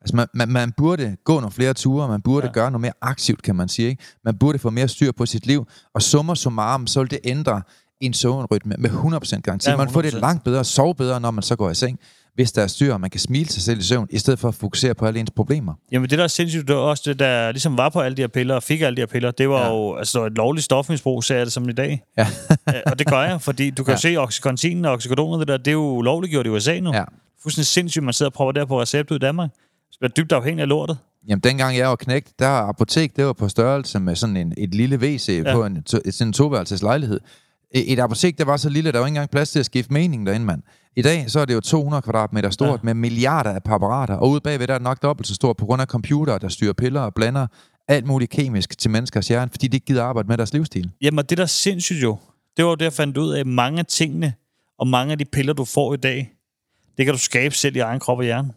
Altså 0.00 0.16
man, 0.16 0.26
man, 0.34 0.48
man 0.48 0.72
burde 0.72 1.16
gå 1.24 1.34
nogle 1.34 1.50
flere 1.50 1.74
ture, 1.74 2.08
man 2.08 2.22
burde 2.22 2.46
Ja. 2.46 2.52
gøre 2.52 2.70
noget 2.70 2.80
mere 2.80 2.92
aktivt, 3.00 3.42
kan 3.42 3.56
man 3.56 3.68
sige. 3.68 3.88
Ikke? 3.88 4.02
Man 4.24 4.38
burde 4.38 4.58
få 4.58 4.70
mere 4.70 4.88
styr 4.88 5.12
på 5.12 5.26
sit 5.26 5.46
liv, 5.46 5.66
og 5.94 6.02
summer 6.02 6.34
summarum, 6.34 6.86
så 6.86 7.00
vil 7.00 7.10
det 7.10 7.18
ændre 7.24 7.62
en 8.00 8.14
søvnrytme 8.14 8.74
med 8.78 8.90
100% 8.90 9.40
garanti. 9.40 9.68
Ja, 9.68 9.72
Ja, 9.72 9.76
man 9.76 9.90
får 9.90 10.02
det 10.02 10.12
100%. 10.14 10.20
langt 10.20 10.44
bedre, 10.44 10.64
sove 10.64 10.94
bedre, 10.94 11.20
når 11.20 11.30
man 11.30 11.42
så 11.42 11.56
går 11.56 11.70
i 11.70 11.74
seng, 11.74 11.98
hvis 12.34 12.52
der 12.52 12.62
er 12.62 12.66
styr, 12.66 12.92
og 12.92 13.00
man 13.00 13.10
kan 13.10 13.20
smile 13.20 13.48
sig 13.48 13.62
selv 13.62 13.78
i 13.78 13.82
søvn, 13.82 14.06
i 14.10 14.18
stedet 14.18 14.38
for 14.38 14.48
at 14.48 14.54
fokusere 14.54 14.94
på 14.94 15.06
alle 15.06 15.20
ens 15.20 15.30
problemer. 15.30 15.74
Jamen 15.92 16.10
det, 16.10 16.18
der 16.18 16.24
er 16.24 16.28
sindssygt, 16.28 16.68
det 16.68 16.76
var 16.76 16.82
også 16.82 17.02
det, 17.06 17.18
der 17.18 17.52
ligesom 17.52 17.78
var 17.78 17.88
på 17.88 18.00
alle 18.00 18.16
de 18.16 18.22
her 18.22 18.28
piller, 18.28 18.54
og 18.54 18.62
fik 18.62 18.80
alle 18.80 18.96
de 18.96 19.00
her 19.00 19.06
piller, 19.06 19.30
det 19.30 19.48
var 19.48 19.60
ja. 19.60 19.68
Jo 19.68 19.94
altså, 19.96 20.24
et 20.26 20.32
lovligt 20.32 20.64
stofmisbrug, 20.64 21.24
sagde 21.24 21.38
jeg 21.38 21.46
det 21.46 21.52
som 21.52 21.68
i 21.68 21.72
dag. 21.72 22.02
Ja. 22.18 22.26
Og 22.90 22.98
det 22.98 23.06
gør 23.06 23.22
jeg, 23.22 23.40
fordi 23.40 23.70
du 23.70 23.84
kan 23.84 23.92
ja. 23.92 23.98
Se 23.98 24.16
oxycontin 24.16 24.84
og 24.84 24.92
oxycodon, 24.92 25.40
det 25.40 25.48
der, 25.48 25.56
det 25.56 25.68
er 25.68 25.72
jo 25.72 26.00
lovliggjort 26.00 26.46
i 26.46 26.48
USA 26.48 26.80
nu. 26.80 26.94
Ja. 26.94 27.04
Fuldstændig 27.42 27.66
sindssygt, 27.66 28.04
man 28.04 28.14
sidder 28.14 28.30
og 28.30 28.34
prøver 28.34 28.52
der 28.52 28.64
på 28.64 28.82
recept 28.82 29.10
ud 29.10 29.16
i 29.16 29.18
Danmark. 29.18 29.50
Så 29.90 29.98
bliver 29.98 30.10
dybt 30.10 30.32
afhængig 30.32 30.62
af 30.62 30.68
lortet. 30.68 30.98
Jamen, 31.28 31.40
dengang 31.40 31.76
jeg 31.76 31.88
var 31.88 31.96
knægt, 31.96 32.38
der 32.38 32.48
apotek, 32.48 33.16
det 33.16 33.26
var 33.26 33.32
på 33.32 33.48
størrelse 33.48 34.00
med 34.00 34.16
sådan 34.16 34.36
en, 34.36 34.52
et 34.58 34.74
lille 34.74 34.96
WC 34.96 35.42
ja. 35.46 35.54
på 35.54 35.64
en, 35.64 35.82
to, 35.82 35.98
sådan 36.10 36.28
en 36.28 36.32
toværelses 36.32 36.82
lejlighed. 36.82 37.20
Et 37.74 37.92
et 37.92 37.98
apotek, 37.98 38.38
der 38.38 38.44
var 38.44 38.56
så 38.56 38.68
lille, 38.68 38.92
der 38.92 38.98
var 38.98 39.06
ikke 39.06 39.10
engang 39.10 39.30
plads 39.30 39.50
til 39.50 39.58
at 39.58 39.66
skifte 39.66 39.92
mening 39.92 40.26
derinde, 40.26 40.46
mand. 40.46 40.62
I 40.96 41.02
dag, 41.02 41.30
så 41.30 41.40
er 41.40 41.44
det 41.44 41.54
jo 41.54 41.60
200 41.60 42.02
kvadratmeter 42.02 42.50
stort, 42.50 42.68
Ja. 42.80 42.84
med 42.84 42.94
milliarder 42.94 43.50
af 43.50 43.56
apparater, 43.56 44.14
og 44.14 44.30
ude 44.30 44.40
bagved, 44.40 44.66
der 44.66 44.74
er 44.74 44.78
det 44.78 44.84
nok 44.84 45.02
dobbelt 45.02 45.28
så 45.28 45.34
stort 45.34 45.56
på 45.56 45.66
grund 45.66 45.82
af 45.82 45.86
computere, 45.88 46.38
der 46.38 46.48
styrer 46.48 46.72
piller 46.72 47.00
og 47.00 47.14
blander 47.14 47.46
alt 47.88 48.06
muligt 48.06 48.30
kemisk 48.30 48.78
til 48.78 48.90
menneskers 48.90 49.28
hjerne, 49.28 49.50
fordi 49.50 49.68
de 49.68 49.76
ikke 49.76 49.86
gider 49.86 50.04
arbejde 50.04 50.28
med 50.28 50.36
deres 50.38 50.52
livsstil. 50.52 50.90
Jamen, 51.02 51.18
og 51.18 51.30
det 51.30 51.38
der 51.38 51.44
er 51.44 51.48
sindssygt 51.48 52.02
jo, 52.02 52.16
det 52.56 52.64
var 52.64 52.70
jo 52.70 52.74
det, 52.74 52.84
jeg 52.84 52.92
fandt 52.92 53.16
ud 53.16 53.32
af, 53.32 53.40
at 53.40 53.46
mange 53.46 53.78
af 53.78 53.86
tingene, 53.86 54.34
og 54.78 54.88
mange 54.88 55.12
af 55.12 55.18
de 55.18 55.24
piller, 55.24 55.52
du 55.52 55.64
får 55.64 55.94
i 55.94 55.96
dag, 55.96 56.32
det 56.96 57.04
kan 57.06 57.14
du 57.14 57.18
skabe 57.20 57.54
selv 57.54 57.76
i 57.76 57.78
egen 57.78 58.00
krop 58.00 58.18
og 58.18 58.24
hjerne. 58.24 58.52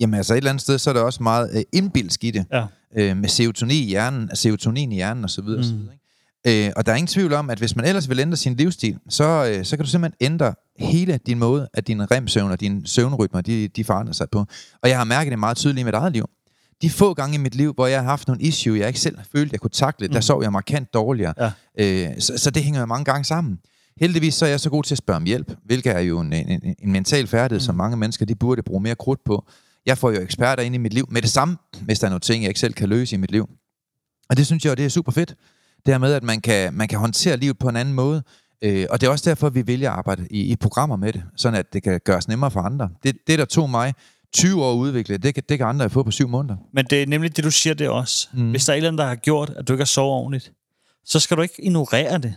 Jamen 0.00 0.14
altså 0.14 0.34
et 0.34 0.36
eller 0.36 0.50
andet 0.50 0.62
sted, 0.62 0.78
så 0.78 0.90
er 0.90 0.94
der 0.94 1.00
også 1.02 1.22
meget 1.22 1.50
øh, 1.56 1.62
indbilsk 1.72 2.24
i 2.24 2.30
det. 2.30 2.44
Ja. 2.52 2.66
øh, 2.96 3.16
med 3.16 3.28
serotonin 3.28 3.82
i 3.84 3.86
hjernen, 3.88 4.30
serotonin 4.36 4.92
i 4.92 4.94
hjernen 4.94 5.24
og 5.24 5.30
så 5.30 5.42
videre. 5.42 5.62
Mm. 5.72 5.88
Øh, 6.46 6.70
og 6.76 6.86
der 6.86 6.92
er 6.92 6.96
ingen 6.96 7.06
tvivl 7.06 7.32
om, 7.32 7.50
at 7.50 7.58
hvis 7.58 7.76
man 7.76 7.84
ellers 7.84 8.08
vil 8.08 8.18
ændre 8.18 8.36
sin 8.36 8.54
livsstil, 8.54 8.98
så, 9.08 9.52
øh, 9.54 9.64
så 9.64 9.76
kan 9.76 9.84
du 9.84 9.90
simpelthen 9.90 10.32
ændre 10.32 10.54
hele 10.78 11.20
din 11.26 11.38
måde, 11.38 11.68
at 11.74 11.86
din 11.86 12.10
remsøvn 12.10 12.50
og 12.50 12.60
dine 12.60 12.86
søvnrytmer, 12.86 13.40
de, 13.40 13.68
de 13.68 13.84
forandrer 13.84 14.12
sig 14.12 14.26
på. 14.30 14.38
Og 14.82 14.88
jeg 14.88 14.98
har 14.98 15.04
mærket 15.04 15.30
det 15.30 15.38
meget 15.38 15.56
tydeligt 15.56 15.80
i 15.80 15.84
mit 15.84 15.94
eget 15.94 16.12
liv. 16.12 16.24
De 16.82 16.90
få 16.90 17.14
gange 17.14 17.34
i 17.34 17.38
mit 17.38 17.54
liv, 17.54 17.72
hvor 17.72 17.86
jeg 17.86 18.00
har 18.00 18.10
haft 18.10 18.28
nogle 18.28 18.42
issue, 18.42 18.78
jeg 18.78 18.88
ikke 18.88 19.00
selv 19.00 19.18
følte, 19.32 19.54
jeg 19.54 19.60
kunne 19.60 19.70
takle, 19.70 20.06
mm. 20.06 20.12
der 20.12 20.20
sov 20.20 20.42
jeg 20.42 20.52
markant 20.52 20.94
dårligere. 20.94 21.34
Ja. 21.78 22.10
Øh, 22.10 22.20
så, 22.20 22.32
så 22.36 22.50
det 22.50 22.62
hænger 22.62 22.80
jo 22.80 22.86
mange 22.86 23.04
gange 23.04 23.24
sammen. 23.24 23.58
Heldigvis 24.00 24.34
så 24.34 24.44
er 24.44 24.48
jeg 24.48 24.60
så 24.60 24.70
god 24.70 24.82
til 24.84 24.94
at 24.94 24.98
spørge 24.98 25.16
om 25.16 25.24
hjælp, 25.24 25.52
hvilket 25.64 25.96
er 25.96 26.00
jo 26.00 26.20
en, 26.20 26.32
en, 26.32 26.74
en 26.78 26.92
mental 26.92 27.26
færdighed, 27.26 27.60
mm. 27.60 27.64
som 27.64 27.74
mange 27.74 27.96
mennesker 27.96 28.26
de 28.26 28.34
burde 28.34 28.62
bruge 28.62 28.82
mere 28.82 28.94
krudt 28.94 29.20
på. 29.24 29.46
Jeg 29.86 29.98
får 29.98 30.10
jo 30.10 30.20
eksperter 30.20 30.62
ind 30.62 30.74
i 30.74 30.78
mit 30.78 30.94
liv 30.94 31.06
med 31.10 31.22
det 31.22 31.30
samme, 31.30 31.56
hvis 31.80 31.98
der 31.98 32.06
er 32.06 32.10
nogle 32.10 32.20
ting, 32.20 32.42
jeg 32.42 32.48
ikke 32.48 32.60
selv 32.60 32.72
kan 32.72 32.88
løse 32.88 33.16
i 33.16 33.18
mit 33.18 33.30
liv. 33.30 33.48
Og 34.28 34.36
det 34.36 34.46
synes 34.46 34.64
jeg 34.64 34.76
det 34.76 34.84
er 34.84 34.88
super 34.88 35.12
fedt. 35.12 35.34
Det 35.86 35.94
her 35.94 35.98
med, 35.98 36.12
at 36.12 36.22
man 36.22 36.40
kan, 36.40 36.74
man 36.74 36.88
kan 36.88 36.98
håndtere 36.98 37.36
livet 37.36 37.58
på 37.58 37.68
en 37.68 37.76
anden 37.76 37.94
måde. 37.94 38.22
Øh, 38.62 38.86
og 38.90 39.00
det 39.00 39.06
er 39.06 39.10
også 39.10 39.30
derfor, 39.30 39.48
vi 39.50 39.66
vælger 39.66 39.90
at 39.90 39.96
arbejde 39.98 40.26
i, 40.30 40.40
i 40.40 40.56
programmer 40.56 40.96
med 40.96 41.12
det, 41.12 41.22
sådan 41.36 41.58
at 41.58 41.72
det 41.72 41.82
kan 41.82 42.00
gøres 42.04 42.28
nemmere 42.28 42.50
for 42.50 42.60
andre. 42.60 42.90
Det, 43.02 43.16
det 43.26 43.38
der 43.38 43.44
tog 43.44 43.70
mig 43.70 43.94
20 44.34 44.64
år 44.64 44.72
at 44.72 44.76
udvikle, 44.76 45.16
det 45.16 45.34
kan, 45.34 45.42
det 45.48 45.58
kan 45.58 45.66
andre 45.66 45.90
fået 45.90 46.04
på 46.06 46.10
syv 46.12 46.28
måneder. 46.28 46.56
Men 46.72 46.84
det 46.90 47.02
er 47.02 47.06
nemlig 47.06 47.36
det, 47.36 47.44
du 47.44 47.50
siger 47.50 47.74
det 47.74 47.88
også. 47.88 48.28
Mm. 48.32 48.50
Hvis 48.50 48.64
der 48.64 48.72
er 48.72 48.74
et 48.74 48.76
eller 48.76 48.88
andet, 48.88 48.98
der 48.98 49.06
har 49.06 49.14
gjort, 49.14 49.50
at 49.56 49.68
du 49.68 49.72
ikke 49.72 49.80
har 49.80 49.86
sovet 49.86 50.12
ordentligt, 50.12 50.52
så 51.04 51.20
skal 51.20 51.36
du 51.36 51.42
ikke 51.42 51.64
ignorere 51.64 52.18
det. 52.18 52.34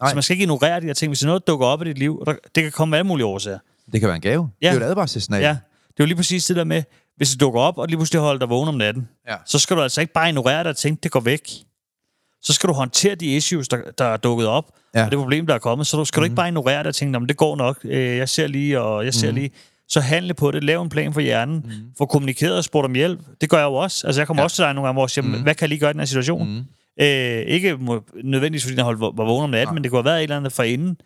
Nej. 0.00 0.10
Så 0.10 0.14
man 0.16 0.22
skal 0.22 0.34
ikke 0.34 0.42
ignorere 0.42 0.80
de 0.80 0.86
her 0.86 0.92
ting. 0.94 1.10
Hvis 1.10 1.24
noget, 1.24 1.46
dukker 1.46 1.66
op 1.66 1.82
i 1.82 1.84
dit 1.84 1.98
liv, 1.98 2.18
og 2.18 2.26
der, 2.26 2.34
det 2.54 2.62
kan 2.62 2.72
komme 2.72 2.96
af 2.96 2.98
alle 2.98 3.08
mulige 3.08 3.26
årsager. 3.26 3.58
Det 3.92 4.00
kan 4.00 4.06
være 4.06 4.16
en 4.16 4.22
gave. 4.22 4.50
Ja. 4.62 4.66
Det 4.66 4.74
er 4.76 4.78
jo 4.80 4.86
et 4.86 4.90
advarselssignal. 4.90 5.42
Ja, 5.42 5.48
det 5.48 5.56
er 6.00 6.04
jo 6.04 6.06
lige 6.06 6.16
præcis 6.16 6.44
det 6.46 6.56
der 6.56 6.64
med, 6.64 6.82
hvis 7.16 7.30
det 7.30 7.40
dukker 7.40 7.60
op, 7.60 7.78
og 7.78 7.86
lige 7.86 7.96
pludselig 7.96 8.20
holder 8.20 8.38
dig 8.38 8.48
vågen 8.48 8.68
om 8.68 8.74
natten, 8.74 9.08
Ja. 9.28 9.36
så 9.46 9.58
skal 9.58 9.76
du 9.76 9.82
altså 9.82 10.00
ikke 10.00 10.12
bare 10.12 10.28
ignorere 10.28 10.58
det 10.58 10.66
og 10.66 10.76
tænke, 10.76 11.00
det 11.02 11.10
går 11.10 11.20
væk. 11.20 11.50
Så 12.46 12.52
skal 12.52 12.68
du 12.68 12.74
håndtere 12.74 13.14
de 13.14 13.26
issues, 13.36 13.68
der, 13.68 13.78
der 13.98 14.04
er 14.04 14.16
dukket 14.16 14.46
op, 14.46 14.64
ja. 14.94 15.04
Og 15.04 15.10
det 15.10 15.18
problem, 15.18 15.46
der 15.46 15.54
er 15.54 15.58
kommet. 15.58 15.86
Så 15.86 15.96
du 15.96 16.04
skal 16.04 16.20
mm. 16.20 16.22
du 16.22 16.24
ikke 16.24 16.36
bare 16.36 16.48
ignorere 16.48 16.78
det 16.78 16.86
og 16.86 16.94
tænke, 16.94 17.12
"Nå, 17.12 17.18
men 17.18 17.28
det 17.28 17.36
går 17.36 17.56
nok, 17.56 17.78
øh, 17.84 18.16
jeg 18.16 18.28
ser 18.28 18.46
lige, 18.46 18.80
og 18.80 19.04
jeg 19.04 19.14
ser 19.14 19.28
mm. 19.30 19.34
lige. 19.34 19.50
Så 19.88 20.00
handle 20.00 20.34
på 20.34 20.50
det, 20.50 20.64
lav 20.64 20.82
en 20.82 20.88
plan 20.88 21.12
for 21.12 21.20
hjernen, 21.20 21.56
mm. 21.64 21.70
få 21.98 22.06
kommunikeret 22.06 22.56
og 22.56 22.64
spurgt 22.64 22.84
om 22.84 22.94
hjælp. 22.94 23.20
Det 23.40 23.50
gør 23.50 23.56
jeg 23.58 23.64
jo 23.64 23.74
også. 23.74 24.06
Altså, 24.06 24.20
jeg 24.20 24.26
kommer 24.26 24.40
ja. 24.40 24.44
Også 24.44 24.56
til 24.56 24.64
dig 24.64 24.74
nogle 24.74 24.86
gange, 24.86 24.94
hvor 24.94 25.04
jeg 25.04 25.10
siger, 25.10 25.24
mm. 25.24 25.42
hvad 25.42 25.54
kan 25.54 25.62
jeg 25.64 25.68
lige 25.68 25.78
gøre 25.78 25.90
i 25.90 25.92
den 25.92 26.00
her 26.00 26.06
situation? 26.06 26.48
Mm. 26.48 27.04
Øh, 27.04 27.42
ikke 27.46 27.76
må, 27.76 28.02
nødvendigvis, 28.24 28.62
fordi 28.64 28.76
jeg 28.76 28.84
holdt, 28.84 29.00
var 29.00 29.24
vågen 29.24 29.44
om 29.44 29.50
natten, 29.50 29.66
Nej. 29.66 29.74
men 29.74 29.82
det 29.82 29.90
kunne 29.90 29.98
have 29.98 30.04
været 30.04 30.18
et 30.18 30.22
eller 30.22 30.36
andet 30.36 30.52
for 30.52 30.62
inden. 30.62 30.96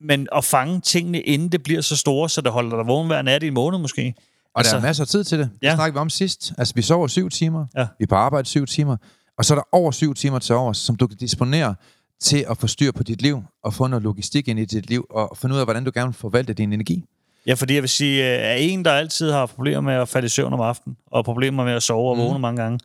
Men 0.00 0.28
at 0.36 0.44
fange 0.44 0.80
tingene, 0.80 1.20
inden 1.20 1.48
det 1.52 1.62
bliver 1.62 1.80
så 1.80 1.96
store, 1.96 2.28
så 2.28 2.40
det 2.40 2.52
holder 2.52 2.76
dig 2.76 2.86
vågen 2.86 3.06
hver 3.06 3.22
nat 3.22 3.42
i 3.42 3.46
en 3.46 3.54
måned 3.54 3.78
måske. 3.78 4.14
Og 4.54 4.60
altså, 4.60 4.76
der 4.76 4.82
er 4.82 4.86
masser 4.86 5.04
af 5.04 5.08
tid 5.08 5.24
til 5.24 5.38
det. 5.38 5.50
Det 5.54 5.66
Ja. 5.68 5.74
snakkede 5.74 5.94
vi 5.94 5.98
om 5.98 6.10
sidst. 6.10 6.52
Altså, 6.58 6.74
vi 6.74 6.82
sover 6.82 7.06
syv 7.06 7.30
timer. 7.30 7.66
Ja. 7.76 7.86
Vi 7.98 8.02
er 8.02 8.06
på 8.06 8.14
arbejde 8.14 8.48
syv 8.48 8.66
timer. 8.66 8.96
Og 9.38 9.44
så 9.44 9.54
er 9.54 9.58
der 9.58 9.64
over 9.72 9.90
syv 9.90 10.14
timer 10.14 10.38
til 10.38 10.54
overs, 10.54 10.78
som 10.78 10.96
du 10.96 11.06
kan 11.06 11.16
disponere 11.16 11.74
til 12.20 12.44
at 12.50 12.56
få 12.58 12.66
styr 12.66 12.92
på 12.92 13.02
dit 13.02 13.22
liv, 13.22 13.42
og 13.64 13.74
få 13.74 13.86
noget 13.86 14.02
logistik 14.02 14.48
ind 14.48 14.58
i 14.58 14.64
dit 14.64 14.90
liv, 14.90 15.06
og 15.10 15.36
finde 15.36 15.54
ud 15.54 15.60
af, 15.60 15.66
hvordan 15.66 15.84
du 15.84 15.90
gerne 15.94 16.06
vil 16.08 16.14
forvalte 16.14 16.52
din 16.52 16.72
energi. 16.72 17.04
Ja, 17.46 17.54
fordi 17.54 17.74
jeg 17.74 17.82
vil 17.82 17.88
sige, 17.90 18.24
øh, 18.38 18.50
at 18.54 18.56
en, 18.60 18.84
der 18.84 18.92
altid 18.92 19.30
har 19.32 19.46
problemer 19.46 19.80
med 19.80 19.94
at 19.94 20.08
falde 20.08 20.26
i 20.26 20.28
søvn 20.28 20.52
om 20.52 20.60
aftenen, 20.60 20.96
og 21.06 21.24
problemer 21.24 21.64
med 21.64 21.72
at 21.72 21.82
sove 21.82 22.10
og 22.10 22.16
Mhm. 22.16 22.24
vågne 22.26 22.38
mange 22.38 22.62
gange, 22.62 22.78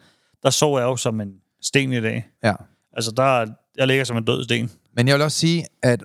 der 0.43 0.49
sover 0.49 0.79
jeg 0.79 0.85
jo 0.85 0.95
som 0.95 1.21
en 1.21 1.33
sten 1.61 1.93
i 1.93 2.01
dag. 2.01 2.25
Ja. 2.43 2.53
Altså, 2.93 3.11
der, 3.11 3.47
jeg 3.77 3.87
ligger 3.87 4.03
som 4.03 4.17
en 4.17 4.25
død 4.25 4.43
sten. 4.43 4.71
Men 4.95 5.07
jeg 5.07 5.15
vil 5.15 5.23
også 5.23 5.37
sige, 5.39 5.65
at 5.83 6.03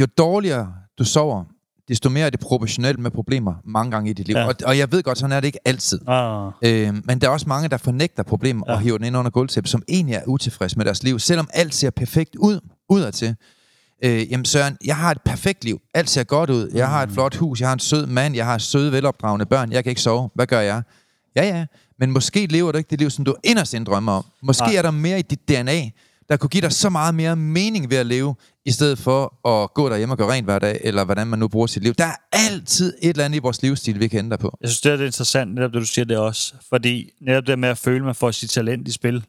jo 0.00 0.06
dårligere 0.18 0.74
du 0.98 1.04
sover, 1.04 1.44
desto 1.92 2.08
mere 2.10 2.26
er 2.26 2.30
det 2.30 2.40
proportionelt 2.40 2.98
med 2.98 3.10
problemer 3.10 3.54
mange 3.64 3.90
gange 3.90 4.10
i 4.10 4.12
dit 4.12 4.26
liv. 4.26 4.36
Ja. 4.36 4.46
Og, 4.46 4.54
og 4.64 4.78
jeg 4.78 4.92
ved 4.92 5.02
godt, 5.02 5.18
sådan 5.18 5.32
er 5.32 5.40
det 5.40 5.46
ikke 5.46 5.68
altid. 5.68 6.00
Ah, 6.08 6.50
Øh, 6.62 6.94
men 7.04 7.18
der 7.20 7.26
er 7.26 7.30
også 7.30 7.48
mange, 7.48 7.68
der 7.68 7.76
fornægter 7.76 8.22
problemer 8.22 8.64
Ja. 8.68 8.74
og 8.74 8.80
hiver 8.80 8.98
den 8.98 9.06
ind 9.06 9.16
under 9.16 9.30
gulvtæppet, 9.30 9.70
som 9.70 9.82
egentlig 9.88 10.14
er 10.14 10.22
utilfredse 10.26 10.76
med 10.76 10.84
deres 10.84 11.02
liv, 11.02 11.18
selvom 11.18 11.48
alt 11.54 11.74
ser 11.74 11.90
perfekt 11.90 12.36
ud 12.36 12.60
udadtil. 12.88 13.34
Øh, 14.04 14.30
jamen 14.32 14.44
Søren, 14.44 14.76
jeg 14.84 14.96
har 14.96 15.10
et 15.10 15.18
perfekt 15.24 15.64
liv. 15.64 15.80
Alt 15.94 16.10
ser 16.10 16.24
godt 16.24 16.50
ud. 16.50 16.70
Jeg 16.74 16.88
har 16.88 17.02
et 17.02 17.08
Mm. 17.08 17.14
flot 17.14 17.36
hus. 17.36 17.60
Jeg 17.60 17.68
har 17.68 17.72
en 17.72 17.78
sød 17.78 18.06
mand. 18.06 18.34
Jeg 18.34 18.44
har 18.46 18.58
søde, 18.58 18.92
velopdragende 18.92 19.46
børn. 19.46 19.72
Jeg 19.72 19.84
kan 19.84 19.90
ikke 19.90 20.00
sove. 20.02 20.30
Hvad 20.34 20.46
gør 20.46 20.60
jeg? 20.60 20.82
Ja, 21.36 21.44
ja. 21.44 21.66
Men 21.98 22.10
måske 22.10 22.46
lever 22.46 22.72
du 22.72 22.78
ikke 22.78 22.90
det 22.90 22.98
liv, 22.98 23.10
som 23.10 23.24
du 23.24 23.34
inderst 23.44 23.74
inde 23.74 23.86
drømmer 23.86 24.12
om. 24.12 24.24
Måske 24.42 24.64
Nej. 24.66 24.74
er 24.74 24.82
der 24.82 24.90
mere 24.90 25.18
i 25.18 25.22
dit 25.22 25.48
DNA, 25.48 25.80
der 26.28 26.36
kunne 26.36 26.48
give 26.50 26.60
dig 26.60 26.72
så 26.72 26.90
meget 26.90 27.14
mere 27.14 27.36
mening 27.36 27.90
ved 27.90 27.96
at 27.96 28.06
leve, 28.06 28.34
i 28.64 28.70
stedet 28.70 28.98
for 28.98 29.48
at 29.48 29.74
gå 29.74 29.88
derhjemme 29.88 30.12
og 30.12 30.18
gøre 30.18 30.30
rent 30.32 30.46
hver 30.46 30.58
dag, 30.58 30.80
eller 30.84 31.04
hvordan 31.04 31.26
man 31.26 31.38
nu 31.38 31.48
bruger 31.48 31.66
sit 31.66 31.82
liv. 31.82 31.94
Der 31.94 32.04
er 32.04 32.16
altid 32.32 32.94
et 33.02 33.10
eller 33.10 33.24
andet 33.24 33.36
i 33.38 33.40
vores 33.40 33.62
livsstil, 33.62 34.00
vi 34.00 34.08
kan 34.08 34.18
ændre 34.18 34.38
på. 34.38 34.58
jeg 34.60 34.68
synes, 34.70 34.80
det 34.80 34.92
er 34.92 34.96
er 34.96 35.06
interessant, 35.06 35.54
netop 35.54 35.72
det, 35.72 35.80
du 35.80 35.86
siger 35.86 36.04
det 36.04 36.16
også. 36.16 36.54
Fordi 36.68 37.10
netop 37.20 37.46
det 37.46 37.58
med 37.58 37.68
at 37.68 37.78
føle, 37.78 37.96
at 37.96 38.04
man 38.04 38.14
får 38.14 38.30
sit 38.30 38.50
talent 38.50 38.88
i 38.88 38.92
spil, 38.92 39.24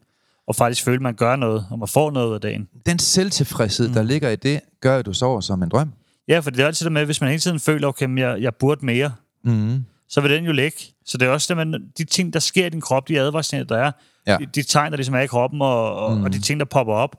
og 0.48 0.56
faktisk 0.56 0.84
føle, 0.84 0.96
at 0.96 1.02
man 1.02 1.16
gør 1.16 1.36
noget, 1.36 1.66
og 1.72 1.80
man 1.80 1.88
får 1.88 2.12
noget 2.12 2.36
af 2.36 2.42
dagen. 2.42 2.68
Den 2.86 3.00
selvtilfredshed, 3.00 3.88
mm. 3.88 3.94
der 3.94 4.04
ligger 4.04 4.30
i 4.30 4.36
det, 4.36 4.60
gør, 4.82 4.98
at 4.98 5.06
du 5.06 5.14
sover 5.14 5.42
som 5.42 5.64
en 5.64 5.70
drøm. 5.70 5.94
Ja, 6.28 6.40
for 6.40 6.50
det 6.50 6.60
er 6.60 6.68
altid 6.68 6.86
det 6.86 6.94
med, 6.94 7.02
at 7.02 7.08
hvis 7.08 7.22
man 7.22 7.30
hele 7.30 7.40
tiden 7.40 7.60
føler, 7.60 7.88
okay, 7.88 8.20
jeg, 8.20 8.42
jeg 8.42 8.56
burde 8.56 8.86
mere, 8.86 9.12
Mm. 9.46 9.86
så 10.10 10.22
vil 10.22 10.32
den 10.32 10.46
jo 10.46 10.52
ligge. 10.52 10.78
Så 11.06 11.18
det 11.18 11.26
er 11.26 11.30
også 11.30 11.56
det, 11.56 11.68
man, 11.68 11.84
de 11.98 12.04
ting, 12.04 12.34
der 12.34 12.40
sker 12.40 12.66
i 12.66 12.70
din 12.70 12.82
krop, 12.82 13.08
de 13.08 13.20
advarsler, 13.20 13.64
der 13.64 13.78
er, 13.78 13.92
Ja. 14.28 14.38
de, 14.38 14.46
de 14.46 14.64
tegn, 14.64 14.92
der 14.92 14.98
ligesom 14.98 15.16
er 15.16 15.20
i 15.20 15.28
kroppen, 15.28 15.62
og, 15.62 15.96
og, 15.96 16.18
mm. 16.18 16.24
og 16.24 16.34
de 16.34 16.40
ting, 16.42 16.60
der 16.60 16.66
popper 16.66 16.94
op. 16.94 17.16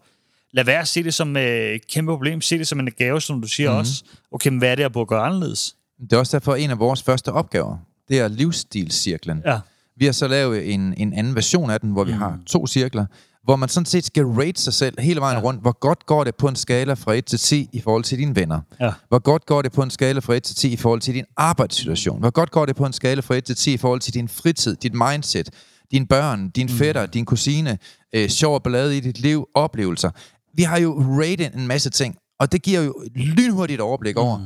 Lad 0.52 0.64
være 0.64 0.80
at 0.80 0.88
se 0.88 1.02
det 1.02 1.14
som 1.14 1.36
øh, 1.36 1.42
et 1.74 1.86
kæmpe 1.88 2.12
problem. 2.12 2.40
Se 2.40 2.58
det 2.58 2.68
som 2.68 2.80
en 2.80 2.88
gave, 2.98 3.20
som 3.20 3.40
du 3.42 3.48
siger 3.48 3.72
mm. 3.72 3.78
også. 3.78 4.04
Okay, 4.32 4.50
men 4.50 4.58
hvad 4.58 4.70
er 4.70 4.74
det, 4.74 4.82
jeg 4.82 4.92
burde 4.92 5.06
gøre 5.06 5.22
anderledes? 5.22 5.76
Det 6.00 6.12
er 6.12 6.16
også 6.18 6.36
derfor 6.36 6.54
en 6.54 6.70
af 6.70 6.78
vores 6.78 7.02
første 7.02 7.32
opgaver, 7.32 7.76
det 8.08 8.20
er 8.20 8.28
livsstilscirklen. 8.28 9.42
Ja. 9.46 9.58
Vi 9.96 10.04
har 10.04 10.12
så 10.12 10.28
lavet 10.28 10.74
en, 10.74 10.94
en 10.96 11.12
anden 11.12 11.34
version 11.34 11.70
af 11.70 11.80
den, 11.80 11.90
hvor 11.90 12.04
vi 12.04 12.12
Mm. 12.12 12.18
har 12.18 12.38
to 12.46 12.66
cirkler, 12.66 13.06
hvor 13.44 13.56
man 13.56 13.68
sådan 13.68 13.86
set 13.86 14.04
skal 14.04 14.24
rate 14.26 14.60
sig 14.62 14.72
selv 14.72 15.00
hele 15.00 15.20
vejen 15.20 15.34
Ja. 15.36 15.40
ja. 15.40 15.44
rundt. 15.44 15.60
Hvor 15.62 15.78
godt 15.78 16.06
går 16.06 16.24
det 16.24 16.34
på 16.34 16.48
en 16.48 16.56
skala 16.56 16.94
fra 16.94 17.12
1 17.14 17.24
til 17.24 17.38
10 17.38 17.68
i 17.72 17.80
forhold 17.80 18.04
til 18.04 18.18
dine 18.18 18.36
venner? 18.36 18.60
Ja. 18.80 18.92
Hvor 19.08 19.18
godt 19.18 19.46
går 19.46 19.62
det 19.62 19.72
på 19.72 19.82
en 19.82 19.90
skala 19.90 20.20
fra 20.20 20.34
1 20.34 20.42
til 20.42 20.56
10 20.56 20.72
i 20.72 20.76
forhold 20.76 21.00
til 21.00 21.14
din 21.14 21.24
arbejdssituation? 21.36 22.20
Hvor 22.20 22.30
godt 22.30 22.50
går 22.50 22.66
det 22.66 22.76
på 22.76 22.86
en 22.86 22.92
skala 22.92 23.20
fra 23.20 23.34
1 23.34 23.44
til 23.44 23.56
10 23.56 23.72
i 23.72 23.76
forhold 23.76 24.00
til 24.00 24.14
din 24.14 24.28
fritid, 24.28 24.76
dit 24.76 24.94
mindset, 24.94 25.50
dine 25.90 26.06
børn, 26.06 26.48
din 26.48 26.68
fætter, 26.68 27.06
din 27.06 27.24
kusine, 27.24 27.78
øh, 28.12 28.28
sjov 28.28 28.54
og 28.54 28.62
ballade 28.62 28.96
i 28.96 29.00
dit 29.00 29.18
liv, 29.18 29.48
oplevelser? 29.54 30.10
Vi 30.54 30.62
har 30.62 30.78
jo 30.78 31.02
rated 31.20 31.54
en 31.54 31.66
masse 31.66 31.90
ting, 31.90 32.16
og 32.40 32.52
det 32.52 32.62
giver 32.62 32.80
jo 32.80 33.02
et 33.06 33.12
lynhurtigt 33.16 33.80
overblik 33.80 34.16
over, 34.16 34.40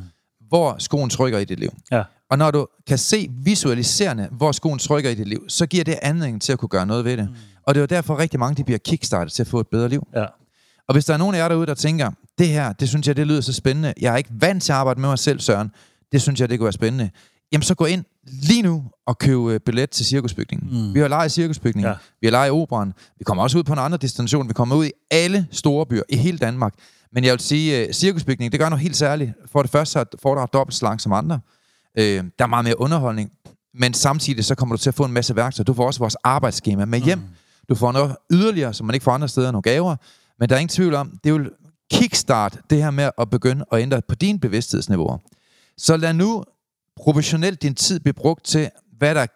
hvor 0.49 0.77
skoen 0.79 1.11
trykker 1.11 1.39
i 1.39 1.45
dit 1.45 1.61
liv. 1.61 1.71
Ja. 1.93 2.03
Og 2.31 2.39
når 2.39 2.51
du 2.51 2.67
kan 2.87 2.99
se 2.99 3.29
visualiserende, 3.45 4.29
hvor 4.31 4.53
skoen 4.53 4.79
trykker 4.79 5.11
i 5.11 5.15
dit 5.15 5.29
liv, 5.29 5.45
så 5.49 5.67
giver 5.67 5.85
det 5.85 5.99
anledning 6.03 6.43
til 6.43 6.53
at 6.53 6.59
kunne 6.59 6.69
gøre 6.69 6.87
noget 6.87 7.05
ved 7.05 7.17
det. 7.17 7.29
Mm. 7.29 7.35
Og 7.67 7.75
det 7.75 7.79
er 7.79 7.83
jo 7.83 7.87
derfor 7.87 8.19
rigtig 8.19 8.41
mange, 8.41 8.57
de 8.57 8.65
bliver 8.65 8.79
kickstartet 8.79 9.33
til 9.33 9.43
at 9.43 9.47
få 9.47 9.61
et 9.61 9.67
bedre 9.71 9.89
liv. 9.89 10.07
Ja. 10.17 10.25
Og 10.89 10.93
hvis 10.93 11.05
der 11.05 11.15
er 11.15 11.19
nogen 11.19 11.35
af 11.35 11.39
jer 11.39 11.49
derude, 11.49 11.67
der 11.67 11.75
tænker, 11.75 12.11
det 12.39 12.49
her, 12.49 12.73
det 12.73 12.89
synes 12.89 13.09
jeg, 13.09 13.17
det 13.17 13.27
lyder 13.27 13.41
så 13.41 13.53
spændende. 13.53 13.95
Jeg 14.01 14.13
er 14.13 14.17
ikke 14.17 14.31
vant 14.33 14.63
til 14.63 14.73
at 14.73 14.79
arbejde 14.79 15.01
med 15.01 15.09
mig 15.09 15.19
selv, 15.19 15.41
Søren. 15.41 15.71
Det 16.13 16.23
synes 16.23 16.41
jeg, 16.41 16.51
det 16.51 16.59
kunne 16.59 16.65
være 16.65 16.73
spændende. 16.73 17.11
Jamen 17.53 17.63
så 17.63 17.75
gå 17.75 17.85
ind 17.85 18.05
lige 18.25 18.63
nu 18.63 18.85
og 19.07 19.19
køb 19.19 19.47
øh, 19.49 19.61
billet 19.61 19.91
til 19.91 20.07
cirkusbygningen. 20.07 20.87
Mm. 20.89 20.95
Vi 20.95 21.01
har 21.01 21.09
lejet 21.09 21.33
cirkusbygningen, 21.33 21.91
Ja. 21.93 21.97
vi 22.21 22.27
har 22.27 22.31
lejet 22.31 22.51
operan, 22.53 22.93
vi 23.19 23.25
kommer 23.25 23.43
også 23.43 23.59
ud 23.59 23.63
på 23.63 23.73
en 23.73 23.79
anden 23.79 24.01
destination, 24.01 24.49
vi 24.49 24.53
kommer 24.53 24.77
ud 24.77 24.87
i 24.87 24.91
alle 25.11 25.47
store 25.51 25.87
byer 25.87 26.03
i 26.09 26.17
hele 26.17 26.39
Danmark. 26.39 26.75
Men 27.13 27.25
jeg 27.25 27.33
vil 27.33 27.41
sige, 27.41 27.87
øh, 27.87 27.93
cirkusbygningen, 27.93 28.53
det 28.53 28.61
gør 28.61 28.69
noget 28.69 28.83
helt 28.83 28.97
særligt. 28.97 29.33
For 29.53 29.63
det 29.63 29.71
første 29.71 29.93
så 29.93 30.05
får 30.23 30.35
du 30.35 30.47
dobbelt 30.53 30.77
så 30.77 30.85
langt 30.85 31.03
som 31.03 31.13
andre. 31.13 31.41
Øh, 31.99 32.05
der 32.39 32.45
er 32.45 32.47
meget 32.47 32.65
mere 32.65 32.81
underholdning, 32.81 33.31
men 33.75 33.95
samtidig 33.95 34.45
så 34.45 34.55
kommer 34.55 34.77
du 34.77 34.83
til 34.83 34.91
at 34.91 34.95
få 34.95 35.05
en 35.05 35.13
masse 35.13 35.37
værktøjer. 35.37 35.65
Du 35.65 35.75
får 35.75 35.87
også 35.87 35.99
vores 36.01 36.17
arbejdsskema 36.25 36.85
med 36.85 37.01
hjem. 37.01 37.19
Mm. 37.19 37.25
Du 37.69 37.75
får 37.75 37.93
noget 37.93 38.17
yderligere, 38.33 38.75
som 38.75 38.87
man 38.87 38.95
ikke 38.95 39.05
får 39.05 39.13
andre 39.13 39.29
steder, 39.29 39.51
nogle 39.51 39.63
gaver. 39.63 39.97
Men 40.39 40.49
der 40.49 40.55
er 40.55 40.61
ingen 40.61 40.75
tvivl 40.75 40.95
om, 40.95 41.19
det 41.25 41.35
vil 41.35 41.51
kickstart 41.93 42.59
det 42.71 42.83
her 42.83 42.91
med 42.91 43.11
at 43.19 43.31
begynde 43.31 43.65
at 43.73 43.81
ændre 43.81 44.03
på 44.09 44.15
dine 44.15 44.39
bevidsthedsniveauer. 44.41 45.19
Så 45.79 45.97
lad 45.97 46.13
nu 46.15 46.45
professionelt 46.99 47.63
din 47.63 47.75
tid 47.75 48.01
blive 48.01 48.15
brugt 48.15 48.45
til, 48.45 48.71
hvad 48.99 49.15
der 49.15 49.27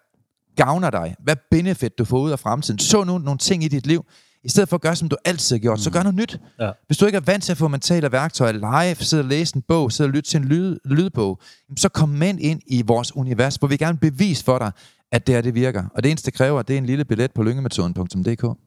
gavner 0.56 0.90
dig, 0.90 1.14
hvad 1.18 1.36
benefit 1.50 1.98
du 1.98 2.04
får 2.04 2.18
ud 2.18 2.30
af 2.30 2.38
fremtiden. 2.38 2.78
Så 2.78 3.04
nu 3.04 3.18
nogle 3.18 3.38
ting 3.38 3.64
i 3.64 3.68
dit 3.68 3.86
liv, 3.86 4.04
i 4.44 4.48
stedet 4.48 4.68
for 4.68 4.76
at 4.76 4.80
gøre, 4.80 4.96
som 4.96 5.08
du 5.08 5.16
altid 5.24 5.56
har 5.56 5.60
gjort, 5.60 5.80
så 5.80 5.90
gør 5.90 6.02
noget 6.02 6.14
nyt. 6.14 6.38
Ja. 6.60 6.70
Hvis 6.86 6.98
du 6.98 7.06
ikke 7.06 7.16
er 7.16 7.22
vant 7.26 7.44
til 7.44 7.52
at 7.52 7.58
få 7.58 7.68
mentale 7.68 8.12
værktøjer 8.12 8.52
live, 8.52 8.94
sidde 8.94 9.20
og 9.20 9.28
læse 9.28 9.56
en 9.56 9.62
bog, 9.68 9.92
sidde 9.92 10.08
og 10.08 10.12
lytte 10.12 10.30
til 10.30 10.40
en 10.40 10.44
lyd, 10.44 10.78
lydbog, 10.84 11.40
så 11.76 11.88
kom 11.88 12.08
med 12.08 12.38
ind 12.38 12.60
i 12.66 12.82
vores 12.86 13.16
univers, 13.16 13.56
hvor 13.56 13.68
vi 13.68 13.76
gerne 13.76 14.00
vil 14.00 14.10
bevise 14.10 14.44
for 14.44 14.58
dig, 14.58 14.72
at 15.12 15.26
det 15.26 15.34
her 15.34 15.42
det 15.42 15.54
virker. 15.54 15.84
Og 15.94 16.02
det 16.02 16.10
eneste, 16.10 16.26
det 16.26 16.34
kræver, 16.34 16.62
det 16.62 16.74
er 16.74 16.78
en 16.78 16.86
lille 16.86 17.04
billet 17.04 17.32
på 17.32 17.42
lyngemetoden.dk. 17.42 18.58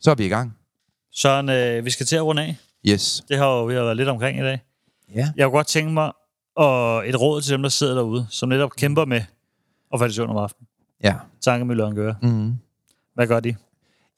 Så 0.00 0.10
er 0.10 0.14
vi 0.14 0.24
i 0.24 0.28
gang. 0.28 0.56
Søren, 1.14 1.48
øh, 1.48 1.84
vi 1.84 1.90
skal 1.90 2.06
til 2.06 2.16
at 2.16 2.22
runde 2.24 2.42
af. 2.42 2.56
Yes. 2.86 3.22
Det 3.28 3.38
har 3.38 3.46
jo 3.46 3.64
vi 3.64 3.74
har 3.74 3.82
været 3.82 3.96
lidt 3.96 4.08
omkring 4.08 4.38
i 4.38 4.42
dag. 4.42 4.60
Ja. 5.14 5.32
Jeg 5.36 5.44
kunne 5.44 5.56
godt 5.56 5.66
tænke 5.66 5.92
mig 5.92 6.12
og 6.58 7.08
et 7.08 7.20
råd 7.20 7.40
til 7.40 7.52
dem, 7.52 7.62
der 7.62 7.68
sidder 7.68 7.94
derude, 7.94 8.26
som 8.30 8.48
netop 8.48 8.70
kæmper 8.70 9.04
med 9.04 9.22
at 9.92 10.00
falde 10.00 10.12
i 10.12 10.14
søvn 10.14 10.30
om 10.30 10.36
aftenen. 10.36 10.68
Ja. 11.04 11.14
Tankemøller 11.40 11.86
og 11.86 11.94
gøre. 11.94 12.14
Mm. 12.22 12.54
Hvad 13.14 13.26
gør 13.26 13.40
de? 13.40 13.54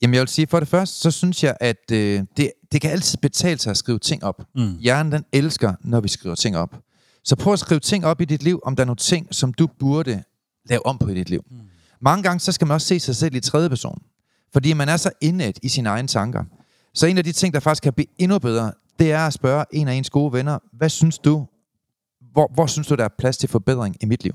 Jamen 0.02 0.14
jeg 0.14 0.20
vil 0.20 0.28
sige, 0.28 0.46
for 0.46 0.60
det 0.60 0.68
første, 0.68 1.00
så 1.00 1.10
synes 1.10 1.44
jeg, 1.44 1.56
at 1.60 1.90
øh, 1.92 2.22
det, 2.36 2.52
det 2.72 2.80
kan 2.80 2.90
altid 2.90 3.18
betale 3.18 3.58
sig 3.58 3.70
at 3.70 3.76
skrive 3.76 3.98
ting 3.98 4.24
op. 4.24 4.42
Mm. 4.54 4.76
Hjernen 4.78 5.12
den 5.12 5.24
elsker, 5.32 5.74
når 5.80 6.00
vi 6.00 6.08
skriver 6.08 6.34
ting 6.34 6.56
op. 6.56 6.76
Så 7.24 7.36
prøv 7.36 7.52
at 7.52 7.58
skrive 7.58 7.80
ting 7.80 8.06
op 8.06 8.20
i 8.20 8.24
dit 8.24 8.42
liv, 8.42 8.60
om 8.62 8.76
der 8.76 8.82
er 8.82 8.86
nogle 8.86 8.96
ting, 8.96 9.34
som 9.34 9.52
du 9.52 9.66
burde 9.78 10.22
lave 10.68 10.86
om 10.86 10.98
på 10.98 11.08
i 11.08 11.14
dit 11.14 11.30
liv. 11.30 11.44
Mm. 11.50 11.56
Mange 12.00 12.22
gange, 12.22 12.40
så 12.40 12.52
skal 12.52 12.66
man 12.66 12.74
også 12.74 12.86
se 12.86 13.00
sig 13.00 13.16
selv 13.16 13.34
i 13.34 13.40
tredje 13.40 13.68
person. 13.68 14.02
Fordi 14.52 14.72
man 14.72 14.88
er 14.88 14.96
så 14.96 15.10
indet 15.20 15.58
i 15.62 15.68
sine 15.68 15.88
egne 15.88 16.08
tanker. 16.08 16.44
Så 16.94 17.06
en 17.06 17.18
af 17.18 17.24
de 17.24 17.32
ting, 17.32 17.54
der 17.54 17.60
faktisk 17.60 17.82
kan 17.82 17.92
blive 17.92 18.06
endnu 18.18 18.38
bedre, 18.38 18.72
det 18.98 19.12
er 19.12 19.26
at 19.26 19.32
spørge 19.32 19.64
en 19.72 19.88
af 19.88 19.94
ens 19.94 20.10
gode 20.10 20.32
venner, 20.32 20.58
hvad 20.72 20.88
synes 20.88 21.18
du, 21.18 21.46
hvor, 22.32 22.50
hvor 22.54 22.66
synes 22.66 22.86
du, 22.86 22.94
der 22.94 23.04
er 23.04 23.08
plads 23.18 23.36
til 23.36 23.48
forbedring 23.48 23.96
i 24.00 24.06
mit 24.06 24.22
liv? 24.24 24.32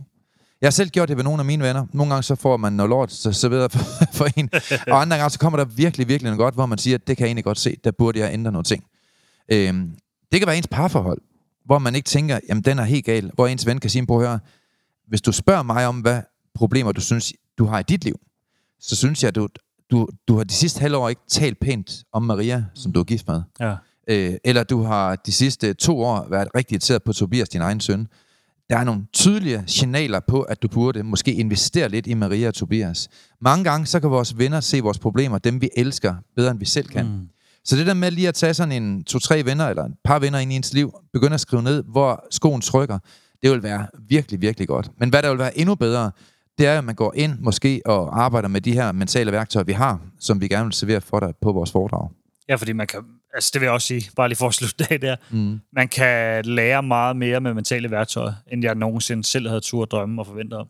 Jeg 0.62 0.68
har 0.68 0.72
selv 0.72 0.90
gjort 0.90 1.10
det 1.10 1.18
ved 1.18 1.24
nogle 1.24 1.40
af 1.40 1.46
mine 1.46 1.64
venner. 1.64 1.86
Nogle 1.94 2.14
gange 2.14 2.24
så 2.24 2.36
får 2.36 2.58
man 2.58 2.74
noget 2.74 2.90
lort 2.90 3.12
så 3.12 3.32
så 3.32 3.50
videre 3.50 3.70
for, 3.70 3.80
for 4.18 4.28
en. 4.38 4.50
Og 4.88 5.02
andre 5.02 5.18
gange 5.18 5.30
så 5.30 5.40
kommer 5.40 5.58
der 5.58 5.66
virkelig, 5.66 6.08
virkelig 6.08 6.30
noget 6.30 6.38
godt, 6.38 6.56
hvor 6.56 6.66
man 6.66 6.78
siger, 6.78 6.96
at 6.96 7.08
det 7.08 7.18
kan 7.18 7.24
jeg 7.24 7.30
egentlig 7.30 7.44
godt 7.44 7.60
se, 7.60 7.76
der 7.84 7.92
burde 7.92 8.20
jeg 8.20 8.34
ændre 8.34 8.52
nogle 8.52 8.64
ting. 8.64 8.84
Øhm, 9.52 9.96
det 10.32 10.40
kan 10.40 10.48
være 10.48 10.58
ens 10.58 10.68
parforhold, 10.68 11.22
hvor 11.66 11.80
man 11.80 11.96
ikke 11.96 12.08
tænker, 12.08 12.40
jamen 12.50 12.64
den 12.64 12.80
er 12.80 12.84
helt 12.84 13.06
gal. 13.06 13.32
Hvor 13.34 13.48
ens 13.48 13.66
ven 13.66 13.80
kan 13.80 13.90
sige, 13.90 14.06
prøv 14.06 14.22
at 14.22 14.28
høre, 14.28 14.40
hvis 15.08 15.22
du 15.22 15.32
spørger 15.32 15.64
mig 15.64 15.88
om, 15.88 16.00
hvad 16.00 16.22
problemer 16.54 16.92
du 16.92 17.02
synes, 17.02 17.34
du 17.58 17.66
har 17.66 17.80
i 17.80 17.84
dit 17.84 18.04
liv, 18.04 18.20
så 18.80 18.96
synes 18.96 19.24
jeg, 19.24 19.36
du, 19.36 19.48
du, 19.92 20.08
du 20.28 20.38
har 20.38 20.44
de 20.44 20.54
sidste 20.54 20.80
halvår 20.80 21.10
ikke 21.10 21.22
talt 21.28 21.60
pænt 21.60 22.04
om 22.14 22.24
Maria, 22.24 22.66
som 22.74 22.92
du 22.92 23.00
er 23.00 23.04
gift 23.04 23.28
med. 23.28 23.42
Ja. 23.60 23.76
Øh, 24.08 24.34
eller 24.44 24.64
du 24.64 24.84
har 24.84 25.16
de 25.16 25.32
sidste 25.32 25.74
to 25.74 26.00
år 26.00 26.28
været 26.30 26.48
rigtig 26.56 26.74
irriteret 26.74 27.04
på 27.04 27.14
Tobias, 27.14 27.50
din 27.50 27.62
egen 27.62 27.80
søn. 27.80 28.08
Der 28.70 28.78
er 28.78 28.84
nogle 28.84 29.02
tydelige 29.14 29.64
signaler 29.68 30.20
på, 30.28 30.42
at 30.42 30.62
du 30.62 30.68
burde 30.68 31.04
måske 31.04 31.34
investere 31.34 31.90
lidt 31.90 32.08
i 32.08 32.14
Maria 32.14 32.48
og 32.48 32.54
Tobias. 32.54 33.10
Mange 33.42 33.64
gange, 33.64 33.86
så 33.86 34.00
kan 34.00 34.10
vores 34.10 34.38
venner 34.38 34.60
se 34.60 34.82
vores 34.82 35.00
problemer, 35.00 35.38
dem 35.38 35.62
vi 35.62 35.70
elsker, 35.78 36.16
bedre 36.36 36.52
end 36.52 36.60
vi 36.60 36.66
selv 36.66 36.88
kan. 36.88 37.06
Mm. 37.06 37.28
Så 37.64 37.76
det 37.76 37.88
der 37.88 37.94
med 37.94 38.12
lige 38.12 38.28
at 38.28 38.34
tage 38.34 38.54
sådan 38.54 38.84
en 38.84 39.04
to-tre 39.04 39.46
venner, 39.46 39.68
eller 39.68 39.86
et 39.86 39.94
par 40.04 40.20
venner 40.20 40.40
ind 40.40 40.52
i 40.52 40.56
ens 40.56 40.74
liv, 40.74 40.94
begynde 41.14 41.34
at 41.34 41.40
skrive 41.40 41.64
ned, 41.64 41.84
hvor 41.84 42.26
skoen 42.32 42.62
trykker, 42.62 43.00
det 43.42 43.52
vil 43.52 43.64
være 43.64 43.88
virkelig, 44.08 44.42
virkelig 44.42 44.68
godt. 44.68 44.92
Men 45.00 45.10
hvad 45.10 45.24
der 45.24 45.30
vil 45.30 45.40
være 45.40 45.58
endnu 45.58 45.76
bedre, 45.76 46.12
det 46.58 46.68
er, 46.68 46.78
at 46.78 46.84
man 46.84 46.96
går 46.96 47.14
ind 47.16 47.40
måske 47.40 47.82
og 47.86 48.24
arbejder 48.24 48.48
med 48.48 48.62
de 48.62 48.72
her 48.72 48.92
mentale 48.92 49.32
værktøjer, 49.32 49.64
vi 49.64 49.72
har, 49.72 50.00
som 50.20 50.42
vi 50.42 50.48
gerne 50.48 50.64
vil 50.64 50.74
servere 50.74 51.02
for 51.02 51.20
dig 51.20 51.34
på 51.42 51.52
vores 51.52 51.72
foredrag. 51.72 52.10
Ja, 52.50 52.56
fordi 52.56 52.74
man 52.74 52.88
kan, 52.88 53.00
altså 53.36 53.52
det 53.54 53.62
vil 53.62 53.66
jeg 53.66 53.74
også 53.74 53.88
sige, 53.88 54.12
bare 54.16 54.28
lige 54.28 54.38
for 54.38 54.48
at 54.48 54.54
slutte 54.54 54.86
af 54.90 55.00
der, 55.00 55.16
mm. 55.32 55.60
man 55.74 55.88
kan 55.88 56.46
lære 56.46 56.84
meget 56.84 57.16
mere 57.16 57.42
med 57.42 57.54
mentale 57.54 57.92
værktøjer, 57.92 58.34
end 58.52 58.64
jeg 58.64 58.76
nogensinde 58.76 59.24
selv 59.24 59.48
havde 59.48 59.62
tur 59.62 59.86
drømme 59.86 60.22
og 60.22 60.26
forvente 60.28 60.54
om. 60.54 60.68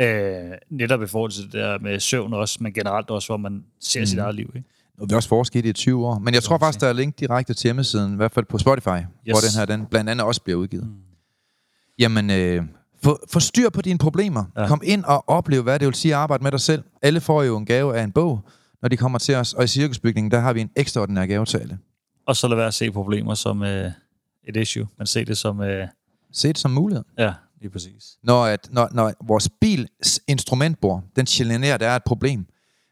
Øh, 0.00 0.52
netop 0.70 1.02
i 1.02 1.06
forhold 1.06 1.30
til 1.30 1.44
det 1.44 1.52
der 1.52 1.78
med 1.78 2.00
søvn 2.00 2.32
også, 2.32 2.58
men 2.60 2.72
generelt 2.72 3.10
også, 3.10 3.28
hvor 3.28 3.36
man 3.36 3.64
ser 3.80 4.00
mm. 4.00 4.06
sit 4.06 4.18
eget 4.18 4.34
liv. 4.34 4.52
Ikke? 4.56 4.68
Nu 4.98 5.02
har 5.02 5.06
vi 5.06 5.14
også 5.14 5.28
forsket 5.28 5.58
i 5.58 5.62
det 5.62 5.68
i 5.68 5.72
20 5.72 6.06
år. 6.06 6.18
Men 6.18 6.34
jeg 6.34 6.42
tror 6.42 6.58
faktisk, 6.58 6.80
der 6.80 6.88
er 6.88 6.92
link 6.92 7.20
direkte 7.20 7.54
til 7.54 7.68
hjemmesiden, 7.68 8.12
i 8.12 8.16
hvert 8.16 8.32
fald 8.32 8.44
på 8.44 8.58
Spotify, 8.58 8.88
yes. 8.88 9.06
hvor 9.24 9.40
den 9.40 9.58
her 9.58 9.76
den 9.76 9.86
blandt 9.86 10.10
andet 10.10 10.26
også 10.26 10.42
bliver 10.42 10.58
udgivet. 10.58 10.86
Mm. 10.86 10.94
Jamen, 11.98 12.30
øh, 12.30 12.62
få, 13.04 13.18
få 13.32 13.40
styr 13.40 13.70
på 13.70 13.82
dine 13.82 13.98
problemer. 13.98 14.44
Ja. 14.56 14.66
Kom 14.66 14.80
ind 14.84 15.04
og 15.04 15.28
oplev, 15.28 15.62
hvad 15.62 15.78
det 15.78 15.86
vil 15.86 15.94
sige 15.94 16.14
at 16.14 16.20
arbejde 16.20 16.42
med 16.42 16.52
dig 16.52 16.60
selv. 16.60 16.82
Alle 17.02 17.20
får 17.20 17.42
jo 17.42 17.56
en 17.56 17.66
gave 17.66 17.96
af 17.96 18.02
en 18.02 18.12
bog, 18.12 18.40
når 18.82 18.88
de 18.88 18.96
kommer 18.96 19.18
til 19.18 19.34
os. 19.34 19.52
Og 19.52 19.64
i 19.64 19.66
cirkusbygningen, 19.66 20.30
der 20.30 20.40
har 20.40 20.52
vi 20.52 20.60
en 20.60 20.70
ekstraordinær 20.76 21.26
gave 21.26 21.44
til 21.44 21.58
alle. 21.58 21.78
Og 22.26 22.36
så 22.36 22.48
lad 22.48 22.56
være 22.56 22.66
at 22.66 22.74
se 22.74 22.90
problemer 22.90 23.34
som 23.34 23.62
øh, 23.62 23.90
et 24.44 24.56
issue, 24.56 24.86
men 24.98 25.06
se 25.06 25.24
det 25.24 25.38
som... 25.38 25.60
Øh, 25.60 25.88
Se 26.32 26.48
det 26.48 26.58
som 26.58 26.70
mulighed. 26.70 27.04
ja, 27.18 27.32
lige 27.60 27.70
præcis. 27.70 28.18
Når, 28.22 28.44
at, 28.44 28.68
når, 28.72 28.88
når 28.92 29.12
vores 29.26 29.48
bils 29.60 30.20
instrumentbord, 30.28 31.02
den 31.16 31.24
genererer, 31.26 31.76
der 31.76 31.88
er 31.88 31.96
et 31.96 32.04
problem, 32.04 32.46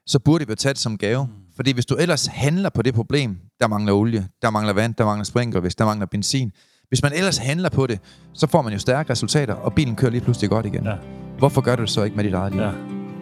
så 0.06 0.18
burde 0.18 0.48
vi 0.48 0.54
tage 0.54 0.72
det 0.72 0.80
som 0.80 0.98
gave. 0.98 1.24
Mm. 1.26 1.32
Fordi 1.56 1.72
hvis 1.72 1.86
du 1.86 1.94
ellers 1.94 2.26
handler 2.26 2.68
på 2.70 2.82
det 2.82 2.94
problem, 2.94 3.38
der 3.60 3.68
mangler 3.68 3.92
olie, 3.92 4.28
der 4.42 4.50
mangler 4.50 4.72
vand, 4.72 4.94
der 4.94 5.04
mangler 5.04 5.24
sprinkler, 5.24 5.60
hvis 5.60 5.74
der 5.74 5.84
mangler 5.84 6.06
benzin. 6.06 6.52
Hvis 6.88 7.02
man 7.02 7.12
ellers 7.12 7.36
handler 7.38 7.68
på 7.68 7.86
det, 7.86 8.00
så 8.32 8.46
får 8.46 8.62
man 8.62 8.72
jo 8.72 8.78
stærke 8.78 9.10
resultater, 9.10 9.54
og 9.54 9.74
bilen 9.74 9.96
kører 9.96 10.10
lige 10.10 10.20
pludselig 10.20 10.50
godt 10.50 10.66
igen. 10.66 10.84
Ja. 10.84 10.96
Hvorfor 11.38 11.60
gør 11.60 11.76
du 11.76 11.82
det 11.82 11.90
så 11.90 12.02
ikke 12.02 12.16
med 12.16 12.24
dit 12.24 12.34
eget 12.34 12.52
liv? 12.52 12.62
Ja. 12.62 12.70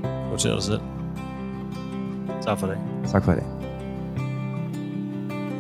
Prioriter 0.03 0.55
dig 0.55 0.63
selv. 0.63 0.81
Tak 2.43 2.59
for 2.59 2.67
det. 2.67 2.79
Tak 3.11 3.25
for 3.25 3.33
dag. 3.33 3.62